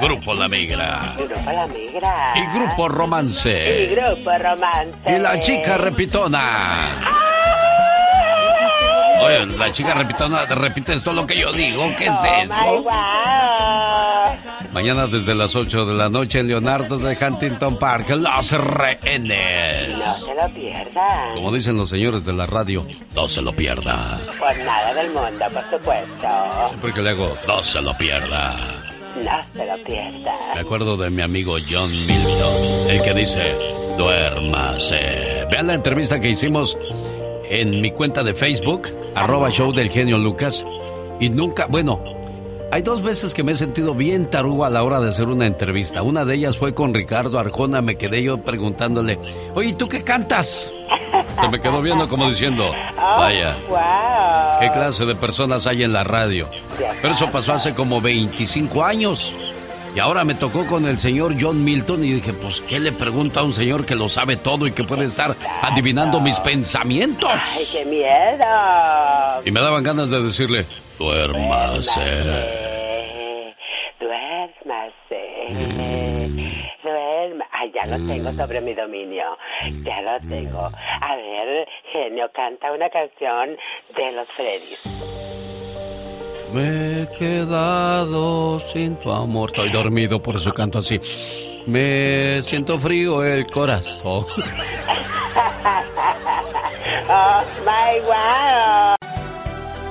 Grupo 0.01 0.33
La 0.35 0.49
Migra. 0.49 1.15
Grupo 1.19 1.53
La 1.53 1.66
Migra. 1.66 2.33
Y 2.37 2.47
Grupo 2.59 2.89
Romance. 2.89 3.83
Y 3.85 3.95
Grupo 3.95 4.31
Romance. 4.39 4.97
Y 5.15 5.19
la 5.19 5.39
chica 5.41 5.77
repitona. 5.77 6.79
Oye, 9.24 9.47
la 9.59 9.70
chica 9.70 9.95
repitona 9.95 10.47
repite 10.47 10.95
esto 10.95 11.12
lo 11.12 11.27
que 11.27 11.39
yo 11.39 11.53
digo. 11.53 11.85
¿Qué 11.97 12.07
es 12.07 12.11
Oh, 12.11 12.81
eso? 12.81 12.85
Mañana 14.73 15.07
desde 15.07 15.35
las 15.35 15.55
8 15.55 15.85
de 15.85 15.94
la 15.94 16.09
noche 16.09 16.40
en 16.40 16.49
Leonardo 16.49 16.97
de 16.97 17.15
Huntington 17.15 17.78
Park, 17.78 18.09
los 18.09 18.51
rehenes. 18.53 19.99
No 19.99 20.19
se 20.19 20.35
lo 20.35 20.55
pierdan. 20.55 21.35
Como 21.35 21.53
dicen 21.53 21.77
los 21.77 21.90
señores 21.90 22.24
de 22.24 22.32
la 22.32 22.47
radio, 22.47 22.86
no 23.15 23.28
se 23.28 23.43
lo 23.43 23.53
pierda. 23.53 24.19
Por 24.39 24.57
nada 24.65 24.94
del 24.94 25.09
mundo, 25.09 25.44
por 25.53 25.62
supuesto. 25.65 26.28
Siempre 26.69 26.93
que 26.94 27.03
le 27.03 27.11
hago, 27.11 27.36
no 27.47 27.62
se 27.62 27.82
lo 27.82 27.94
pierda. 27.99 28.57
No 29.23 29.44
se 29.53 29.66
lo 29.66 29.85
pierda. 29.85 30.32
Me 30.55 30.61
acuerdo 30.61 30.97
de 30.97 31.11
mi 31.11 31.20
amigo 31.20 31.57
John 31.70 31.90
Milton, 31.90 32.90
el 32.90 33.03
que 33.03 33.12
dice, 33.12 33.55
duérmase. 33.99 35.44
Vean 35.51 35.66
la 35.66 35.74
entrevista 35.74 36.19
que 36.19 36.31
hicimos 36.31 36.78
en 37.51 37.82
mi 37.82 37.90
cuenta 37.90 38.23
de 38.23 38.35
Facebook, 38.35 38.89
arroba 39.15 39.51
show 39.51 39.70
del 39.70 39.90
genio 39.90 40.16
Lucas. 40.16 40.65
Y 41.20 41.28
nunca, 41.28 41.66
bueno, 41.66 42.03
hay 42.73 42.81
dos 42.81 43.03
veces 43.03 43.35
que 43.35 43.43
me 43.43 43.53
he 43.53 43.55
sentido 43.55 43.94
bien 43.94 44.31
tarugo 44.31 44.65
a 44.65 44.70
la 44.70 44.82
hora 44.82 44.99
de 44.99 45.11
hacer 45.11 45.28
una 45.28 45.47
entrevista. 45.47 46.03
Una 46.03 46.24
de 46.24 46.36
ellas 46.36 46.57
fue 46.57 46.73
con 46.73 46.94
Ricardo 46.94 47.39
Arjona. 47.39 47.82
Me 47.82 47.97
quedé 47.97 48.23
yo 48.23 48.39
preguntándole, 48.39 49.19
oye, 49.55 49.74
¿tú 49.74 49.86
qué 49.90 50.03
cantas? 50.03 50.73
Se 51.39 51.49
me 51.51 51.61
quedó 51.61 51.82
viendo 51.82 52.09
como 52.09 52.31
diciendo, 52.31 52.73
vaya, 52.97 53.59
¿qué 54.59 54.70
clase 54.70 55.05
de 55.05 55.15
personas 55.15 55.66
hay 55.66 55.82
en 55.82 55.93
la 55.93 56.03
radio? 56.03 56.49
Pero 57.03 57.12
eso 57.12 57.31
pasó 57.31 57.53
hace 57.53 57.74
como 57.74 58.01
25 58.01 58.82
años. 58.82 59.35
Y 59.94 59.98
ahora 60.01 60.24
me 60.24 60.35
tocó 60.35 60.66
con 60.66 60.86
el 60.86 60.98
señor 60.98 61.35
John 61.39 61.62
Milton 61.62 62.02
y 62.02 62.12
dije, 62.14 62.32
pues, 62.32 62.62
¿qué 62.62 62.81
le 62.81 62.93
pregunto 62.93 63.40
a 63.40 63.43
un 63.43 63.52
señor 63.52 63.85
que 63.85 63.94
lo 63.94 64.09
sabe 64.09 64.39
todo 64.39 64.66
y 64.66 64.73
que 64.73 64.85
puede 64.85 65.05
estar 65.05 65.36
adivinando 65.60 66.19
mis 66.19 66.40
pensamientos? 66.40 67.31
¡Ay, 67.31 67.66
qué 67.70 67.85
miedo! 67.85 69.43
Y 69.44 69.51
me 69.51 69.60
daban 69.60 69.82
ganas 69.82 70.09
de 70.09 70.23
decirle, 70.23 70.64
duérmase. 70.98 72.01
Duérmase. 74.01 75.23
Duerma. 76.82 77.44
Ay, 77.52 77.70
ya 77.74 77.85
lo 77.85 78.06
tengo 78.06 78.32
sobre 78.32 78.62
mi 78.62 78.73
dominio. 78.73 79.36
Ya 79.85 80.01
lo 80.01 80.19
tengo. 80.27 80.70
A 81.02 81.16
ver, 81.16 81.69
genio, 81.93 82.31
canta 82.35 82.73
una 82.73 82.89
canción 82.89 83.59
de 83.94 84.12
los 84.12 84.27
Freddys. 84.28 85.41
Me 86.53 87.03
he 87.03 87.09
quedado 87.19 88.61
sin 88.73 88.97
tu 88.97 89.11
amor. 89.11 89.51
Estoy 89.51 89.70
dormido, 89.70 90.23
por 90.23 90.37
eso 90.37 90.53
canto 90.53 90.79
así. 90.79 91.01
Me 91.66 92.43
siento 92.43 92.79
frío 92.79 93.24
el 93.24 93.47
corazón. 93.47 94.27
oh, 97.09 97.43
my 97.65 98.01
wow. 98.05 98.97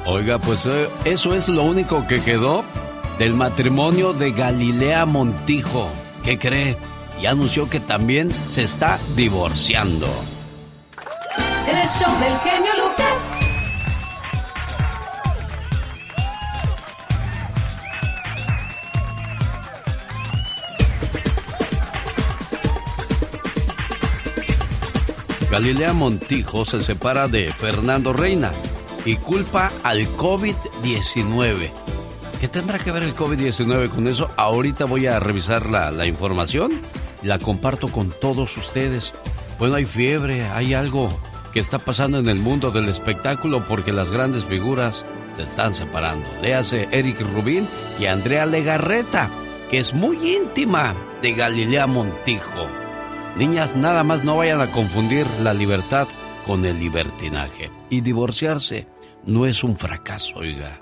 Oiga, 0.06 0.38
pues 0.40 0.66
eh, 0.66 0.90
eso 1.06 1.34
es 1.34 1.48
lo 1.48 1.64
único 1.64 2.06
que 2.08 2.22
quedó 2.22 2.64
del 3.18 3.34
matrimonio 3.34 4.14
de 4.14 4.32
Galilea 4.32 5.06
Montijo. 5.06 5.88
¿Qué 6.24 6.38
cree? 6.38 6.78
Y 7.22 7.26
anunció 7.26 7.70
que 7.70 7.80
también 7.80 8.30
se 8.32 8.64
está 8.64 9.00
divorciando. 9.16 10.08
El 11.68 11.88
show 11.88 12.12
del 12.20 12.38
genio 12.40 12.72
Lucas. 12.78 13.31
Galilea 25.52 25.92
Montijo 25.92 26.64
se 26.64 26.80
separa 26.80 27.28
de 27.28 27.52
Fernando 27.52 28.14
Reina 28.14 28.54
y 29.04 29.18
culpa 29.18 29.70
al 29.84 30.08
COVID-19. 30.16 31.70
¿Qué 32.40 32.48
tendrá 32.48 32.80
que 32.80 32.90
ver 32.90 33.04
el 33.04 33.14
COVID-19 33.14 33.90
con 33.90 34.08
eso? 34.08 34.32
Ahorita 34.38 34.86
voy 34.86 35.08
a 35.08 35.20
revisar 35.20 35.70
la, 35.70 35.92
la 35.92 36.06
información 36.06 36.72
y 37.22 37.28
la 37.28 37.38
comparto 37.38 37.90
con 37.90 38.12
todos 38.12 38.56
ustedes. 38.56 39.12
Bueno, 39.60 39.76
hay 39.76 39.84
fiebre, 39.84 40.48
hay 40.48 40.74
algo 40.74 41.10
que 41.52 41.60
está 41.60 41.80
pasando 41.80 42.18
en 42.20 42.30
el 42.30 42.40
mundo 42.40 42.72
del 42.72 42.88
espectáculo 42.88 43.68
porque 43.68 43.92
las 43.92 44.10
grandes 44.10 44.46
figuras 44.46 45.06
se 45.36 45.44
están 45.44 45.76
separando. 45.76 46.30
Léase 46.42 46.88
Eric 46.94 47.20
Rubín 47.20 47.68
y 48.00 48.06
Andrea 48.06 48.46
Legarreta, 48.46 49.30
que 49.70 49.80
es 49.80 49.94
muy 49.94 50.34
íntima 50.34 50.96
de 51.22 51.34
Galilea 51.34 51.88
Montijo. 51.88 52.81
Niñas, 53.38 53.76
nada 53.78 54.04
más 54.04 54.24
no 54.26 54.38
vayan 54.38 54.60
a 54.60 54.72
confundir 54.72 55.26
la 55.42 55.54
libertad 55.54 56.08
con 56.46 56.66
el 56.66 56.78
libertinaje. 56.78 57.72
Y 57.90 58.02
divorciarse 58.02 58.88
no 59.26 59.46
es 59.46 59.64
un 59.64 59.78
fracaso, 59.78 60.36
oiga. 60.36 60.80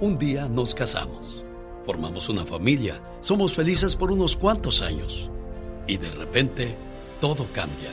Un 0.00 0.18
día 0.18 0.48
nos 0.48 0.74
casamos, 0.74 1.44
formamos 1.86 2.28
una 2.28 2.44
familia, 2.44 3.00
somos 3.20 3.54
felices 3.54 3.94
por 3.94 4.10
unos 4.10 4.36
cuantos 4.36 4.82
años. 4.82 5.30
Y 5.86 5.96
de 5.96 6.10
repente, 6.10 6.74
todo 7.20 7.46
cambia. 7.52 7.90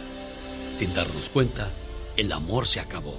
Sin 0.76 0.93
darnos 0.95 1.30
cuenta, 1.30 1.69
el 2.18 2.31
amor 2.31 2.65
se 2.65 2.80
acabó. 2.80 3.15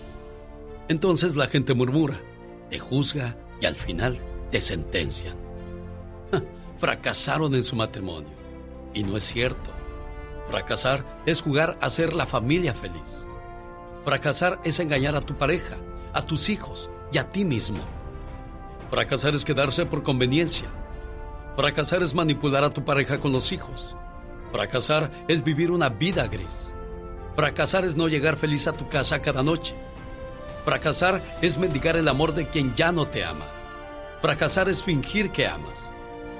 Entonces 0.88 1.36
la 1.36 1.46
gente 1.46 1.72
murmura, 1.72 2.20
te 2.68 2.80
juzga 2.80 3.36
y 3.60 3.66
al 3.66 3.76
final 3.76 4.18
te 4.50 4.60
sentencian. 4.60 5.36
Fracasaron 6.82 7.54
en 7.54 7.62
su 7.62 7.76
matrimonio. 7.76 8.32
Y 8.92 9.04
no 9.04 9.16
es 9.16 9.22
cierto. 9.22 9.70
Fracasar 10.48 11.04
es 11.26 11.40
jugar 11.40 11.78
a 11.80 11.88
ser 11.88 12.12
la 12.12 12.26
familia 12.26 12.74
feliz. 12.74 13.24
Fracasar 14.04 14.60
es 14.64 14.80
engañar 14.80 15.14
a 15.14 15.20
tu 15.20 15.36
pareja, 15.36 15.76
a 16.12 16.26
tus 16.26 16.48
hijos 16.48 16.90
y 17.12 17.18
a 17.18 17.30
ti 17.30 17.44
mismo. 17.44 17.78
Fracasar 18.90 19.32
es 19.36 19.44
quedarse 19.44 19.86
por 19.86 20.02
conveniencia. 20.02 20.66
Fracasar 21.54 22.02
es 22.02 22.14
manipular 22.14 22.64
a 22.64 22.70
tu 22.70 22.84
pareja 22.84 23.20
con 23.20 23.30
los 23.30 23.52
hijos. 23.52 23.94
Fracasar 24.50 25.12
es 25.28 25.44
vivir 25.44 25.70
una 25.70 25.88
vida 25.88 26.26
gris. 26.26 26.68
Fracasar 27.36 27.84
es 27.84 27.94
no 27.94 28.08
llegar 28.08 28.36
feliz 28.36 28.66
a 28.66 28.72
tu 28.72 28.88
casa 28.88 29.22
cada 29.22 29.44
noche. 29.44 29.76
Fracasar 30.64 31.22
es 31.42 31.56
mendigar 31.58 31.94
el 31.94 32.08
amor 32.08 32.34
de 32.34 32.48
quien 32.48 32.74
ya 32.74 32.90
no 32.90 33.06
te 33.06 33.22
ama. 33.22 33.46
Fracasar 34.20 34.68
es 34.68 34.82
fingir 34.82 35.30
que 35.30 35.46
amas. 35.46 35.91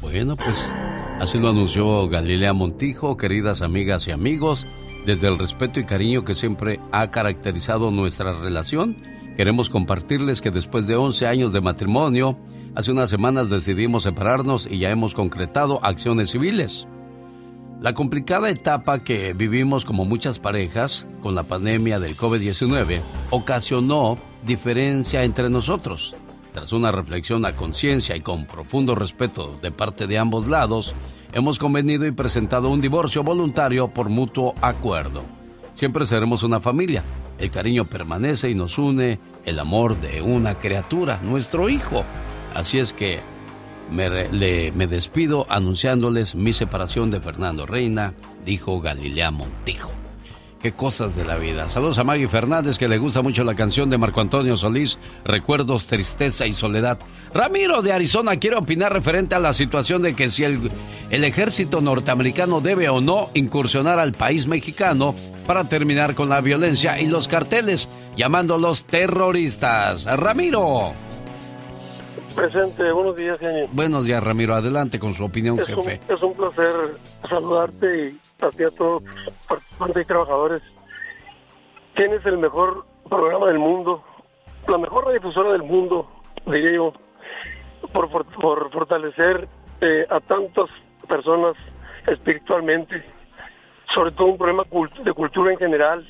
Bueno, 0.00 0.36
pues 0.36 0.66
así 1.20 1.38
lo 1.38 1.50
anunció 1.50 2.08
Galilea 2.08 2.54
Montijo, 2.54 3.16
queridas 3.16 3.60
amigas 3.60 4.08
y 4.08 4.12
amigos. 4.12 4.66
Desde 5.04 5.28
el 5.28 5.38
respeto 5.38 5.78
y 5.78 5.84
cariño 5.84 6.24
que 6.24 6.34
siempre 6.34 6.80
ha 6.90 7.10
caracterizado 7.10 7.90
nuestra 7.90 8.32
relación, 8.32 8.96
queremos 9.36 9.68
compartirles 9.68 10.40
que 10.40 10.50
después 10.50 10.86
de 10.86 10.96
11 10.96 11.26
años 11.26 11.52
de 11.52 11.60
matrimonio, 11.60 12.38
hace 12.74 12.92
unas 12.92 13.10
semanas 13.10 13.50
decidimos 13.50 14.04
separarnos 14.04 14.66
y 14.70 14.78
ya 14.78 14.90
hemos 14.90 15.14
concretado 15.14 15.84
acciones 15.84 16.30
civiles. 16.30 16.86
La 17.80 17.94
complicada 17.94 18.50
etapa 18.50 19.04
que 19.04 19.32
vivimos 19.32 19.84
como 19.86 20.04
muchas 20.04 20.38
parejas 20.38 21.06
con 21.22 21.34
la 21.34 21.44
pandemia 21.44 21.98
del 21.98 22.16
COVID-19 22.16 23.00
ocasionó 23.30 24.18
diferencia 24.46 25.24
entre 25.24 25.48
nosotros. 25.48 26.14
Tras 26.52 26.72
una 26.72 26.90
reflexión 26.90 27.46
a 27.46 27.54
conciencia 27.54 28.16
y 28.16 28.20
con 28.20 28.46
profundo 28.46 28.94
respeto 28.94 29.58
de 29.62 29.70
parte 29.70 30.06
de 30.06 30.18
ambos 30.18 30.48
lados, 30.48 30.94
hemos 31.32 31.58
convenido 31.58 32.06
y 32.06 32.10
presentado 32.10 32.70
un 32.70 32.80
divorcio 32.80 33.22
voluntario 33.22 33.88
por 33.88 34.08
mutuo 34.08 34.54
acuerdo. 34.60 35.22
Siempre 35.74 36.04
seremos 36.06 36.42
una 36.42 36.60
familia. 36.60 37.04
El 37.38 37.50
cariño 37.50 37.84
permanece 37.84 38.50
y 38.50 38.54
nos 38.54 38.78
une 38.78 39.18
el 39.44 39.58
amor 39.58 39.98
de 40.00 40.20
una 40.20 40.58
criatura, 40.58 41.20
nuestro 41.22 41.68
hijo. 41.68 42.04
Así 42.52 42.78
es 42.78 42.92
que 42.92 43.20
me, 43.90 44.08
despido 44.86 45.46
anunciándoles 45.48 46.34
mi 46.34 46.52
separación 46.52 47.10
de 47.10 47.20
Fernando 47.20 47.64
Reina, 47.64 48.14
dijo 48.44 48.80
Galilea 48.80 49.30
Montijo. 49.30 49.99
Qué 50.60 50.72
cosas 50.72 51.16
de 51.16 51.24
la 51.24 51.38
vida. 51.38 51.70
Saludos 51.70 51.98
a 51.98 52.04
Maggie 52.04 52.28
Fernández, 52.28 52.76
que 52.76 52.86
le 52.86 52.98
gusta 52.98 53.22
mucho 53.22 53.44
la 53.44 53.54
canción 53.54 53.88
de 53.88 53.96
Marco 53.96 54.20
Antonio 54.20 54.56
Solís, 54.56 54.98
Recuerdos, 55.24 55.86
Tristeza 55.86 56.46
y 56.46 56.52
Soledad. 56.52 56.98
Ramiro 57.32 57.80
de 57.80 57.94
Arizona 57.94 58.36
quiere 58.36 58.56
opinar 58.56 58.92
referente 58.92 59.34
a 59.34 59.38
la 59.38 59.54
situación 59.54 60.02
de 60.02 60.14
que 60.14 60.28
si 60.28 60.44
el, 60.44 60.70
el 61.08 61.24
ejército 61.24 61.80
norteamericano 61.80 62.60
debe 62.60 62.90
o 62.90 63.00
no 63.00 63.30
incursionar 63.32 63.98
al 63.98 64.12
país 64.12 64.46
mexicano 64.46 65.14
para 65.46 65.64
terminar 65.64 66.14
con 66.14 66.28
la 66.28 66.42
violencia 66.42 67.00
y 67.00 67.06
los 67.06 67.26
carteles, 67.26 67.88
llamándolos 68.14 68.84
terroristas. 68.84 70.04
Ramiro. 70.04 70.92
Presente, 72.36 72.92
buenos 72.92 73.16
días, 73.16 73.38
genio. 73.38 73.66
Buenos 73.72 74.04
días, 74.04 74.22
Ramiro. 74.22 74.54
Adelante 74.54 74.98
con 74.98 75.14
su 75.14 75.24
opinión, 75.24 75.58
es 75.58 75.66
jefe. 75.66 76.00
Un, 76.06 76.14
es 76.14 76.22
un 76.22 76.34
placer 76.34 76.98
saludarte 77.28 78.08
y 78.08 78.20
a 78.42 78.50
ti 78.50 78.64
a 78.64 78.70
todos 78.70 79.02
participantes 79.48 80.02
y 80.02 80.06
trabajadores. 80.06 80.62
Tienes 81.94 82.24
el 82.26 82.38
mejor 82.38 82.86
programa 83.08 83.46
del 83.46 83.58
mundo, 83.58 84.02
la 84.68 84.78
mejor 84.78 85.04
radiodifusora 85.04 85.52
del 85.52 85.62
mundo, 85.62 86.08
diría 86.46 86.72
yo, 86.72 86.92
por, 87.92 88.08
por, 88.10 88.24
por 88.26 88.70
fortalecer 88.72 89.48
eh, 89.80 90.06
a 90.08 90.20
tantas 90.20 90.66
personas 91.08 91.54
espiritualmente, 92.06 93.02
sobre 93.94 94.12
todo 94.12 94.28
un 94.28 94.38
problema 94.38 94.62
cult- 94.64 95.02
de 95.02 95.12
cultura 95.12 95.52
en 95.52 95.58
general, 95.58 96.06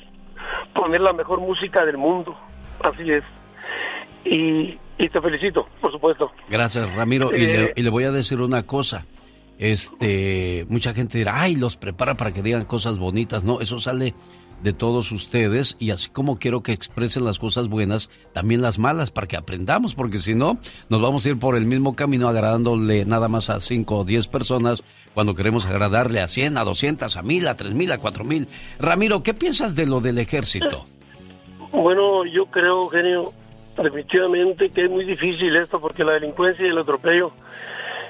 poner 0.73 1.01
la 1.01 1.13
mejor 1.13 1.39
música 1.39 1.83
del 1.85 1.97
mundo, 1.97 2.35
así 2.83 3.11
es. 3.11 3.23
Y, 4.23 4.77
y 4.99 5.09
te 5.09 5.19
felicito, 5.19 5.67
por 5.81 5.91
supuesto. 5.91 6.31
Gracias, 6.49 6.93
Ramiro. 6.93 7.35
Y, 7.35 7.39
le, 7.47 7.63
Eh, 7.65 7.73
y 7.75 7.81
le 7.81 7.89
voy 7.89 8.03
a 8.03 8.11
decir 8.11 8.39
una 8.39 8.63
cosa. 8.67 9.05
Este, 9.61 10.65
mucha 10.69 10.91
gente 10.91 11.19
dirá, 11.19 11.39
ay, 11.39 11.55
los 11.55 11.77
prepara 11.77 12.17
para 12.17 12.33
que 12.33 12.41
digan 12.41 12.65
cosas 12.65 12.97
bonitas. 12.97 13.43
No, 13.43 13.61
eso 13.61 13.79
sale 13.79 14.15
de 14.63 14.73
todos 14.73 15.11
ustedes 15.11 15.75
y 15.77 15.91
así 15.91 16.09
como 16.09 16.39
quiero 16.39 16.63
que 16.63 16.71
expresen 16.71 17.25
las 17.25 17.37
cosas 17.37 17.67
buenas, 17.67 18.09
también 18.33 18.63
las 18.63 18.79
malas 18.79 19.11
para 19.11 19.27
que 19.27 19.37
aprendamos, 19.37 19.93
porque 19.93 20.17
si 20.17 20.33
no, 20.33 20.57
nos 20.89 20.99
vamos 20.99 21.25
a 21.25 21.29
ir 21.29 21.39
por 21.39 21.55
el 21.55 21.65
mismo 21.65 21.95
camino 21.95 22.27
agradándole 22.27 23.05
nada 23.05 23.27
más 23.27 23.51
a 23.51 23.61
5 23.61 23.97
o 23.97 24.03
10 24.03 24.27
personas 24.29 24.81
cuando 25.13 25.35
queremos 25.35 25.67
agradarle 25.67 26.21
a 26.21 26.27
100, 26.27 26.57
a 26.57 26.63
200, 26.63 27.15
a 27.15 27.21
1000, 27.21 27.47
a 27.47 27.55
3000, 27.55 27.91
a 27.91 27.97
4000. 27.99 28.47
Ramiro, 28.79 29.21
¿qué 29.21 29.35
piensas 29.35 29.75
de 29.75 29.85
lo 29.85 29.99
del 29.99 30.17
ejército? 30.17 30.85
Bueno, 31.71 32.25
yo 32.25 32.47
creo, 32.47 32.89
genio, 32.89 33.31
definitivamente 33.77 34.71
que 34.71 34.85
es 34.85 34.89
muy 34.89 35.05
difícil 35.05 35.55
esto 35.55 35.79
porque 35.79 36.03
la 36.03 36.13
delincuencia 36.13 36.65
y 36.65 36.69
el 36.69 36.79
atropello 36.79 37.31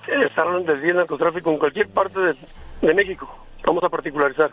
día 0.07 0.65
del 0.75 0.95
narcotráfico 0.95 1.51
en 1.51 1.57
cualquier 1.57 1.89
parte 1.89 2.19
de, 2.81 2.93
México. 2.93 3.29
Vamos 3.65 3.83
a 3.83 3.89
particularizar. 3.89 4.51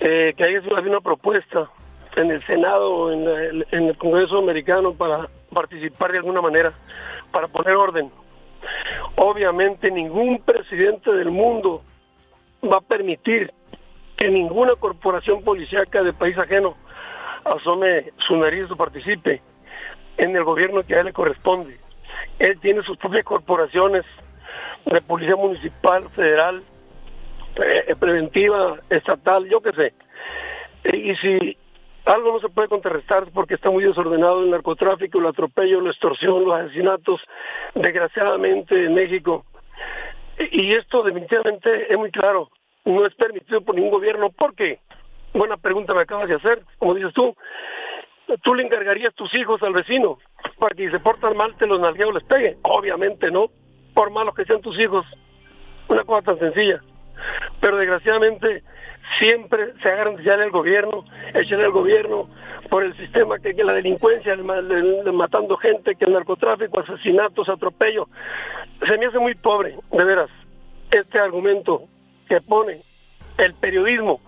Eh, 0.00 0.32
que 0.36 0.44
haya 0.44 0.62
sido 0.62 0.76
una 0.80 1.00
propuesta 1.00 1.68
en 2.16 2.30
el 2.30 2.44
Senado 2.46 3.12
en, 3.12 3.64
en 3.70 3.88
el 3.88 3.98
Congreso 3.98 4.38
americano 4.38 4.94
para 4.94 5.28
participar 5.52 6.12
de 6.12 6.18
alguna 6.18 6.40
manera, 6.40 6.72
para 7.32 7.48
poner 7.48 7.74
orden. 7.74 8.10
Obviamente 9.16 9.90
ningún 9.90 10.40
presidente 10.42 11.12
del 11.12 11.30
mundo 11.30 11.82
va 12.64 12.78
a 12.78 12.80
permitir 12.80 13.52
que 14.16 14.28
ninguna 14.28 14.74
corporación 14.76 15.42
policíaca 15.42 16.02
de 16.02 16.12
país 16.12 16.36
ajeno 16.38 16.74
asome 17.44 18.12
su 18.26 18.36
nariz 18.36 18.70
o 18.70 18.76
participe 18.76 19.42
en 20.16 20.34
el 20.34 20.44
gobierno 20.44 20.82
que 20.82 20.94
a 20.94 21.00
él 21.00 21.06
le 21.06 21.12
corresponde. 21.12 21.78
Él 22.38 22.58
tiene 22.60 22.82
sus 22.82 22.96
propias 22.98 23.24
corporaciones 23.24 24.04
de 24.86 25.00
policía 25.02 25.36
municipal, 25.36 26.08
federal, 26.10 26.62
eh, 27.56 27.94
preventiva, 27.98 28.78
estatal, 28.90 29.48
yo 29.48 29.60
qué 29.60 29.72
sé. 29.72 29.94
Eh, 30.84 30.96
Y 30.96 31.16
si 31.16 31.56
algo 32.06 32.32
no 32.32 32.40
se 32.40 32.48
puede 32.48 32.68
contrarrestar 32.68 33.24
es 33.24 33.30
porque 33.30 33.54
está 33.54 33.70
muy 33.70 33.84
desordenado 33.84 34.42
el 34.42 34.50
narcotráfico, 34.50 35.18
el 35.18 35.26
atropello, 35.26 35.80
la 35.80 35.90
extorsión, 35.90 36.44
los 36.44 36.56
asesinatos, 36.56 37.20
desgraciadamente 37.74 38.84
en 38.84 38.94
México. 38.94 39.44
Y 40.52 40.72
esto 40.74 41.02
definitivamente 41.02 41.92
es 41.92 41.98
muy 41.98 42.10
claro, 42.10 42.48
no 42.84 43.04
es 43.04 43.14
permitido 43.14 43.60
por 43.60 43.74
ningún 43.74 43.90
gobierno. 43.90 44.30
¿Por 44.30 44.54
qué? 44.54 44.78
Buena 45.34 45.56
pregunta 45.56 45.94
me 45.94 46.02
acabas 46.02 46.28
de 46.28 46.36
hacer, 46.36 46.62
como 46.78 46.94
dices 46.94 47.12
tú. 47.12 47.34
¿Tú 48.42 48.54
le 48.54 48.62
encargarías 48.62 49.14
tus 49.14 49.34
hijos 49.38 49.62
al 49.62 49.72
vecino 49.72 50.18
para 50.58 50.74
que 50.74 50.86
si 50.86 50.92
se 50.92 51.00
portan 51.00 51.36
mal 51.36 51.56
te 51.56 51.66
los 51.66 51.80
nalgueo 51.80 52.12
les 52.12 52.24
pegue? 52.24 52.56
Obviamente 52.62 53.30
no, 53.30 53.46
por 53.98 54.12
malos 54.12 54.32
que 54.32 54.44
sean 54.44 54.60
tus 54.60 54.78
hijos. 54.78 55.04
Una 55.88 56.04
cosa 56.04 56.22
tan 56.26 56.38
sencilla. 56.38 56.80
Pero 57.60 57.78
desgraciadamente 57.78 58.62
siempre 59.18 59.72
se 59.82 59.90
agarran 59.90 60.14
de 60.14 60.32
al 60.32 60.50
gobierno, 60.52 61.04
echarle 61.34 61.64
al 61.64 61.72
gobierno 61.72 62.28
por 62.70 62.84
el 62.84 62.96
sistema 62.96 63.40
que, 63.40 63.56
que 63.56 63.64
la 63.64 63.72
delincuencia, 63.72 64.34
el, 64.34 64.48
el- 64.48 65.02
el 65.04 65.12
matando 65.14 65.56
gente, 65.56 65.96
que 65.96 66.04
el 66.04 66.12
narcotráfico, 66.12 66.78
asesinatos, 66.80 67.48
atropello. 67.48 68.06
Se 68.86 68.96
me 68.98 69.06
hace 69.06 69.18
muy 69.18 69.34
pobre, 69.34 69.74
de 69.90 70.04
veras, 70.04 70.30
este 70.92 71.18
argumento 71.18 71.82
que 72.28 72.40
pone 72.40 72.76
el 73.38 73.54
periodismo 73.54 74.20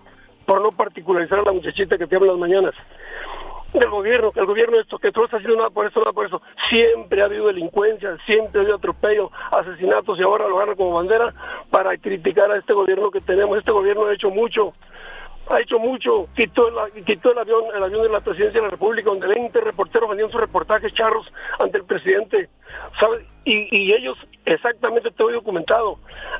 por 0.45 0.59
no 0.61 0.71
particularizar 0.71 1.39
a 1.39 1.43
la 1.43 1.53
muchachita 1.53 1.97
que 1.97 2.07
te 2.07 2.15
habla 2.17 2.33
las 2.33 2.39
mañanas 2.39 2.73
del 3.73 3.89
gobierno, 3.89 4.31
que 4.31 4.39
el 4.39 4.45
gobierno 4.45 4.79
esto, 4.79 4.97
que 4.97 5.11
todo 5.11 5.25
está 5.25 5.37
haciendo 5.37 5.57
nada 5.57 5.69
por 5.69 5.85
eso, 5.85 5.99
nada 5.99 6.13
por 6.13 6.25
eso. 6.25 6.41
Siempre 6.69 7.21
ha 7.21 7.25
habido 7.25 7.47
delincuencia, 7.47 8.17
siempre 8.25 8.59
ha 8.59 8.61
habido 8.63 8.77
atropello, 8.77 9.31
asesinatos 9.51 10.19
y 10.19 10.23
ahora 10.23 10.47
lo 10.47 10.57
agarran 10.57 10.75
como 10.75 10.93
bandera 10.93 11.33
para 11.69 11.97
criticar 11.97 12.51
a 12.51 12.57
este 12.57 12.73
gobierno 12.73 13.11
que 13.11 13.21
tenemos. 13.21 13.57
Este 13.57 13.71
gobierno 13.71 14.05
ha 14.05 14.13
hecho 14.13 14.29
mucho, 14.29 14.73
ha 15.53 15.59
hecho 15.59 15.79
mucho, 15.79 16.27
quitó 16.35 16.67
el, 16.69 17.03
quitó 17.03 17.31
el 17.31 17.39
avión, 17.39 17.63
el 17.75 17.83
avión 17.83 18.03
de 18.03 18.09
la 18.09 18.21
presidencia 18.21 18.59
de 18.61 18.67
la 18.67 18.71
República, 18.71 19.09
donde 19.09 19.27
20 19.27 19.59
reporteros 19.61 20.09
vendían 20.09 20.31
sus 20.31 20.39
reportajes 20.39 20.93
charros 20.93 21.27
ante 21.59 21.77
el 21.79 21.83
presidente, 21.85 22.49
¿sabes? 22.99 23.25
Y, 23.43 23.67
y 23.71 23.93
ellos, 23.93 24.17
exactamente 24.45 25.09
te 25.11 25.23
he 25.23 25.31
documentado, 25.33 25.97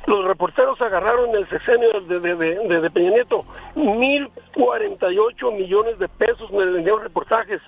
los 0.08 0.24
reporteros 0.26 0.80
agarraron 0.82 1.36
el 1.36 1.50
sexenio 1.50 1.90
de, 2.02 2.20
de, 2.20 2.36
de, 2.36 2.80
de- 2.82 2.90
Peña 2.92 3.10
Nieto, 3.12 3.44
1.048 3.76 5.52
millones 5.58 5.98
de 6.00 6.08
pesos 6.08 6.52
me 6.52 6.66
vendieron 6.66 7.02
reportajes, 7.04 7.62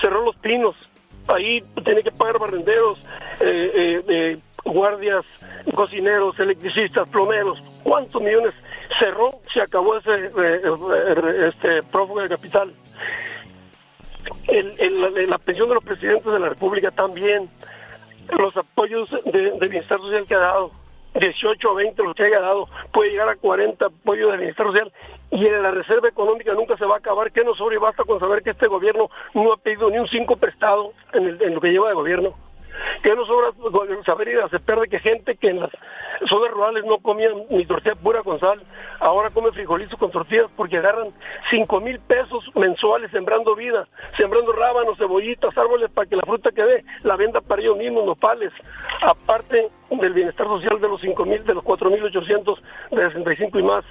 cerró 0.00 0.24
los 0.24 0.36
pinos, 0.36 0.74
ahí 1.28 1.60
tenía 1.84 2.02
que 2.02 2.10
pagar 2.12 2.38
barrenderos, 2.38 2.98
eh, 3.40 3.70
eh, 3.74 4.02
eh, 4.08 4.38
guardias, 4.64 5.24
cocineros, 5.74 6.38
electricistas, 6.38 7.08
plomeros, 7.10 7.58
¿cuántos 7.82 8.20
millones 8.22 8.54
cerró? 8.98 9.32
Se 9.52 9.60
acabó 9.62 9.96
ese 9.98 10.10
eh, 10.14 10.60
eh, 10.64 11.50
este 11.54 11.82
prófugo 11.90 12.20
de 12.20 12.28
capital. 12.28 12.72
El- 14.48 14.74
el- 14.78 15.30
la, 15.30 15.38
pensión 15.38 15.68
de 15.68 15.74
los 15.74 15.84
presidentes 15.84 16.32
de 16.32 16.38
la 16.38 16.48
República 16.50 16.90
también, 16.90 17.48
los 18.38 18.56
apoyos 18.56 19.10
de, 19.24 19.50
de 19.52 19.66
bienestar 19.68 19.98
social 20.00 20.24
que 20.28 20.34
ha 20.34 20.38
dado, 20.38 20.70
18 21.14 21.70
o 21.70 21.74
20 21.74 22.02
los 22.02 22.14
que 22.14 22.24
haya 22.26 22.40
dado, 22.40 22.68
puede 22.92 23.10
llegar 23.10 23.28
a 23.28 23.36
40 23.36 23.86
apoyos 23.86 24.30
de 24.32 24.38
bienestar 24.38 24.66
social 24.66 24.92
y 25.30 25.46
en 25.46 25.62
la 25.62 25.70
reserva 25.72 26.08
económica 26.08 26.52
nunca 26.54 26.76
se 26.76 26.84
va 26.86 26.94
a 26.94 26.98
acabar. 26.98 27.32
¿Qué 27.32 27.42
nos 27.44 27.58
sobra 27.58 27.74
y 27.74 27.78
basta 27.78 28.04
con 28.04 28.20
saber 28.20 28.42
que 28.42 28.50
este 28.50 28.68
gobierno 28.68 29.10
no 29.34 29.52
ha 29.52 29.56
pedido 29.56 29.90
ni 29.90 29.98
un 29.98 30.08
5 30.08 30.36
prestado 30.36 30.92
en, 31.12 31.24
el- 31.26 31.42
en 31.42 31.54
lo 31.54 31.60
que 31.60 31.68
lleva 31.70 31.88
de 31.88 31.94
gobierno? 31.94 32.34
¿Qué 33.02 33.14
nos 33.14 33.26
sobra 33.26 33.50
saber 34.04 34.28
y 34.28 34.38
aceptar 34.38 34.80
de 34.80 34.88
que 34.88 34.98
gente 35.00 35.36
que 35.36 35.48
en 35.48 35.60
las 35.60 35.70
zonas 36.28 36.50
rurales 36.50 36.84
no 36.84 36.98
comían 36.98 37.32
ni 37.50 37.66
tortilla 37.66 37.94
pura 37.94 38.22
con 38.22 38.38
sal, 38.40 38.62
ahora 39.00 39.30
come 39.30 39.52
frijolitos 39.52 39.98
con 39.98 40.10
tortillas 40.10 40.50
porque 40.56 40.78
agarran 40.78 41.12
5 41.50 41.80
mil 41.80 41.98
pesos 42.00 42.44
mensuales 42.54 43.10
sembrando 43.10 43.54
vida, 43.54 43.88
sembrando 44.18 44.52
rábanos, 44.52 44.98
cebollitas, 44.98 45.56
árboles 45.56 45.90
para 45.90 46.08
que 46.08 46.16
la 46.16 46.22
fruta 46.22 46.50
que 46.52 46.62
dé 46.62 46.84
la 47.02 47.16
venda 47.16 47.40
para 47.40 47.62
ellos 47.62 47.76
mismos, 47.76 48.04
nopales, 48.04 48.52
aparte 49.02 49.70
del 49.90 50.12
bienestar 50.12 50.46
social 50.46 50.80
de 50.80 50.88
los 50.88 51.00
5 51.00 51.24
mil, 51.24 51.44
de 51.44 51.54
los 51.54 51.64
4 51.64 51.90
mil 51.90 52.04
800 52.04 52.62
de 52.90 53.08
65 53.08 53.58
y 53.58 53.62
más, 53.62 53.84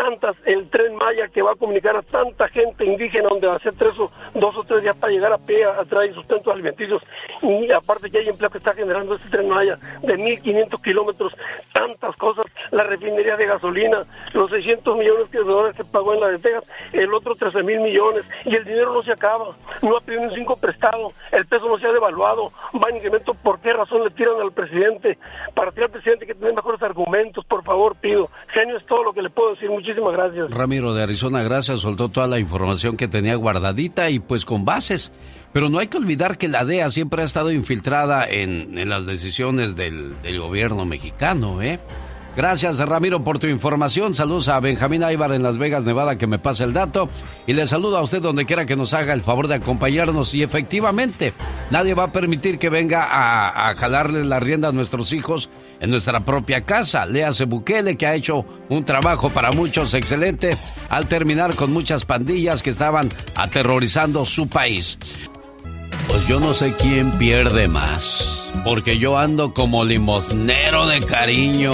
tantas, 0.00 0.34
el 0.46 0.70
tren 0.70 0.96
Maya 0.96 1.28
que 1.28 1.42
va 1.42 1.52
a 1.52 1.56
comunicar 1.56 1.94
a 1.94 2.00
tanta 2.00 2.48
gente 2.48 2.86
indígena 2.86 3.28
donde 3.28 3.48
va 3.48 3.56
a 3.56 3.58
ser 3.58 3.74
tres 3.74 3.92
o 3.98 4.10
dos 4.34 4.56
o 4.56 4.64
tres 4.64 4.80
días 4.80 4.96
para 4.96 5.12
llegar 5.12 5.30
a 5.30 5.36
pie 5.36 5.62
a, 5.62 5.78
a 5.78 5.84
traer 5.84 6.14
sustentos 6.14 6.50
alimenticios 6.50 7.02
y 7.42 7.70
aparte 7.70 8.10
que 8.10 8.18
hay 8.18 8.28
empleo 8.28 8.48
que 8.48 8.56
está 8.56 8.72
generando 8.72 9.16
este 9.16 9.28
tren 9.28 9.50
Maya 9.50 9.78
de 10.00 10.16
1.500 10.16 10.82
kilómetros, 10.82 11.34
tantas 11.74 12.16
cosas, 12.16 12.46
la 12.70 12.84
refinería 12.84 13.36
de 13.36 13.44
gasolina, 13.44 14.06
los 14.32 14.50
600 14.50 14.96
millones 14.96 15.30
de 15.30 15.40
dólares 15.40 15.76
que 15.76 15.84
pagó 15.84 16.14
en 16.14 16.20
la 16.20 16.28
de 16.28 16.38
Texas, 16.38 16.64
el 16.92 17.12
otro 17.12 17.34
13 17.34 17.62
mil 17.62 17.80
millones 17.80 18.24
y 18.46 18.56
el 18.56 18.64
dinero 18.64 18.94
no 18.94 19.02
se 19.02 19.12
acaba, 19.12 19.54
no 19.82 19.98
ha 19.98 20.00
pedido 20.00 20.22
un 20.22 20.34
5 20.34 20.56
prestado, 20.56 21.12
el 21.32 21.46
peso 21.46 21.68
no 21.68 21.78
se 21.78 21.86
ha 21.86 21.92
devaluado, 21.92 22.50
va 22.82 22.88
en 22.88 22.96
incremento, 22.96 23.34
¿por 23.34 23.60
qué 23.60 23.74
razón 23.74 24.02
le 24.02 24.10
tiran 24.10 24.40
al 24.40 24.52
presidente? 24.52 25.18
Para 25.54 25.72
tirar 25.72 25.88
al 25.88 25.92
presidente 25.92 26.26
que 26.26 26.34
tener 26.34 26.54
mejores 26.54 26.82
argumentos, 26.82 27.44
por 27.44 27.62
favor, 27.64 27.96
pido. 27.96 28.30
Genio 28.54 28.78
es 28.78 28.86
todo 28.86 29.04
lo 29.04 29.12
que 29.12 29.20
le 29.20 29.28
puedo 29.28 29.50
decir, 29.50 29.68
muchísimas 29.68 29.89
Ramiro 30.50 30.94
de 30.94 31.02
Arizona, 31.02 31.42
gracias, 31.42 31.80
soltó 31.80 32.08
toda 32.08 32.26
la 32.26 32.38
información 32.38 32.96
que 32.96 33.08
tenía 33.08 33.34
guardadita 33.36 34.10
y 34.10 34.18
pues 34.18 34.44
con 34.44 34.64
bases. 34.64 35.12
Pero 35.52 35.68
no 35.68 35.78
hay 35.80 35.88
que 35.88 35.96
olvidar 35.96 36.38
que 36.38 36.48
la 36.48 36.64
DEA 36.64 36.90
siempre 36.90 37.22
ha 37.22 37.24
estado 37.24 37.50
infiltrada 37.50 38.24
en, 38.28 38.78
en 38.78 38.88
las 38.88 39.04
decisiones 39.06 39.74
del, 39.74 40.20
del 40.22 40.40
gobierno 40.40 40.84
mexicano, 40.84 41.60
¿eh? 41.60 41.80
Gracias, 42.36 42.78
Ramiro, 42.78 43.24
por 43.24 43.40
tu 43.40 43.48
información. 43.48 44.14
Saludos 44.14 44.46
a 44.48 44.60
Benjamín 44.60 45.02
Aybar 45.02 45.32
en 45.32 45.42
Las 45.42 45.58
Vegas, 45.58 45.82
Nevada, 45.82 46.16
que 46.16 46.28
me 46.28 46.38
pase 46.38 46.62
el 46.62 46.72
dato. 46.72 47.08
Y 47.48 47.54
le 47.54 47.66
saludo 47.66 47.98
a 47.98 48.02
usted 48.02 48.22
donde 48.22 48.46
quiera 48.46 48.66
que 48.66 48.76
nos 48.76 48.94
haga 48.94 49.12
el 49.12 49.20
favor 49.20 49.48
de 49.48 49.56
acompañarnos. 49.56 50.32
Y 50.32 50.44
efectivamente, 50.44 51.32
nadie 51.72 51.94
va 51.94 52.04
a 52.04 52.12
permitir 52.12 52.60
que 52.60 52.70
venga 52.70 53.02
a, 53.02 53.70
a 53.70 53.74
jalarle 53.74 54.24
la 54.24 54.38
rienda 54.38 54.68
a 54.68 54.72
nuestros 54.72 55.12
hijos 55.12 55.50
en 55.80 55.90
nuestra 55.90 56.24
propia 56.24 56.62
casa. 56.62 57.06
Léase 57.06 57.44
Bukele, 57.44 57.96
que 57.96 58.06
ha 58.06 58.14
hecho 58.14 58.44
un 58.68 58.84
trabajo 58.84 59.28
para 59.30 59.50
muchos 59.52 59.94
excelente 59.94 60.56
al 60.88 61.06
terminar 61.08 61.54
con 61.56 61.72
muchas 61.72 62.04
pandillas 62.04 62.62
que 62.62 62.70
estaban 62.70 63.08
aterrorizando 63.34 64.24
su 64.26 64.48
país. 64.48 64.98
Pues 66.06 66.26
yo 66.28 66.40
no 66.40 66.54
sé 66.54 66.74
quién 66.78 67.12
pierde 67.12 67.68
más, 67.68 68.48
porque 68.64 68.98
yo 68.98 69.16
ando 69.18 69.54
como 69.54 69.84
limosnero 69.84 70.86
de 70.86 71.00
cariño. 71.02 71.72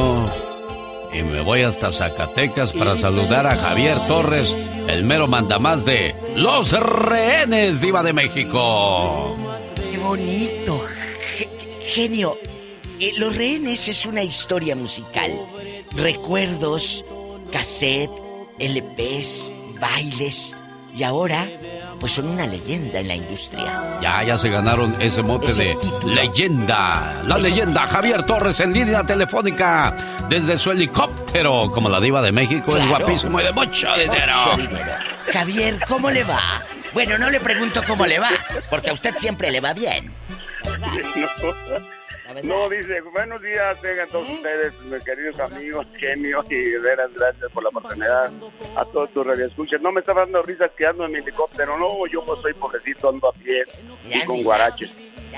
Y 1.12 1.22
me 1.22 1.40
voy 1.40 1.62
hasta 1.62 1.92
Zacatecas 1.92 2.72
para 2.72 2.98
saludar 2.98 3.46
a 3.46 3.56
Javier 3.56 3.96
Torres, 4.06 4.54
el 4.88 5.04
mero 5.04 5.26
mandamás 5.26 5.84
de 5.86 6.14
Los 6.34 6.72
Rehenes 6.72 7.80
Diva 7.80 8.02
de 8.02 8.12
México. 8.12 9.34
Qué 9.90 9.98
bonito. 9.98 10.84
Ge- 11.38 11.48
genio. 11.80 12.36
Eh, 13.00 13.12
Los 13.18 13.36
rehenes 13.36 13.88
es 13.88 14.06
una 14.06 14.22
historia 14.22 14.74
musical 14.76 15.32
recuerdos, 15.92 17.04
cassette, 17.52 18.10
LPs, 18.58 19.52
bailes 19.80 20.54
y 20.96 21.02
ahora 21.02 21.46
pues 22.00 22.12
son 22.12 22.28
una 22.28 22.46
leyenda 22.46 22.98
en 23.00 23.08
la 23.08 23.14
industria. 23.16 23.98
Ya, 24.02 24.22
ya 24.22 24.38
se 24.38 24.50
ganaron 24.50 24.94
ese 25.00 25.22
mote 25.22 25.46
Ese 25.46 25.64
de 25.64 25.74
título. 25.76 26.14
leyenda. 26.14 27.22
La 27.26 27.36
Ese- 27.36 27.48
leyenda 27.50 27.86
Javier 27.88 28.24
Torres 28.26 28.60
en 28.60 28.72
línea 28.74 29.04
telefónica 29.04 30.26
desde 30.28 30.58
su 30.58 30.70
helicóptero, 30.70 31.70
como 31.72 31.88
la 31.88 32.00
diva 32.00 32.20
de 32.20 32.32
México, 32.32 32.76
es 32.76 32.86
guapísimo 32.86 33.40
y 33.40 33.44
de 33.44 33.52
mucho 33.52 33.88
dinero. 33.94 34.32
Mucho 34.52 34.68
dinero. 34.68 34.92
Javier, 35.32 35.78
¿cómo 35.88 36.10
le 36.10 36.24
va? 36.24 36.40
Bueno, 36.92 37.16
no 37.18 37.30
le 37.30 37.40
pregunto 37.40 37.82
cómo 37.86 38.06
le 38.06 38.18
va, 38.18 38.30
porque 38.70 38.90
a 38.90 38.92
usted 38.92 39.14
siempre 39.16 39.50
le 39.50 39.60
va 39.60 39.72
bien. 39.72 40.12
No, 40.80 41.95
dice, 42.70 43.00
buenos 43.12 43.40
días 43.40 43.80
tengan 43.80 44.08
todos 44.08 44.28
ustedes, 44.28 44.74
mis 44.84 45.04
queridos 45.04 45.38
amigos, 45.38 45.86
genio, 45.98 46.44
y 46.50 46.72
veras 46.80 47.10
gracias 47.14 47.50
por 47.52 47.62
la 47.62 47.68
oportunidad 47.68 48.32
a 48.76 48.84
todos 48.86 49.12
tus 49.12 49.26
radioescuchas. 49.26 49.80
No 49.80 49.92
me 49.92 50.00
está 50.00 50.14
dando 50.14 50.42
risas 50.42 50.70
que 50.76 50.86
ando 50.86 51.06
en 51.06 51.12
mi 51.12 51.18
helicóptero, 51.18 51.78
no, 51.78 52.06
yo 52.06 52.24
pues 52.24 52.40
soy 52.40 52.54
pobrecito, 52.54 53.10
ando 53.10 53.28
a 53.28 53.32
pie 53.32 53.64
y 54.10 54.24
con 54.24 54.42
guaraches. 54.42 54.90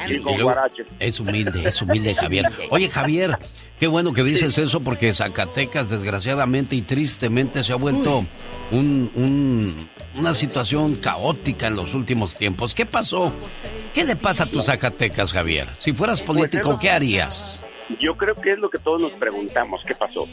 Y 0.08 0.18
con 0.20 0.40
guaraches. 0.40 0.86
Es 0.98 1.20
humilde, 1.20 1.68
es 1.68 1.82
humilde 1.82 2.14
Javier. 2.18 2.46
Oye 2.70 2.88
Javier, 2.88 3.38
qué 3.78 3.86
bueno 3.86 4.12
que 4.12 4.22
dices 4.22 4.56
eso 4.58 4.80
porque 4.80 5.12
Zacatecas 5.12 5.90
desgraciadamente 5.90 6.76
y 6.76 6.82
tristemente 6.82 7.62
se 7.64 7.72
ha 7.72 7.76
vuelto 7.76 8.24
un, 8.70 9.10
un- 9.14 9.88
una 10.14 10.34
situación 10.34 10.96
caótica 10.96 11.66
en 11.68 11.76
los 11.76 11.94
últimos 11.94 12.36
tiempos. 12.36 12.74
¿Qué 12.74 12.86
pasó? 12.86 13.32
¿Qué 13.94 14.04
le 14.04 14.16
pasa 14.16 14.44
a 14.44 14.46
tus 14.46 14.66
Zacatecas, 14.66 15.32
Javier? 15.32 15.68
Si 15.78 15.92
fueras 15.92 16.20
político, 16.20 16.50
Pues, 16.50 16.62
es 16.62 16.66
lo- 16.66 16.78
¿qué 16.78 16.90
harías? 16.90 17.60
Yo 18.00 18.16
creo 18.16 18.34
que 18.34 18.52
es 18.52 18.58
lo 18.58 18.68
que 18.68 18.78
todos 18.78 19.00
nos 19.00 19.12
preguntamos, 19.12 19.80
¿qué 19.86 19.94
pasó? 19.94 20.26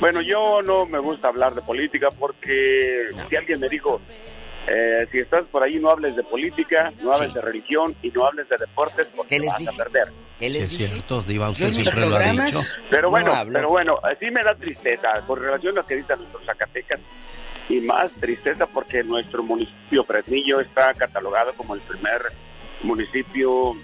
Bueno, 0.00 0.20
yo 0.22 0.62
no 0.62 0.86
me 0.86 0.98
gusta 0.98 1.28
hablar 1.28 1.54
de 1.54 1.62
política 1.62 2.08
porque 2.18 3.10
si 3.28 3.36
alguien 3.36 3.60
me 3.60 3.68
dijo, 3.68 4.00
eh, 4.68 5.06
si 5.10 5.18
estás 5.20 5.44
por 5.50 5.62
ahí 5.62 5.78
no 5.78 5.90
hables 5.90 6.16
de 6.16 6.22
política, 6.22 6.92
no 7.02 7.12
hables 7.12 7.32
de 7.34 7.40
religión 7.40 7.94
y 8.02 8.10
no 8.10 8.26
hables 8.26 8.48
de 8.48 8.56
deportes 8.58 9.06
porque 9.14 9.38
les 9.38 9.48
vas 9.48 9.58
dije? 9.58 9.70
a 9.70 9.84
perder. 9.84 10.08
¿Qué 10.38 10.50
les 10.50 10.64
es 10.64 10.76
cierto, 10.76 11.22
Diva, 11.22 11.50
usted 11.50 11.72
siempre 11.72 12.06
lo 12.06 12.16
ha 12.16 12.32
dicho. 12.32 12.60
Pero 12.90 13.10
bueno, 13.10 13.44
No 13.44 13.52
pero 13.52 13.68
bueno, 13.68 13.98
sí 14.20 14.30
me 14.30 14.42
da 14.42 14.54
tristeza 14.54 15.22
con 15.26 15.40
relación 15.40 15.72
a 15.76 15.80
lo 15.80 15.86
que 15.86 15.96
dicen 15.96 16.18
nuestros 16.18 16.44
Zacatecas 16.44 17.00
y 17.68 17.80
más 17.80 18.10
tristeza 18.12 18.66
porque 18.66 19.02
nuestro 19.02 19.42
municipio 19.42 20.04
Fresnillo 20.04 20.60
está 20.60 20.92
catalogado 20.94 21.52
como 21.54 21.74
el 21.74 21.80
primer 21.80 22.22
municipio 22.82 23.74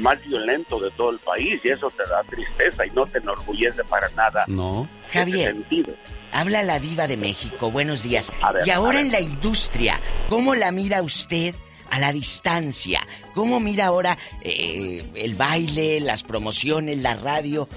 más 0.00 0.22
violento 0.26 0.80
de 0.80 0.90
todo 0.92 1.10
el 1.10 1.18
país 1.18 1.60
y 1.64 1.68
eso 1.68 1.90
te 1.90 2.04
da 2.04 2.22
tristeza 2.24 2.86
y 2.86 2.90
no 2.90 3.06
te 3.06 3.18
enorgullece 3.18 3.84
para 3.84 4.08
nada. 4.10 4.44
No. 4.46 4.88
Javier, 5.12 5.52
sentido. 5.52 5.94
habla 6.32 6.62
la 6.62 6.78
diva 6.78 7.06
de 7.06 7.16
México, 7.16 7.70
buenos 7.70 8.02
días. 8.02 8.32
ver, 8.52 8.66
y 8.66 8.70
ahora 8.70 9.00
en 9.00 9.12
la 9.12 9.20
industria, 9.20 10.00
¿cómo 10.28 10.54
la 10.54 10.72
mira 10.72 11.02
usted 11.02 11.54
a 11.90 11.98
la 11.98 12.12
distancia? 12.12 13.00
¿Cómo 13.34 13.60
mira 13.60 13.86
ahora 13.86 14.16
eh, 14.42 15.04
el 15.14 15.34
baile, 15.34 16.00
las 16.00 16.22
promociones, 16.22 16.98
la 16.98 17.14
radio? 17.14 17.68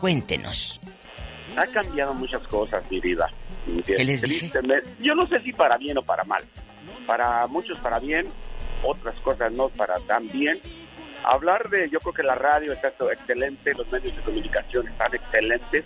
Cuéntenos. 0.00 0.80
Ha 1.56 1.66
cambiado 1.68 2.14
muchas 2.14 2.42
cosas 2.48 2.82
mi 2.90 3.00
vida. 3.00 3.30
¿Qué 3.86 4.04
les 4.04 4.22
dije? 4.22 4.50
Yo 5.00 5.14
no 5.14 5.26
sé 5.28 5.40
si 5.40 5.52
para 5.52 5.76
bien 5.76 5.98
o 5.98 6.02
para 6.02 6.24
mal. 6.24 6.42
Para 7.06 7.46
muchos 7.46 7.78
para 7.78 7.98
bien, 7.98 8.26
otras 8.82 9.14
cosas 9.16 9.52
no 9.52 9.68
para 9.68 9.98
tan 10.00 10.28
bien. 10.28 10.60
Hablar 11.22 11.70
de, 11.70 11.88
yo 11.88 12.00
creo 12.00 12.12
que 12.12 12.22
la 12.22 12.34
radio 12.34 12.72
está 12.72 12.92
excelente, 13.12 13.72
los 13.74 13.90
medios 13.90 14.14
de 14.14 14.22
comunicación 14.22 14.88
están 14.88 15.14
excelentes. 15.14 15.84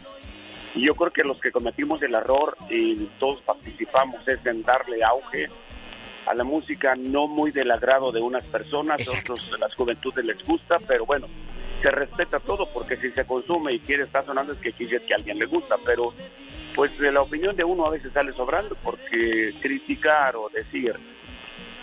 Y 0.75 0.87
yo 0.87 0.95
creo 0.95 1.13
que 1.13 1.23
los 1.23 1.41
que 1.41 1.51
cometimos 1.51 2.03
el 2.03 2.15
error 2.15 2.57
y 2.69 2.97
todos 3.19 3.41
participamos 3.43 4.27
es 4.27 4.45
en 4.45 4.63
darle 4.63 5.03
auge 5.03 5.49
a 6.29 6.35
la 6.35 6.45
música 6.45 6.95
no 6.95 7.27
muy 7.27 7.51
del 7.51 7.71
agrado 7.71 8.13
de 8.13 8.21
unas 8.21 8.47
personas, 8.47 9.01
otros 9.21 9.51
de 9.51 9.59
las 9.59 9.75
juventudes 9.75 10.25
les 10.25 10.45
gusta, 10.45 10.79
pero 10.87 11.07
bueno, 11.07 11.27
se 11.81 11.91
respeta 11.91 12.39
todo 12.41 12.69
porque 12.73 12.97
si 12.97 13.11
se 13.11 13.25
consume 13.25 13.73
y 13.75 13.81
quiere 13.81 14.05
estar 14.05 14.25
sonando 14.27 14.53
es 14.53 14.59
que 14.59 14.73
quiere 14.73 15.01
que 15.05 15.15
a 15.15 15.17
alguien 15.17 15.39
le 15.39 15.47
gusta, 15.47 15.77
pero 15.85 16.13
pues 16.75 16.97
de 16.99 17.11
la 17.11 17.23
opinión 17.23 17.57
de 17.57 17.65
uno 17.65 17.87
a 17.87 17.91
veces 17.91 18.13
sale 18.13 18.33
sobrando 18.33 18.77
porque 18.83 19.55
criticar 19.61 20.37
o 20.37 20.49
decir, 20.49 20.95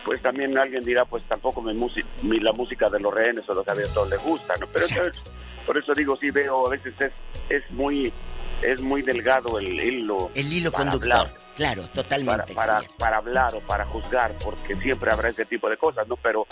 pues 0.05 0.22
también 0.22 0.57
alguien 0.57 0.84
dirá, 0.84 1.05
pues 1.05 1.23
tampoco 1.23 1.61
mi 1.61 1.73
mi, 2.22 2.39
la 2.39 2.53
música 2.53 2.89
de 2.89 2.99
los 2.99 3.13
rehenes 3.13 3.49
o 3.49 3.53
los 3.53 3.67
abiertos 3.67 4.09
le 4.09 4.17
gusta, 4.17 4.55
¿no? 4.57 4.67
Pero 4.67 4.85
entonces, 4.89 5.22
por 5.65 5.77
eso 5.77 5.93
digo, 5.93 6.15
sí 6.17 6.30
veo, 6.30 6.67
a 6.67 6.69
veces 6.69 6.93
es, 6.99 7.11
es 7.49 7.72
muy 7.72 8.13
es 8.61 8.82
muy 8.82 9.02
delgado 9.02 9.60
el 9.60 9.68
hilo. 9.68 10.32
El 10.36 10.52
hilo 10.52 10.72
conductor, 10.72 11.11
hablar 11.11 11.45
claro, 11.56 11.84
totalmente. 11.94 12.53
para, 12.53 12.77
para, 12.77 12.90
para 12.98 13.18
hablar 13.18 13.56
o 13.56 13.60
para 13.61 13.86
juzgar, 13.86 14.36
porque 14.44 14.76
siempre 14.76 15.11
habrá 15.11 15.30
ese 15.30 15.45
tipo 15.45 15.69
de 15.69 15.77
cosas, 15.77 16.07
¿no? 16.07 16.15
Pero 16.18 16.45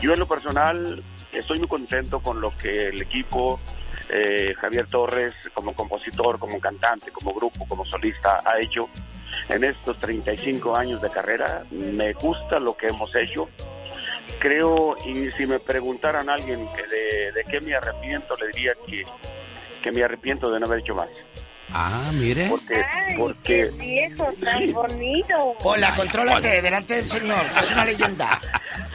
yo 0.00 0.12
en 0.12 0.18
lo 0.18 0.26
personal 0.26 1.02
estoy 1.32 1.58
muy 1.58 1.68
contento 1.68 2.20
con 2.20 2.40
lo 2.40 2.56
que 2.56 2.88
el 2.88 3.02
equipo, 3.02 3.60
eh, 4.08 4.54
Javier 4.58 4.86
Torres, 4.88 5.34
como 5.54 5.74
compositor, 5.74 6.38
como 6.38 6.58
cantante, 6.60 7.10
como 7.10 7.34
grupo, 7.34 7.66
como 7.66 7.84
solista, 7.84 8.42
ha 8.44 8.58
hecho 8.60 8.88
en 9.48 9.64
estos 9.64 9.98
35 9.98 10.74
años 10.74 11.00
de 11.02 11.10
carrera. 11.10 11.64
Me 11.70 12.12
gusta 12.14 12.58
lo 12.58 12.76
que 12.76 12.88
hemos 12.88 13.14
hecho. 13.14 13.48
Creo, 14.40 14.96
y 15.04 15.30
si 15.32 15.46
me 15.46 15.58
preguntaran 15.58 16.28
a 16.28 16.34
alguien 16.34 16.66
que 16.74 16.82
de, 16.82 17.32
de 17.32 17.44
qué 17.44 17.60
me 17.60 17.74
arrepiento, 17.74 18.36
le 18.36 18.48
diría 18.48 18.72
que, 18.86 19.02
que 19.82 19.92
me 19.92 20.02
arrepiento 20.02 20.50
de 20.50 20.60
no 20.60 20.66
haber 20.66 20.80
hecho 20.80 20.94
más. 20.94 21.08
Ah, 21.70 22.10
mire. 22.14 22.46
Porque, 22.48 22.82
porque 23.18 23.70
viejo 23.78 24.26
tan 24.42 24.72
bonito. 24.72 25.54
Hola, 25.64 25.94
contrólate 25.94 26.62
delante 26.62 26.94
del 26.94 27.06
señor, 27.06 27.44
es 27.58 27.70
una 27.72 27.84
leyenda. 27.84 28.40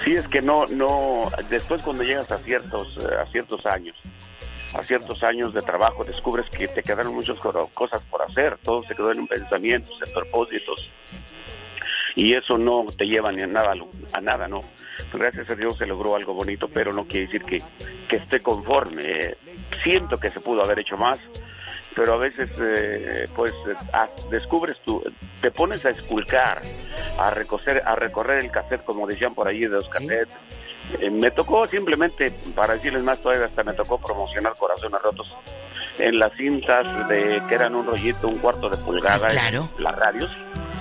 Sí, 0.03 0.15
es 0.15 0.27
que 0.30 0.41
no, 0.41 0.65
no, 0.65 1.30
después 1.49 1.81
cuando 1.84 2.03
llegas 2.03 2.31
a 2.31 2.39
ciertos, 2.39 2.88
eh, 2.97 3.15
a 3.22 3.31
ciertos 3.31 3.64
años, 3.68 3.95
a 4.73 4.84
ciertos 4.85 5.22
años 5.22 5.53
de 5.53 5.61
trabajo, 5.61 6.03
descubres 6.03 6.49
que 6.49 6.68
te 6.68 6.81
quedaron 6.81 7.14
muchas 7.14 7.38
co- 7.38 7.69
cosas 7.76 8.01
por 8.10 8.23
hacer, 8.23 8.57
todo 8.64 8.81
se 8.88 8.95
quedó 8.95 9.11
en 9.11 9.27
pensamientos, 9.27 9.93
en 10.03 10.11
propósitos, 10.11 10.89
y 12.15 12.34
eso 12.34 12.57
no 12.57 12.85
te 12.97 13.05
lleva 13.05 13.31
ni 13.31 13.43
a 13.43 13.47
nada, 13.47 13.73
a 14.14 14.22
nada, 14.22 14.47
¿no? 14.47 14.61
Gracias 15.14 15.47
a 15.49 15.55
Dios 15.55 15.77
se 15.77 15.85
logró 15.85 16.15
algo 16.15 16.34
bonito, 16.34 16.68
pero 16.68 16.91
no 16.91 17.05
quiere 17.05 17.26
decir 17.27 17.43
que, 17.43 17.61
que 18.07 18.15
esté 18.15 18.39
conforme. 18.41 19.35
Siento 19.84 20.18
que 20.18 20.30
se 20.30 20.40
pudo 20.40 20.64
haber 20.64 20.80
hecho 20.80 20.98
más, 20.98 21.20
pero 21.95 22.14
a 22.14 22.18
veces 22.18 22.50
eh, 22.60 23.26
pues 23.36 23.54
eh, 23.68 23.76
ah, 23.94 24.08
descubres 24.30 24.78
tú, 24.84 25.04
te 25.41 25.52
pones 25.52 25.86
a 25.86 25.91
esculcar, 25.91 26.62
a 27.20 27.30
recorrer, 27.32 27.84
a 27.86 27.95
recorrer 27.95 28.44
el 28.44 28.52
cassette 28.52 28.84
como 28.84 29.08
decían 29.08 29.34
por 29.34 29.48
ahí 29.48 29.62
de 29.62 29.70
los 29.70 29.90
cassettes. 29.90 30.36
Eh, 31.00 31.10
me 31.10 31.32
tocó 31.32 31.68
simplemente, 31.68 32.32
para 32.56 32.74
decirles 32.74 33.04
más 33.04 33.20
todavía, 33.20 33.45
hasta 33.45 33.64
me 33.64 33.74
tocó 33.74 33.98
promocionar 34.00 34.54
Corazones 34.56 35.02
Rotos 35.02 35.36
en 35.98 36.20
las 36.20 36.34
cintas 36.36 37.08
de 37.08 37.41
que 37.48 37.56
eran 37.56 37.76
un 37.76 37.86
rollito, 37.86 38.28
un 38.28 38.40
cuarto 38.40 38.70
de 38.70 38.78
pulgada, 38.78 39.30
claro. 39.30 39.70
en 39.78 39.84
las 39.84 39.95
radios. 39.95 40.32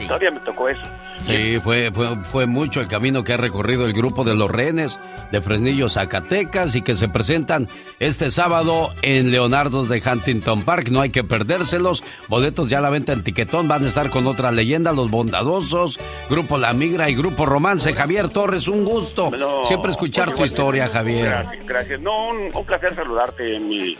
Todavía 0.07 0.31
me 0.31 0.41
tocó 0.41 0.69
eso. 0.69 0.83
Sí, 1.23 1.59
fue, 1.61 1.91
fue, 1.93 2.17
fue 2.25 2.47
mucho 2.47 2.81
el 2.81 2.89
camino 2.89 3.25
que 3.25 3.35
ha 3.35 3.37
recorrido 3.37 3.85
el 3.87 3.93
grupo 3.93 4.25
de 4.25 4.35
los 4.35 4.51
rehenes 4.51 4.99
de 5.31 5.41
Fresnillo, 5.41 5.89
Zacatecas 5.89 6.75
y 6.75 6.83
que 6.83 6.95
se 6.95 7.09
presentan 7.09 7.69
este 8.01 8.31
sábado 8.31 8.91
en 9.03 9.31
Leonardo's 9.31 9.89
de 9.89 10.03
Huntington 10.05 10.63
Park. 10.63 10.89
No 10.91 11.01
hay 11.01 11.11
que 11.11 11.25
perdérselos. 11.25 12.03
Boletos 12.29 12.69
ya 12.69 12.79
a 12.79 12.81
la 12.83 12.91
venta 12.91 13.13
en 13.13 13.23
Tiquetón. 13.23 13.69
Van 13.69 13.85
a 13.85 13.87
estar 13.87 14.11
con 14.11 14.27
otra 14.27 14.51
leyenda, 14.53 14.93
Los 14.93 15.11
Bondadosos, 15.11 15.99
Grupo 16.29 16.59
La 16.59 16.73
Migra 16.73 17.09
y 17.09 17.15
Grupo 17.15 17.47
Romance. 17.47 17.93
Javier 17.95 18.29
Torres, 18.29 18.69
un 18.69 18.85
gusto. 18.85 19.31
No, 19.31 19.65
Siempre 19.65 19.93
escuchar 19.93 20.35
tu 20.35 20.45
historia, 20.45 20.89
Javier. 20.89 21.27
Gracias, 21.27 21.67
gracias. 21.67 22.01
No, 22.01 22.29
un, 22.29 22.51
un 22.55 22.67
placer 22.67 22.95
saludarte, 22.95 23.59
mi, 23.61 23.97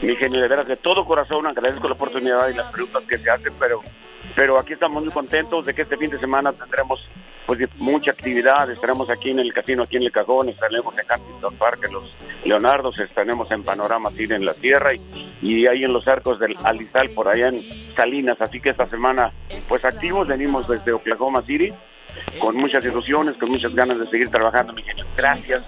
mi 0.00 0.16
genio. 0.16 0.40
De 0.40 0.48
veras, 0.48 0.66
de 0.66 0.76
todo 0.76 1.04
corazón 1.04 1.46
agradezco 1.46 1.86
la 1.86 1.94
oportunidad 1.94 2.48
y 2.48 2.54
las 2.54 2.70
preguntas 2.72 3.02
que 3.08 3.18
se 3.18 3.30
hacen, 3.30 3.52
pero, 3.60 3.80
pero 4.34 4.58
aquí 4.58 4.72
estamos 4.72 5.02
muy 5.04 5.12
contentos 5.12 5.64
de 5.64 5.74
que 5.74 5.82
este 5.82 5.96
fin 5.96 6.10
de 6.10 6.18
semana 6.18 6.52
tendremos 6.62 7.00
pues 7.46 7.58
mucha 7.76 8.12
actividad. 8.12 8.70
Estaremos 8.70 9.10
aquí 9.10 9.30
en 9.30 9.40
el 9.40 9.52
casino, 9.52 9.82
aquí 9.82 9.96
en 9.96 10.04
el 10.04 10.12
Cajón, 10.12 10.48
estaremos 10.48 10.94
en 10.96 11.04
Huntington 11.12 11.56
Park, 11.56 11.84
en 11.86 11.92
los 11.92 12.14
Leonardos, 12.44 12.98
estaremos 12.98 13.50
en 13.50 13.62
Panorama 13.62 14.10
City 14.10 14.34
en 14.34 14.44
la 14.44 14.52
Sierra 14.54 14.94
y, 14.94 15.00
y 15.42 15.66
ahí 15.66 15.84
en 15.84 15.92
los 15.92 16.06
arcos 16.08 16.38
del 16.40 16.56
Alizal, 16.64 17.10
por 17.10 17.28
allá 17.28 17.48
en 17.48 17.62
Salinas. 17.94 18.40
Así 18.40 18.60
que 18.60 18.70
esta 18.70 18.88
semana, 18.88 19.32
pues 19.68 19.84
activos, 19.84 20.28
venimos 20.28 20.68
desde 20.68 20.92
Oklahoma 20.92 21.42
City 21.42 21.72
con 22.38 22.56
muchas 22.56 22.84
ilusiones, 22.84 23.36
con 23.38 23.50
muchas 23.50 23.74
ganas 23.74 23.98
de 23.98 24.06
seguir 24.08 24.28
trabajando, 24.30 24.72
mi 24.72 24.82
genio. 24.82 25.04
Gracias. 25.16 25.62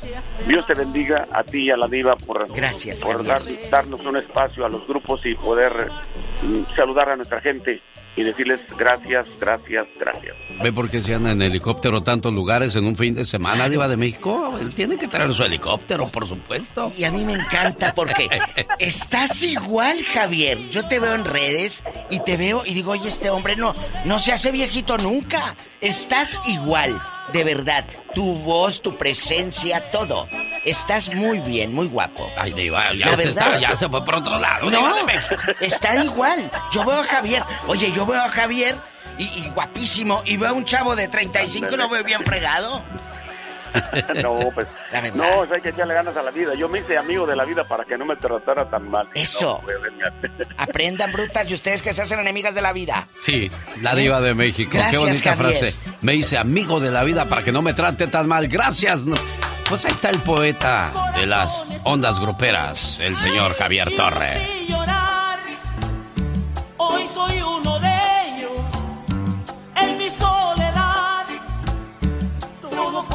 Dios 0.46 0.66
te 0.66 0.74
bendiga 0.74 1.26
a 1.32 1.42
ti 1.44 1.64
y 1.64 1.70
a 1.70 1.76
la 1.76 1.88
diva 1.88 2.16
por, 2.16 2.46
Gracias, 2.54 3.00
por 3.02 3.24
dar- 3.24 3.42
darnos 3.70 4.04
un 4.04 4.16
espacio 4.16 4.64
a 4.64 4.68
los 4.68 4.86
grupos 4.86 5.20
y 5.24 5.34
poder 5.34 5.72
mm, 6.42 6.62
saludar 6.76 7.10
a 7.10 7.16
nuestra 7.16 7.40
gente 7.40 7.82
y 8.16 8.22
decirles 8.22 8.60
gracias, 8.78 9.26
gracias, 9.40 9.86
gracias. 9.98 10.36
¿Ve 10.62 10.72
por 10.72 10.88
qué 10.88 11.02
se 11.02 11.14
anda 11.14 11.32
en 11.32 11.42
helicóptero 11.42 12.04
tantos 12.04 12.32
lugares 12.32 12.76
en 12.76 12.84
un 12.86 12.94
fin 12.94 13.12
de 13.12 13.24
semana, 13.24 13.68
Diva 13.68 13.88
de 13.88 13.96
México? 13.96 14.56
Él 14.60 14.72
tiene 14.72 14.96
que 14.98 15.08
traer 15.08 15.34
su 15.34 15.42
helicóptero, 15.42 16.08
por 16.12 16.28
supuesto. 16.28 16.92
Y 16.96 17.02
a 17.02 17.10
mí 17.10 17.24
me 17.24 17.32
encanta 17.32 17.92
porque 17.92 18.28
estás 18.78 19.42
igual, 19.42 20.02
Javier. 20.04 20.58
Yo 20.70 20.86
te 20.86 21.00
veo 21.00 21.14
en 21.14 21.24
redes 21.24 21.82
y 22.08 22.20
te 22.20 22.36
veo 22.36 22.62
y 22.64 22.74
digo, 22.74 22.92
oye, 22.92 23.08
este 23.08 23.30
hombre 23.30 23.56
no, 23.56 23.74
no 24.04 24.20
se 24.20 24.30
hace 24.30 24.52
viejito 24.52 24.96
nunca. 24.96 25.56
Estás 25.80 26.33
igual, 26.46 27.00
de 27.32 27.44
verdad. 27.44 27.84
Tu 28.14 28.24
voz, 28.40 28.80
tu 28.82 28.96
presencia, 28.96 29.90
todo. 29.90 30.28
Estás 30.64 31.12
muy 31.12 31.40
bien, 31.40 31.74
muy 31.74 31.88
guapo. 31.88 32.30
Ay, 32.36 32.52
Diva, 32.52 32.92
ya, 32.94 33.06
La 33.06 33.16
verdad. 33.16 33.46
está- 33.48 33.60
ya 33.60 33.76
se 33.76 33.88
fue 33.88 34.04
por 34.04 34.14
otro 34.16 34.38
lado. 34.38 34.70
No, 34.70 34.94
está 35.60 35.96
igual. 36.02 36.50
Yo 36.72 36.84
veo 36.84 37.00
a 37.00 37.04
Javier. 37.04 37.42
Oye, 37.66 37.92
yo 37.92 38.06
veo 38.06 38.22
a 38.22 38.28
Javier 38.28 38.76
y, 39.18 39.24
y 39.24 39.50
guapísimo. 39.54 40.22
Y 40.24 40.36
veo 40.36 40.50
a 40.50 40.52
un 40.52 40.64
chavo 40.64 40.96
de 40.96 41.08
35 41.08 41.68
y 41.72 41.76
lo 41.76 41.88
veo 41.88 42.02
bien 42.04 42.24
fregado. 42.24 42.82
No, 44.22 44.50
pues, 44.54 44.66
La 44.92 45.00
verdad. 45.00 45.16
no, 45.16 45.40
o 45.40 45.46
sea, 45.46 45.56
hay 45.56 45.62
que 45.62 45.70
echarle 45.70 45.94
ganas 45.94 46.16
a 46.16 46.22
la 46.22 46.30
vida. 46.30 46.54
Yo 46.54 46.68
me 46.68 46.80
hice 46.80 46.96
amigo 46.96 47.26
de 47.26 47.36
la 47.36 47.44
vida 47.44 47.64
para 47.64 47.84
que 47.84 47.96
no 47.98 48.04
me 48.04 48.16
tratara 48.16 48.68
tan 48.68 48.88
mal. 48.88 49.08
Eso. 49.14 49.60
No, 49.62 49.66
pues. 49.66 50.48
Aprendan, 50.56 51.12
brutas, 51.12 51.50
y 51.50 51.54
ustedes 51.54 51.82
que 51.82 51.92
se 51.92 52.02
hacen 52.02 52.20
enemigas 52.20 52.54
de 52.54 52.62
la 52.62 52.72
vida. 52.72 53.06
Sí, 53.20 53.50
la 53.82 53.94
diva 53.94 54.20
de 54.20 54.34
México. 54.34 54.70
Gracias, 54.74 54.92
Qué 54.92 54.98
bonita 54.98 55.36
Javier. 55.36 55.58
frase. 55.58 55.74
Me 56.02 56.14
hice 56.14 56.38
amigo 56.38 56.80
de 56.80 56.90
la 56.90 57.04
vida 57.04 57.24
para 57.26 57.42
que 57.42 57.52
no 57.52 57.62
me 57.62 57.74
trate 57.74 58.06
tan 58.06 58.28
mal. 58.28 58.48
Gracias. 58.48 59.00
Pues 59.68 59.84
ahí 59.86 59.92
está 59.92 60.10
el 60.10 60.18
poeta 60.18 60.92
de 61.16 61.26
las 61.26 61.64
ondas 61.84 62.20
gruperas, 62.20 63.00
el 63.00 63.16
señor 63.16 63.54
Javier 63.56 63.88
Torre. 63.96 64.46
Hoy 66.76 67.06
soy 67.06 67.40
uno 67.40 67.73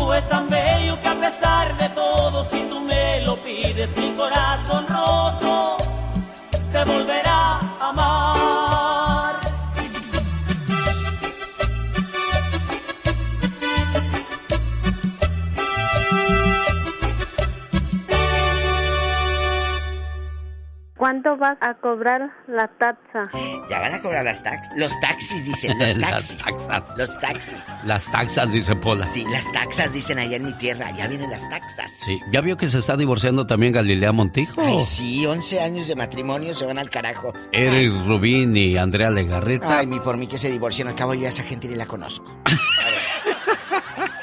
Fue 0.10 0.23
tan 0.23 0.49
bello 0.49 0.99
que 1.03 1.07
a 1.07 1.14
pesar 1.14 1.77
de 1.77 1.88
todo, 1.90 2.44
si 2.44 2.64
tú 2.64 2.80
me 2.80 3.22
lo 3.26 3.38
pides, 3.44 3.95
mi 3.95 4.10
corazón 4.14 4.48
¿Cuánto 21.10 21.38
vas 21.38 21.57
a 21.61 21.73
cobrar 21.73 22.30
la 22.48 22.68
taxa? 22.77 23.31
Ya 23.68 23.80
van 23.80 23.95
a 23.95 23.99
cobrar 23.99 24.23
las 24.23 24.44
taxis. 24.44 24.72
Los 24.77 24.91
taxis, 24.99 25.44
dicen, 25.44 25.76
los 25.80 25.98
Las 25.98 26.11
taxis. 26.11 26.38
taxas. 26.45 26.98
Los 26.98 27.19
taxis. 27.19 27.65
Las 27.84 28.06
taxas, 28.11 28.52
dice 28.52 28.76
Pola. 28.76 29.07
Sí, 29.07 29.26
las 29.31 29.52
taxas 29.52 29.91
dicen 29.91 30.19
allá 30.19 30.36
en 30.36 30.45
mi 30.45 30.53
tierra. 30.53 30.91
Ya 30.91 31.07
vienen 31.07 31.31
las 31.31 31.49
taxas. 31.49 31.90
Sí, 32.06 32.19
¿ya 32.31 32.41
vio 32.41 32.57
que 32.57 32.68
se 32.68 32.77
está 32.77 32.95
divorciando 32.95 33.48
también 33.48 33.73
Galilea 33.73 34.11
Montijo? 34.11 34.61
Ay, 34.61 34.80
sí, 34.81 35.26
11 35.26 35.60
años 35.61 35.88
de 35.88 35.95
matrimonio 35.95 36.53
se 36.53 36.68
van 36.68 36.77
al 36.77 36.91
carajo. 36.91 37.34
Eric 37.53 37.91
Rubín 38.06 38.56
y 38.56 38.77
Andrea 38.77 39.10
Legarreta. 39.10 39.80
Ay, 39.80 39.88
mi 39.88 39.99
por 39.99 40.15
mí 40.15 40.27
que 40.27 40.38
se 40.38 40.52
divorcien. 40.52 40.90
Al 40.90 40.95
cabo 40.95 41.15
yo 41.15 41.26
a 41.26 41.30
esa 41.30 41.41
gente 41.41 41.68
ni 41.68 41.73
la 41.76 41.88
conozco. 41.88 42.27
A 42.45 42.49
ver. 43.26 43.28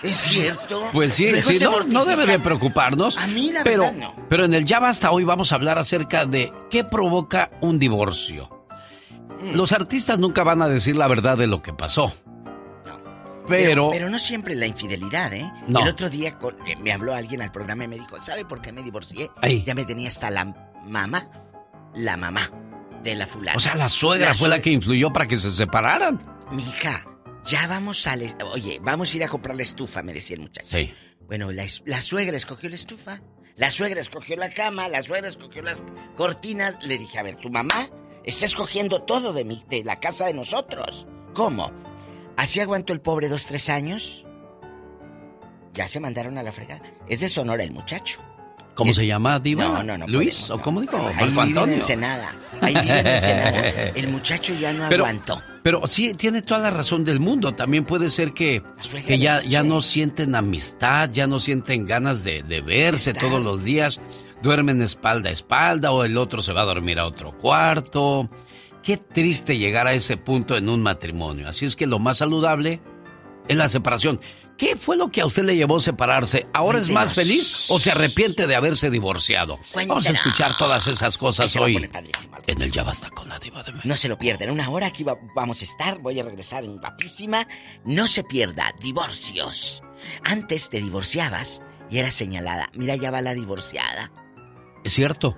¿Es 0.02 0.16
cierto? 0.16 0.88
Pues 0.92 1.14
sí, 1.14 1.30
sí, 1.42 1.62
no, 1.64 1.84
no 1.84 2.04
debe 2.04 2.26
de 2.26 2.38
preocuparnos. 2.38 3.16
A 3.16 3.26
mí 3.26 3.50
la 3.52 3.64
pero, 3.64 3.84
verdad 3.84 3.98
no. 4.16 4.26
Pero 4.28 4.44
en 4.44 4.54
el 4.54 4.64
Ya 4.64 4.78
Basta 4.80 5.10
hoy 5.10 5.24
vamos 5.24 5.52
a 5.52 5.54
hablar 5.56 5.78
acerca 5.78 6.26
de 6.26 6.52
qué 6.70 6.84
provoca 6.84 7.50
un 7.60 7.78
divorcio. 7.78 8.50
Mm. 9.42 9.54
Los 9.56 9.72
artistas 9.72 10.18
nunca 10.18 10.44
van 10.44 10.62
a 10.62 10.68
decir 10.68 10.96
la 10.96 11.08
verdad 11.08 11.36
de 11.36 11.46
lo 11.46 11.60
que 11.62 11.72
pasó. 11.72 12.14
Pero, 13.48 13.90
Pero 13.92 14.10
no 14.10 14.18
siempre 14.18 14.56
la 14.56 14.66
infidelidad, 14.66 15.32
¿eh? 15.32 15.50
No. 15.68 15.80
El 15.82 15.88
otro 15.88 16.10
día 16.10 16.36
con- 16.36 16.56
eh, 16.66 16.74
me 16.80 16.92
habló 16.92 17.14
alguien 17.14 17.42
al 17.42 17.52
programa 17.52 17.84
y 17.84 17.88
me 17.88 17.96
dijo, 17.96 18.20
¿sabe 18.20 18.44
por 18.44 18.60
qué 18.60 18.72
me 18.72 18.82
divorcié? 18.82 19.30
Ay. 19.40 19.62
Ya 19.64 19.74
me 19.76 19.84
tenía 19.84 20.08
hasta 20.08 20.30
la 20.30 20.52
mamá, 20.84 21.28
la 21.94 22.16
mamá 22.16 22.50
de 23.04 23.14
la 23.14 23.26
fulana. 23.26 23.56
o 23.56 23.60
sea, 23.60 23.76
la 23.76 23.88
suegra 23.88 24.34
fue 24.34 24.48
la 24.48 24.60
que 24.60 24.70
influyó 24.70 25.12
para 25.12 25.26
que 25.26 25.36
se 25.36 25.52
separaran. 25.52 26.20
Mi 26.50 26.62
hija, 26.64 27.04
ya 27.46 27.66
vamos 27.66 28.06
a... 28.06 28.16
la- 28.16 28.36
Oye, 28.52 28.78
vamos 28.82 29.12
a 29.12 29.16
ir 29.16 29.24
a 29.24 29.28
comprar 29.28 29.56
la 29.56 29.62
estufa, 29.62 30.02
me 30.02 30.12
decía 30.12 30.34
el 30.36 30.42
muchacho. 30.42 30.68
Sí. 30.70 30.92
Bueno, 31.26 31.50
la, 31.52 31.64
la 31.84 32.00
suegra 32.00 32.36
escogió 32.36 32.68
la 32.68 32.76
estufa, 32.76 33.20
la 33.56 33.70
suegra 33.70 34.00
escogió 34.00 34.36
la 34.36 34.50
cama, 34.50 34.88
la 34.88 35.02
suegra 35.02 35.28
escogió 35.28 35.62
las 35.62 35.82
cortinas. 36.16 36.76
Le 36.86 36.98
dije, 36.98 37.18
a 37.18 37.22
ver, 37.22 37.36
tu 37.36 37.50
mamá 37.50 37.88
está 38.24 38.44
escogiendo 38.44 39.02
todo 39.02 39.32
de, 39.32 39.44
mi, 39.44 39.64
de 39.68 39.82
la 39.84 39.98
casa 39.98 40.26
de 40.26 40.34
nosotros. 40.34 41.06
¿Cómo? 41.34 41.72
Así 42.36 42.60
aguantó 42.60 42.92
el 42.92 43.00
pobre 43.00 43.28
dos, 43.28 43.46
tres 43.46 43.68
años. 43.68 44.24
Ya 45.72 45.88
se 45.88 46.00
mandaron 46.00 46.38
a 46.38 46.42
la 46.42 46.52
fregada. 46.52 46.82
Es 47.08 47.20
de 47.20 47.28
Sonora 47.28 47.62
el 47.64 47.72
muchacho. 47.72 48.20
¿Cómo 48.76 48.92
se 48.92 49.06
llama, 49.06 49.38
Diva? 49.40 49.64
No, 49.64 49.82
no, 49.82 49.98
no 49.98 50.06
¿Luis? 50.06 50.34
podemos, 50.42 50.50
¿O 50.50 50.56
no. 50.58 50.62
cómo 50.62 50.80
dijo? 50.82 51.10
Ahí 51.16 51.30
Marco 51.30 51.50
vive 51.50 51.62
en. 51.64 51.72
Ensenada. 51.72 52.36
Ahí 52.60 52.74
vive 52.74 53.00
en 53.00 53.06
Ensenada. 53.08 53.68
El 53.96 54.08
muchacho 54.08 54.54
ya 54.54 54.72
no 54.72 54.88
Pero- 54.88 55.04
aguantó. 55.04 55.42
Pero 55.62 55.84
sí, 55.88 56.14
tiene 56.14 56.42
toda 56.42 56.60
la 56.60 56.70
razón 56.70 57.04
del 57.04 57.18
mundo. 57.18 57.52
También 57.56 57.84
puede 57.84 58.08
ser 58.08 58.32
que, 58.32 58.62
que 59.04 59.18
ya, 59.18 59.42
ya 59.42 59.64
no 59.64 59.82
sienten 59.82 60.36
amistad, 60.36 61.10
ya 61.10 61.26
no 61.26 61.40
sienten 61.40 61.86
ganas 61.86 62.22
de, 62.22 62.44
de 62.44 62.60
verse 62.60 63.12
todos 63.12 63.42
los 63.42 63.64
días. 63.64 63.98
Duermen 64.44 64.80
espalda 64.80 65.30
a 65.30 65.32
espalda 65.32 65.90
o 65.90 66.04
el 66.04 66.16
otro 66.18 66.40
se 66.40 66.52
va 66.52 66.60
a 66.60 66.66
dormir 66.66 67.00
a 67.00 67.06
otro 67.06 67.36
cuarto. 67.36 68.30
Qué 68.82 68.96
triste 68.98 69.58
llegar 69.58 69.88
a 69.88 69.94
ese 69.94 70.16
punto 70.16 70.56
en 70.56 70.68
un 70.68 70.82
matrimonio. 70.82 71.48
Así 71.48 71.64
es 71.66 71.74
que 71.74 71.86
lo 71.86 71.98
más 71.98 72.18
saludable 72.18 72.80
es 73.48 73.56
la 73.56 73.68
separación. 73.68 74.20
¿Qué 74.58 74.74
fue 74.76 74.96
lo 74.96 75.10
que 75.10 75.20
a 75.20 75.26
usted 75.26 75.44
le 75.44 75.54
llevó 75.54 75.76
a 75.76 75.80
separarse? 75.80 76.46
¿Ahora 76.54 76.80
es 76.80 76.88
más 76.88 77.12
feliz 77.12 77.66
o 77.68 77.78
se 77.78 77.90
arrepiente 77.90 78.46
de 78.46 78.54
haberse 78.56 78.88
divorciado? 78.90 79.58
Vamos 79.74 80.06
a 80.08 80.12
escuchar 80.12 80.56
todas 80.56 80.86
esas 80.86 81.18
cosas 81.18 81.46
Ese 81.46 81.60
hoy 81.60 81.90
en 82.46 82.62
el 82.62 82.72
Ya 82.72 82.82
Basta 82.82 83.10
con 83.10 83.28
la 83.28 83.38
Diva 83.38 83.62
de 83.62 83.72
México. 83.72 83.86
No 83.88 83.96
se 83.96 84.08
lo 84.08 84.16
pierdan. 84.16 84.50
Una 84.50 84.70
hora 84.70 84.86
aquí 84.86 85.04
va- 85.04 85.18
vamos 85.34 85.60
a 85.60 85.64
estar. 85.64 85.98
Voy 85.98 86.18
a 86.20 86.22
regresar 86.22 86.64
en 86.64 86.78
guapísima. 86.78 87.46
No 87.84 88.06
se 88.06 88.24
pierda. 88.24 88.72
Divorcios. 88.80 89.82
Antes 90.24 90.70
te 90.70 90.78
divorciabas 90.78 91.60
y 91.90 91.98
eras 91.98 92.14
señalada. 92.14 92.70
Mira, 92.72 92.96
ya 92.96 93.10
va 93.10 93.20
la 93.20 93.34
divorciada. 93.34 94.10
Es 94.84 94.94
cierto. 94.94 95.36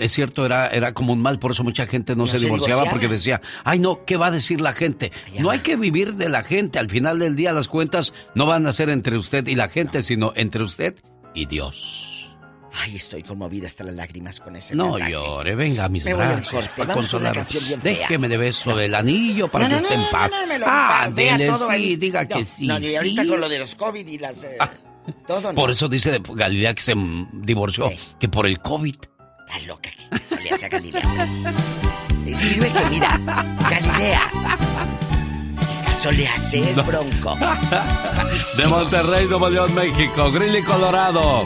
Es 0.00 0.12
cierto, 0.12 0.44
era, 0.46 0.68
era 0.68 0.92
como 0.94 1.12
un 1.12 1.20
mal, 1.20 1.38
por 1.38 1.52
eso 1.52 1.62
mucha 1.62 1.86
gente 1.86 2.14
no, 2.16 2.24
No 2.24 2.26
se, 2.30 2.38
se 2.38 2.44
divorciaba, 2.46 2.82
divorciaba. 2.82 2.90
porque 2.90 3.08
decía, 3.08 3.40
ay 3.64 3.78
no, 3.78 4.04
¿qué 4.04 4.16
va 4.16 4.26
a 4.26 4.30
decir 4.30 4.60
la 4.60 4.72
gente? 4.72 5.12
No 5.38 5.50
hay 5.50 5.60
que 5.60 5.76
vivir 5.76 6.14
de 6.14 6.28
la 6.28 6.42
gente, 6.42 6.78
al 6.78 6.88
final 6.90 7.18
del 7.18 7.36
día 7.36 7.52
las 7.52 7.68
cuentas 7.68 8.12
no 8.34 8.46
van 8.46 8.66
a 8.66 8.72
ser 8.72 8.88
entre 8.90 9.16
usted 9.16 9.46
y 9.46 9.54
la 9.54 9.68
gente, 9.68 10.02
sino 10.02 10.32
entre 10.36 10.62
usted 10.62 10.94
y 11.34 11.46
Dios. 11.46 12.06
Ay, 12.72 12.94
estoy 12.94 13.24
conmovida 13.24 13.66
hasta 13.66 13.82
las 13.82 13.96
lágrimas 13.96 14.38
con 14.38 14.54
ese 14.54 14.76
No 14.76 14.90
mensaje. 14.90 15.10
llore, 15.10 15.56
venga 15.56 15.86
a 15.86 15.88
mis 15.88 16.04
Me 16.04 16.14
voy 16.14 16.24
brazos. 16.24 16.48
corte. 16.50 16.70
para 16.76 16.88
Vamos 16.90 17.08
con 17.08 17.20
una 17.22 17.32
bien 17.32 17.44
fea. 17.44 17.80
Déjeme 17.82 18.28
de 18.28 18.36
beso 18.36 18.78
el 18.78 18.94
anillo 18.94 19.48
para 19.48 19.66
No, 19.68 19.76
que 19.78 19.82
esté 19.82 19.94
en 19.94 20.04
paz. 20.12 20.30
ah, 20.64 21.10
dele 21.12 21.46
todo 21.48 21.66
sí, 21.66 21.72
ahí. 21.72 21.96
diga 21.96 22.22
No, 22.22 22.28
que 22.28 22.44
sí. 22.44 22.66
No, 22.68 22.78
y 22.78 22.94
ahorita 22.94 23.22
sí. 23.22 23.28
con 23.28 23.40
lo 23.40 23.48
de 23.48 23.58
los 23.58 23.74
COVID 23.74 24.06
y 24.06 24.18
las... 24.18 24.44
eh, 24.44 24.56
todo 25.26 25.40
no. 25.40 25.54
Por 25.54 25.72
eso 25.72 25.88
dice 25.88 26.20
Galilea 26.32 26.72
que 26.74 26.82
se 26.82 26.94
divorció, 27.32 27.90
que 28.20 28.28
por 28.28 28.46
el 28.46 28.60
COVID. 28.60 28.94
Está 29.52 29.66
loca 29.66 29.90
que 29.90 30.16
eso 30.16 30.36
le 30.36 30.50
hace 30.50 30.66
a 30.66 30.68
Galilea. 30.68 31.02
Eh, 32.26 32.36
Sirve 32.36 32.70
que 32.70 32.84
mira, 32.90 33.18
Galilea. 33.68 34.22
¿Qué 35.58 35.86
caso 35.86 36.12
le 36.12 36.28
haces, 36.28 36.76
No. 36.76 36.84
bronco? 36.84 37.36
De 38.56 38.66
Monterrey, 38.68 39.26
Nuevo 39.26 39.48
León, 39.50 39.74
México, 39.74 40.30
Greeley, 40.30 40.62
Colorado. 40.62 41.44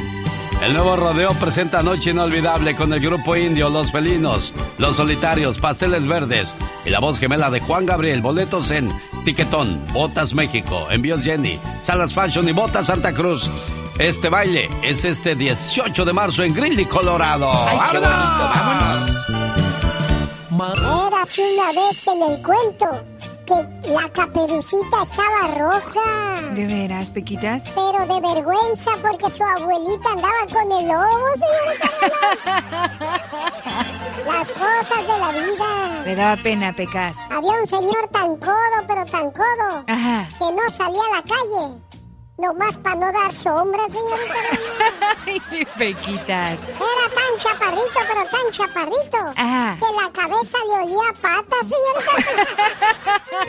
El 0.63 0.73
nuevo 0.75 0.97
rodeo 0.97 1.33
presenta 1.35 1.83
Noche 1.83 2.11
Inolvidable 2.11 2.75
con 2.77 2.93
el 2.93 3.01
grupo 3.01 3.37
indio 3.37 3.69
Los 3.71 3.91
Felinos, 3.91 4.53
Los 4.79 4.97
Solitarios, 4.97 5.59
Pasteles 5.59 6.07
Verdes 6.07 6.55
y 6.85 6.91
la 6.91 7.01
voz 7.01 7.19
gemela 7.19 7.51
de 7.51 7.61
Juan 7.61 7.87
Gabriel. 7.87 8.21
Boletos 8.23 8.71
en 8.71 8.91
Tiquetón, 9.25 9.85
Botas 9.93 10.33
México, 10.35 10.87
Envíos 10.91 11.23
Jenny, 11.25 11.59
Salas 11.83 12.15
Fashion 12.15 12.49
y 12.49 12.53
Botas 12.53 12.87
Santa 12.87 13.13
Cruz. 13.13 13.51
Este 13.99 14.29
baile 14.29 14.69
es 14.83 15.05
este 15.05 15.35
18 15.37 16.05
de 16.05 16.13
marzo 16.13 16.43
en 16.43 16.53
Greeley, 16.53 16.85
Colorado. 16.85 17.51
¡Ay, 17.53 17.79
qué 17.93 17.99
bonito! 17.99 18.51
¡Vámonos! 20.51 21.09
Érase 21.09 21.43
una 21.53 21.73
vez 21.73 22.07
en 22.09 22.23
el 22.23 22.43
cuento 22.43 22.87
que 23.47 23.55
la 23.91 24.09
caperucita 24.11 25.03
estaba 25.03 25.55
roja. 25.57 26.41
¿De 26.55 26.67
veras, 26.67 27.11
Pequitas? 27.11 27.65
Pero 27.75 28.07
de 28.15 28.21
vergüenza 28.35 28.91
porque 29.03 29.31
su 29.31 29.43
abuelita 29.45 30.11
andaba 30.11 30.47
con 30.53 30.73
el 30.73 30.89
lobo, 30.89 31.29
señorita. 31.39 31.91
Las 34.27 34.51
cosas 34.53 35.03
de 35.07 35.19
la 35.21 35.33
vida. 35.33 36.03
Le 36.05 36.15
daba 36.17 36.43
pena, 36.43 36.73
Pecas. 36.75 37.17
Había 37.31 37.53
un 37.61 37.67
señor 37.67 38.09
tan 38.11 38.37
codo, 38.37 38.87
pero 38.89 39.05
tan 39.07 39.31
codo, 39.31 39.85
Ajá. 39.87 40.29
que 40.39 40.53
no 40.53 40.71
salía 40.77 41.03
a 41.13 41.17
la 41.17 41.23
calle. 41.23 41.81
Nomás 42.37 42.77
para 42.79 42.97
no 42.97 43.13
dar 43.13 43.33
sombra, 43.33 43.83
señorita. 43.89 44.35
Ay, 45.27 45.41
Pequitas. 45.79 46.61
Era 46.63 47.07
tan 47.15 47.39
chaparrito, 47.39 48.01
pero 48.09 48.25
tan 48.25 48.51
chaparrito. 48.51 49.19
Ajá. 49.37 49.79
Que 49.79 50.03
la 50.03 50.11
cabeza 50.13 50.59
le 50.67 50.85
olía 50.85 51.09
a 51.11 51.13
patas, 51.15 51.69
señorita. 51.69 52.31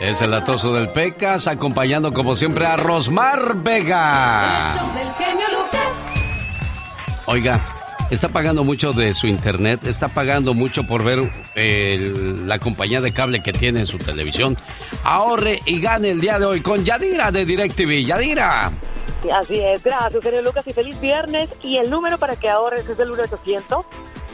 Es 0.00 0.20
el 0.20 0.32
atoso 0.34 0.72
del 0.72 0.90
Pecas, 0.90 1.46
acompañando 1.48 2.12
como 2.12 2.36
siempre 2.36 2.66
a 2.66 2.76
Rosmar 2.76 3.56
Vega. 3.56 4.72
show 4.76 4.92
del 4.94 5.12
genio 5.14 5.46
Lucas. 5.50 5.92
Oiga, 7.26 7.60
está 8.10 8.28
pagando 8.28 8.64
mucho 8.64 8.92
de 8.92 9.14
su 9.14 9.26
internet, 9.26 9.86
está 9.86 10.08
pagando 10.08 10.54
mucho 10.54 10.86
por 10.86 11.04
ver 11.04 11.20
eh, 11.54 12.12
la 12.44 12.58
compañía 12.58 13.00
de 13.00 13.12
cable 13.12 13.42
que 13.42 13.52
tiene 13.52 13.80
en 13.80 13.86
su 13.86 13.98
televisión. 13.98 14.56
Ahorre 15.04 15.60
y 15.66 15.80
gane 15.80 16.10
el 16.10 16.20
día 16.20 16.38
de 16.38 16.46
hoy 16.46 16.60
con 16.60 16.84
Yadira 16.84 17.30
de 17.30 17.44
DirecTV. 17.44 18.06
Yadira. 18.06 18.70
Así 19.32 19.58
es, 19.58 19.82
gracias, 19.82 20.22
señor 20.22 20.44
Lucas, 20.44 20.66
y 20.66 20.72
feliz 20.72 21.00
viernes. 21.00 21.50
Y 21.62 21.78
el 21.78 21.90
número 21.90 22.18
para 22.18 22.36
que 22.36 22.48
ahorres 22.48 22.88
es 22.88 22.98
el 22.98 23.10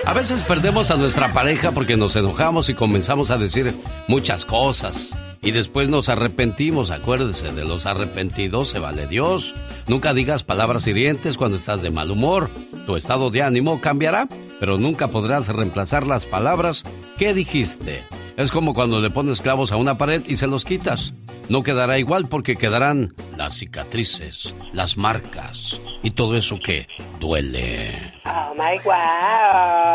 A 0.06 0.14
veces 0.14 0.44
perdemos 0.44 0.92
a 0.92 0.98
nuestra 0.98 1.32
pareja 1.32 1.72
porque 1.72 1.96
nos 1.96 2.16
enojamos 2.16 2.70
y 2.70 2.74
comenzamos 2.74 3.32
a 3.32 3.38
decir 3.38 3.74
muchas 4.08 4.46
cosas. 4.46 5.16
Y 5.42 5.52
después 5.52 5.90
nos 5.90 6.10
arrepentimos, 6.10 6.92
acuérdese, 6.92 7.52
de 7.52 7.64
los 7.66 7.86
arrepentidos 7.86 8.70
se 8.70 8.80
vale 8.80 9.08
Dios. 9.08 9.54
Nunca 9.92 10.14
digas 10.14 10.42
palabras 10.44 10.88
hirientes 10.88 11.36
cuando 11.36 11.58
estás 11.58 11.82
de 11.82 11.92
mal 11.92 12.12
humor. 12.12 12.50
Tu 12.86 12.96
estado 12.96 13.30
de 13.30 13.44
ánimo 13.44 13.82
cambiará, 13.82 14.30
pero 14.58 14.78
nunca 14.78 15.10
podrás 15.10 15.50
reemplazar 15.50 16.08
las 16.08 16.24
palabras 16.24 16.84
que 17.18 17.34
dijiste. 17.34 18.02
Es 18.38 18.52
como 18.52 18.74
cuando 18.74 19.02
le 19.02 19.10
pones 19.10 19.42
clavos 19.42 19.74
a 19.74 19.76
una 19.76 19.98
pared 19.98 20.24
y 20.26 20.38
se 20.38 20.48
los 20.48 20.64
quitas. 20.64 21.12
No 21.50 21.62
quedará 21.62 22.00
igual 22.00 22.28
porque 22.30 22.56
quedarán 22.56 23.14
las 23.36 23.58
cicatrices, 23.58 24.56
las 24.72 24.96
marcas 24.96 25.82
y 26.04 26.12
todo 26.12 26.38
eso 26.38 26.58
que 26.58 26.88
duele. 27.20 28.14
Oh 28.24 28.54
my 28.54 28.78
God. 28.86 28.94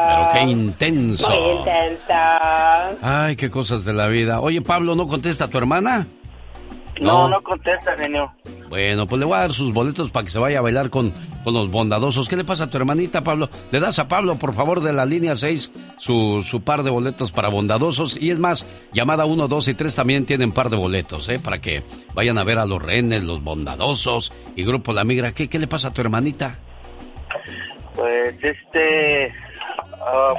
Pero 0.09 0.29
qué 0.35 0.43
intenso. 0.43 1.31
Muy 1.31 1.53
intenso. 1.53 2.99
Ay, 3.01 3.35
qué 3.37 3.49
cosas 3.49 3.87
de 3.87 3.95
la 3.95 4.09
vida. 4.09 4.41
Oye, 4.41 4.61
Pablo, 4.61 4.95
¿no 4.95 5.09
contesta 5.09 5.45
a 5.45 5.49
tu 5.49 5.57
hermana? 5.57 6.07
No, 7.01 7.31
no 7.31 7.43
contesta, 7.43 7.97
genio. 7.97 8.31
Bueno, 8.69 9.07
pues 9.07 9.21
le 9.21 9.27
voy 9.27 9.37
a 9.37 9.41
dar 9.41 9.53
sus 9.53 9.73
boletos 9.73 10.11
para 10.11 10.25
que 10.25 10.31
se 10.31 10.39
vaya 10.39 10.59
a 10.59 10.63
bailar 10.63 10.91
con, 10.91 11.13
con 11.45 11.55
los 11.55 11.71
bondadosos. 11.71 12.29
¿Qué 12.29 12.37
le 12.37 12.45
pasa 12.45 12.65
a 12.65 12.71
tu 12.71 12.77
hermanita, 12.77 13.23
Pablo? 13.23 13.49
Le 13.71 13.81
das 13.81 13.99
a 13.99 14.09
Pablo, 14.09 14.37
por 14.39 14.55
favor, 14.55 14.81
de 14.81 14.93
la 14.93 15.07
línea 15.07 15.37
6, 15.37 15.71
su, 15.99 16.43
su 16.43 16.63
par 16.63 16.83
de 16.83 16.91
boletos 16.91 17.33
para 17.33 17.49
bondadosos. 17.49 18.21
Y 18.21 18.31
es 18.31 18.39
más, 18.39 18.67
llamada 18.93 19.25
1, 19.25 19.49
2 19.49 19.69
y 19.69 19.75
3 19.75 19.95
también 19.95 20.27
tienen 20.27 20.53
par 20.53 20.69
de 20.69 20.77
boletos, 20.77 21.29
¿eh? 21.29 21.39
Para 21.39 21.61
que 21.61 21.83
vayan 22.15 22.39
a 22.39 22.45
ver 22.45 22.59
a 22.59 22.67
los 22.67 22.83
renes, 22.83 23.25
los 23.25 23.43
bondadosos 23.43 24.33
y 24.57 24.65
Grupo 24.65 24.93
La 24.93 25.05
Migra. 25.05 25.33
¿Qué, 25.33 25.49
qué 25.49 25.59
le 25.59 25.69
pasa 25.69 25.89
a 25.89 25.91
tu 25.93 26.01
hermanita? 26.01 26.55
Pues 27.95 28.35
este 28.43 29.33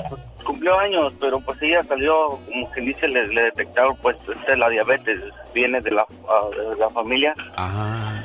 pues, 0.10 0.22
cumplió 0.44 0.78
años, 0.80 1.14
pero 1.20 1.40
pues 1.42 1.62
ella 1.62 1.84
salió, 1.84 2.40
como 2.46 2.72
que 2.72 2.82
dice, 2.82 3.08
le, 3.08 3.28
le 3.28 3.44
detectaron 3.44 3.96
pues 3.98 4.18
este, 4.34 4.56
la 4.56 4.70
diabetes, 4.70 5.20
viene 5.54 5.80
de 5.82 5.92
la, 5.92 6.06
de 6.72 6.76
la 6.78 6.90
familia. 6.90 7.34
Ah, 7.56 8.22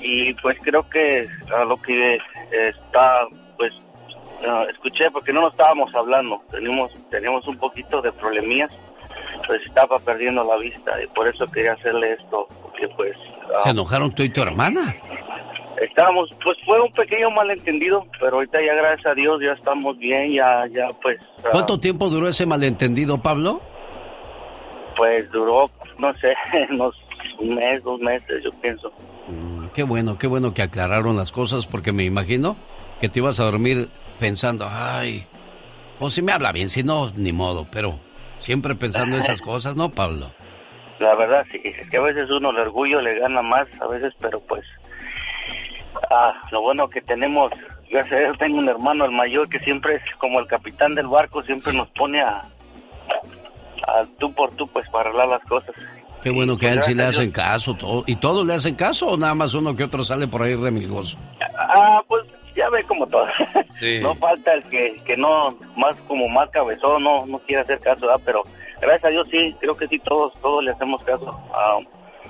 Y 0.00 0.32
pues 0.34 0.56
creo 0.62 0.88
que 0.88 1.26
a 1.54 1.64
lo 1.64 1.76
que 1.76 2.18
está, 2.50 3.26
pues 3.56 3.72
ah, 4.46 4.64
escuché, 4.70 5.10
porque 5.10 5.32
no 5.32 5.42
nos 5.42 5.52
estábamos 5.52 5.92
hablando, 5.94 6.40
teníamos, 6.50 6.92
teníamos 7.10 7.46
un 7.48 7.58
poquito 7.58 8.00
de 8.00 8.12
problemillas, 8.12 8.70
pues 9.46 9.60
estaba 9.66 9.98
perdiendo 9.98 10.44
la 10.44 10.56
vista 10.56 11.02
y 11.02 11.06
por 11.08 11.26
eso 11.28 11.46
quería 11.46 11.72
hacerle 11.72 12.12
esto, 12.12 12.46
porque 12.62 12.88
pues... 12.96 13.16
¿Se 13.62 13.70
enojaron 13.70 14.12
tú 14.12 14.22
y 14.22 14.30
tu 14.30 14.42
hermana? 14.42 14.94
Estábamos, 15.80 16.30
pues 16.42 16.56
fue 16.64 16.80
un 16.80 16.92
pequeño 16.92 17.30
malentendido, 17.30 18.06
pero 18.18 18.36
ahorita 18.36 18.58
ya 18.64 18.74
gracias 18.74 19.06
a 19.06 19.14
Dios 19.14 19.40
ya 19.42 19.52
estamos 19.52 19.98
bien, 19.98 20.32
ya, 20.32 20.66
ya 20.72 20.88
pues, 21.02 21.18
ah, 21.44 21.48
¿Cuánto 21.52 21.78
tiempo 21.78 22.08
duró 22.08 22.28
ese 22.28 22.46
malentendido, 22.46 23.18
Pablo? 23.18 23.60
pues 24.96 25.30
duró, 25.30 25.70
no 25.98 26.14
sé, 26.14 26.34
unos 26.70 26.94
un 27.38 27.54
mes, 27.56 27.82
dos 27.82 28.00
meses, 28.00 28.42
yo 28.42 28.50
pienso. 28.62 28.90
Mm, 29.28 29.66
Qué 29.74 29.82
bueno, 29.82 30.16
qué 30.16 30.26
bueno 30.26 30.54
que 30.54 30.62
aclararon 30.62 31.16
las 31.16 31.32
cosas 31.32 31.66
porque 31.66 31.92
me 31.92 32.04
imagino 32.04 32.56
que 33.00 33.10
te 33.10 33.18
ibas 33.18 33.38
a 33.40 33.44
dormir 33.44 33.88
pensando, 34.18 34.66
ay, 34.66 35.26
o 36.00 36.10
si 36.10 36.22
me 36.22 36.32
habla 36.32 36.52
bien, 36.52 36.70
si 36.70 36.82
no, 36.82 37.10
ni 37.14 37.32
modo, 37.32 37.66
pero 37.70 37.98
siempre 38.38 38.74
pensando 38.74 39.16
en 39.16 39.22
esas 39.22 39.40
cosas, 39.42 39.76
¿no, 39.76 39.90
Pablo? 39.90 40.30
La 40.98 41.14
verdad, 41.14 41.44
sí, 41.52 41.60
es 41.62 41.90
que 41.90 41.98
a 41.98 42.02
veces 42.02 42.30
uno 42.30 42.48
el 42.50 42.58
orgullo 42.58 43.02
le 43.02 43.18
gana 43.18 43.42
más, 43.42 43.66
a 43.82 43.86
veces, 43.86 44.14
pero 44.18 44.40
pues, 44.48 44.64
ah, 46.10 46.32
lo 46.50 46.62
bueno 46.62 46.88
que 46.88 47.00
tenemos, 47.00 47.50
gracias 47.90 48.20
a 48.20 48.24
Dios 48.24 48.38
tengo 48.38 48.58
un 48.58 48.68
hermano, 48.68 49.04
el 49.04 49.12
mayor, 49.12 49.48
que 49.48 49.58
siempre 49.60 49.96
es 49.96 50.02
como 50.18 50.40
el 50.40 50.46
capitán 50.46 50.94
del 50.94 51.08
barco, 51.08 51.42
siempre 51.42 51.72
nos 51.72 51.88
pone 51.90 52.20
a, 52.20 52.42
a 53.86 54.04
tú 54.18 54.32
por 54.32 54.54
tú, 54.56 54.66
pues, 54.68 54.88
para 54.90 55.08
arreglar 55.08 55.28
las 55.28 55.42
cosas. 55.44 55.74
Qué 56.22 56.30
bueno 56.30 56.58
que 56.58 56.68
a 56.68 56.72
él 56.72 56.82
sí 56.82 56.94
le 56.94 57.04
hacen 57.04 57.30
caso, 57.30 57.74
todo, 57.74 58.02
¿y 58.06 58.16
todos 58.16 58.46
le 58.46 58.54
hacen 58.54 58.74
caso 58.74 59.06
o 59.06 59.16
nada 59.16 59.34
más 59.34 59.54
uno 59.54 59.76
que 59.76 59.84
otro 59.84 60.02
sale 60.02 60.26
por 60.26 60.42
ahí 60.42 60.54
remilgoso? 60.56 61.16
Ah, 61.56 62.02
pues 62.08 62.24
ya 62.56 62.68
ve 62.70 62.82
como 62.84 63.06
todo. 63.06 63.26
Sí. 63.76 63.98
No 64.00 64.14
falta 64.14 64.54
el 64.54 64.62
que, 64.64 64.96
que 65.04 65.18
no, 65.18 65.50
más 65.76 66.00
como 66.08 66.26
más 66.28 66.48
cabezón, 66.48 67.04
no, 67.04 67.26
no 67.26 67.38
quiere 67.40 67.60
hacer 67.60 67.78
caso, 67.78 68.06
¿verdad? 68.06 68.22
pero 68.24 68.42
gracias 68.80 69.04
a 69.04 69.08
Dios 69.08 69.28
sí, 69.28 69.54
creo 69.60 69.74
que 69.74 69.86
sí, 69.86 69.98
todos, 69.98 70.32
todos 70.40 70.64
le 70.64 70.70
hacemos 70.70 71.04
caso. 71.04 71.30
Ah, 71.52 71.76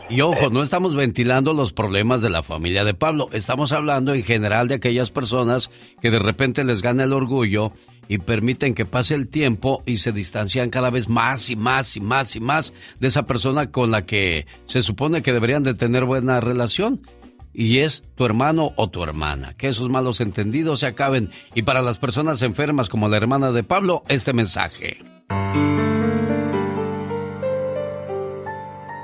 Y 0.09 0.21
ojo, 0.21 0.51
no 0.51 0.63
estamos 0.63 0.95
ventilando 0.95 1.53
los 1.53 1.73
problemas 1.73 2.23
de 2.23 2.31
la 2.31 2.45
familia 2.45 2.85
de 2.85 2.95
Pablo, 2.95 3.29
estamos 3.33 3.73
hablando 3.73 4.15
en 4.15 4.23
general 4.23 4.69
de 4.69 4.77
aquellas 4.77 5.11
personas 5.11 5.71
que 6.01 6.11
de 6.11 6.21
repente 6.21 6.63
les 6.63 6.81
gana 6.81 7.05
el 7.05 7.13
orgullo 7.13 7.73
y 8.09 8.19
permiten 8.19 8.75
que 8.75 8.85
pase 8.85 9.17
el 9.17 9.27
tiempo 9.27 9.83
y 9.85 9.97
se 9.97 10.13
distancian 10.13 10.71
cada 10.71 10.91
vez 10.91 11.09
más 11.09 11.51
y 11.51 11.57
más 11.57 11.97
y 11.97 12.01
más 12.01 12.37
y 12.37 12.41
más 12.41 12.73
de 13.01 13.09
esa 13.09 13.25
persona 13.25 13.73
con 13.73 13.91
la 13.91 14.07
que 14.07 14.47
se 14.67 14.81
supone 14.83 15.23
que 15.23 15.33
deberían 15.33 15.65
de 15.65 15.75
tener 15.75 16.05
buena 16.05 16.41
relación 16.41 17.01
y 17.53 17.79
es 17.79 18.03
tu 18.15 18.25
hermano 18.27 18.75
o 18.77 18.89
tu 18.89 19.03
hermana. 19.03 19.55
Que 19.55 19.69
esos 19.69 19.89
malos 19.89 20.21
entendidos 20.21 20.81
se 20.81 20.87
acaben 20.87 21.31
y 21.55 21.63
para 21.63 21.83
las 21.83 21.99
personas 21.99 22.43
enfermas 22.43 22.89
como 22.89 23.09
la 23.09 23.17
hermana 23.17 23.51
de 23.51 23.65
Pablo, 23.65 24.05
este 24.09 24.33
mensaje. 24.33 24.99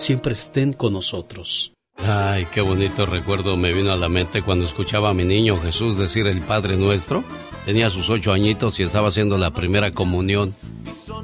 siempre 0.00 0.34
estén 0.34 0.72
con 0.72 0.92
nosotros. 0.92 1.72
Ay, 1.98 2.46
qué 2.52 2.62
bonito 2.62 3.04
recuerdo 3.04 3.56
me 3.56 3.72
vino 3.72 3.92
a 3.92 3.96
la 3.96 4.08
mente 4.08 4.42
cuando 4.42 4.64
escuchaba 4.64 5.10
a 5.10 5.14
mi 5.14 5.24
niño 5.24 5.60
Jesús 5.60 5.96
decir 5.96 6.26
el 6.26 6.40
Padre 6.40 6.76
Nuestro. 6.76 7.22
Tenía 7.66 7.90
sus 7.90 8.08
ocho 8.08 8.32
añitos 8.32 8.80
y 8.80 8.82
estaba 8.82 9.08
haciendo 9.08 9.36
la 9.36 9.50
primera 9.50 9.92
comunión. 9.92 10.54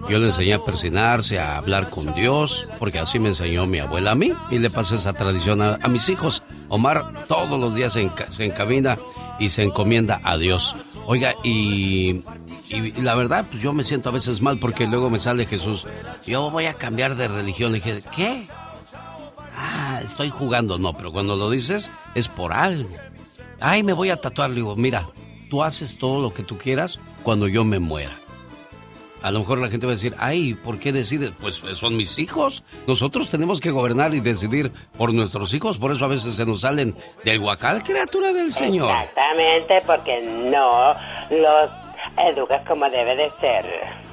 Yo 0.08 0.18
le 0.18 0.26
enseñé 0.26 0.54
a 0.54 0.64
persinarse, 0.64 1.38
a 1.38 1.56
hablar 1.56 1.88
con 1.88 2.14
Dios, 2.14 2.68
porque 2.78 2.98
así 2.98 3.18
me 3.18 3.30
enseñó 3.30 3.66
mi 3.66 3.78
abuela 3.78 4.12
a 4.12 4.14
mí 4.14 4.32
y 4.50 4.58
le 4.58 4.70
pasé 4.70 4.96
esa 4.96 5.14
tradición 5.14 5.62
a, 5.62 5.78
mis 5.88 6.08
hijos. 6.08 6.42
Omar 6.68 7.26
todos 7.26 7.58
los 7.58 7.74
días 7.74 7.94
se, 7.94 8.44
encamina 8.44 8.98
y 9.40 9.48
se 9.48 9.62
encomienda 9.62 10.20
a 10.22 10.36
Dios. 10.36 10.76
Oiga, 11.06 11.34
y, 11.42 12.22
y, 12.68 12.92
la 13.00 13.14
verdad, 13.14 13.46
pues 13.50 13.62
yo 13.62 13.72
me 13.72 13.84
siento 13.84 14.10
a 14.10 14.12
veces 14.12 14.42
mal 14.42 14.58
porque 14.58 14.86
luego 14.86 15.08
me 15.08 15.18
sale 15.18 15.46
Jesús. 15.46 15.86
Yo 16.26 16.50
voy 16.50 16.66
a 16.66 16.74
cambiar 16.74 17.16
de 17.16 17.28
religión. 17.28 17.72
Le 17.72 17.78
dije, 17.78 18.02
¿qué? 18.14 18.46
Ah, 19.56 20.00
estoy 20.04 20.30
jugando. 20.30 20.78
No, 20.78 20.92
pero 20.92 21.12
cuando 21.12 21.36
lo 21.36 21.50
dices 21.50 21.90
es 22.14 22.28
por 22.28 22.52
algo. 22.52 22.90
Ay, 23.60 23.82
me 23.82 23.92
voy 23.92 24.10
a 24.10 24.20
tatuar. 24.20 24.50
Le 24.50 24.56
digo, 24.56 24.76
mira, 24.76 25.08
tú 25.50 25.62
haces 25.62 25.98
todo 25.98 26.22
lo 26.22 26.32
que 26.32 26.42
tú 26.42 26.58
quieras 26.58 26.98
cuando 27.22 27.48
yo 27.48 27.64
me 27.64 27.78
muera. 27.78 28.12
A 29.22 29.30
lo 29.30 29.40
mejor 29.40 29.58
la 29.58 29.68
gente 29.68 29.86
va 29.86 29.92
a 29.92 29.96
decir, 29.96 30.14
ay, 30.18 30.54
¿por 30.54 30.78
qué 30.78 30.92
decides? 30.92 31.32
Pues 31.40 31.56
son 31.74 31.96
mis 31.96 32.18
hijos. 32.18 32.62
Nosotros 32.86 33.28
tenemos 33.28 33.60
que 33.60 33.70
gobernar 33.70 34.14
y 34.14 34.20
decidir 34.20 34.70
por 34.96 35.12
nuestros 35.12 35.52
hijos. 35.54 35.78
Por 35.78 35.90
eso 35.90 36.04
a 36.04 36.08
veces 36.08 36.34
se 36.36 36.46
nos 36.46 36.60
salen 36.60 36.94
del 37.24 37.40
huacal, 37.40 37.82
criatura 37.82 38.32
del 38.32 38.52
Señor. 38.52 38.94
Exactamente, 38.94 39.82
porque 39.84 40.22
no 40.22 40.94
los 41.30 41.85
educas 42.18 42.66
como 42.66 42.88
debe 42.88 43.16
de 43.16 43.30
ser. 43.40 43.64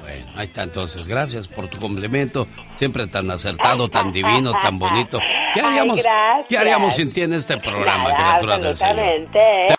Bueno, 0.02 0.26
ahí 0.36 0.46
está 0.46 0.62
entonces. 0.62 1.08
Gracias 1.08 1.48
por 1.48 1.68
tu 1.68 1.78
complemento. 1.78 2.46
Siempre 2.76 3.06
tan 3.06 3.30
acertado, 3.30 3.88
tan 3.88 4.12
divino, 4.12 4.52
tan 4.60 4.78
bonito. 4.78 5.18
¿Qué 5.54 5.60
haríamos, 5.60 6.02
¿qué 6.48 6.58
haríamos 6.58 6.94
sin 6.94 7.12
ti 7.12 7.22
en 7.22 7.34
este 7.34 7.56
programa, 7.58 8.14
criatura 8.14 8.58
del 8.58 8.76
Señor? 8.76 9.74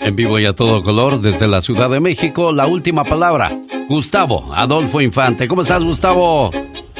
En 0.00 0.16
vivo 0.16 0.38
y 0.40 0.46
a 0.46 0.52
todo 0.52 0.82
color 0.82 1.20
desde 1.20 1.46
la 1.46 1.62
Ciudad 1.62 1.88
de 1.88 2.00
México, 2.00 2.50
la 2.50 2.66
última 2.66 3.04
palabra. 3.04 3.50
Gustavo 3.88 4.52
Adolfo 4.52 5.00
Infante. 5.00 5.46
¿Cómo 5.46 5.62
estás, 5.62 5.84
Gustavo? 5.84 6.50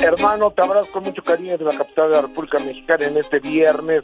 Hermano, 0.03 0.51
te 0.51 0.63
abrazo 0.63 0.91
con 0.91 1.05
mucho 1.05 1.23
cariño 1.23 1.57
de 1.57 1.65
la 1.65 1.77
capital 1.77 2.11
de 2.11 2.17
la 2.17 2.23
República 2.23 2.59
Mexicana 2.59 3.05
en 3.05 3.17
este 3.17 3.39
viernes 3.39 4.03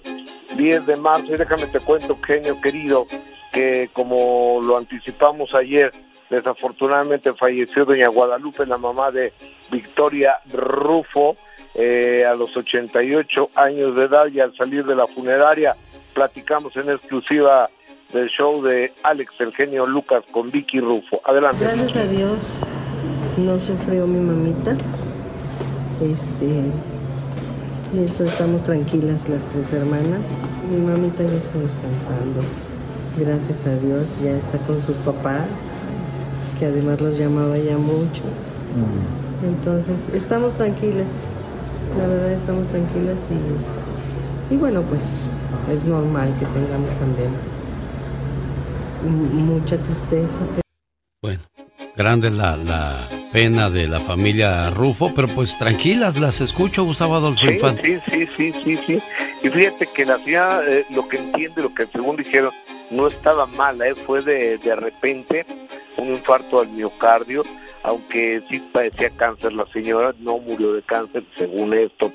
10 0.57 0.87
de 0.87 0.97
marzo. 0.97 1.35
Y 1.35 1.37
déjame 1.37 1.67
te 1.67 1.81
cuento, 1.81 2.17
genio 2.25 2.61
querido, 2.61 3.07
que 3.53 3.91
como 3.93 4.61
lo 4.63 4.77
anticipamos 4.77 5.55
ayer, 5.55 5.93
desafortunadamente 6.31 7.35
falleció 7.35 7.85
doña 7.85 8.09
Guadalupe, 8.09 8.65
la 8.65 8.79
mamá 8.79 9.11
de 9.11 9.33
Victoria 9.73 10.37
Rufo, 10.53 11.37
eh, 11.75 12.25
a 12.25 12.35
los 12.35 12.57
88 12.57 13.51
años 13.57 13.97
de 13.97 14.05
edad 14.05 14.27
y 14.29 14.41
al 14.41 14.57
salir 14.57 14.85
de 14.85 14.95
la 14.95 15.07
funeraria 15.07 15.77
platicamos 16.15 16.77
en 16.77 16.91
exclusiva 16.91 17.69
del 18.13 18.29
show 18.29 18.63
de 18.63 18.93
Alex 19.03 19.33
el 19.41 19.53
genio 19.53 19.85
Lucas 19.85 20.25
con 20.31 20.51
Vicky 20.51 20.81
Rufo. 20.81 21.21
Adelante. 21.25 21.65
Gracias 21.65 21.97
a 21.97 22.07
Dios 22.07 22.59
no 23.39 23.59
sufrió 23.59 24.07
mi 24.07 24.19
mamita 24.19 24.77
este, 26.01 26.63
eso 27.97 28.25
estamos 28.25 28.63
tranquilas 28.63 29.29
las 29.29 29.47
tres 29.47 29.73
hermanas. 29.73 30.39
Mi 30.71 30.79
mamita 30.79 31.23
ya 31.23 31.39
está 31.39 31.59
descansando. 31.59 32.43
Gracias 33.19 33.67
a 33.67 33.75
Dios 33.77 34.21
ya 34.23 34.33
está 34.33 34.59
con 34.59 34.81
sus 34.83 34.97
papás, 34.99 35.79
que 36.59 36.67
además 36.67 37.01
los 37.01 37.19
llamaba 37.19 37.59
ya 37.59 37.77
mucho. 37.77 38.23
Entonces, 39.45 40.11
estamos 40.15 40.55
tranquilas. 40.55 41.29
La 41.99 42.07
verdad 42.07 42.33
estamos 42.33 42.69
tranquilas 42.69 43.19
y, 44.51 44.55
y 44.55 44.57
bueno, 44.57 44.83
pues 44.83 45.31
es 45.73 45.85
normal 45.85 46.35
que 46.39 46.47
tengamos 46.47 46.93
también 46.95 47.31
mucha 49.33 49.77
tristeza. 49.79 50.41
Bueno, 51.23 51.41
grande 51.99 52.31
la, 52.31 52.57
la 52.57 53.09
pena 53.33 53.69
de 53.69 53.89
la 53.89 53.99
familia 53.99 54.71
Rufo, 54.71 55.13
pero 55.15 55.27
pues 55.27 55.59
tranquilas, 55.59 56.17
las 56.17 56.41
escucho, 56.41 56.85
Gustavo 56.85 57.17
Adolfo 57.17 57.45
sí, 57.45 57.59
Sí, 57.83 57.99
sí, 58.09 58.27
sí, 58.37 58.53
sí, 58.53 58.77
sí. 58.77 59.03
Y 59.43 59.49
fíjate 59.49 59.89
que 59.93 60.07
la 60.07 60.17
señora, 60.19 60.61
eh, 60.65 60.87
lo 60.95 61.09
que 61.09 61.17
entiende, 61.17 61.61
lo 61.61 61.75
que 61.75 61.87
según 61.87 62.17
dijeron, 62.17 62.53
no 62.93 63.09
estaba 63.09 63.47
mala, 63.47 63.89
¿eh? 63.89 63.95
fue 63.97 64.23
de, 64.23 64.59
de 64.59 64.77
repente 64.77 65.45
un 65.97 66.11
infarto 66.11 66.61
al 66.61 66.69
miocardio, 66.69 67.43
aunque 67.83 68.41
sí 68.49 68.61
padecía 68.73 69.11
cáncer 69.11 69.53
la 69.53 69.67
señora, 69.73 70.15
no 70.21 70.39
murió 70.39 70.73
de 70.75 70.83
cáncer, 70.83 71.25
según 71.35 71.75
esto. 71.75 72.13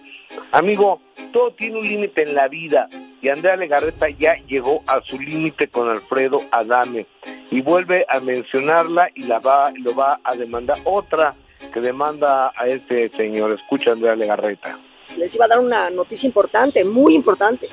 Amigo, 0.51 1.01
todo 1.31 1.51
tiene 1.53 1.79
un 1.79 1.87
límite 1.87 2.23
en 2.23 2.35
la 2.35 2.47
vida 2.47 2.87
y 3.21 3.29
Andrea 3.29 3.55
Legarreta 3.55 4.07
ya 4.09 4.35
llegó 4.47 4.83
a 4.87 5.01
su 5.01 5.19
límite 5.19 5.67
con 5.67 5.89
Alfredo 5.89 6.37
Adame 6.51 7.05
y 7.49 7.61
vuelve 7.61 8.05
a 8.09 8.19
mencionarla 8.19 9.09
y 9.15 9.23
la 9.23 9.39
va, 9.39 9.71
lo 9.75 9.95
va 9.95 10.19
a 10.23 10.35
demandar 10.35 10.77
otra 10.83 11.35
que 11.73 11.79
demanda 11.79 12.51
a 12.55 12.67
este 12.67 13.09
señor. 13.09 13.51
Escucha 13.53 13.91
Andrea 13.91 14.15
Legarreta. 14.15 14.77
Les 15.17 15.33
iba 15.35 15.45
a 15.45 15.47
dar 15.47 15.59
una 15.59 15.89
noticia 15.89 16.27
importante, 16.27 16.83
muy 16.83 17.13
importante, 17.13 17.69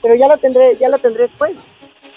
pero 0.00 0.14
ya 0.14 0.28
la 0.28 0.36
tendré, 0.36 0.76
ya 0.78 0.88
la 0.88 0.98
tendré 0.98 1.22
después. 1.22 1.66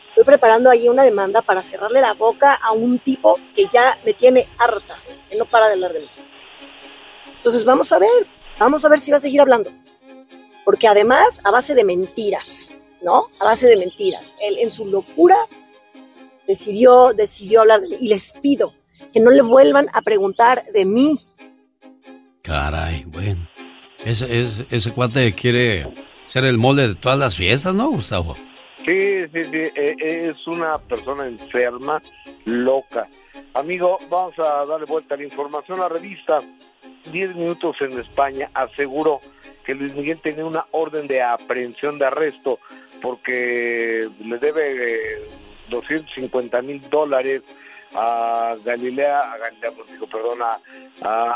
Estoy 0.09 0.23
preparando 0.23 0.69
ahí 0.69 0.89
una 0.89 1.03
demanda 1.03 1.41
para 1.41 1.61
cerrarle 1.61 2.01
la 2.01 2.13
boca 2.13 2.53
a 2.53 2.71
un 2.71 2.99
tipo 2.99 3.39
que 3.55 3.65
ya 3.67 3.97
me 4.05 4.13
tiene 4.13 4.47
harta, 4.57 4.95
que 5.29 5.35
no 5.35 5.45
para 5.45 5.67
de 5.67 5.73
hablar 5.73 5.93
de 5.93 6.01
mí. 6.01 6.09
Entonces 7.37 7.63
vamos 7.63 7.91
a 7.91 7.99
ver, 7.99 8.27
vamos 8.59 8.85
a 8.85 8.89
ver 8.89 8.99
si 8.99 9.11
va 9.11 9.17
a 9.17 9.21
seguir 9.21 9.41
hablando 9.41 9.71
porque 10.69 10.87
además 10.87 11.41
a 11.45 11.49
base 11.49 11.73
de 11.73 11.83
mentiras, 11.83 12.75
¿no? 13.01 13.25
A 13.39 13.45
base 13.45 13.65
de 13.65 13.75
mentiras. 13.75 14.35
Él 14.39 14.59
en 14.59 14.71
su 14.71 14.85
locura 14.85 15.35
decidió, 16.47 17.11
decidió 17.13 17.61
hablar 17.61 17.81
de 17.81 17.87
mí. 17.87 17.97
Y 18.01 18.09
les 18.09 18.33
pido 18.33 18.75
que 19.11 19.19
no 19.19 19.31
le 19.31 19.41
vuelvan 19.41 19.87
a 19.93 20.03
preguntar 20.03 20.63
de 20.71 20.85
mí. 20.85 21.17
Caray, 22.43 23.03
bueno. 23.05 23.49
Ese, 24.05 24.25
ese, 24.41 24.67
ese 24.69 24.91
cuate 24.91 25.33
quiere 25.33 25.91
ser 26.27 26.45
el 26.45 26.59
mole 26.59 26.89
de 26.89 26.93
todas 26.93 27.17
las 27.17 27.35
fiestas, 27.35 27.73
¿no, 27.73 27.89
Gustavo? 27.89 28.35
Sí, 28.85 29.25
sí, 29.33 29.43
sí, 29.43 29.57
eh, 29.75 29.95
es 30.29 30.47
una 30.47 30.77
persona 30.77 31.25
enferma, 31.25 31.99
loca. 32.45 33.07
Amigo, 33.55 33.97
vamos 34.07 34.37
a 34.37 34.65
darle 34.67 34.85
vuelta 34.85 35.15
a 35.15 35.17
la 35.17 35.23
información. 35.23 35.79
La 35.79 35.89
revista 35.89 36.41
10 37.11 37.35
minutos 37.35 37.75
en 37.81 37.99
España 37.99 38.49
aseguró 38.53 39.19
que 39.65 39.75
Luis 39.75 39.93
Miguel 39.93 40.19
tenía 40.21 40.45
una 40.45 40.65
orden 40.71 41.07
de 41.07 41.21
aprehensión 41.21 41.99
de 41.99 42.05
arresto 42.05 42.59
porque 43.01 44.09
le 44.23 44.37
debe 44.37 45.15
eh, 45.15 45.17
250 45.69 46.61
mil 46.61 46.89
dólares 46.89 47.43
a 47.95 48.55
Galilea, 48.63 49.19
a 49.19 49.37
Galilea, 49.37 49.71
pues 49.75 49.91
digo, 49.91 50.07
perdón, 50.07 50.39
a, 50.41 50.59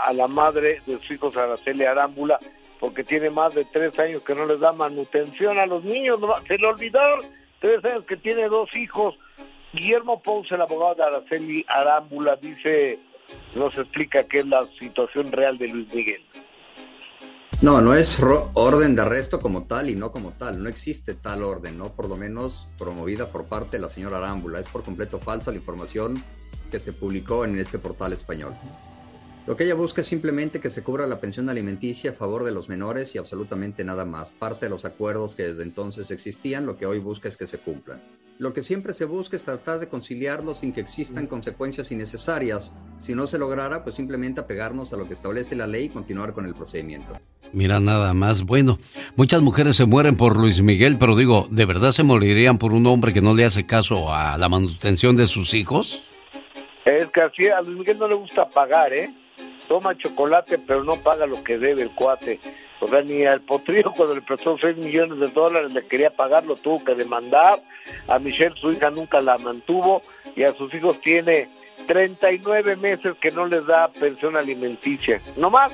a- 0.07 0.13
la 0.13 0.27
madre 0.27 0.81
de 0.85 0.93
sus 0.99 1.11
hijos, 1.11 1.35
Araceli 1.37 1.83
Arámbula, 1.85 2.37
porque 2.79 3.03
tiene 3.03 3.29
más 3.31 3.55
de 3.55 3.65
tres 3.65 3.97
años 3.97 4.21
que 4.23 4.35
no 4.35 4.45
les 4.45 4.59
da 4.59 4.71
manutención 4.71 5.57
a 5.57 5.65
los 5.65 5.83
niños, 5.83 6.19
se 6.47 6.57
le 6.57 6.67
olvidaron, 6.67 7.21
tres 7.59 7.83
años 7.85 8.05
que 8.05 8.17
tiene 8.17 8.47
dos 8.49 8.69
hijos. 8.75 9.15
Guillermo 9.71 10.21
Ponce, 10.21 10.53
el 10.53 10.61
abogado 10.61 10.95
de 10.95 11.03
Araceli 11.03 11.65
Arámbula, 11.67 12.35
dice, 12.35 12.99
nos 13.55 13.77
explica 13.77 14.23
qué 14.23 14.39
es 14.39 14.47
la 14.47 14.67
situación 14.79 15.31
real 15.31 15.57
de 15.57 15.67
Luis 15.67 15.93
Miguel. 15.93 16.21
No, 17.61 17.79
no 17.79 17.93
es 17.93 18.21
orden 18.55 18.95
de 18.95 19.03
arresto 19.03 19.39
como 19.39 19.63
tal 19.63 19.89
y 19.89 19.95
no 19.95 20.11
como 20.11 20.31
tal. 20.31 20.61
No 20.61 20.67
existe 20.67 21.13
tal 21.13 21.43
orden, 21.43 21.77
¿no? 21.77 21.93
Por 21.93 22.09
lo 22.09 22.17
menos 22.17 22.67
promovida 22.77 23.31
por 23.31 23.45
parte 23.45 23.77
de 23.77 23.81
la 23.81 23.89
señora 23.89 24.17
Arámbula. 24.17 24.59
Es 24.59 24.67
por 24.67 24.83
completo 24.83 25.19
falsa 25.19 25.51
la 25.51 25.57
información 25.57 26.21
que 26.69 26.79
se 26.79 26.91
publicó 26.91 27.45
en 27.45 27.57
este 27.57 27.79
portal 27.79 28.11
español. 28.11 28.53
Lo 29.45 29.57
que 29.57 29.65
ella 29.65 29.75
busca 29.75 29.99
es 29.99 30.07
simplemente 30.07 30.61
que 30.61 30.69
se 30.69 30.83
cubra 30.83 31.05
la 31.05 31.19
pensión 31.19 31.49
alimenticia 31.49 32.11
a 32.11 32.13
favor 32.13 32.45
de 32.45 32.51
los 32.51 32.69
menores 32.69 33.13
y 33.13 33.17
absolutamente 33.17 33.83
nada 33.83 34.05
más. 34.05 34.31
Parte 34.31 34.67
de 34.67 34.69
los 34.69 34.85
acuerdos 34.85 35.35
que 35.35 35.43
desde 35.43 35.63
entonces 35.63 36.11
existían, 36.11 36.65
lo 36.65 36.77
que 36.77 36.85
hoy 36.85 36.99
busca 36.99 37.27
es 37.27 37.35
que 37.35 37.45
se 37.45 37.57
cumplan. 37.57 38.01
Lo 38.39 38.53
que 38.53 38.61
siempre 38.61 38.93
se 38.93 39.03
busca 39.03 39.35
es 39.35 39.43
tratar 39.43 39.79
de 39.79 39.89
conciliarlo 39.89 40.55
sin 40.55 40.71
que 40.71 40.79
existan 40.79 41.27
consecuencias 41.27 41.91
innecesarias. 41.91 42.71
Si 42.97 43.15
no 43.15 43.27
se 43.27 43.37
lograra, 43.37 43.83
pues 43.83 43.95
simplemente 43.95 44.39
apegarnos 44.39 44.93
a 44.93 44.97
lo 44.97 45.09
que 45.09 45.13
establece 45.13 45.57
la 45.57 45.67
ley 45.67 45.85
y 45.85 45.89
continuar 45.89 46.31
con 46.31 46.45
el 46.45 46.55
procedimiento. 46.55 47.19
Mira 47.51 47.81
nada 47.81 48.13
más. 48.13 48.43
Bueno, 48.43 48.79
muchas 49.17 49.41
mujeres 49.41 49.75
se 49.75 49.85
mueren 49.85 50.15
por 50.15 50.37
Luis 50.37 50.61
Miguel, 50.61 50.97
pero 50.97 51.17
digo, 51.17 51.47
¿de 51.51 51.65
verdad 51.65 51.91
se 51.91 52.03
morirían 52.03 52.57
por 52.57 52.71
un 52.71 52.87
hombre 52.87 53.11
que 53.11 53.21
no 53.21 53.35
le 53.35 53.43
hace 53.43 53.65
caso 53.65 54.13
a 54.13 54.37
la 54.37 54.47
manutención 54.47 55.17
de 55.17 55.27
sus 55.27 55.53
hijos? 55.53 56.01
Es 56.85 57.07
que 57.07 57.21
así 57.21 57.47
a 57.47 57.61
Luis 57.61 57.77
Miguel 57.77 57.99
no 57.99 58.07
le 58.07 58.15
gusta 58.15 58.49
pagar, 58.49 58.93
¿eh? 58.93 59.13
Toma 59.67 59.97
chocolate, 59.97 60.57
pero 60.59 60.83
no 60.83 60.95
paga 60.97 61.25
lo 61.25 61.43
que 61.43 61.57
debe 61.57 61.81
el 61.83 61.89
cuate. 61.91 62.39
O 62.79 62.87
sea, 62.87 63.01
ni 63.01 63.23
al 63.25 63.39
potrillo 63.41 63.91
cuando 63.95 64.15
le 64.15 64.21
prestó 64.21 64.57
6 64.59 64.75
millones 64.77 65.17
de 65.19 65.27
dólares 65.27 65.71
le 65.71 65.85
quería 65.87 66.09
pagar, 66.09 66.43
lo 66.45 66.55
tuvo 66.57 66.83
que 66.83 66.93
demandar. 66.95 67.59
A 68.07 68.19
Michelle, 68.19 68.55
su 68.59 68.71
hija, 68.71 68.89
nunca 68.89 69.21
la 69.21 69.37
mantuvo. 69.37 70.01
Y 70.35 70.43
a 70.43 70.53
sus 70.53 70.73
hijos 70.73 70.99
tiene 70.99 71.47
39 71.87 72.75
meses 72.75 73.15
que 73.21 73.31
no 73.31 73.45
les 73.45 73.65
da 73.65 73.87
pensión 73.87 74.35
alimenticia. 74.35 75.21
No 75.37 75.49
más, 75.49 75.71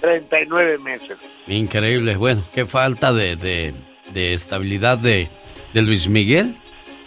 39 0.00 0.78
meses. 0.78 1.18
Increíble. 1.48 2.16
Bueno, 2.16 2.44
qué 2.54 2.66
falta 2.66 3.12
de, 3.12 3.36
de- 3.36 3.74
de 4.12 4.34
estabilidad 4.34 4.98
de, 4.98 5.28
de 5.72 5.82
Luis 5.82 6.06
Miguel. 6.08 6.54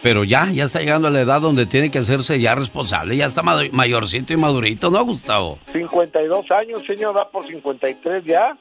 Pero 0.06 0.24
ya, 0.24 0.52
ya 0.52 0.66
está 0.66 0.82
llegando 0.82 1.08
a 1.08 1.12
la 1.12 1.22
edad 1.22 1.42
donde 1.42 1.66
tiene 1.66 1.90
que 1.90 1.98
hacerse 1.98 2.40
ya 2.40 2.54
responsable. 2.54 3.18
Ya 3.18 3.26
está 3.26 3.42
ma- 3.42 3.60
mayorcito 3.72 4.34
y 4.34 4.38
madurito, 4.38 4.92
¿no, 4.92 5.04
Gustavo? 5.04 5.58
52 5.74 6.52
años, 6.52 6.84
señor, 6.86 7.18
va 7.18 7.28
por 7.28 7.44
53 7.44 8.24
ya. 8.24 8.56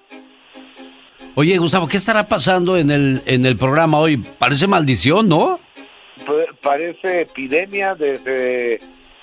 Oye, 1.34 1.58
Gustavo, 1.58 1.86
¿qué 1.86 1.98
estará 1.98 2.26
pasando 2.26 2.78
en 2.78 2.90
el, 2.90 3.20
en 3.26 3.44
el 3.44 3.58
programa 3.58 3.98
hoy? 3.98 4.16
Parece 4.16 4.66
maldición, 4.66 5.28
¿no? 5.28 5.60
Pa- 6.24 6.32
parece 6.62 7.20
epidemia 7.20 7.94
desde 7.94 8.80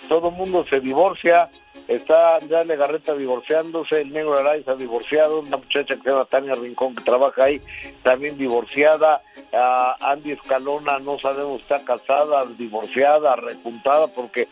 todo 0.08 0.30
mundo 0.30 0.64
se 0.70 0.80
divorcia 0.80 1.50
está 1.88 2.38
Andrea 2.38 2.64
Legarreta 2.64 3.14
divorciándose 3.14 4.02
el 4.02 4.12
negro 4.12 4.38
Araiza 4.38 4.76
divorciado 4.76 5.40
una 5.40 5.58
muchacha 5.58 5.96
que 5.96 6.02
se 6.02 6.10
llama 6.10 6.26
Tania 6.26 6.56
Rincón 6.56 6.96
que 6.96 7.04
trabaja 7.04 7.46
ahí 7.46 7.62
también 8.04 8.38
divorciada 8.38 9.22
Ah, 9.54 9.98
Andy 10.00 10.32
Escalona 10.32 11.00
no 11.00 11.20
sabemos 11.20 11.62
está 11.62 11.84
casada 11.84 12.46
divorciada 12.58 13.36
repuntada 13.36 14.08
porque 14.08 14.48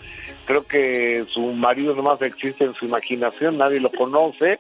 creo 0.45 0.67
que 0.67 1.25
su 1.31 1.53
marido 1.53 1.95
nomás 1.95 2.21
existe 2.21 2.65
en 2.65 2.73
su 2.73 2.85
imaginación 2.85 3.57
nadie 3.57 3.79
lo 3.79 3.91
conoce 3.91 4.59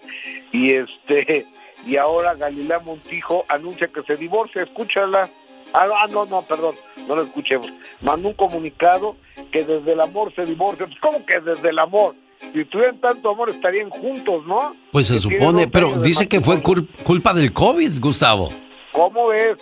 y 0.53 0.75
este 0.75 1.45
y 1.85 1.97
ahora 1.97 2.35
Galilea 2.35 2.79
Montijo 2.79 3.43
anuncia 3.49 3.87
que 3.87 4.01
se 4.03 4.15
divorcia 4.15 4.63
escúchala 4.63 5.29
Ah, 5.73 5.87
ah, 6.01 6.07
no, 6.09 6.25
no, 6.25 6.41
perdón, 6.41 6.73
no 7.07 7.15
lo 7.15 7.21
escuchemos. 7.21 7.71
Mandó 8.01 8.29
un 8.29 8.33
comunicado 8.33 9.15
que 9.51 9.63
desde 9.63 9.91
el 9.91 10.01
amor 10.01 10.33
se 10.33 10.43
divorcia. 10.43 10.87
Pues, 10.87 10.99
¿Cómo 10.99 11.23
que 11.27 11.39
desde 11.39 11.69
el 11.69 11.77
amor? 11.77 12.15
Si 12.39 12.65
tuvieran 12.65 12.97
tanto 12.99 13.29
amor 13.31 13.49
estarían 13.49 13.89
juntos, 13.89 14.45
¿no? 14.45 14.75
Pues 14.91 15.07
se 15.07 15.15
Que 15.15 15.19
supone, 15.19 15.67
pero 15.67 15.95
dice 16.01 16.27
que 16.27 16.41
fue 16.41 16.61
cul- 16.63 16.87
culpa 17.03 17.33
del 17.33 17.51
COVID, 17.53 17.99
Gustavo. 17.99 18.49
¿Cómo 18.91 19.27
ves? 19.27 19.57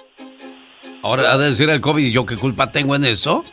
Ahora 1.01 1.31
ha 1.31 1.37
de 1.37 1.47
decir 1.47 1.69
el 1.69 1.81
COVID, 1.81 2.05
¿y 2.05 2.11
yo 2.11 2.25
qué 2.25 2.37
culpa 2.37 2.71
tengo 2.71 2.95
en 2.95 3.05
eso? 3.05 3.43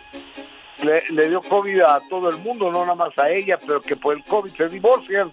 Le, 0.83 1.03
le 1.11 1.29
dio 1.29 1.41
COVID 1.41 1.81
a 1.81 2.01
todo 2.11 2.29
el 2.29 2.37
mundo, 2.39 2.71
no 2.71 2.83
nada 2.83 2.95
más 2.95 3.17
a 3.19 3.31
ella, 3.31 3.59
pero 3.67 3.81
que 3.81 3.97
por 3.97 4.15
el 4.17 4.23
COVID 4.25 4.53
se 4.57 4.69
divorcian. 4.69 5.31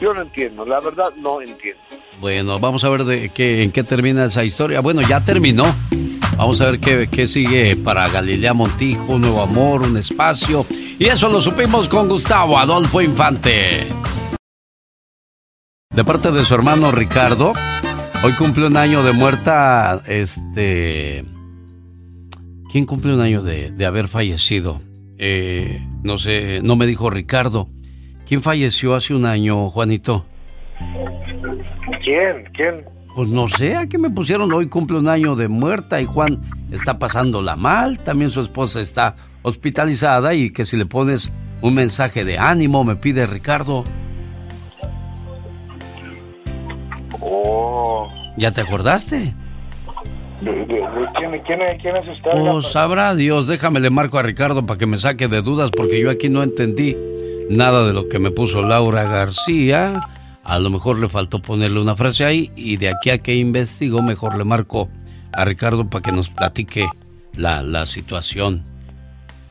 Yo 0.00 0.12
no 0.14 0.22
entiendo, 0.22 0.64
la 0.64 0.80
verdad 0.80 1.10
no 1.16 1.40
entiendo. 1.40 1.80
Bueno, 2.20 2.58
vamos 2.58 2.84
a 2.84 2.90
ver 2.90 3.04
de 3.04 3.30
qué, 3.30 3.62
en 3.62 3.72
qué 3.72 3.82
termina 3.82 4.26
esa 4.26 4.44
historia. 4.44 4.80
Bueno, 4.80 5.00
ya 5.00 5.20
terminó. 5.20 5.64
Vamos 6.36 6.60
a 6.60 6.66
ver 6.70 6.80
qué, 6.80 7.08
qué 7.10 7.26
sigue 7.26 7.76
para 7.76 8.08
Galilea 8.08 8.52
Montijo, 8.54 9.12
un 9.12 9.22
nuevo 9.22 9.42
amor, 9.42 9.82
un 9.82 9.96
espacio. 9.96 10.64
Y 10.98 11.06
eso 11.06 11.28
lo 11.28 11.40
supimos 11.40 11.88
con 11.88 12.08
Gustavo 12.08 12.58
Adolfo 12.58 13.00
Infante. 13.00 13.88
De 15.90 16.04
parte 16.04 16.30
de 16.30 16.44
su 16.44 16.54
hermano 16.54 16.92
Ricardo, 16.92 17.52
hoy 18.22 18.32
cumple 18.34 18.66
un 18.66 18.76
año 18.76 19.02
de 19.02 19.12
muerta, 19.12 20.02
este... 20.06 21.24
¿Quién 22.70 22.86
cumple 22.86 23.14
un 23.14 23.20
año 23.20 23.42
de, 23.42 23.70
de 23.72 23.86
haber 23.86 24.08
fallecido? 24.08 24.80
Eh, 25.18 25.84
no 26.02 26.18
sé, 26.18 26.60
no 26.62 26.76
me 26.76 26.86
dijo 26.86 27.10
Ricardo. 27.10 27.68
¿Quién 28.30 28.42
falleció 28.42 28.94
hace 28.94 29.12
un 29.12 29.24
año, 29.26 29.70
Juanito? 29.70 30.24
¿Quién? 32.04 32.44
¿Quién? 32.54 32.84
Pues 33.16 33.28
no 33.28 33.48
sé, 33.48 33.76
aquí 33.76 33.98
me 33.98 34.08
pusieron 34.08 34.52
hoy 34.52 34.68
cumple 34.68 34.98
un 35.00 35.08
año 35.08 35.34
de 35.34 35.48
muerta 35.48 36.00
y 36.00 36.04
Juan 36.04 36.40
está 36.70 36.96
pasándola 37.00 37.56
mal, 37.56 37.98
también 37.98 38.30
su 38.30 38.40
esposa 38.40 38.80
está 38.80 39.16
hospitalizada 39.42 40.32
y 40.34 40.50
que 40.52 40.64
si 40.64 40.76
le 40.76 40.86
pones 40.86 41.32
un 41.60 41.74
mensaje 41.74 42.24
de 42.24 42.38
ánimo, 42.38 42.84
me 42.84 42.94
pide 42.94 43.26
Ricardo. 43.26 43.82
Oh. 47.20 48.08
¿Ya 48.36 48.52
te 48.52 48.60
acordaste? 48.60 49.34
¿De, 50.40 50.52
de- 50.52 50.66
de 50.66 50.68
quién, 51.16 51.30
quién, 51.44 51.58
quién 51.82 51.96
es 51.96 52.08
usted? 52.16 52.30
Pues 52.30 52.66
sabrá 52.68 53.12
Dios, 53.16 53.48
déjame 53.48 53.80
le 53.80 53.90
marco 53.90 54.18
a 54.18 54.22
Ricardo 54.22 54.64
para 54.66 54.78
que 54.78 54.86
me 54.86 54.98
saque 54.98 55.26
de 55.26 55.42
dudas 55.42 55.72
porque 55.76 56.00
yo 56.00 56.08
aquí 56.12 56.28
no 56.28 56.44
entendí 56.44 56.96
nada 57.50 57.86
de 57.86 57.92
lo 57.92 58.08
que 58.08 58.18
me 58.18 58.30
puso 58.30 58.62
Laura 58.62 59.04
García. 59.04 60.08
A 60.44 60.58
lo 60.58 60.70
mejor 60.70 60.98
le 60.98 61.08
faltó 61.08 61.42
ponerle 61.42 61.80
una 61.80 61.96
frase 61.96 62.24
ahí 62.24 62.50
y 62.56 62.76
de 62.76 62.88
aquí 62.88 63.10
a 63.10 63.18
que 63.18 63.34
investigo 63.34 64.02
mejor 64.02 64.36
le 64.38 64.44
marco 64.44 64.88
a 65.32 65.44
Ricardo 65.44 65.88
para 65.88 66.02
que 66.02 66.12
nos 66.12 66.28
platique 66.28 66.88
la, 67.34 67.62
la 67.62 67.86
situación. 67.86 68.64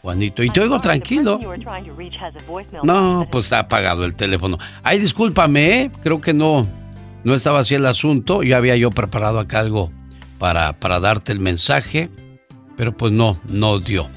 Juanito, 0.01 0.43
y 0.43 0.49
te 0.49 0.61
oigo 0.61 0.79
tranquilo. 0.79 1.39
No, 2.83 3.27
pues 3.29 3.45
está 3.45 3.59
apagado 3.59 4.05
el 4.05 4.15
teléfono. 4.15 4.57
Ay, 4.81 4.99
discúlpame, 4.99 5.81
¿eh? 5.81 5.91
creo 6.01 6.21
que 6.21 6.33
no, 6.33 6.65
no 7.25 7.33
estaba 7.33 7.59
así 7.59 7.75
el 7.75 7.85
asunto. 7.85 8.43
Ya 8.43 8.57
había 8.57 8.77
yo 8.77 8.89
preparado 8.91 9.39
acá 9.39 9.59
algo 9.59 9.91
para, 10.37 10.73
para 10.73 11.01
darte 11.01 11.33
el 11.33 11.41
mensaje, 11.41 12.09
pero 12.77 12.95
pues 12.95 13.11
no, 13.11 13.39
no 13.49 13.79
dio. 13.79 14.07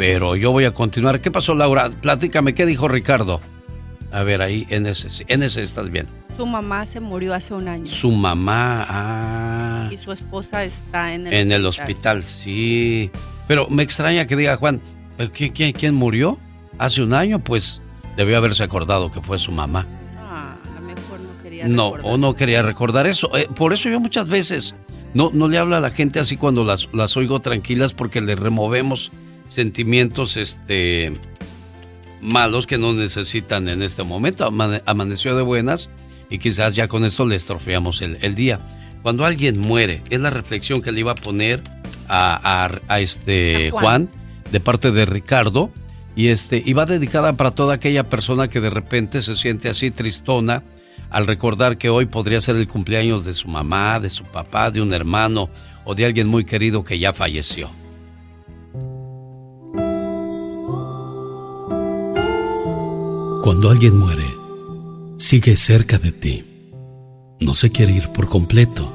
Pero 0.00 0.34
yo 0.34 0.50
voy 0.50 0.64
a 0.64 0.72
continuar. 0.72 1.20
¿Qué 1.20 1.30
pasó, 1.30 1.52
Laura? 1.52 1.90
Platícame, 1.90 2.54
¿qué 2.54 2.64
dijo 2.64 2.88
Ricardo? 2.88 3.38
A 4.10 4.22
ver, 4.22 4.40
ahí, 4.40 4.66
en 4.70 4.86
ese, 4.86 5.08
en 5.28 5.42
ese 5.42 5.62
estás 5.62 5.90
bien. 5.90 6.06
Su 6.38 6.46
mamá 6.46 6.86
se 6.86 7.00
murió 7.00 7.34
hace 7.34 7.52
un 7.52 7.68
año. 7.68 7.86
Su 7.86 8.10
mamá, 8.10 8.86
ah, 8.88 9.90
Y 9.92 9.98
su 9.98 10.10
esposa 10.10 10.64
está 10.64 11.12
en 11.12 11.26
el 11.26 11.34
en 11.34 11.52
el 11.52 11.66
hospital, 11.66 12.22
sí. 12.22 13.10
Pero 13.46 13.68
me 13.68 13.82
extraña 13.82 14.26
que 14.26 14.36
diga 14.36 14.56
Juan, 14.56 14.80
¿pero 15.18 15.30
¿quién, 15.34 15.52
quién, 15.52 15.72
quién 15.72 15.94
murió? 15.94 16.38
Hace 16.78 17.02
un 17.02 17.12
año, 17.12 17.38
pues 17.38 17.82
debió 18.16 18.38
haberse 18.38 18.62
acordado 18.62 19.12
que 19.12 19.20
fue 19.20 19.38
su 19.38 19.52
mamá. 19.52 19.86
Ah, 20.16 20.56
a 20.64 20.80
lo 20.80 20.86
mejor 20.86 21.20
no 21.20 21.42
quería 21.42 21.68
No, 21.68 21.90
recordar. 21.96 22.14
o 22.14 22.16
no 22.16 22.34
quería 22.34 22.62
recordar 22.62 23.06
eso. 23.06 23.36
Eh, 23.36 23.48
por 23.54 23.74
eso 23.74 23.90
yo 23.90 24.00
muchas 24.00 24.28
veces 24.28 24.74
no, 25.12 25.30
no 25.34 25.46
le 25.46 25.58
hablo 25.58 25.76
a 25.76 25.80
la 25.80 25.90
gente 25.90 26.20
así 26.20 26.38
cuando 26.38 26.64
las, 26.64 26.88
las 26.94 27.18
oigo 27.18 27.40
tranquilas 27.40 27.92
porque 27.92 28.22
le 28.22 28.34
removemos 28.34 29.12
sentimientos 29.50 30.38
este 30.38 31.12
malos 32.22 32.66
que 32.66 32.78
no 32.78 32.92
necesitan 32.94 33.68
en 33.68 33.82
este 33.82 34.02
momento. 34.02 34.46
Amane- 34.46 34.82
amaneció 34.86 35.36
de 35.36 35.42
buenas 35.42 35.90
y 36.30 36.38
quizás 36.38 36.74
ya 36.74 36.88
con 36.88 37.04
esto 37.04 37.26
le 37.26 37.36
estropeamos 37.36 38.00
el, 38.00 38.16
el 38.22 38.34
día. 38.34 38.58
Cuando 39.02 39.24
alguien 39.26 39.58
muere, 39.58 40.02
es 40.10 40.20
la 40.20 40.30
reflexión 40.30 40.80
que 40.82 40.92
le 40.92 41.00
iba 41.00 41.12
a 41.12 41.16
poner 41.16 41.62
a, 42.08 42.64
a- 42.66 42.80
a 42.88 43.00
este 43.00 43.68
A 43.68 43.70
Juan. 43.72 43.82
Juan. 43.82 44.08
de 44.52 44.60
parte 44.60 44.90
de 44.90 45.04
Ricardo. 45.04 45.70
Y 46.16 46.26
este, 46.28 46.60
y 46.66 46.72
va 46.72 46.86
dedicada 46.86 47.34
para 47.36 47.52
toda 47.52 47.74
aquella 47.74 48.04
persona 48.08 48.48
que 48.48 48.60
de 48.60 48.68
repente 48.68 49.22
se 49.22 49.36
siente 49.36 49.68
así 49.68 49.90
tristona 49.92 50.62
al 51.08 51.26
recordar 51.26 51.78
que 51.78 51.88
hoy 51.88 52.06
podría 52.06 52.42
ser 52.42 52.56
el 52.56 52.66
cumpleaños 52.68 53.24
de 53.24 53.32
su 53.32 53.48
mamá, 53.48 54.00
de 54.00 54.10
su 54.10 54.24
papá, 54.24 54.70
de 54.70 54.82
un 54.82 54.92
hermano 54.92 55.48
o 55.84 55.94
de 55.94 56.04
alguien 56.04 56.26
muy 56.28 56.44
querido 56.44 56.84
que 56.84 56.98
ya 56.98 57.12
falleció. 57.12 57.70
Cuando 63.42 63.70
alguien 63.70 63.98
muere, 63.98 64.26
sigue 65.16 65.56
cerca 65.56 65.96
de 65.96 66.12
ti. 66.12 66.44
No 67.40 67.54
se 67.54 67.70
quiere 67.70 67.94
ir 67.94 68.10
por 68.10 68.28
completo, 68.28 68.92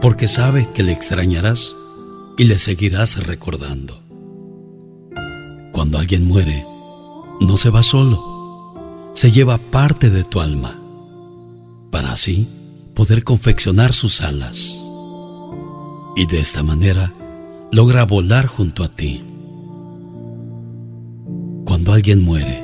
porque 0.00 0.28
sabe 0.28 0.66
que 0.74 0.82
le 0.82 0.92
extrañarás 0.92 1.76
y 2.38 2.44
le 2.44 2.58
seguirás 2.58 3.22
recordando. 3.26 4.00
Cuando 5.72 5.98
alguien 5.98 6.26
muere, 6.26 6.64
no 7.38 7.58
se 7.58 7.68
va 7.68 7.82
solo, 7.82 9.12
se 9.12 9.30
lleva 9.30 9.58
parte 9.58 10.08
de 10.08 10.24
tu 10.24 10.40
alma, 10.40 10.80
para 11.90 12.12
así 12.12 12.48
poder 12.94 13.24
confeccionar 13.24 13.92
sus 13.92 14.22
alas. 14.22 14.80
Y 16.16 16.24
de 16.24 16.40
esta 16.40 16.62
manera 16.62 17.12
logra 17.72 18.06
volar 18.06 18.46
junto 18.46 18.84
a 18.84 18.88
ti. 18.88 19.22
Cuando 21.66 21.92
alguien 21.92 22.24
muere, 22.24 22.63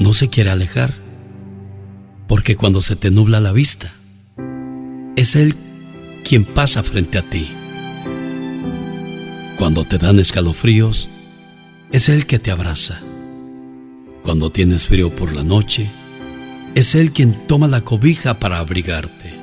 no 0.00 0.12
se 0.12 0.28
quiere 0.28 0.50
alejar, 0.50 0.94
porque 2.26 2.56
cuando 2.56 2.80
se 2.80 2.96
te 2.96 3.10
nubla 3.10 3.40
la 3.40 3.52
vista, 3.52 3.90
es 5.16 5.34
Él 5.34 5.54
quien 6.24 6.44
pasa 6.44 6.82
frente 6.82 7.18
a 7.18 7.22
ti. 7.22 7.48
Cuando 9.56 9.84
te 9.84 9.98
dan 9.98 10.18
escalofríos, 10.18 11.08
es 11.90 12.08
Él 12.08 12.26
que 12.26 12.38
te 12.38 12.50
abraza. 12.50 13.00
Cuando 14.22 14.52
tienes 14.52 14.86
frío 14.86 15.14
por 15.14 15.32
la 15.32 15.42
noche, 15.42 15.88
es 16.74 16.94
Él 16.94 17.12
quien 17.12 17.32
toma 17.46 17.66
la 17.66 17.80
cobija 17.80 18.38
para 18.38 18.58
abrigarte. 18.58 19.34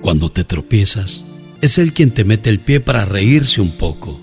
Cuando 0.00 0.30
te 0.30 0.44
tropiezas, 0.44 1.24
es 1.60 1.78
Él 1.78 1.92
quien 1.92 2.10
te 2.10 2.24
mete 2.24 2.50
el 2.50 2.58
pie 2.58 2.80
para 2.80 3.04
reírse 3.04 3.60
un 3.60 3.70
poco. 3.70 4.20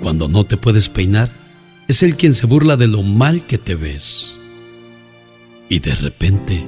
Cuando 0.00 0.28
no 0.28 0.44
te 0.44 0.56
puedes 0.56 0.88
peinar, 0.88 1.43
es 1.88 2.02
Él 2.02 2.16
quien 2.16 2.34
se 2.34 2.46
burla 2.46 2.76
de 2.76 2.86
lo 2.86 3.02
mal 3.02 3.44
que 3.44 3.58
te 3.58 3.74
ves. 3.74 4.38
Y 5.68 5.80
de 5.80 5.94
repente, 5.94 6.64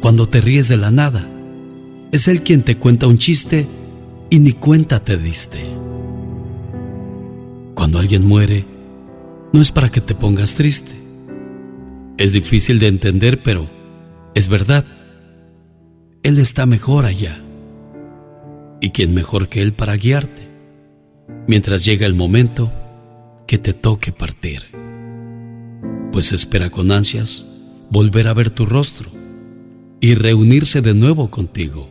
cuando 0.00 0.28
te 0.28 0.40
ríes 0.40 0.68
de 0.68 0.76
la 0.76 0.90
nada, 0.90 1.28
es 2.12 2.28
Él 2.28 2.42
quien 2.42 2.62
te 2.62 2.76
cuenta 2.76 3.06
un 3.06 3.18
chiste 3.18 3.66
y 4.30 4.38
ni 4.38 4.52
cuenta 4.52 5.00
te 5.02 5.16
diste. 5.16 5.64
Cuando 7.74 7.98
alguien 7.98 8.24
muere, 8.24 8.64
no 9.52 9.60
es 9.60 9.72
para 9.72 9.88
que 9.88 10.00
te 10.00 10.14
pongas 10.14 10.54
triste. 10.54 10.94
Es 12.16 12.32
difícil 12.32 12.78
de 12.78 12.86
entender, 12.86 13.42
pero 13.42 13.68
es 14.34 14.48
verdad. 14.48 14.84
Él 16.22 16.38
está 16.38 16.66
mejor 16.66 17.04
allá. 17.04 17.40
¿Y 18.80 18.90
quién 18.90 19.14
mejor 19.14 19.48
que 19.48 19.62
Él 19.62 19.72
para 19.72 19.96
guiarte? 19.96 20.48
Mientras 21.48 21.84
llega 21.84 22.06
el 22.06 22.14
momento 22.14 22.72
que 23.46 23.58
te 23.58 23.72
toque 23.72 24.12
partir. 24.12 24.62
Pues 26.12 26.32
espera 26.32 26.70
con 26.70 26.92
ansias 26.92 27.44
volver 27.90 28.28
a 28.28 28.34
ver 28.34 28.50
tu 28.50 28.66
rostro 28.66 29.10
y 30.00 30.14
reunirse 30.14 30.80
de 30.80 30.94
nuevo 30.94 31.30
contigo. 31.30 31.90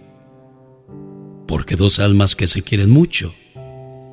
Porque 1.48 1.76
dos 1.76 2.00
almas 2.00 2.36
que 2.36 2.48
se 2.48 2.62
quieren 2.62 2.90
mucho 2.90 3.34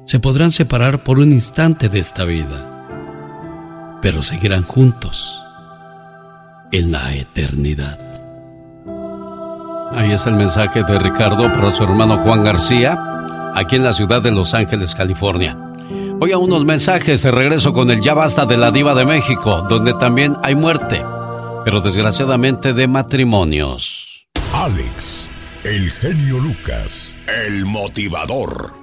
se 0.05 0.19
podrán 0.19 0.51
separar 0.51 1.05
por 1.05 1.21
un 1.21 1.31
instante 1.31 1.89
de 1.89 2.01
esta 2.01 2.25
vida, 2.25 3.99
pero 4.03 4.23
seguirán 4.23 4.65
juntos 4.65 5.41
en 6.73 6.91
la 6.91 7.15
eternidad. 7.15 7.99
Ahí 9.93 10.13
es 10.13 10.27
el 10.27 10.35
mensaje 10.35 10.83
de 10.83 10.99
Ricardo 10.99 11.45
para 11.53 11.75
su 11.75 11.83
hermano 11.83 12.19
Juan 12.19 12.43
García, 12.43 12.99
aquí 13.55 13.77
en 13.77 13.85
la 13.85 13.93
ciudad 13.93 14.23
de 14.23 14.31
Los 14.31 14.55
Ángeles, 14.55 14.95
California. 14.95 15.70
Voy 16.21 16.31
a 16.33 16.39
unos 16.39 16.65
mensajes, 16.67 17.23
de 17.23 17.31
regreso 17.31 17.73
con 17.73 17.91
el 17.91 18.03
Ya 18.03 18.13
Basta 18.13 18.45
de 18.45 18.59
la 18.59 18.71
Diva 18.71 18.95
de 18.95 19.07
México, 19.07 19.65
donde 19.71 19.95
también 19.95 20.37
hay 20.43 20.55
muerte, 20.55 21.03
pero 21.65 21.81
desgraciadamente 21.81 22.75
de 22.75 22.87
matrimonios. 22.87 24.27
Alex, 24.53 25.31
el 25.65 25.91
genio 25.91 26.39
Lucas, 26.39 27.19
el 27.47 27.65
motivador. 27.65 28.75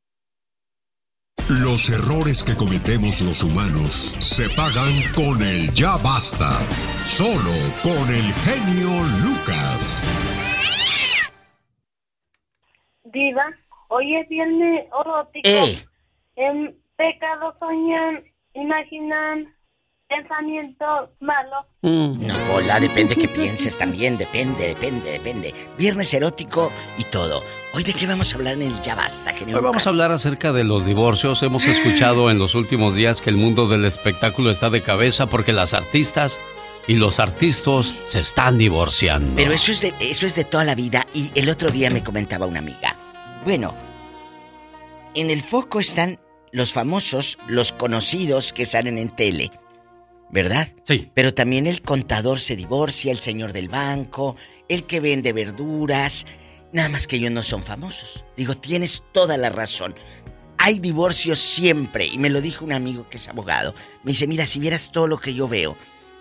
Los 1.48 1.90
errores 1.90 2.42
que 2.42 2.56
cometemos 2.56 3.20
los 3.20 3.42
humanos 3.42 4.16
se 4.18 4.48
pagan 4.48 4.92
con 5.14 5.42
el 5.42 5.72
ya 5.74 5.98
basta. 5.98 6.58
Solo 7.02 7.52
con 7.82 8.08
el 8.08 8.32
genio 8.32 8.88
Lucas. 9.22 10.08
Diva, 13.04 13.44
hoy 13.88 14.16
es 14.16 14.28
viernes 14.28 14.86
erótico. 14.86 15.48
Eh. 15.48 15.84
En 16.36 16.74
pecado 16.96 17.54
soñan, 17.60 18.24
imaginan 18.54 19.53
pensamientos 20.14 21.10
malos. 21.20 21.66
No, 21.82 22.34
hola, 22.54 22.80
depende 22.80 23.16
que 23.16 23.28
pienses 23.28 23.76
también, 23.76 24.16
depende, 24.16 24.68
depende, 24.68 25.12
depende. 25.12 25.54
Viernes 25.76 26.12
erótico 26.14 26.72
y 26.98 27.04
todo. 27.04 27.42
Hoy 27.74 27.82
de 27.82 27.92
qué 27.92 28.06
vamos 28.06 28.32
a 28.32 28.36
hablar 28.36 28.54
en 28.54 28.62
el 28.62 28.80
Ya 28.82 28.94
Basta, 28.94 29.32
genio 29.32 29.56
Hoy 29.56 29.64
vamos 29.64 29.86
a 29.86 29.90
hablar 29.90 30.12
acerca 30.12 30.52
de 30.52 30.64
los 30.64 30.86
divorcios. 30.86 31.42
Hemos 31.42 31.64
escuchado 31.66 32.30
en 32.30 32.38
los 32.38 32.54
últimos 32.54 32.94
días 32.94 33.20
que 33.20 33.30
el 33.30 33.36
mundo 33.36 33.66
del 33.66 33.84
espectáculo 33.84 34.50
está 34.50 34.70
de 34.70 34.82
cabeza 34.82 35.26
porque 35.26 35.52
las 35.52 35.74
artistas 35.74 36.40
y 36.86 36.94
los 36.94 37.18
artistas 37.18 37.92
se 38.06 38.20
están 38.20 38.58
divorciando. 38.58 39.32
Pero 39.34 39.52
eso 39.52 39.72
es, 39.72 39.80
de, 39.80 39.94
eso 40.00 40.26
es 40.26 40.36
de 40.36 40.44
toda 40.44 40.64
la 40.64 40.74
vida 40.74 41.06
y 41.12 41.32
el 41.34 41.48
otro 41.48 41.70
día 41.70 41.90
me 41.90 42.04
comentaba 42.04 42.46
una 42.46 42.60
amiga. 42.60 42.96
Bueno, 43.44 43.74
en 45.14 45.30
el 45.30 45.42
foco 45.42 45.80
están 45.80 46.20
los 46.52 46.72
famosos, 46.72 47.38
los 47.48 47.72
conocidos 47.72 48.52
que 48.52 48.64
salen 48.64 48.98
en 48.98 49.08
tele, 49.08 49.50
¿verdad? 50.34 50.68
Sí. 50.82 51.10
Pero 51.14 51.32
también 51.32 51.68
el 51.68 51.80
contador 51.80 52.40
se 52.40 52.56
divorcia, 52.56 53.12
el 53.12 53.20
señor 53.20 53.52
del 53.52 53.68
banco, 53.68 54.34
el 54.68 54.82
que 54.82 54.98
vende 54.98 55.32
verduras, 55.32 56.26
nada 56.72 56.88
más 56.88 57.06
que 57.06 57.16
ellos 57.16 57.30
no 57.30 57.44
son 57.44 57.62
famosos. 57.62 58.24
Digo, 58.36 58.56
tienes 58.56 59.04
toda 59.12 59.36
la 59.36 59.48
razón. 59.48 59.94
Hay 60.58 60.80
divorcios 60.80 61.38
siempre, 61.38 62.06
y 62.06 62.18
me 62.18 62.30
lo 62.30 62.40
dijo 62.40 62.64
un 62.64 62.72
amigo 62.72 63.08
que 63.08 63.16
es 63.16 63.28
abogado. 63.28 63.76
Me 64.02 64.10
dice, 64.10 64.26
mira, 64.26 64.44
si 64.44 64.58
vieras 64.58 64.90
todo 64.90 65.06
lo 65.06 65.18
que 65.18 65.34
yo 65.34 65.48
veo, 65.48 65.76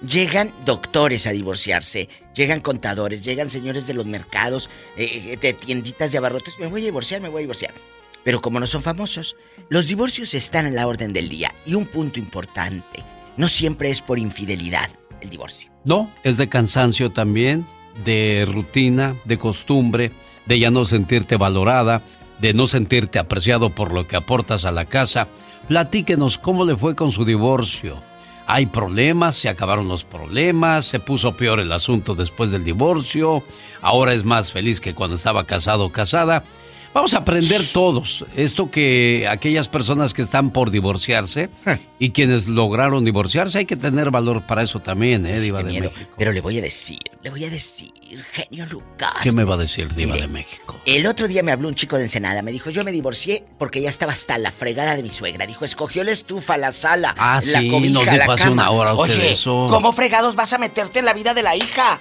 Llegan 0.06 0.52
doctores 0.66 1.28
a 1.28 1.32
divorciarse, 1.32 2.10
llegan 2.36 2.60
contadores, 2.60 3.24
llegan 3.24 3.50
señores 3.50 3.88
de 3.88 3.94
los 3.94 4.06
mercados, 4.06 4.70
eh, 4.98 5.38
de 5.40 5.54
tienditas 5.54 6.12
de 6.12 6.18
abarrotes. 6.18 6.60
Me 6.60 6.66
voy 6.66 6.82
a 6.82 6.86
divorciar, 6.86 7.22
me 7.22 7.30
voy 7.30 7.40
a 7.40 7.44
divorciar. 7.44 7.74
Pero 8.22 8.42
como 8.42 8.60
no 8.60 8.68
son 8.68 8.82
famosos, 8.82 9.38
los 9.70 9.88
divorcios 9.88 10.34
están 10.34 10.66
en 10.66 10.76
la 10.76 10.88
orden 10.88 11.14
del 11.14 11.30
día. 11.30 11.56
Y 11.66 11.76
un 11.76 11.86
punto 11.86 12.20
importante, 12.20 13.02
no 13.38 13.48
siempre 13.48 13.90
es 13.90 14.02
por 14.02 14.20
infidelidad 14.20 14.90
el 15.22 15.30
divorcio. 15.30 15.72
No, 15.86 16.10
es 16.24 16.38
de 16.38 16.50
cansancio 16.50 17.12
también, 17.12 17.66
de 18.06 18.48
rutina, 18.50 19.16
de 19.26 19.38
costumbre, 19.38 20.12
de 20.46 20.60
ya 20.60 20.72
no 20.72 20.86
sentirte 20.86 21.38
valorada, 21.38 22.02
de 22.40 22.54
no 22.54 22.68
sentirte 22.68 23.20
apreciado 23.20 23.70
por 23.70 23.94
lo 23.94 24.08
que 24.08 24.16
aportas 24.16 24.66
a 24.66 24.72
la 24.72 24.86
casa. 24.86 25.28
Platíquenos 25.68 26.38
cómo 26.38 26.66
le 26.66 26.76
fue 26.76 26.96
con 26.96 27.12
su 27.12 27.26
divorcio. 27.26 28.02
Hay 28.46 28.66
problemas, 28.66 29.38
se 29.38 29.48
acabaron 29.48 29.88
los 29.88 30.04
problemas, 30.04 30.86
se 30.86 31.00
puso 31.00 31.38
peor 31.38 31.62
el 31.62 31.72
asunto 31.72 32.14
después 32.14 32.52
del 32.52 32.66
divorcio, 32.66 33.44
ahora 33.82 34.14
es 34.14 34.26
más 34.26 34.52
feliz 34.52 34.82
que 34.82 34.94
cuando 34.94 35.16
estaba 35.16 35.46
casado 35.46 35.86
o 35.86 35.92
casada. 35.92 36.44
Vamos 36.94 37.16
a 37.16 37.18
aprender 37.18 37.62
todos 37.74 38.24
esto 38.36 38.70
que 38.70 39.26
aquellas 39.28 39.68
personas 39.68 40.14
que 40.14 40.22
están 40.22 40.52
por 40.52 40.70
divorciarse 40.70 41.50
y 41.98 42.12
quienes 42.12 42.48
lograron 42.48 43.04
divorciarse, 43.04 43.58
hay 43.60 43.66
que 43.66 43.76
tener 43.76 44.12
valor 44.12 44.44
para 44.46 44.62
eso 44.62 44.80
también, 44.80 45.26
¿eh, 45.26 45.40
Diva 45.40 45.60
Qué 45.60 45.64
de 45.66 45.70
miedo. 45.72 45.92
México? 45.92 46.12
Pero 46.20 46.32
le 46.32 46.42
voy 46.42 46.60
a 46.60 46.62
decir, 46.62 47.00
le 47.24 47.32
voy 47.32 47.46
a 47.46 47.50
decir, 47.50 47.92
genio 48.32 48.68
Lucas. 48.68 49.10
¿Qué 49.24 49.32
me 49.32 49.44
va 49.44 49.56
a 49.56 49.58
decir 49.58 49.92
Diva 49.96 50.12
Mire, 50.14 50.28
de 50.28 50.32
México? 50.34 50.80
El 50.86 51.08
otro 51.08 51.28
día 51.28 51.42
me 51.42 51.52
habló 51.52 51.68
un 51.68 51.74
chico 51.76 51.98
de 51.98 52.04
Ensenada, 52.04 52.44
me 52.44 52.52
dijo, 52.52 52.70
yo 52.70 52.84
me 52.84 52.92
divorcié 52.92 53.44
porque 53.58 53.82
ya 53.82 53.90
estaba 53.90 54.12
hasta 54.14 54.38
la 54.38 54.52
fregada 54.52 54.96
de 54.96 55.02
mi 55.02 55.10
suegra. 55.10 55.48
Dijo, 55.48 55.66
escogió 55.66 56.04
la 56.04 56.12
estufa, 56.12 56.58
la 56.58 56.72
sala, 56.72 57.16
Ah, 57.18 57.42
la 57.44 57.60
sí, 57.62 57.70
cobija, 57.70 57.94
nos 57.94 58.06
la 58.06 58.36
cama. 58.36 58.52
una 58.52 58.70
hora 58.70 58.94
Oye, 58.94 59.34
eso. 59.34 59.66
¿cómo 59.68 59.94
fregados 59.94 60.36
vas 60.36 60.54
a 60.54 60.60
meterte 60.60 61.00
en 61.00 61.06
la 61.06 61.14
vida 61.14 61.34
de 61.34 61.42
la 61.42 61.56
hija? 61.56 62.00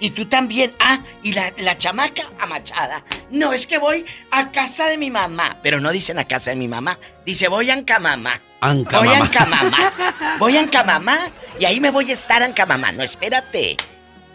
Y 0.00 0.10
tú 0.10 0.24
también. 0.26 0.74
Ah, 0.80 0.98
y 1.22 1.34
la, 1.34 1.52
la 1.58 1.76
chamaca 1.76 2.22
amachada. 2.40 3.04
No, 3.30 3.52
es 3.52 3.66
que 3.66 3.78
voy 3.78 4.06
a 4.30 4.50
casa 4.50 4.86
de 4.88 4.96
mi 4.96 5.10
mamá. 5.10 5.58
Pero 5.62 5.80
no 5.80 5.90
dicen 5.92 6.18
a 6.18 6.24
casa 6.24 6.50
de 6.50 6.56
mi 6.56 6.68
mamá. 6.68 6.98
Dice, 7.24 7.48
voy 7.48 7.70
a 7.70 7.74
Ancamamá. 7.74 8.40
Ancamamá. 8.60 9.06
Voy 9.06 9.14
a 9.14 9.18
Ancamamá. 9.20 10.36
Voy 10.38 10.56
a 10.56 10.60
Ancamamá 10.60 11.18
y 11.58 11.66
ahí 11.66 11.80
me 11.80 11.90
voy 11.90 12.10
a 12.10 12.14
estar 12.14 12.42
Ancamamá. 12.42 12.92
No, 12.92 13.02
espérate. 13.02 13.76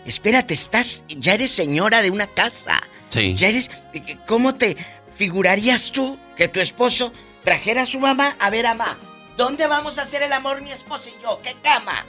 Espérate, 0.05 0.53
estás. 0.53 1.03
Ya 1.07 1.33
eres 1.33 1.51
señora 1.51 2.03
de 2.03 2.11
una 2.11 2.27
casa. 2.27 2.79
Sí. 3.09 3.33
Ya 3.35 3.47
eres. 3.47 3.71
¿Cómo 4.27 4.53
te 4.53 4.77
figurarías 5.13 5.91
tú 5.91 6.19
que 6.35 6.47
tu 6.47 6.59
esposo 6.59 7.11
trajera 7.43 7.81
a 7.83 7.85
su 7.87 7.99
mamá 7.99 8.35
a 8.39 8.51
ver 8.51 8.67
a 8.67 8.75
mamá? 8.75 8.99
¿Dónde 9.35 9.65
vamos 9.67 9.97
a 9.97 10.03
hacer 10.03 10.21
el 10.21 10.31
amor 10.31 10.61
mi 10.61 10.71
esposo 10.71 11.09
y 11.09 11.21
yo? 11.23 11.41
¿Qué 11.41 11.55
cama? 11.63 12.05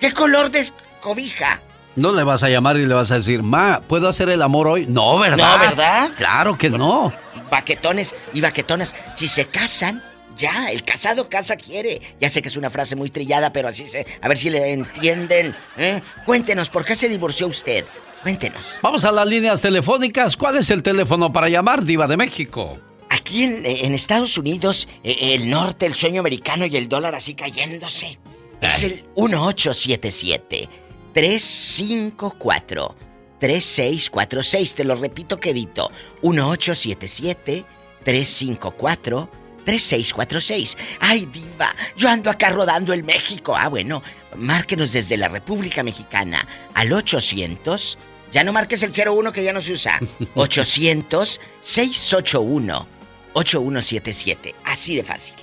¿Qué 0.00 0.12
color 0.12 0.50
de 0.50 0.66
cobija? 1.00 1.60
No 1.96 2.12
le 2.12 2.22
vas 2.24 2.42
a 2.42 2.50
llamar 2.50 2.76
y 2.76 2.84
le 2.84 2.92
vas 2.94 3.10
a 3.10 3.16
decir, 3.16 3.42
ma, 3.42 3.80
¿puedo 3.80 4.06
hacer 4.06 4.28
el 4.28 4.42
amor 4.42 4.68
hoy? 4.68 4.86
No, 4.86 5.18
¿verdad? 5.18 5.54
No, 5.54 5.58
¿verdad? 5.58 6.10
Claro 6.16 6.58
que 6.58 6.68
no. 6.68 7.12
Baquetones 7.50 8.14
y 8.34 8.42
baquetonas, 8.42 8.94
si 9.14 9.28
se 9.28 9.46
casan, 9.46 10.02
ya, 10.36 10.66
el 10.70 10.84
casado 10.84 11.28
casa 11.30 11.56
quiere. 11.56 12.02
Ya 12.20 12.28
sé 12.28 12.42
que 12.42 12.48
es 12.48 12.56
una 12.56 12.68
frase 12.68 12.96
muy 12.96 13.08
trillada, 13.08 13.50
pero 13.50 13.68
así 13.68 13.88
se. 13.88 14.06
A 14.20 14.28
ver 14.28 14.36
si 14.36 14.50
le 14.50 14.74
entienden. 14.74 15.56
¿eh? 15.78 16.02
Cuéntenos, 16.26 16.68
¿por 16.68 16.84
qué 16.84 16.94
se 16.94 17.08
divorció 17.08 17.46
usted? 17.46 17.86
Cuéntenos. 18.22 18.66
Vamos 18.82 19.04
a 19.06 19.12
las 19.12 19.26
líneas 19.26 19.62
telefónicas. 19.62 20.36
¿Cuál 20.36 20.58
es 20.58 20.70
el 20.70 20.82
teléfono 20.82 21.32
para 21.32 21.48
llamar, 21.48 21.82
Diva 21.82 22.06
de 22.06 22.18
México? 22.18 22.78
Aquí 23.08 23.44
en, 23.44 23.64
en 23.64 23.94
Estados 23.94 24.36
Unidos, 24.36 24.86
eh, 25.02 25.34
el 25.34 25.48
norte, 25.48 25.86
el 25.86 25.94
sueño 25.94 26.20
americano 26.20 26.66
y 26.66 26.76
el 26.76 26.90
dólar 26.90 27.14
así 27.14 27.34
cayéndose. 27.34 28.18
Es 28.60 28.82
el 28.82 29.04
1877 29.16 30.68
354 31.16 32.94
3646. 33.40 34.74
Te 34.74 34.84
lo 34.84 34.96
repito 34.96 35.40
quedito. 35.40 35.90
1877 36.22 37.64
354 38.04 39.30
3646. 39.64 40.76
Ay, 41.00 41.26
diva, 41.26 41.74
yo 41.96 42.10
ando 42.10 42.30
acá 42.30 42.50
rodando 42.50 42.92
el 42.92 43.02
México. 43.02 43.56
Ah, 43.56 43.68
bueno, 43.68 44.02
márquenos 44.36 44.92
desde 44.92 45.16
la 45.16 45.28
República 45.28 45.82
Mexicana 45.82 46.46
al 46.74 46.92
800. 46.92 47.96
Ya 48.30 48.44
no 48.44 48.52
marques 48.52 48.82
el 48.82 48.92
01 48.92 49.32
que 49.32 49.42
ya 49.42 49.54
no 49.54 49.62
se 49.62 49.72
usa. 49.72 49.98
800 50.34 51.40
681 51.60 52.86
8177. 53.32 54.54
Así 54.64 54.96
de 54.96 55.02
fácil. 55.02 55.34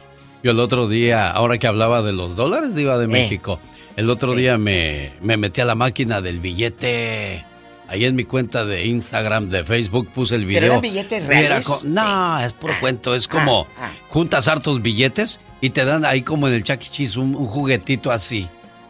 Yo 0.43 0.51
el 0.51 0.59
otro 0.59 0.87
día, 0.87 1.31
ahora 1.31 1.57
que 1.57 1.65
hablaba 1.67 2.03
de 2.03 2.11
los 2.13 2.35
dólares, 2.35 2.75
Diva 2.75 2.95
Eh. 2.95 2.99
de 2.99 3.07
México, 3.07 3.59
el 3.95 4.09
otro 4.09 4.33
día 4.35 4.57
me, 4.57 5.13
me 5.21 5.37
metí 5.37 5.61
a 5.61 5.65
la 5.65 5.75
máquina 5.75 6.21
del 6.21 6.39
billete. 6.39 7.45
Ahí 7.87 8.05
en 8.05 8.15
mi 8.15 8.23
cuenta 8.23 8.65
de 8.65 8.85
Instagram, 8.87 9.49
de 9.49 9.63
Facebook, 9.65 10.09
puse 10.13 10.35
el 10.35 10.45
video. 10.45 10.61
¿Pero 10.61 10.73
eran 10.73 10.81
billetes 10.81 11.27
reales? 11.27 11.67
co- 11.67 11.81
no, 11.85 12.39
es 12.39 12.53
puro 12.53 12.73
cuento. 12.79 13.13
Es 13.13 13.27
como 13.27 13.67
ah. 13.77 13.91
juntas 14.09 14.47
hartos 14.47 14.81
billetes 14.81 15.39
y 15.61 15.69
te 15.69 15.85
dan 15.85 16.03
ahí 16.05 16.23
como 16.23 16.47
en 16.47 16.55
el 16.55 16.63
Chuck 16.63 16.81
E. 16.81 16.89
Cheese 16.89 17.17
un, 17.19 17.35
un 17.35 17.45
juguetito 17.45 18.11
así. 18.11 18.47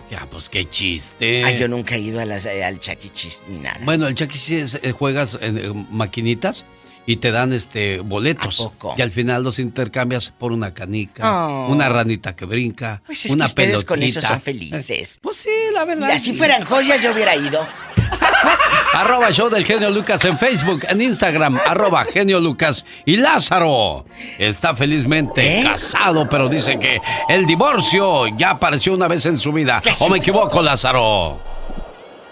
Ya, 0.09 0.25
pues 0.29 0.47
qué 0.47 0.69
chiste. 0.69 1.43
Ay, 1.43 1.57
yo 1.57 1.67
nunca 1.67 1.95
he 1.95 1.99
ido 1.99 2.21
a 2.21 2.25
las- 2.25 2.45
al 2.45 2.79
Chuck 2.79 3.03
E. 3.03 3.09
Cheese 3.11 3.43
ni 3.49 3.57
nada. 3.59 3.79
Bueno, 3.83 4.07
el 4.07 4.15
Chuck 4.15 4.29
E. 4.33 4.37
Cheese 4.39 4.79
eh, 4.83 4.91
juegas 4.91 5.37
en 5.41 5.57
eh, 5.57 5.85
maquinitas 5.89 6.65
y 7.05 7.17
te 7.17 7.31
dan 7.31 7.53
este 7.53 7.99
boletos. 7.99 8.71
Y 8.97 9.01
al 9.01 9.11
final 9.11 9.43
los 9.43 9.59
intercambias 9.59 10.31
por 10.37 10.51
una 10.51 10.73
canica, 10.73 11.47
Oh. 11.47 11.67
una 11.69 11.89
ranita 11.89 12.35
que 12.35 12.45
brinca, 12.45 13.01
Pues 13.05 13.25
es 13.25 13.31
una 13.33 13.45
que 13.45 13.49
ustedes 13.49 13.83
pelotita. 13.85 13.87
con 13.87 14.03
eso 14.03 14.21
son 14.21 14.41
felices. 14.41 15.19
Pues 15.21 15.37
sí, 15.37 15.49
la 15.73 15.85
verdad. 15.85 16.09
Y 16.09 16.11
así 16.11 16.33
fueran 16.33 16.63
joyas, 16.63 17.01
yo 17.01 17.11
hubiera 17.11 17.35
ido. 17.35 17.65
Arroba 18.93 19.31
show 19.31 19.49
del 19.49 19.65
genio 19.65 19.89
Lucas 19.89 20.23
en 20.25 20.37
Facebook, 20.37 20.85
en 20.87 21.01
Instagram, 21.01 21.59
arroba 21.65 22.05
genio 22.05 22.39
Lucas. 22.39 22.85
Y 23.05 23.17
Lázaro 23.17 24.05
está 24.37 24.75
felizmente 24.75 25.61
¿Eh? 25.61 25.63
casado, 25.63 26.27
pero 26.29 26.47
dice 26.47 26.77
que 26.77 27.01
el 27.29 27.45
divorcio 27.45 28.27
ya 28.37 28.51
apareció 28.51 28.93
una 28.93 29.07
vez 29.07 29.25
en 29.25 29.39
su 29.39 29.51
vida. 29.51 29.81
¿O 29.99 30.09
me 30.09 30.19
equivoco, 30.19 30.61
Lázaro? 30.61 31.41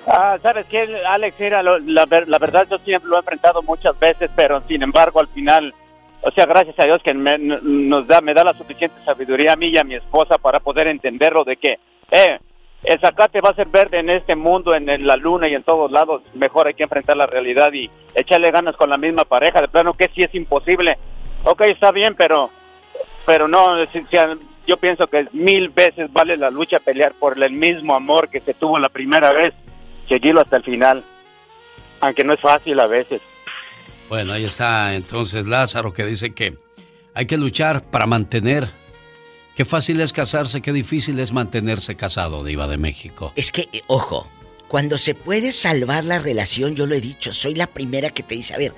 Ah, 0.07 0.38
¿sabes 0.41 0.65
qué, 0.68 1.02
Alex? 1.06 1.36
Lo- 1.40 1.80
la, 1.80 2.06
la 2.28 2.40
verdad 2.40 2.68
yo 2.69 2.78
siempre 2.80 3.10
lo 3.10 3.15
he 3.18 3.19
enfrentado 3.19 3.61
muchas 3.61 3.98
veces, 3.99 4.30
pero 4.36 4.61
sin 4.68 4.82
embargo 4.82 5.19
al 5.19 5.28
final, 5.28 5.73
o 6.22 6.32
sea, 6.32 6.45
gracias 6.45 6.76
a 6.80 6.86
Dios 6.86 7.02
que 7.03 7.14
me, 7.14 7.38
nos 7.38 8.07
da, 8.07 8.22
me 8.22 8.34
da 8.34 8.44
la 8.44 8.53
suficiente 8.53 8.95
sabiduría 9.06 9.53
a 9.53 9.56
mí 9.56 9.68
y 9.69 9.78
a 9.78 9.84
mi 9.84 9.95
esposa 9.95 10.38
para 10.38 10.60
poder 10.60 10.88
entenderlo 10.88 11.44
de 11.44 11.57
que, 11.57 11.78
eh, 12.11 12.40
el 12.84 12.99
zacate 12.99 13.41
va 13.41 13.49
a 13.49 13.56
ser 13.56 13.68
verde 13.68 13.99
en 13.99 14.10
este 14.10 14.36
mundo, 14.36 14.73
en, 14.73 15.06
la 15.06 15.15
luna 15.15 15.48
y 15.48 15.53
en 15.53 15.61
todos 15.61 15.91
lados, 15.91 16.23
mejor 16.34 16.65
hay 16.68 16.73
que 16.73 16.82
enfrentar 16.84 17.15
la 17.15 17.28
realidad 17.28 17.72
y 17.73 17.90
echarle 18.15 18.49
ganas 18.49 18.76
con 18.76 18.90
la 18.90 18.98
misma 18.98 19.23
pareja, 19.23 19.61
de 19.61 19.68
plano 19.68 19.94
que 19.94 20.10
sí 20.15 20.23
es 20.23 20.34
imposible. 20.34 20.98
Ok, 21.44 21.61
está 21.68 21.91
bien, 21.91 22.15
pero, 22.15 22.49
pero 23.28 23.48
no, 23.48 23.76
yo 24.65 24.78
pienso 24.78 25.06
que 25.06 25.28
mil 25.34 25.69
veces 25.69 26.11
vale 26.11 26.38
la 26.38 26.49
lucha 26.49 26.80
pelear 26.80 27.14
por 27.19 27.38
el 27.41 27.52
mismo 27.52 27.94
amor 27.95 28.30
que 28.30 28.40
se 28.40 28.56
tuvo 28.56 28.80
la 28.80 28.90
primera 28.90 29.32
vez 29.32 29.53
seguirlo 30.12 30.42
hasta 30.42 30.58
el 30.58 30.64
final, 30.64 31.04
aunque 32.02 32.24
no 32.24 32.34
es 32.34 32.42
fácil 32.42 32.80
a 32.80 32.88
veces. 32.88 33.22
Bueno, 34.10 34.34
ahí 34.34 34.44
está 34.44 34.94
entonces 34.94 35.48
Lázaro 35.48 35.94
que 35.94 36.06
dice 36.06 36.34
que 36.34 36.58
hay 37.14 37.26
que 37.26 37.38
luchar 37.38 37.84
para 37.84 38.06
mantener. 38.06 38.68
Qué 39.56 39.64
fácil 39.64 40.02
es 40.02 40.12
casarse, 40.12 40.62
qué 40.62 40.74
difícil 40.74 41.20
es 41.20 41.32
mantenerse 41.32 41.96
casado, 41.96 42.44
Diva 42.44 42.68
de 42.68 42.78
México. 42.78 43.32
Es 43.36 43.52
que, 43.52 43.68
eh, 43.74 43.82
ojo, 43.88 44.28
cuando 44.68 44.98
se 44.98 45.14
puede 45.14 45.52
salvar 45.52 46.06
la 46.06 46.20
relación, 46.20 46.76
yo 46.76 46.86
lo 46.86 46.96
he 46.96 47.02
dicho, 47.02 47.34
soy 47.34 47.56
la 47.56 47.68
primera 47.68 48.10
que 48.10 48.24
te 48.24 48.36
dice, 48.36 48.54
a 48.54 48.58
ver, 48.58 48.74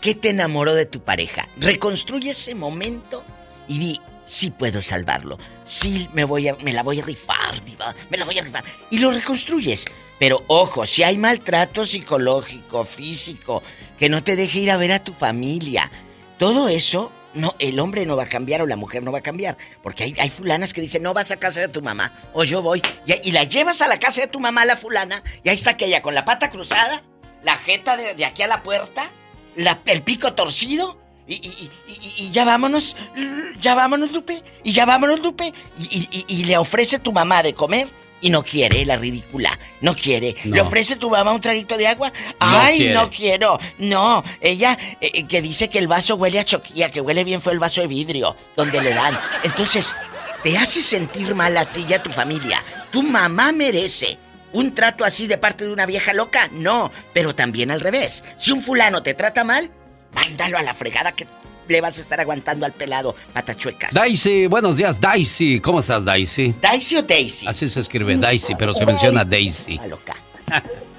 ¿qué 0.00 0.14
te 0.14 0.30
enamoró 0.30 0.74
de 0.74 0.86
tu 0.86 1.00
pareja? 1.00 1.48
Reconstruye 1.56 2.30
ese 2.30 2.54
momento 2.54 3.24
y 3.68 3.78
di, 3.78 4.00
sí 4.26 4.50
puedo 4.50 4.82
salvarlo, 4.82 5.38
sí 5.64 6.08
me 6.12 6.24
voy 6.24 6.48
a, 6.48 6.56
me 6.56 6.72
la 6.72 6.82
voy 6.82 7.00
a 7.00 7.04
rifar, 7.04 7.64
diva, 7.64 7.94
me 8.10 8.18
la 8.18 8.26
voy 8.26 8.38
a 8.38 8.44
rifar. 8.44 8.64
Y 8.90 8.98
lo 8.98 9.10
reconstruyes. 9.10 9.86
Pero 10.18 10.44
ojo, 10.46 10.86
si 10.86 11.02
hay 11.02 11.18
maltrato 11.18 11.84
psicológico, 11.84 12.84
físico, 12.84 13.62
que 13.98 14.08
no 14.08 14.22
te 14.24 14.36
deje 14.36 14.60
ir 14.60 14.70
a 14.70 14.76
ver 14.76 14.92
a 14.92 15.04
tu 15.04 15.12
familia, 15.12 15.90
todo 16.38 16.68
eso, 16.68 17.12
no, 17.34 17.54
el 17.58 17.78
hombre 17.80 18.06
no 18.06 18.16
va 18.16 18.22
a 18.24 18.28
cambiar 18.28 18.62
o 18.62 18.66
la 18.66 18.76
mujer 18.76 19.02
no 19.02 19.12
va 19.12 19.18
a 19.18 19.22
cambiar. 19.22 19.58
Porque 19.82 20.04
hay, 20.04 20.14
hay 20.18 20.30
fulanas 20.30 20.72
que 20.72 20.80
dicen, 20.80 21.02
no 21.02 21.12
vas 21.12 21.30
a 21.30 21.36
casa 21.36 21.60
de 21.60 21.68
tu 21.68 21.82
mamá, 21.82 22.12
o 22.32 22.44
yo 22.44 22.62
voy. 22.62 22.80
Y, 23.22 23.32
la 23.32 23.44
llevas 23.44 23.82
a 23.82 23.88
la 23.88 23.98
casa 23.98 24.22
de 24.22 24.26
tu 24.28 24.40
mamá, 24.40 24.64
la 24.64 24.76
fulana, 24.76 25.22
y 25.44 25.50
ahí 25.50 25.56
está 25.56 25.70
aquella 25.72 26.00
con 26.00 26.14
la 26.14 26.24
pata 26.24 26.48
cruzada, 26.48 27.02
la 27.42 27.56
jeta 27.58 27.96
de, 27.98 28.14
de 28.14 28.24
aquí 28.24 28.42
a 28.42 28.46
la 28.46 28.62
puerta, 28.62 29.10
el 29.86 30.02
pico 30.02 30.32
torcido, 30.32 30.98
y, 31.28 31.34
y- 31.34 31.70
y- 31.88 32.24
y- 32.24 32.30
ya 32.30 32.44
vámonos, 32.44 32.96
ya 33.60 33.74
vámonos, 33.74 34.12
Lupe, 34.12 34.42
y 34.64 34.72
ya 34.72 34.86
vámonos, 34.86 35.20
Lupe. 35.20 35.52
Y 35.78 36.44
le 36.44 36.56
ofrece 36.56 36.98
tu 37.00 37.12
mamá 37.12 37.42
de 37.42 37.52
comer. 37.52 37.88
Y 38.20 38.30
no 38.30 38.42
quiere, 38.42 38.84
la 38.86 38.96
ridícula. 38.96 39.58
No 39.82 39.94
quiere. 39.94 40.36
No. 40.44 40.56
Le 40.56 40.60
ofrece 40.62 40.96
tu 40.96 41.10
mamá 41.10 41.32
un 41.32 41.40
traguito 41.40 41.76
de 41.76 41.86
agua. 41.86 42.10
No 42.40 42.60
Ay, 42.60 42.78
quiere. 42.78 42.94
no 42.94 43.10
quiero. 43.10 43.60
No, 43.78 44.24
ella 44.40 44.78
eh, 45.00 45.10
eh, 45.12 45.26
que 45.26 45.42
dice 45.42 45.68
que 45.68 45.78
el 45.78 45.86
vaso 45.86 46.16
huele 46.16 46.38
a 46.40 46.44
choquilla, 46.44 46.90
que 46.90 47.00
huele 47.00 47.24
bien 47.24 47.40
fue 47.40 47.52
el 47.52 47.58
vaso 47.58 47.82
de 47.82 47.86
vidrio, 47.86 48.34
donde 48.56 48.80
le 48.80 48.94
dan. 48.94 49.18
Entonces, 49.42 49.94
te 50.42 50.56
hace 50.56 50.82
sentir 50.82 51.34
mal 51.34 51.56
a 51.56 51.66
ti 51.66 51.84
y 51.88 51.92
a 51.92 52.02
tu 52.02 52.10
familia. 52.10 52.62
Tu 52.90 53.02
mamá 53.02 53.52
merece 53.52 54.16
un 54.52 54.74
trato 54.74 55.04
así 55.04 55.26
de 55.26 55.36
parte 55.36 55.66
de 55.66 55.72
una 55.72 55.84
vieja 55.86 56.14
loca. 56.14 56.48
No, 56.52 56.90
pero 57.12 57.34
también 57.34 57.70
al 57.70 57.80
revés. 57.80 58.24
Si 58.36 58.50
un 58.50 58.62
fulano 58.62 59.02
te 59.02 59.12
trata 59.12 59.44
mal, 59.44 59.70
mándalo 60.12 60.56
a 60.56 60.62
la 60.62 60.72
fregada 60.72 61.12
que 61.12 61.26
le 61.68 61.80
vas 61.80 61.98
a 61.98 62.00
estar 62.00 62.20
aguantando 62.20 62.66
al 62.66 62.72
pelado 62.72 63.14
patachuecas. 63.32 63.92
Daisy, 63.94 64.46
buenos 64.46 64.76
días, 64.76 65.00
Daisy. 65.00 65.60
¿Cómo 65.60 65.80
estás, 65.80 66.04
Daisy? 66.04 66.54
¿Daisy 66.60 66.96
o 66.96 67.02
Daisy? 67.02 67.46
Así 67.46 67.68
se 67.68 67.80
escribe 67.80 68.16
Daisy, 68.16 68.54
pero 68.54 68.72
se 68.74 68.84
menciona 68.86 69.24
Daisy. 69.24 69.78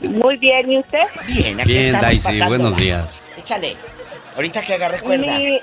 Muy 0.02 0.38
bien, 0.38 0.72
¿y 0.72 0.78
usted? 0.80 1.02
Bien, 1.28 1.60
aquí 1.60 1.70
Bien, 1.70 1.96
estamos 1.96 2.24
Daisy, 2.24 2.46
buenos 2.48 2.78
días. 2.78 3.22
Échale. 3.38 3.76
Ahorita 4.36 4.62
que 4.62 4.74
agarre 4.76 5.00
cuerda. 5.00 5.38
Mi, 5.40 5.60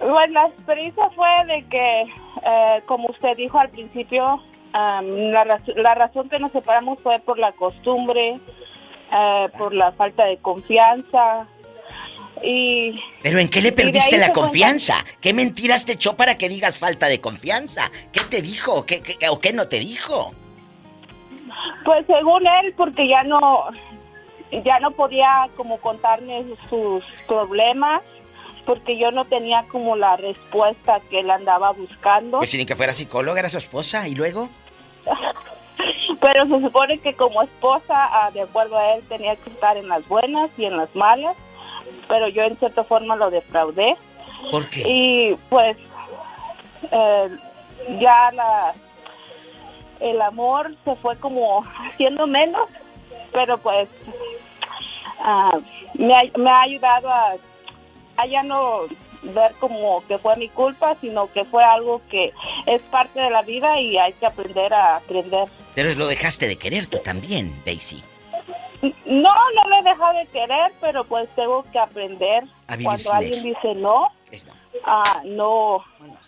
Bueno, 0.00 0.32
la 0.34 0.46
experiencia 0.48 1.08
fue 1.16 1.28
de 1.46 1.64
que, 1.68 2.02
eh, 2.02 2.82
como 2.86 3.08
usted 3.08 3.36
dijo 3.36 3.58
al 3.58 3.70
principio, 3.70 4.42
am, 4.72 5.06
la, 5.32 5.42
raz- 5.44 5.74
la 5.74 5.94
razón 5.94 6.28
que 6.28 6.38
nos 6.38 6.52
separamos 6.52 7.00
fue 7.02 7.18
por 7.18 7.38
la 7.38 7.50
costumbre, 7.52 8.34
eh, 9.12 9.48
por 9.58 9.74
la 9.74 9.90
falta 9.92 10.24
de 10.26 10.36
confianza. 10.36 11.48
Y 12.42 13.00
¿Pero 13.22 13.38
en 13.38 13.48
qué 13.48 13.60
le 13.62 13.72
perdiste 13.72 14.18
la 14.18 14.32
confianza? 14.32 14.94
¿Qué 15.20 15.32
mentiras 15.32 15.84
te 15.86 15.92
echó 15.92 16.16
para 16.16 16.36
que 16.36 16.48
digas 16.48 16.78
falta 16.78 17.06
de 17.06 17.20
confianza? 17.20 17.90
¿Qué 18.12 18.20
te 18.20 18.42
dijo? 18.42 18.84
¿Qué, 18.86 19.00
qué- 19.02 19.28
o 19.28 19.40
qué 19.40 19.52
no 19.52 19.68
te 19.68 19.78
dijo? 19.78 20.32
Pues 21.84 22.04
según 22.06 22.46
él, 22.46 22.74
porque 22.76 23.08
ya 23.08 23.22
no, 23.22 23.64
ya 24.64 24.78
no 24.80 24.90
podía 24.90 25.48
como 25.56 25.78
contarme 25.78 26.44
sus 26.68 27.02
problemas, 27.26 28.02
porque 28.66 28.98
yo 28.98 29.10
no 29.12 29.24
tenía 29.24 29.64
como 29.68 29.96
la 29.96 30.16
respuesta 30.16 31.00
que 31.08 31.20
él 31.20 31.30
andaba 31.30 31.70
buscando. 31.72 32.38
Pues 32.38 32.50
si 32.50 32.58
ni 32.58 32.66
que 32.66 32.76
fuera 32.76 32.92
psicóloga, 32.92 33.38
era 33.40 33.48
su 33.48 33.58
esposa, 33.58 34.06
¿y 34.08 34.14
luego? 34.14 34.48
Pero 36.20 36.46
se 36.46 36.60
supone 36.64 36.98
que 36.98 37.14
como 37.14 37.42
esposa, 37.42 37.94
ah, 37.94 38.30
de 38.32 38.40
acuerdo 38.42 38.76
a 38.76 38.94
él, 38.94 39.04
tenía 39.08 39.36
que 39.36 39.50
estar 39.50 39.76
en 39.76 39.88
las 39.88 40.06
buenas 40.08 40.50
y 40.58 40.64
en 40.64 40.76
las 40.76 40.94
malas, 40.96 41.36
pero 42.08 42.28
yo 42.28 42.42
en 42.42 42.56
cierta 42.56 42.84
forma 42.84 43.16
lo 43.16 43.30
defraudé. 43.30 43.96
¿Por 44.50 44.68
qué? 44.68 44.82
Y 44.86 45.34
pues 45.48 45.76
eh, 46.90 47.28
ya 48.00 48.30
la, 48.32 48.74
el 50.00 50.20
amor 50.20 50.74
se 50.84 50.94
fue 50.96 51.16
como 51.18 51.64
haciendo 51.92 52.26
menos, 52.26 52.68
pero 53.32 53.58
pues 53.58 53.88
ah, 55.20 55.58
me, 55.94 56.12
ha, 56.14 56.38
me 56.38 56.50
ha 56.50 56.60
ayudado 56.62 57.08
a, 57.08 57.34
a 58.16 58.26
ya 58.26 58.42
no 58.42 58.82
ver 59.22 59.52
como 59.58 60.04
que 60.06 60.18
fue 60.18 60.36
mi 60.36 60.48
culpa, 60.48 60.96
sino 61.00 61.30
que 61.32 61.44
fue 61.44 61.64
algo 61.64 62.00
que 62.10 62.32
es 62.66 62.80
parte 62.82 63.20
de 63.20 63.30
la 63.30 63.42
vida 63.42 63.80
y 63.80 63.96
hay 63.96 64.12
que 64.14 64.26
aprender 64.26 64.72
a 64.72 64.96
aprender. 64.96 65.48
Pero 65.74 65.94
lo 65.94 66.06
dejaste 66.06 66.46
de 66.46 66.56
querer 66.56 66.86
tú 66.86 66.98
también, 66.98 67.60
Daisy. 67.64 68.02
No, 69.06 69.30
no 69.54 69.68
lo 69.68 69.78
he 69.80 69.82
dejado 69.82 70.18
de 70.18 70.26
querer, 70.26 70.72
pero 70.80 71.04
pues 71.04 71.28
tengo 71.36 71.64
que 71.72 71.78
aprender 71.78 72.44
A 72.66 72.76
vivir 72.76 72.86
cuando 72.86 73.12
alguien 73.12 73.34
él. 73.34 73.42
dice 73.42 73.74
no, 73.76 74.08
a 74.84 75.22
no, 75.24 75.78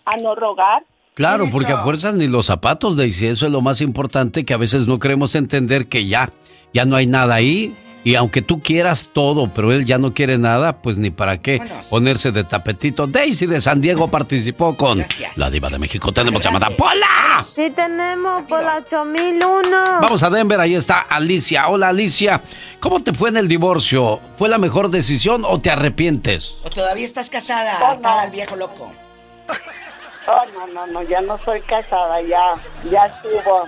a 0.04 0.16
no 0.16 0.34
rogar. 0.34 0.84
Claro, 1.14 1.48
porque 1.50 1.72
a 1.72 1.82
fuerzas 1.82 2.14
ni 2.14 2.28
los 2.28 2.46
zapatos, 2.46 2.96
Daisy, 2.96 3.26
eso 3.26 3.46
es 3.46 3.52
lo 3.52 3.60
más 3.60 3.80
importante 3.80 4.44
que 4.44 4.54
a 4.54 4.56
veces 4.56 4.86
no 4.86 5.00
queremos 5.00 5.34
entender 5.34 5.88
que 5.88 6.06
ya, 6.06 6.30
ya 6.72 6.84
no 6.84 6.94
hay 6.94 7.06
nada 7.08 7.34
ahí. 7.34 7.76
Y 8.04 8.14
aunque 8.14 8.42
tú 8.42 8.62
quieras 8.62 9.10
todo, 9.12 9.52
pero 9.52 9.72
él 9.72 9.84
ya 9.84 9.98
no 9.98 10.14
quiere 10.14 10.38
nada, 10.38 10.80
pues 10.80 10.96
ni 10.96 11.10
para 11.10 11.38
qué 11.38 11.60
ponerse 11.90 12.30
de 12.30 12.44
tapetito. 12.44 13.06
Daisy 13.06 13.46
de 13.46 13.60
San 13.60 13.80
Diego 13.80 14.08
participó 14.08 14.76
con 14.76 15.04
la 15.36 15.50
diva 15.50 15.68
de 15.68 15.78
México. 15.78 16.12
Tenemos 16.12 16.42
llamada 16.42 16.70
Pola. 16.70 17.44
Sí 17.44 17.70
tenemos 17.74 18.42
por 18.42 18.62
la 18.62 18.76
8001. 18.76 20.00
Vamos 20.00 20.22
a 20.22 20.30
Denver, 20.30 20.60
ahí 20.60 20.74
está 20.74 21.00
Alicia. 21.00 21.68
Hola 21.68 21.88
Alicia, 21.88 22.40
¿cómo 22.80 23.02
te 23.02 23.12
fue 23.12 23.30
en 23.30 23.36
el 23.36 23.48
divorcio? 23.48 24.20
¿Fue 24.36 24.48
la 24.48 24.58
mejor 24.58 24.90
decisión 24.90 25.44
o 25.44 25.58
te 25.60 25.70
arrepientes? 25.70 26.56
¿O 26.64 26.70
todavía 26.70 27.04
estás 27.04 27.28
casada, 27.30 27.92
atada 27.92 28.22
al 28.22 28.30
viejo 28.30 28.56
loco? 28.56 28.92
Oh, 30.30 30.44
no, 30.52 30.66
no, 30.66 30.86
no, 30.86 31.02
ya 31.02 31.22
no 31.22 31.38
soy 31.42 31.60
casada, 31.62 32.20
ya, 32.20 32.54
ya 32.90 33.06
estuvo. 33.06 33.66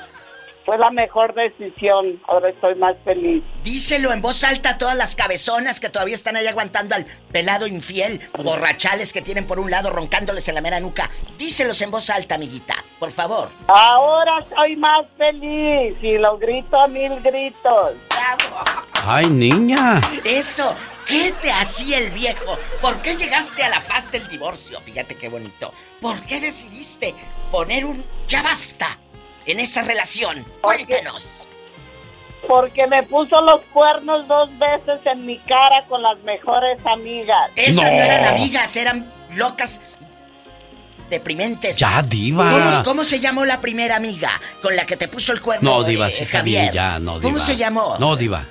Fue 0.70 0.78
la 0.78 0.92
mejor 0.92 1.34
decisión, 1.34 2.20
ahora 2.28 2.50
estoy 2.50 2.76
más 2.76 2.94
feliz. 3.04 3.42
Díselo 3.64 4.12
en 4.12 4.22
voz 4.22 4.44
alta 4.44 4.70
a 4.70 4.78
todas 4.78 4.96
las 4.96 5.16
cabezonas 5.16 5.80
que 5.80 5.88
todavía 5.88 6.14
están 6.14 6.36
ahí 6.36 6.46
aguantando 6.46 6.94
al 6.94 7.06
pelado 7.32 7.66
infiel, 7.66 8.20
borrachales 8.38 9.12
que 9.12 9.20
tienen 9.20 9.48
por 9.48 9.58
un 9.58 9.68
lado 9.68 9.90
roncándoles 9.90 10.48
en 10.48 10.54
la 10.54 10.60
mera 10.60 10.78
nuca. 10.78 11.10
Díselos 11.36 11.82
en 11.82 11.90
voz 11.90 12.08
alta, 12.08 12.36
amiguita, 12.36 12.76
por 13.00 13.10
favor. 13.10 13.48
Ahora 13.66 14.46
soy 14.54 14.76
más 14.76 15.00
feliz 15.18 15.96
y 16.02 16.18
lo 16.18 16.38
grito 16.38 16.78
a 16.78 16.86
mil 16.86 17.20
gritos. 17.20 17.94
Ay, 19.04 19.26
niña. 19.26 20.00
Eso, 20.24 20.76
¿qué 21.04 21.32
te 21.42 21.50
hacía 21.50 21.98
el 21.98 22.10
viejo? 22.10 22.56
¿Por 22.80 23.02
qué 23.02 23.16
llegaste 23.16 23.64
a 23.64 23.70
la 23.70 23.80
faz 23.80 24.12
del 24.12 24.28
divorcio? 24.28 24.80
Fíjate 24.82 25.16
qué 25.16 25.28
bonito. 25.28 25.72
¿Por 26.00 26.20
qué 26.20 26.38
decidiste 26.38 27.12
poner 27.50 27.84
un 27.84 28.04
ya 28.28 28.44
basta 28.44 29.00
en 29.46 29.60
esa 29.60 29.82
relación? 29.82 30.44
Cuéntanos. 30.60 31.46
Porque 32.48 32.86
me 32.86 33.02
puso 33.02 33.40
los 33.42 33.60
cuernos 33.66 34.26
dos 34.26 34.48
veces 34.58 35.00
en 35.04 35.26
mi 35.26 35.38
cara 35.40 35.84
con 35.88 36.02
las 36.02 36.18
mejores 36.20 36.78
amigas. 36.86 37.50
Esas 37.54 37.84
no, 37.84 37.88
eran 37.88 38.24
amigas, 38.24 38.76
eran 38.76 39.12
locas 39.34 39.80
deprimentes. 41.10 41.78
Ya, 41.78 42.02
diva. 42.02 42.50
¿Cómo, 42.50 42.84
cómo 42.84 43.04
se 43.04 43.20
llamó 43.20 43.44
la 43.44 43.60
primera 43.60 43.96
amiga 43.96 44.30
con 44.62 44.74
la 44.76 44.86
que 44.86 44.96
te 44.96 45.08
puso 45.08 45.32
el 45.32 45.40
cuerno? 45.40 45.70
No, 45.70 45.84
diva, 45.84 46.08
eh, 46.08 46.10
sí 46.10 46.22
está 46.22 46.38
Javier? 46.38 46.62
bien, 46.62 46.74
ya, 46.74 46.98
no, 46.98 47.18
diva. 47.18 47.22
¿Cómo 47.30 47.38
se 47.44 47.56
llamó? 47.56 47.96
No, 47.98 48.16
diva. 48.16 48.44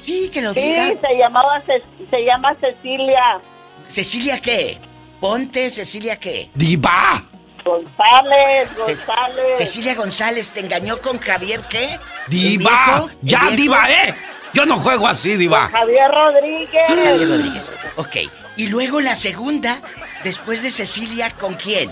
Sí, 0.00 0.28
que 0.32 0.42
lo 0.42 0.52
Sí, 0.52 0.60
diga. 0.60 0.88
se 1.00 1.14
llamaba 1.16 1.60
Ce- 1.64 1.82
se 2.10 2.24
llama 2.24 2.56
Cecilia 2.60 3.38
¿Cecilia 3.86 4.40
qué? 4.40 4.78
Ponte, 5.20 5.70
¿Cecilia 5.70 6.18
qué? 6.18 6.50
¡Diva! 6.54 7.24
González, 7.64 8.68
Ce- 8.86 8.94
González. 8.96 9.58
Cecilia 9.58 9.94
González 9.94 10.50
te 10.52 10.60
engañó 10.60 10.98
con 11.00 11.18
Javier 11.20 11.60
qué? 11.68 11.94
¿El 11.94 12.00
¡Diva! 12.28 13.06
¡Ya, 13.22 13.50
diva, 13.50 13.90
eh! 13.90 14.14
Yo 14.54 14.66
no 14.66 14.78
juego 14.78 15.06
así, 15.08 15.36
diva. 15.36 15.68
Javier 15.70 16.10
Rodríguez. 16.10 16.82
Javier 16.88 17.28
Rodríguez. 17.28 17.72
Ok. 17.96 18.16
Y 18.56 18.66
luego 18.68 19.00
la 19.00 19.14
segunda, 19.14 19.80
después 20.24 20.62
de 20.62 20.70
Cecilia, 20.70 21.30
¿con 21.30 21.54
quién? 21.54 21.90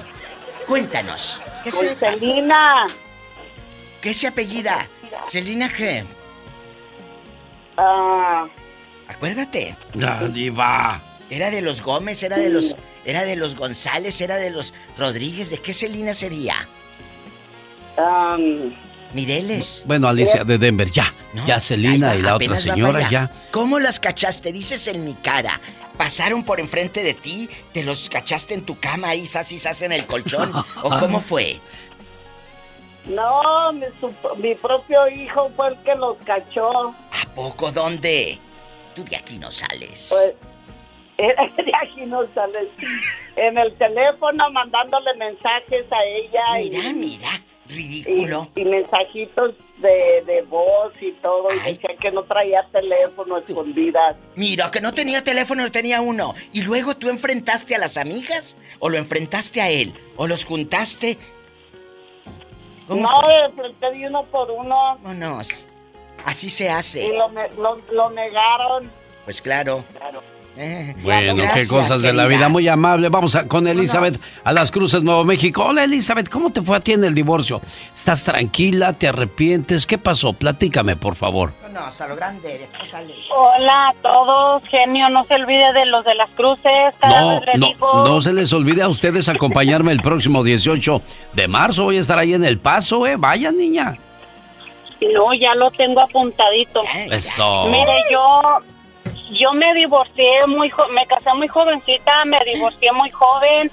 Cuéntanos. 0.67 1.41
¿Qué 1.65 1.71
Con 1.71 1.81
se 1.81 1.97
Celina. 1.97 2.87
¿Qué 4.01 4.13
se 4.13 4.27
apellida? 4.27 4.87
¿Celina 5.27 5.69
qué? 5.71 6.05
Ah, 7.77 8.47
Acuérdate. 9.09 9.77
Ya, 9.95 10.21
diva. 10.29 11.01
Era 11.31 11.51
de 11.51 11.63
los 11.63 11.81
Gómez, 11.83 12.23
era 12.23 12.37
de 12.39 12.51
los. 12.51 12.77
Era 13.05 13.25
de 13.25 13.37
los 13.37 13.55
González, 13.57 14.21
era 14.21 14.37
de 14.37 14.51
los 14.51 14.75
Rodríguez. 14.99 15.51
¿De 15.51 15.59
qué 15.59 15.73
Celina 15.73 16.13
sería? 16.13 16.69
um, 17.97 18.73
Mireles. 19.15 19.83
Bueno, 19.87 20.09
Alicia 20.09 20.45
de 20.45 20.59
Denver, 20.59 20.91
ya. 20.91 21.13
No, 21.33 21.47
ya 21.47 21.61
Celina 21.61 22.15
y 22.15 22.23
la 22.23 22.37
otra 22.37 22.57
señora, 22.57 23.09
ya. 23.11 23.31
¿Cómo 23.51 23.79
las 23.79 23.99
cachaste? 24.01 24.53
Dices 24.53 24.87
en 24.87 25.05
mi 25.05 25.15
cara. 25.15 25.61
¿Pasaron 25.97 26.45
por 26.45 26.61
enfrente 26.61 27.03
de 27.03 27.13
ti? 27.15 27.49
¿Te 27.75 27.83
los 27.85 28.09
cachaste 28.09 28.55
en 28.55 28.65
tu 28.65 28.79
cama 28.81 29.09
ahí, 29.11 29.27
sas 29.27 29.53
y 29.53 29.59
sas 29.59 29.83
en 29.83 29.93
el 29.93 30.07
colchón? 30.07 30.53
¿O 30.83 30.91
cómo 30.99 31.21
fue? 31.21 31.61
no, 33.07 33.73
mi, 33.73 33.87
su- 33.99 34.15
mi 34.37 34.55
propio 34.55 35.09
hijo 35.09 35.51
fue 35.57 35.69
el 35.69 35.79
que 35.83 35.95
los 35.95 36.17
cachó. 36.25 36.89
¿A 36.91 37.35
poco 37.35 37.73
dónde? 37.73 38.39
Tú 38.95 39.05
de 39.05 39.17
aquí 39.17 39.39
no 39.39 39.51
sales. 39.51 40.09
Pues, 40.11 40.33
de 41.27 41.73
aquí 41.83 42.07
no 42.07 42.25
sales. 42.35 42.69
En 43.37 43.57
el 43.59 43.73
teléfono 43.75 44.51
mandándole 44.51 45.15
mensajes 45.17 45.85
a 45.91 46.05
ella. 46.05 46.43
Mira, 46.55 46.89
y, 46.89 46.95
mira, 46.95 47.29
ridículo. 47.69 48.49
Y, 48.55 48.61
y 48.61 48.65
mensajitos 48.65 49.55
de, 49.79 50.23
de 50.27 50.43
voz 50.43 50.93
y 51.01 51.13
todo. 51.23 51.49
Y 51.55 51.59
decía 51.59 51.97
que 52.01 52.11
no 52.11 52.23
traía 52.25 52.67
teléfono 52.73 53.39
escondidas. 53.39 54.17
Mira, 54.37 54.71
que 54.71 54.81
no 54.81 54.93
tenía 54.93 55.23
teléfono, 55.25 55.71
tenía 55.71 56.01
uno. 56.01 56.35
¿Y 56.53 56.63
luego 56.63 56.97
tú 56.97 57.09
enfrentaste 57.09 57.75
a 57.75 57.79
las 57.79 57.97
amigas? 57.97 58.57
¿O 58.79 58.89
lo 58.89 58.99
enfrentaste 58.99 59.61
a 59.61 59.71
él? 59.71 59.95
¿O 60.17 60.27
los 60.27 60.45
juntaste? 60.45 61.17
¿Cómo 62.89 63.03
No, 63.03 63.21
fue? 63.23 63.35
enfrenté 63.47 63.91
de 63.93 64.07
uno 64.09 64.25
por 64.25 64.51
uno. 64.51 64.99
Vámonos. 65.03 65.67
Así 66.25 66.51
se 66.51 66.69
hace. 66.69 67.05
Y 67.07 67.09
lo, 67.13 67.29
lo, 67.57 67.81
lo 67.93 68.11
negaron. 68.11 68.91
Pues 69.25 69.41
claro. 69.41 69.85
Eh, 69.95 70.21
Bueno, 71.03 71.43
qué 71.55 71.67
cosas 71.67 72.03
de 72.03 72.13
la 72.13 72.27
vida. 72.27 72.49
Muy 72.49 72.69
amable. 72.69 73.09
Vamos 73.09 73.35
a- 73.37 73.47
con 73.47 73.67
Elizabeth 73.67 74.21
a 74.45 74.53
las 74.53 74.71
Cruces, 74.71 75.03
Nuevo 75.03 75.25
México. 75.25 75.65
Hola, 75.65 75.85
Elizabeth. 75.85 76.29
¿Cómo 76.29 76.51
te 76.51 76.61
fue 76.63 76.77
a 76.77 76.81
ti 76.81 76.93
en 76.93 77.05
el 77.05 77.15
divorcio? 77.15 77.61
¿Estás 77.95 78.23
tranquila? 78.23 78.93
¿Te 78.93 79.09
arrepientes? 79.09 79.87
¿Qué 79.87 79.97
pasó? 79.99 80.33
Platícame, 80.33 80.97
por 80.97 81.15
favor. 81.15 81.53
No, 81.73 81.81
a 81.81 82.09
lo 82.09 82.17
grande, 82.17 82.59
después 82.59 82.91
sales. 82.91 83.17
Hola 83.31 83.91
a 83.91 83.95
todos, 84.03 84.63
genio, 84.69 85.09
no 85.09 85.25
se 85.25 85.35
olvide 85.35 85.73
de 85.73 85.87
los 85.87 86.05
de 86.05 86.15
las 86.17 86.29
cruces. 86.31 86.95
Cada 87.01 87.21
No, 87.21 87.41
vez 87.41 87.57
no, 87.57 87.67
digo- 87.69 88.05
no 88.05 88.21
se 88.21 88.33
les 88.33 88.53
olvide 88.53 88.83
a 88.83 88.89
ustedes 88.89 89.29
acompañarme 89.29 89.93
el 89.93 90.01
próximo 90.01 90.43
18 90.43 91.01
de 91.33 91.49
marzo. 91.49 91.85
Voy 91.85 91.97
a 91.97 92.01
estar 92.01 92.19
ahí 92.19 92.35
en 92.35 92.45
El 92.45 92.59
Paso, 92.59 93.07
¿eh? 93.07 93.17
Vaya, 93.17 93.53
niña. 93.53 93.97
No, 95.15 95.33
ya 95.33 95.55
lo 95.55 95.71
tengo 95.71 96.03
apuntadito. 96.03 96.83
Eso. 97.11 97.67
Mire, 97.71 97.95
yo 98.13 98.43
yo 99.31 99.53
me 99.53 99.73
divorcié 99.75 100.47
muy 100.47 100.71
jo- 100.71 100.89
me 100.89 101.07
casé 101.07 101.33
muy 101.35 101.49
jovencita, 101.49 102.25
me 102.25 102.39
divorcié 102.53 102.93
muy 102.93 103.11
joven. 103.11 103.71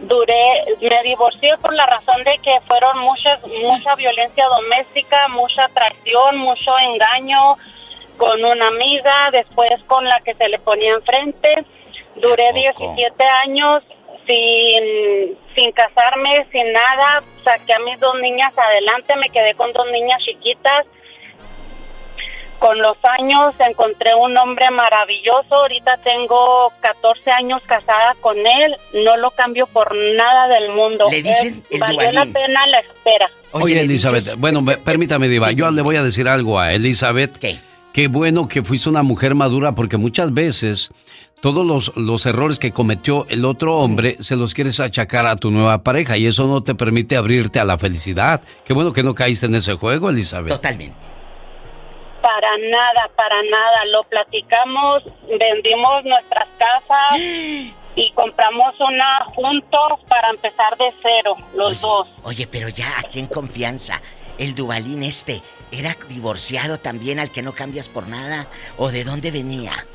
Duré, 0.00 0.64
me 0.80 1.02
divorcié 1.04 1.56
por 1.58 1.72
la 1.72 1.86
razón 1.86 2.22
de 2.24 2.36
que 2.42 2.52
fueron 2.66 2.98
muchas 2.98 3.40
mucha 3.62 3.94
violencia 3.94 4.44
doméstica, 4.46 5.28
mucha 5.28 5.64
atracción, 5.64 6.36
mucho 6.36 6.72
engaño 6.78 7.56
con 8.18 8.44
una 8.44 8.68
amiga, 8.68 9.30
después 9.32 9.82
con 9.86 10.04
la 10.04 10.20
que 10.24 10.34
se 10.34 10.48
le 10.48 10.58
ponía 10.58 10.92
enfrente. 10.94 11.64
Duré 12.16 12.52
17 12.52 13.24
años 13.46 13.82
sin, 14.26 15.38
sin 15.54 15.72
casarme, 15.72 16.46
sin 16.52 16.72
nada, 16.72 17.22
saqué 17.44 17.74
a 17.74 17.78
mis 17.80 17.98
dos 18.00 18.14
niñas 18.20 18.52
adelante, 18.56 19.16
me 19.16 19.30
quedé 19.30 19.54
con 19.54 19.72
dos 19.72 19.86
niñas 19.90 20.22
chiquitas. 20.24 20.86
Con 22.58 22.78
los 22.78 22.96
años 23.20 23.54
encontré 23.68 24.14
un 24.14 24.36
hombre 24.38 24.66
maravilloso, 24.70 25.54
ahorita 25.54 25.98
tengo 26.02 26.72
14 26.80 27.30
años 27.30 27.60
casada 27.66 28.14
con 28.20 28.36
él, 28.38 28.76
no 29.04 29.16
lo 29.18 29.30
cambio 29.32 29.66
por 29.66 29.94
nada 29.94 30.48
del 30.48 30.70
mundo. 30.72 31.06
Le 31.10 31.22
dicen 31.22 31.62
Es- 31.68 31.74
el 31.74 31.80
valió 31.80 32.12
la 32.12 32.24
pena 32.24 32.60
la 32.66 32.78
espera. 32.80 33.30
Oye, 33.52 33.80
Elizabeth, 33.80 34.36
bueno, 34.38 34.62
me- 34.62 34.76
permítame, 34.78 35.28
Diva, 35.28 35.52
yo 35.52 35.70
le 35.70 35.82
voy 35.82 35.96
a 35.96 36.02
decir 36.02 36.28
algo 36.28 36.58
a 36.58 36.72
Elizabeth. 36.72 37.38
Qué 37.92 38.08
bueno 38.08 38.48
que 38.48 38.62
fuiste 38.62 38.88
una 38.88 39.02
mujer 39.02 39.34
madura 39.34 39.72
porque 39.74 39.96
muchas 39.96 40.32
veces 40.34 40.90
todos 41.40 41.64
los, 41.64 41.94
los 41.96 42.26
errores 42.26 42.58
que 42.58 42.72
cometió 42.72 43.26
el 43.30 43.44
otro 43.44 43.76
hombre 43.76 44.16
se 44.20 44.36
los 44.36 44.52
quieres 44.54 44.80
achacar 44.80 45.26
a 45.26 45.36
tu 45.36 45.50
nueva 45.50 45.82
pareja 45.82 46.16
y 46.16 46.26
eso 46.26 46.46
no 46.46 46.62
te 46.62 46.74
permite 46.74 47.16
abrirte 47.16 47.60
a 47.60 47.64
la 47.64 47.78
felicidad. 47.78 48.40
Qué 48.64 48.72
bueno 48.74 48.92
que 48.92 49.02
no 49.02 49.14
caíste 49.14 49.46
en 49.46 49.54
ese 49.54 49.74
juego, 49.74 50.10
Elizabeth. 50.10 50.52
Totalmente. 50.52 50.96
Para 52.26 52.58
nada, 52.58 53.08
para 53.14 53.40
nada. 53.44 53.84
Lo 53.92 54.02
platicamos, 54.02 55.04
vendimos 55.28 56.04
nuestras 56.04 56.48
casas 56.58 57.20
y 57.94 58.10
compramos 58.14 58.74
una 58.80 59.26
juntos 59.26 60.00
para 60.08 60.30
empezar 60.30 60.76
de 60.76 60.92
cero, 61.00 61.36
los 61.54 61.80
dos. 61.80 62.08
Oye, 62.24 62.48
pero 62.48 62.68
ya 62.68 62.98
aquí 62.98 63.20
en 63.20 63.28
confianza, 63.28 64.02
el 64.38 64.56
Dubalín 64.56 65.04
este, 65.04 65.40
¿era 65.70 65.96
divorciado 66.08 66.78
también 66.78 67.20
al 67.20 67.30
que 67.30 67.42
no 67.42 67.52
cambias 67.52 67.88
por 67.88 68.08
nada? 68.08 68.48
¿O 68.76 68.90
de 68.90 69.04
dónde 69.04 69.30
venía? 69.30 69.86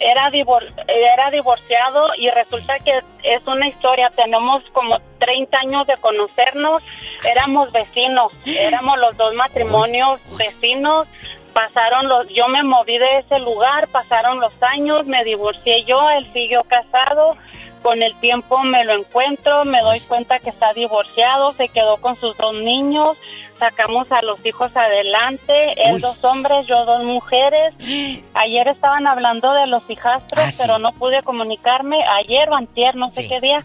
Era, 0.00 0.30
divor- 0.30 0.72
era 0.88 1.30
divorciado 1.30 2.14
y 2.16 2.28
resulta 2.30 2.78
que 2.80 2.98
es 3.22 3.46
una 3.46 3.68
historia. 3.68 4.10
Tenemos 4.10 4.62
como 4.72 4.98
30 5.18 5.58
años 5.58 5.86
de 5.86 5.96
conocernos. 5.98 6.82
Éramos 7.28 7.70
vecinos. 7.72 8.32
Éramos 8.46 8.98
los 8.98 9.16
dos 9.16 9.34
matrimonios 9.34 10.20
vecinos. 10.36 11.06
Pasaron 11.52 12.08
los, 12.08 12.28
yo 12.30 12.48
me 12.48 12.64
moví 12.64 12.98
de 12.98 13.18
ese 13.18 13.38
lugar, 13.38 13.86
pasaron 13.86 14.40
los 14.40 14.52
años, 14.60 15.06
me 15.06 15.22
divorcié 15.22 15.84
yo, 15.84 16.10
él 16.10 16.28
siguió 16.32 16.64
casado. 16.64 17.36
Con 17.80 18.02
el 18.02 18.18
tiempo 18.18 18.58
me 18.64 18.84
lo 18.84 18.94
encuentro, 18.94 19.64
me 19.64 19.80
doy 19.82 20.00
cuenta 20.00 20.40
que 20.40 20.50
está 20.50 20.72
divorciado, 20.72 21.52
se 21.52 21.68
quedó 21.68 21.98
con 21.98 22.16
sus 22.16 22.36
dos 22.38 22.54
niños, 22.54 23.16
sacamos 23.58 24.10
a 24.12 24.22
los 24.22 24.44
hijos 24.44 24.74
adelante, 24.76 25.52
él 25.88 26.00
dos 26.00 26.22
hombres, 26.24 26.66
yo 26.66 26.84
dos 26.84 27.04
mujeres. 27.04 27.74
Ayer 28.34 28.68
estaban 28.68 29.06
hablando 29.06 29.52
de 29.52 29.66
los 29.66 29.82
hijastros, 29.88 30.58
pero 30.60 30.78
no 30.78 30.92
pude 30.92 31.22
comunicarme. 31.22 31.96
Ayer 32.22 32.48
o 32.50 32.54
antier, 32.56 32.94
no 32.96 33.10
sé 33.10 33.28
qué 33.28 33.40
día. 33.40 33.62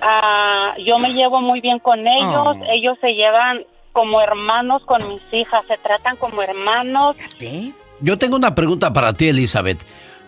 Ah, 0.00 0.74
yo 0.84 0.98
me 0.98 1.12
llevo 1.12 1.40
muy 1.40 1.60
bien 1.60 1.78
con 1.78 2.00
ellos. 2.06 2.56
Oh. 2.58 2.64
Ellos 2.72 2.98
se 3.00 3.12
llevan 3.14 3.64
como 3.92 4.20
hermanos 4.20 4.82
con 4.84 5.06
mis 5.08 5.22
hijas. 5.32 5.64
Se 5.66 5.78
tratan 5.78 6.16
como 6.16 6.42
hermanos. 6.42 7.16
Yo 8.00 8.18
tengo 8.18 8.36
una 8.36 8.54
pregunta 8.54 8.92
para 8.92 9.12
ti, 9.14 9.28
Elizabeth. 9.28 9.82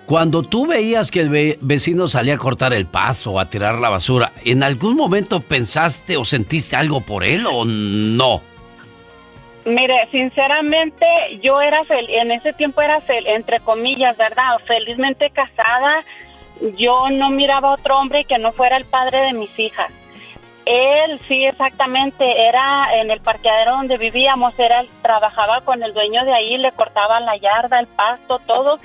Cuando 0.07 0.43
tú 0.43 0.67
veías 0.67 1.11
que 1.11 1.21
el 1.21 1.29
ve- 1.29 1.59
vecino 1.61 2.09
salía 2.09 2.37
a 2.37 2.39
cortar 2.39 2.73
el 2.73 2.87
pasto 2.87 3.33
o 3.33 3.39
a 3.39 3.45
tirar 3.51 3.79
la 3.79 3.91
basura, 3.91 4.33
¿en 4.43 4.63
algún 4.63 4.97
momento 4.97 5.41
pensaste 5.41 6.17
o 6.17 6.25
sentiste 6.25 6.77
algo 6.77 7.03
por 7.03 7.25
él 7.25 7.45
o 7.47 7.67
no? 7.67 8.41
Mire, 9.69 10.09
sinceramente, 10.11 11.07
yo 11.43 11.61
era 11.61 11.83
fel- 11.85 12.09
en 12.09 12.31
ese 12.33 12.55
tiempo 12.55 12.81
era 12.81 13.01
fel- 13.03 13.27
entre 13.27 13.61
comillas, 13.61 14.17
¿verdad? 14.17 14.57
Felizmente 14.67 15.29
casada. 15.31 16.05
Yo 16.77 17.11
no 17.11 17.29
miraba 17.29 17.69
a 17.71 17.75
otro 17.75 17.99
hombre 17.99 18.25
que 18.25 18.39
no 18.39 18.53
fuera 18.53 18.79
el 18.79 18.87
padre 18.87 19.21
de 19.21 19.33
mis 19.35 19.57
hijas. 19.59 19.93
Él 20.65 21.21
sí, 21.29 21.45
exactamente, 21.45 22.25
era 22.49 22.99
en 23.01 23.11
el 23.11 23.21
parqueadero 23.21 23.73
donde 23.73 23.99
vivíamos, 23.99 24.59
era 24.59 24.85
trabajaba 25.03 25.61
con 25.61 25.83
el 25.83 25.93
dueño 25.93 26.25
de 26.25 26.33
ahí, 26.33 26.57
le 26.57 26.73
cortaba 26.73 27.21
la 27.21 27.37
yarda, 27.37 27.79
el 27.79 27.87
pasto, 27.89 28.39
todo. 28.47 28.79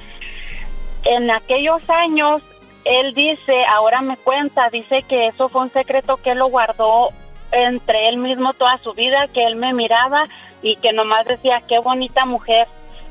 En 1.05 1.31
aquellos 1.31 1.81
años, 1.89 2.41
él 2.84 3.14
dice, 3.14 3.65
ahora 3.69 4.01
me 4.01 4.18
cuenta, 4.18 4.69
dice 4.69 5.03
que 5.03 5.27
eso 5.27 5.47
fue 5.49 5.61
un 5.61 5.72
secreto 5.72 6.18
que 6.18 6.35
lo 6.35 6.47
guardó 6.47 7.10
entre 7.53 8.09
él 8.09 8.17
mismo 8.17 8.53
toda 8.53 8.77
su 8.80 8.93
vida, 8.93 9.27
que 9.34 9.45
él 9.45 9.55
me 9.55 9.73
miraba 9.73 10.23
y 10.61 10.75
que 10.77 10.91
nomás 10.93 11.25
decía, 11.25 11.61
qué 11.67 11.80
bonita 11.80 12.25
mujer, 12.25 12.67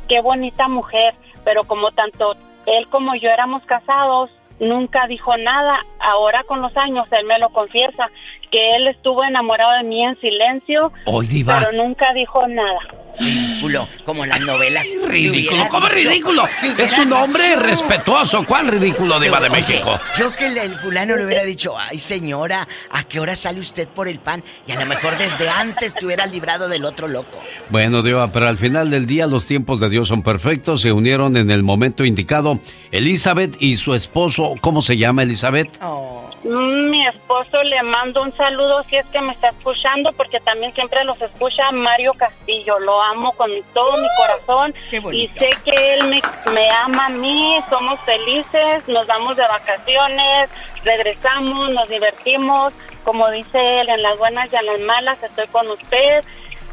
qué 0.09 0.21
bonita 0.21 0.69
mujer, 0.69 1.15
pero 1.45 1.65
como 1.65 1.93
tanto 1.93 2.35
él 2.67 2.89
como 2.89 3.15
yo 3.15 3.29
éramos 3.31 3.63
casados, 3.65 4.31
nunca 4.61 5.07
dijo 5.07 5.37
nada. 5.37 5.81
Ahora 5.99 6.45
con 6.45 6.61
los 6.61 6.77
años 6.77 7.07
él 7.13 7.27
me 7.27 7.39
lo 7.39 7.51
confiesa, 7.51 8.11
que 8.51 8.77
él 8.77 8.89
estuvo 8.89 9.25
enamorado 9.25 9.73
de 9.79 9.85
mí 9.85 10.05
en 10.05 10.15
silencio, 10.17 10.93
Hoy, 11.07 11.27
Diva. 11.27 11.59
pero 11.59 11.73
nunca 11.73 12.13
dijo 12.13 12.47
nada. 12.47 12.81
Ridículo, 13.19 13.89
como 14.05 14.25
las 14.27 14.41
novelas. 14.41 14.87
Ridículo, 15.07 15.69
¿cómo 15.71 15.89
dicho- 15.89 16.09
ridículo? 16.09 16.45
Es 16.79 16.99
un 16.99 17.13
hombre 17.13 17.49
dicho. 17.51 17.61
respetuoso. 17.61 18.45
¿Cuál 18.45 18.69
ridículo, 18.69 19.21
Diva 19.21 19.39
de 19.41 19.49
Oye, 19.49 19.61
México? 19.61 19.99
Yo 20.19 20.33
que 20.35 20.47
el, 20.47 20.59
el 20.59 20.75
fulano 20.77 21.17
le 21.17 21.25
hubiera 21.27 21.43
dicho, 21.45 21.75
ay 21.79 21.99
señora, 21.99 22.67
¿a 22.91 23.05
qué 23.05 23.21
hora 23.21 23.37
sale 23.37 23.61
usted 23.61 23.87
por 23.89 24.09
el 24.09 24.19
pan? 24.19 24.43
Y 24.67 24.73
a 24.73 24.81
lo 24.81 24.87
mejor 24.87 25.17
desde 25.19 25.49
antes 25.49 25.95
te 25.95 26.07
hubiera 26.07 26.27
librado 26.27 26.69
del 26.69 26.85
otro 26.85 27.07
loco. 27.09 27.39
Bueno, 27.71 28.03
Diva, 28.03 28.33
pero 28.33 28.49
al 28.49 28.59
final 28.59 28.91
del 28.91 29.07
día 29.07 29.27
los 29.27 29.47
tiempos 29.47 29.79
de 29.81 29.89
Dios 29.89 30.09
son 30.09 30.23
perfectos. 30.23 30.81
Se 30.81 30.91
unieron 30.93 31.37
en 31.37 31.51
el 31.51 31.63
momento 31.63 32.05
indicado. 32.05 32.61
Elizabeth 32.91 33.57
y 33.61 33.77
su 33.77 33.95
esposo, 33.95 34.55
¿cómo 34.61 34.83
se 34.83 34.97
llama 34.97 35.23
Elizabeth? 35.23 35.79
Mm, 35.81 36.22
Mi 36.45 37.07
esposo 37.07 37.63
le 37.63 37.81
mando 37.85 38.21
un 38.21 38.37
saludo 38.37 38.83
si 38.91 38.97
es 38.97 39.07
que 39.07 39.21
me 39.21 39.33
está 39.33 39.51
escuchando, 39.51 40.13
porque 40.13 40.41
también 40.41 40.75
siempre 40.75 41.05
los 41.05 41.21
escucha 41.23 41.71
Mario 41.71 42.15
Castillo. 42.15 42.81
Lo 42.81 43.01
amo 43.01 43.33
con 43.33 43.51
todo 43.73 43.97
mi 43.97 44.09
corazón 44.17 44.75
y 45.13 45.29
sé 45.29 45.51
que 45.65 45.95
él 45.95 46.09
me, 46.09 46.21
me 46.53 46.69
ama 46.71 47.07
a 47.07 47.11
mí. 47.11 47.59
Somos 47.71 48.01
felices, 48.01 48.87
nos 48.89 49.07
vamos 49.07 49.37
de 49.37 49.43
vacaciones, 49.43 50.51
regresamos, 50.85 51.71
nos 51.71 51.89
divertimos. 51.89 52.73
Como 53.05 53.31
dice 53.31 53.81
él, 53.81 53.89
en 53.89 54.03
las 54.03 54.19
buenas 54.19 54.53
y 54.53 54.57
en 54.57 54.67
las 54.67 54.81
malas 54.81 55.23
estoy 55.23 55.47
con 55.47 55.69
usted. 55.71 56.25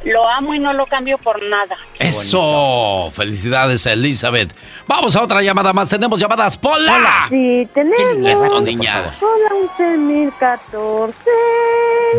Lo 0.06 0.28
amo 0.28 0.54
y 0.54 0.60
no 0.60 0.72
lo 0.74 0.86
cambio 0.86 1.18
por 1.18 1.42
nada. 1.44 1.76
Eso. 1.98 3.10
Felicidades, 3.12 3.86
Elizabeth. 3.86 4.54
Vamos 4.88 5.16
a 5.16 5.24
otra 5.24 5.42
llamada 5.42 5.74
más. 5.74 5.90
Tenemos 5.90 6.20
llamadas. 6.20 6.56
¡Pola! 6.58 7.28
Sí, 7.30 7.68
tenemos. 7.74 8.32
Eso, 8.32 8.62
niña. 8.62 9.12
Hola, 9.22 9.50
11.014. 9.78 11.14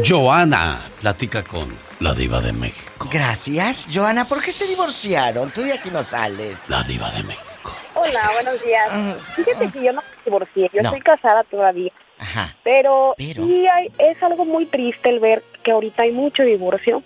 Joana 0.06 0.82
platica 1.00 1.42
con 1.42 1.74
la 2.00 2.14
diva 2.14 2.40
de 2.40 2.52
México. 2.52 3.08
Gracias. 3.10 3.86
Joana, 3.92 4.26
¿por 4.26 4.42
qué 4.42 4.52
se 4.52 4.66
divorciaron? 4.66 5.50
Tú 5.50 5.62
de 5.62 5.72
aquí 5.72 5.90
no 5.90 6.02
sales. 6.02 6.68
La 6.68 6.82
diva 6.82 7.10
de 7.10 7.22
México. 7.22 7.72
Hola, 7.94 8.30
buenos 8.32 8.62
días. 8.64 9.34
Fíjate 9.36 9.70
que 9.70 9.82
yo 9.84 9.92
no 9.92 10.00
me 10.02 10.06
divorcié, 10.24 10.70
yo 10.72 10.82
No. 10.82 10.88
estoy 10.90 11.00
casada 11.00 11.44
todavía. 11.44 11.90
Ajá. 12.18 12.54
Pero, 12.62 13.14
Pero. 13.16 13.44
sí 13.46 13.64
hay- 13.66 13.90
es 13.98 14.22
algo 14.22 14.44
muy 14.44 14.66
triste 14.66 15.08
el 15.10 15.20
ver 15.20 15.42
que 15.64 15.72
ahorita 15.72 16.02
hay 16.04 16.12
mucho 16.12 16.42
divorcio. 16.42 17.02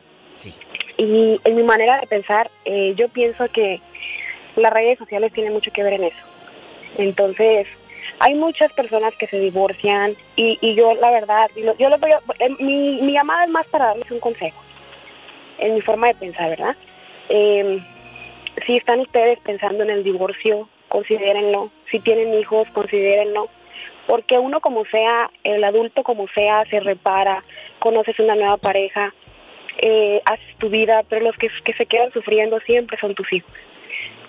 Y 0.97 1.41
en 1.45 1.57
mi 1.57 1.63
manera 1.63 2.01
de 2.01 2.07
pensar, 2.07 2.51
eh, 2.65 2.95
yo 2.97 3.09
pienso 3.09 3.49
que 3.49 3.81
las 4.57 4.73
redes 4.73 4.99
sociales 4.99 5.33
tienen 5.33 5.53
mucho 5.53 5.73
que 5.73 5.83
ver 5.83 5.95
en 5.95 6.05
eso. 6.05 6.19
Entonces, 6.99 7.67
hay 8.21 8.35
muchas 8.35 8.73
personas 8.73 9.15
que 9.17 9.27
se 9.27 9.39
divorcian 9.41 10.15
y, 10.37 10.59
y 10.61 10.75
yo, 10.75 10.95
la 10.95 11.11
verdad, 11.11 11.51
yo 11.57 11.89
les 11.89 12.01
voy 12.01 12.13
a- 12.13 12.21
mi, 12.61 13.01
mi 13.03 13.13
llamada 13.13 13.45
es 13.45 13.51
más 13.51 13.67
para 13.67 13.87
darles 13.87 14.11
un 14.11 14.21
consejo, 14.21 14.63
en 15.59 15.75
mi 15.75 15.81
forma 15.81 16.09
de 16.09 16.15
pensar, 16.15 16.51
¿verdad? 16.51 16.77
Eh, 17.29 17.81
si 18.67 18.77
están 18.77 19.01
ustedes 19.01 19.39
pensando 19.41 19.83
en 19.83 19.91
el 19.91 20.05
divorcio, 20.05 20.69
considérenlo. 20.89 21.71
Si 21.91 21.99
tienen 21.99 22.35
hijos, 22.39 22.69
considérenlo. 22.73 23.49
Porque 24.07 24.39
uno 24.39 24.61
como 24.61 24.85
sea, 24.85 25.31
el 25.43 25.65
adulto 25.65 26.05
como 26.05 26.29
sea, 26.29 26.65
se 26.71 26.79
repara, 26.79 27.43
conoces 27.79 28.19
una 28.21 28.35
nueva 28.37 28.59
pareja, 28.59 29.13
eh, 29.87 30.23
haces 30.25 30.57
tu 30.57 30.71
vida, 30.71 31.03
pero 31.11 31.27
los 31.27 31.37
que, 31.37 31.49
que 31.63 31.75
se 31.75 31.85
quedan 31.85 32.11
sufriendo 32.11 32.59
siempre 32.61 32.97
son 32.99 33.15
tus 33.15 33.31
hijos. 33.35 33.53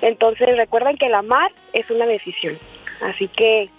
Entonces 0.01 0.47
recuerden 0.57 0.97
que 0.97 1.05
el 1.05 1.13
amar 1.13 1.49
es 1.71 1.89
una 1.89 2.05
decisión. 2.05 2.59
Así 3.01 3.29
que 3.29 3.69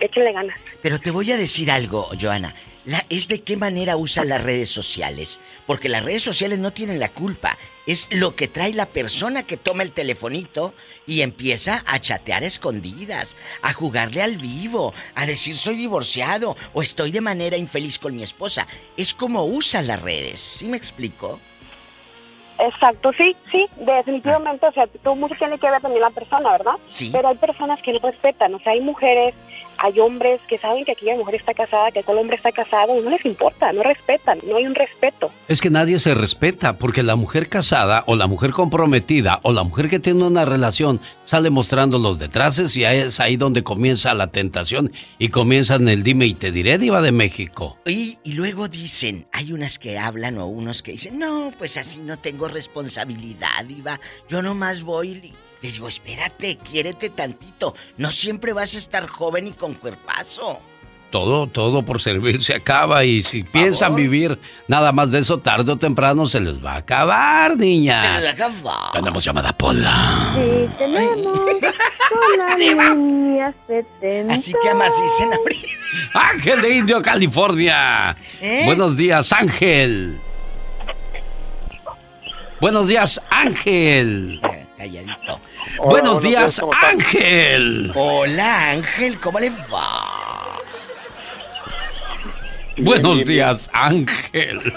échenle 0.00 0.32
ganas. 0.32 0.60
Pero 0.82 0.98
te 0.98 1.10
voy 1.10 1.32
a 1.32 1.38
decir 1.38 1.70
algo, 1.70 2.08
Joana. 2.20 2.54
La, 2.84 3.04
es 3.10 3.28
de 3.28 3.42
qué 3.42 3.56
manera 3.56 3.96
usan 3.96 4.28
las 4.28 4.42
redes 4.42 4.70
sociales. 4.70 5.38
Porque 5.66 5.88
las 5.88 6.04
redes 6.04 6.22
sociales 6.22 6.58
no 6.58 6.72
tienen 6.72 6.98
la 6.98 7.10
culpa. 7.10 7.56
Es 7.86 8.08
lo 8.14 8.36
que 8.36 8.48
trae 8.48 8.72
la 8.72 8.86
persona 8.86 9.42
que 9.42 9.56
toma 9.56 9.82
el 9.82 9.92
telefonito 9.92 10.74
y 11.06 11.22
empieza 11.22 11.82
a 11.86 11.98
chatear 11.98 12.42
a 12.42 12.46
escondidas, 12.46 13.36
a 13.62 13.72
jugarle 13.72 14.22
al 14.22 14.36
vivo, 14.36 14.94
a 15.14 15.26
decir 15.26 15.56
soy 15.56 15.76
divorciado 15.76 16.56
o 16.72 16.82
estoy 16.82 17.10
de 17.10 17.20
manera 17.20 17.56
infeliz 17.56 17.98
con 17.98 18.16
mi 18.16 18.22
esposa. 18.22 18.66
Es 18.96 19.12
como 19.14 19.44
usan 19.44 19.86
las 19.86 20.00
redes. 20.00 20.40
¿Sí 20.40 20.68
me 20.68 20.76
explico? 20.76 21.40
Exacto, 22.60 23.10
sí, 23.16 23.34
sí, 23.50 23.66
definitivamente, 23.78 24.66
o 24.66 24.72
sea, 24.72 24.86
todo 25.02 25.14
mucho 25.14 25.34
tiene 25.36 25.58
que 25.58 25.70
ver 25.70 25.80
también 25.80 26.02
la 26.02 26.10
persona, 26.10 26.52
¿verdad? 26.52 26.74
Sí. 26.88 27.08
Pero 27.10 27.28
hay 27.28 27.36
personas 27.36 27.80
que 27.82 27.92
no 27.92 28.00
respetan, 28.00 28.54
o 28.54 28.58
sea, 28.60 28.72
hay 28.72 28.80
mujeres, 28.80 29.34
hay 29.82 29.98
hombres 29.98 30.40
que 30.46 30.58
saben 30.58 30.84
que 30.84 30.92
aquella 30.92 31.16
mujer 31.16 31.36
está 31.36 31.54
casada, 31.54 31.90
que 31.90 32.00
aquel 32.00 32.18
hombre 32.18 32.36
está 32.36 32.52
casado 32.52 32.98
y 32.98 33.00
no 33.00 33.10
les 33.10 33.24
importa, 33.24 33.72
no 33.72 33.82
respetan, 33.82 34.38
no 34.46 34.56
hay 34.56 34.66
un 34.66 34.74
respeto. 34.74 35.32
Es 35.48 35.62
que 35.62 35.70
nadie 35.70 35.98
se 35.98 36.14
respeta 36.14 36.76
porque 36.76 37.02
la 37.02 37.16
mujer 37.16 37.48
casada 37.48 38.04
o 38.06 38.14
la 38.14 38.26
mujer 38.26 38.50
comprometida 38.50 39.40
o 39.42 39.52
la 39.52 39.62
mujer 39.62 39.88
que 39.88 39.98
tiene 39.98 40.24
una 40.24 40.44
relación 40.44 41.00
sale 41.24 41.48
mostrando 41.48 41.98
los 41.98 42.18
detraces 42.18 42.76
y 42.76 42.84
es 42.84 43.20
ahí 43.20 43.36
donde 43.36 43.62
comienza 43.62 44.12
la 44.12 44.26
tentación 44.26 44.92
y 45.18 45.28
comienzan 45.28 45.88
el 45.88 46.02
dime 46.02 46.26
y 46.26 46.34
te 46.34 46.52
diré, 46.52 46.76
diva 46.76 47.00
de 47.00 47.12
México. 47.12 47.78
Y, 47.86 48.18
y 48.22 48.34
luego 48.34 48.68
dicen, 48.68 49.26
hay 49.32 49.52
unas 49.52 49.78
que 49.78 49.98
hablan 49.98 50.36
o 50.36 50.46
unos 50.46 50.82
que 50.82 50.92
dicen, 50.92 51.18
no, 51.18 51.52
pues 51.56 51.78
así 51.78 52.00
no 52.02 52.18
tengo 52.18 52.48
responsabilidad, 52.48 53.64
diva, 53.66 53.98
yo 54.28 54.42
nomás 54.42 54.82
voy... 54.82 55.32
Le 55.62 55.70
digo, 55.70 55.88
espérate, 55.88 56.56
quiérete 56.58 57.10
tantito. 57.10 57.74
No 57.98 58.10
siempre 58.10 58.52
vas 58.52 58.74
a 58.74 58.78
estar 58.78 59.06
joven 59.06 59.48
y 59.48 59.52
con 59.52 59.74
cuerpazo. 59.74 60.60
Todo, 61.10 61.48
todo 61.48 61.82
por 61.82 62.00
servir 62.00 62.42
se 62.42 62.54
acaba 62.54 63.04
y 63.04 63.24
si 63.24 63.42
piensan 63.42 63.96
vivir 63.96 64.38
nada 64.68 64.92
más 64.92 65.10
de 65.10 65.18
eso 65.18 65.38
tarde 65.38 65.72
o 65.72 65.76
temprano 65.76 66.24
se 66.26 66.38
les 66.40 66.64
va 66.64 66.74
a 66.74 66.76
acabar, 66.76 67.56
niñas. 67.56 68.06
Se 68.06 68.12
les 68.12 68.26
va 68.26 68.30
a 68.30 68.32
acabar. 68.32 68.92
Tenemos 68.92 69.24
llamada 69.24 69.52
Pola. 69.52 70.32
Sí, 70.36 70.70
tenemos 70.78 71.40
línea 72.56 73.52
70. 73.66 74.34
Así 74.34 74.52
que 74.62 74.68
amacicen 74.68 75.32
abrir. 75.32 75.66
Ángel 76.14 76.62
de 76.62 76.74
Indio, 76.76 77.02
California. 77.02 78.16
¿Eh? 78.40 78.62
Buenos 78.66 78.96
días, 78.96 79.32
Ángel. 79.32 80.20
Buenos 82.60 82.86
días, 82.86 83.20
Ángel. 83.30 84.40
Calladito. 84.76 85.40
Buenos 85.78 85.90
buenos 86.20 86.22
días. 86.22 86.60
Ángel. 86.82 87.92
Hola, 87.94 88.70
Ángel, 88.70 89.18
¿cómo 89.20 89.38
le 89.40 89.50
va? 89.72 90.58
Buenos 92.76 93.16
bien, 93.16 93.26
bien. 93.26 93.28
días, 93.28 93.70
Ángel. 93.72 94.72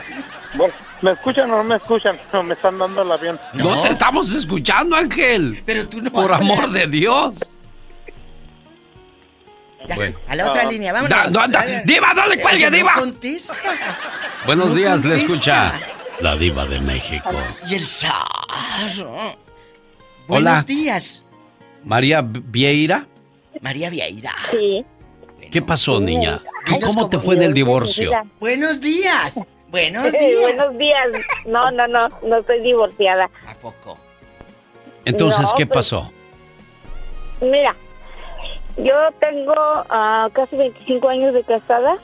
Bueno, 0.55 0.73
¿me 1.01 1.11
escuchan 1.11 1.49
o 1.51 1.57
no 1.57 1.63
me 1.63 1.75
escuchan? 1.77 2.19
No, 2.31 2.43
me 2.43 2.53
están 2.53 2.77
dando 2.77 3.01
el 3.01 3.11
avión. 3.11 3.39
No, 3.53 3.81
te 3.81 3.89
estamos 3.89 4.33
escuchando, 4.33 4.95
Ángel. 4.95 5.61
Pero 5.65 5.87
tú 5.87 6.01
no 6.01 6.11
Por 6.11 6.25
hablas. 6.33 6.41
amor 6.41 6.69
de 6.71 6.87
Dios. 6.87 7.35
Ya, 9.87 9.95
Bueno. 9.95 10.17
A 10.29 10.35
la 10.35 10.47
otra 10.47 10.61
Ah, 10.67 10.71
línea, 10.71 10.93
vámonos. 10.93 11.09
da- 11.33 11.41
da- 11.41 11.47
da- 11.47 11.59
Haga- 11.61 11.81
Diva, 11.85 12.13
no 12.13 12.27
le 12.27 12.37
cuelgue, 12.41 12.69
no 12.71 12.77
Diva. 12.77 12.93
contesta. 12.93 13.55
Buenos 14.45 14.69
No 14.69 14.75
días, 14.75 15.03
le 15.03 15.25
contesta. 15.25 15.33
escucha 15.33 15.73
la 16.21 16.35
diva 16.37 16.65
de 16.65 16.79
México. 16.79 17.31
Y 17.67 17.75
el 17.75 17.85
zar. 17.87 18.23
Hola. 20.27 20.51
Buenos 20.51 20.65
días, 20.65 21.23
María 21.83 22.21
Vieira, 22.23 23.07
María 23.61 23.89
Vieira. 23.89 24.31
Sí. 24.51 24.85
¿qué 25.51 25.61
pasó, 25.61 25.99
niña? 25.99 26.41
¿Tú 26.65 26.75
Dinos 26.75 26.95
cómo 26.95 27.09
te 27.09 27.19
fue 27.19 27.35
en 27.35 27.43
el 27.43 27.53
divorcio? 27.53 28.11
Buenos 28.39 28.79
días. 28.79 29.39
Buenos 29.69 30.11
días. 30.11 30.41
buenos 30.41 30.77
días. 30.77 31.09
No, 31.45 31.71
no, 31.71 31.87
no, 31.87 32.07
no 32.23 32.37
estoy 32.37 32.61
divorciada. 32.61 33.29
¿A 33.47 33.53
poco? 33.55 33.97
Entonces, 35.03 35.41
No, 35.41 35.53
¿qué 35.57 35.65
pues- 35.65 35.89
pasó? 35.89 36.11
Mira, 37.41 37.75
yo 38.77 38.93
tengo 39.19 39.53
ah, 39.57 40.29
casi 40.31 40.55
25 40.55 41.09
años 41.09 41.33
de 41.33 41.43
casada 41.43 41.97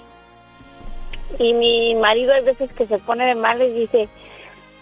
y 1.37 1.53
mi 1.53 1.95
marido 1.95 2.33
hay 2.33 2.43
veces 2.43 2.71
que 2.73 2.85
se 2.87 2.97
pone 2.97 3.25
de 3.25 3.35
mal 3.35 3.61
y 3.61 3.71
dice, 3.71 4.09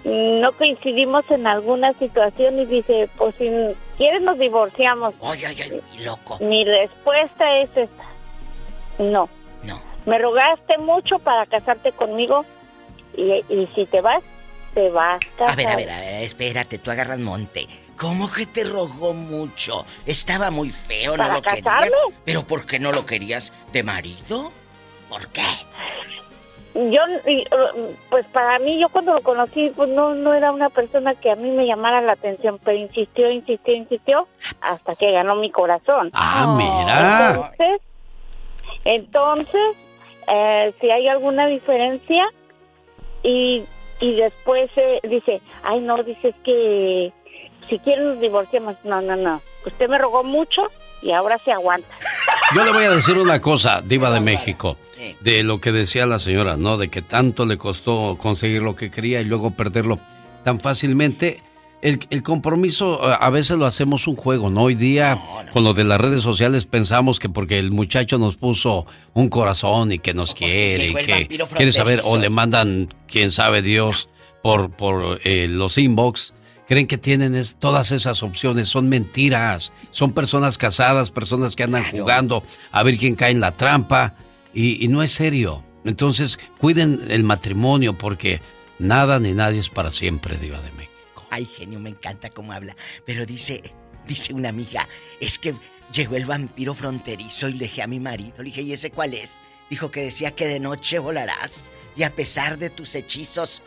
no 0.08 0.54
coincidimos 0.54 1.30
en 1.30 1.46
alguna 1.48 1.92
situación 1.94 2.60
y 2.60 2.66
dice, 2.66 3.10
pues 3.18 3.36
si 3.38 3.50
quieres 3.98 4.22
nos 4.22 4.40
divorciamos. 4.40 5.14
Ay, 5.22 5.44
ay, 5.46 5.58
ay, 5.62 6.04
loco. 6.06 6.38
Mi 6.40 6.64
respuesta 6.64 7.60
es 7.60 7.70
esta, 7.76 8.06
no. 9.00 9.30
No. 9.64 9.82
Me 10.06 10.18
rogaste 10.18 10.78
mucho 10.78 11.20
para 11.20 11.46
casarte 11.46 11.92
conmigo 11.92 12.46
y, 13.18 13.44
y 13.50 13.68
si 13.76 13.86
te 13.86 14.00
vas, 14.00 14.24
te 14.74 14.90
vas 14.90 15.20
a. 15.40 15.52
A 15.52 15.56
ver, 15.56 15.68
a 15.68 15.76
ver, 15.76 15.90
a 15.90 16.00
ver, 16.00 16.24
espérate, 16.24 16.78
tú 16.78 16.90
agarras 16.90 17.20
monte. 17.20 17.68
¿Cómo 17.98 18.32
que 18.32 18.46
te 18.46 18.64
rogó 18.64 19.14
mucho? 19.14 19.86
Estaba 20.06 20.52
muy 20.52 20.72
feo, 20.72 21.18
no 21.18 21.24
¿Para 21.24 21.34
lo 21.34 21.42
querías. 21.42 21.90
¿Pero 22.24 22.48
por 22.48 22.66
qué 22.66 22.80
no 22.80 22.94
lo 22.94 23.06
querías 23.06 23.52
de 23.74 23.84
marido? 23.84 24.54
¿Por 25.10 25.28
qué? 25.30 25.42
Yo, 26.78 27.02
y, 27.26 27.44
pues 28.10 28.26
para 28.28 28.60
mí, 28.60 28.80
yo 28.80 28.90
cuando 28.90 29.14
lo 29.14 29.22
conocí, 29.22 29.72
pues 29.76 29.90
no, 29.90 30.14
no 30.14 30.36
era 30.36 30.52
una 30.52 30.70
persona 30.70 31.16
que 31.16 31.32
a 31.32 31.36
mí 31.36 31.50
me 31.50 31.66
llamara 31.66 32.02
la 32.02 32.12
atención, 32.12 32.60
pero 32.64 32.78
insistió, 32.78 33.32
insistió, 33.32 33.74
insistió, 33.74 34.28
hasta 34.62 34.96
que 34.96 35.12
ganó 35.12 35.36
mi 35.36 35.50
corazón. 35.50 36.12
Ah, 36.14 36.56
mira. 36.56 37.30
Entonces, 37.30 37.82
entonces, 38.86 39.78
eh, 40.28 40.74
si 40.80 40.92
hay 40.92 41.08
alguna 41.08 41.48
diferencia 41.48 42.26
y, 43.24 43.66
y 44.00 44.16
después 44.16 44.70
eh, 44.76 45.00
dice, 45.04 45.42
ay 45.64 45.80
no, 45.80 46.04
dices 46.04 46.36
que 46.44 47.12
si 47.70 47.80
quieren 47.80 48.10
nos 48.10 48.20
divorciamos. 48.20 48.76
No, 48.84 49.02
no, 49.02 49.16
no. 49.16 49.42
Usted 49.66 49.90
me 49.90 49.98
rogó 49.98 50.24
mucho 50.24 50.64
y 51.02 51.12
ahora 51.12 51.38
se 51.40 51.52
aguanta. 51.52 51.90
Yo 52.56 52.64
le 52.64 52.72
voy 52.72 52.86
a 52.86 52.92
decir 52.92 53.18
una 53.18 53.42
cosa, 53.42 53.82
diva 53.82 54.10
de 54.10 54.20
México, 54.20 54.78
de 55.22 55.44
lo 55.44 55.60
que 55.60 55.72
decía 55.72 56.06
la 56.06 56.20
señora, 56.20 56.58
¿no? 56.58 56.78
De 56.78 56.90
que 56.90 57.02
tanto 57.02 57.46
le 57.46 57.58
costó 57.58 58.18
conseguir 58.22 58.62
lo 58.62 58.76
que 58.76 58.90
quería 58.92 59.22
y 59.22 59.26
luego 59.26 59.52
perderlo 59.52 60.00
tan 60.44 60.60
fácilmente. 60.60 61.42
El, 61.80 62.00
el 62.10 62.24
compromiso 62.24 63.00
eh, 63.12 63.16
a 63.20 63.30
veces 63.30 63.56
lo 63.58 63.68
hacemos 63.68 64.08
un 64.08 64.16
juego, 64.16 64.50
¿no? 64.50 64.64
Hoy 64.64 64.74
día 64.76 65.22
con 65.54 65.64
lo 65.64 65.76
de 65.76 65.84
las 65.84 66.02
redes 66.02 66.22
sociales 66.24 66.66
pensamos 66.66 67.20
que 67.20 67.30
porque 67.30 67.60
el 67.60 67.70
muchacho 67.70 68.18
nos 68.18 68.36
puso 68.36 68.88
un 69.14 69.30
corazón 69.30 69.92
y 69.92 70.00
que 70.00 70.16
nos 70.16 70.34
quiere 70.34 70.88
y 70.88 70.94
que 70.96 71.28
quiere 71.56 71.72
saber 71.72 72.00
o 72.04 72.18
le 72.18 72.30
mandan, 72.30 72.88
quién 73.08 73.30
sabe 73.30 73.62
Dios, 73.62 74.10
por, 74.42 74.72
por 74.72 75.20
eh, 75.24 75.48
los 75.48 75.78
inbox. 75.78 76.34
Creen 76.68 76.88
que 76.88 76.98
tienen 76.98 77.36
es- 77.36 77.56
todas 77.58 77.92
esas 77.92 78.24
opciones, 78.24 78.68
son 78.70 78.90
mentiras. 78.90 79.72
Son 79.92 80.14
personas 80.14 80.58
casadas, 80.58 81.12
personas 81.12 81.56
que 81.56 81.64
andan 81.64 81.86
jugando 81.92 82.44
a 82.72 82.82
ver 82.84 82.98
quién 82.98 83.16
cae 83.16 83.32
en 83.32 83.40
la 83.40 83.52
trampa 83.52 84.16
y, 84.54 84.88
no 84.88 85.04
es 85.04 85.12
serio. 85.12 85.64
Entonces, 85.84 86.40
cuiden 86.58 87.02
el 87.10 87.24
matrimonio 87.24 87.98
porque 87.98 88.42
nada 88.80 89.20
ni 89.20 89.34
nadie 89.34 89.60
es 89.60 89.70
para 89.70 89.92
siempre, 89.92 90.38
Diva 90.38 90.62
de 90.62 90.72
México. 90.72 91.26
Ay, 91.30 91.46
genio, 91.46 91.80
me 91.80 91.90
encanta 91.90 92.30
cómo 92.30 92.54
habla. 92.54 92.76
Pero 93.06 93.26
dice, 93.26 93.62
dice 94.08 94.34
una 94.34 94.50
amiga, 94.50 94.88
es 95.20 95.40
que 95.40 95.56
llegó 95.92 96.16
el 96.16 96.26
vampiro 96.26 96.74
fronterizo 96.74 97.48
y 97.50 97.54
le 97.54 97.66
dije 97.66 97.82
a 97.82 97.88
mi 97.88 98.00
marido, 98.00 98.38
le 98.40 98.46
dije, 98.46 98.62
¿y 98.62 98.74
ese 98.74 98.92
cuál 98.92 99.14
es? 99.14 99.40
Dijo 99.70 99.92
que 99.92 100.02
decía 100.02 100.36
que 100.36 100.48
de 100.48 100.60
noche 100.60 101.00
volarás 101.00 101.72
y 101.96 102.04
a 102.04 102.16
pesar 102.16 102.58
de 102.58 102.70
tus 102.70 102.96
hechizos. 102.96 103.62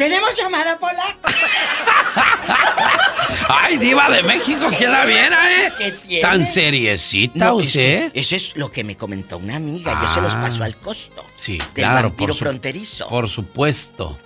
¿Tenemos 0.00 0.34
llamada, 0.34 0.78
Pola? 0.78 1.04
¡Ay, 3.48 3.76
Diva 3.76 4.08
de 4.08 4.22
México! 4.22 4.66
¿Quién 4.78 4.92
la 4.92 5.04
viera, 5.04 5.38
eh? 5.66 5.70
¿Qué 5.76 5.92
tiene? 5.92 6.22
¿Tan 6.22 6.46
seriecita 6.46 7.44
No, 7.50 7.60
es 7.60 7.66
usted? 7.66 8.10
que 8.12 8.20
eso 8.20 8.34
es 8.36 8.56
lo 8.56 8.72
que 8.72 8.82
me 8.82 8.96
comentó 8.96 9.36
una 9.36 9.56
amiga. 9.56 9.98
Yo 10.00 10.08
se 10.08 10.22
los 10.22 10.34
Ah. 10.36 10.40
paso 10.40 10.64
al 10.64 10.76
costo. 10.78 11.26
Sí, 11.36 11.58
del 11.58 11.66
claro. 11.74 12.08
vampiro 12.08 12.28
por 12.28 12.34
su- 12.34 12.44
fronterizo. 12.46 13.08
Por 13.08 13.28
supuesto. 13.28 14.18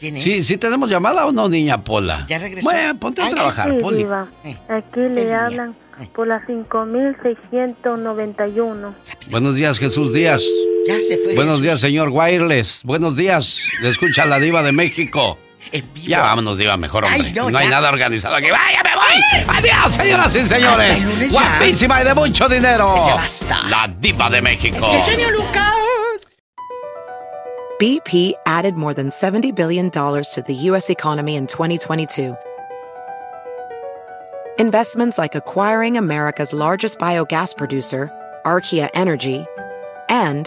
¿Quién 0.00 0.16
es? 0.16 0.24
Sí, 0.24 0.42
sí 0.42 0.56
tenemos 0.56 0.90
llamada 0.90 1.24
o 1.26 1.32
no, 1.32 1.48
niña 1.48 1.84
Pola. 1.84 2.26
Ya 2.28 2.40
regresó. 2.40 2.68
Bueno, 2.68 2.98
ponte 2.98 3.22
a 3.22 3.26
Ay, 3.26 3.32
trabajar, 3.34 3.70
Sí, 3.70 3.76
Poli. 3.80 3.98
Diva. 3.98 4.26
Aquí 4.68 4.98
le 5.00 5.32
hablan 5.32 5.76
por 6.12 6.26
la 6.26 6.44
5691. 6.44 8.94
Buenos 9.30 9.54
días, 9.54 9.78
Jesús 9.78 10.12
Díaz. 10.12 10.42
Ya 10.86 11.00
se 11.02 11.16
fue 11.18 11.34
Buenos 11.34 11.54
Jesús. 11.54 11.62
días, 11.62 11.80
señor 11.80 12.08
Wireless. 12.10 12.80
Buenos 12.84 13.16
días. 13.16 13.60
Le 13.80 13.90
escucha 13.90 14.24
la 14.26 14.38
diva 14.38 14.62
de 14.62 14.72
México. 14.72 15.38
Ya 15.94 16.22
vámonos, 16.22 16.58
diva, 16.58 16.76
mejor, 16.76 17.04
hombre. 17.04 17.26
Ay, 17.28 17.32
no 17.32 17.50
no, 17.50 17.58
hay 17.58 17.68
nada 17.68 17.90
organizado 17.90 18.34
aquí. 18.34 18.46
¡Vaya, 18.50 18.82
me 18.82 18.96
voy! 18.96 19.56
¡Adiós, 19.56 19.94
señoras 19.94 20.34
y 20.34 20.40
señores! 20.48 20.90
Hasta 20.90 20.96
el 20.96 21.02
lunes 21.04 21.32
ya. 21.32 21.40
Guapísima 21.40 22.00
y 22.00 22.04
de 22.04 22.14
mucho 22.14 22.48
dinero. 22.48 23.04
Ya 23.06 23.14
basta. 23.14 23.58
La 23.68 23.88
diva 24.00 24.28
de 24.30 24.42
México. 24.42 24.90
¡El 24.92 25.02
genio 25.02 25.30
Lucas! 25.30 25.64
BP 27.78 28.34
added 28.46 28.74
more 28.74 28.92
than 28.94 29.10
$70 29.10 29.54
billion 29.54 29.90
to 29.90 30.42
the 30.46 30.54
U.S. 30.70 30.90
economy 30.90 31.36
in 31.36 31.46
2022. 31.46 32.34
Investments 34.58 35.16
like 35.18 35.34
acquiring 35.34 35.96
America's 35.96 36.52
largest 36.52 36.98
biogas 36.98 37.56
producer, 37.56 38.10
Archaea 38.44 38.90
Energy, 38.92 39.46
and 40.10 40.46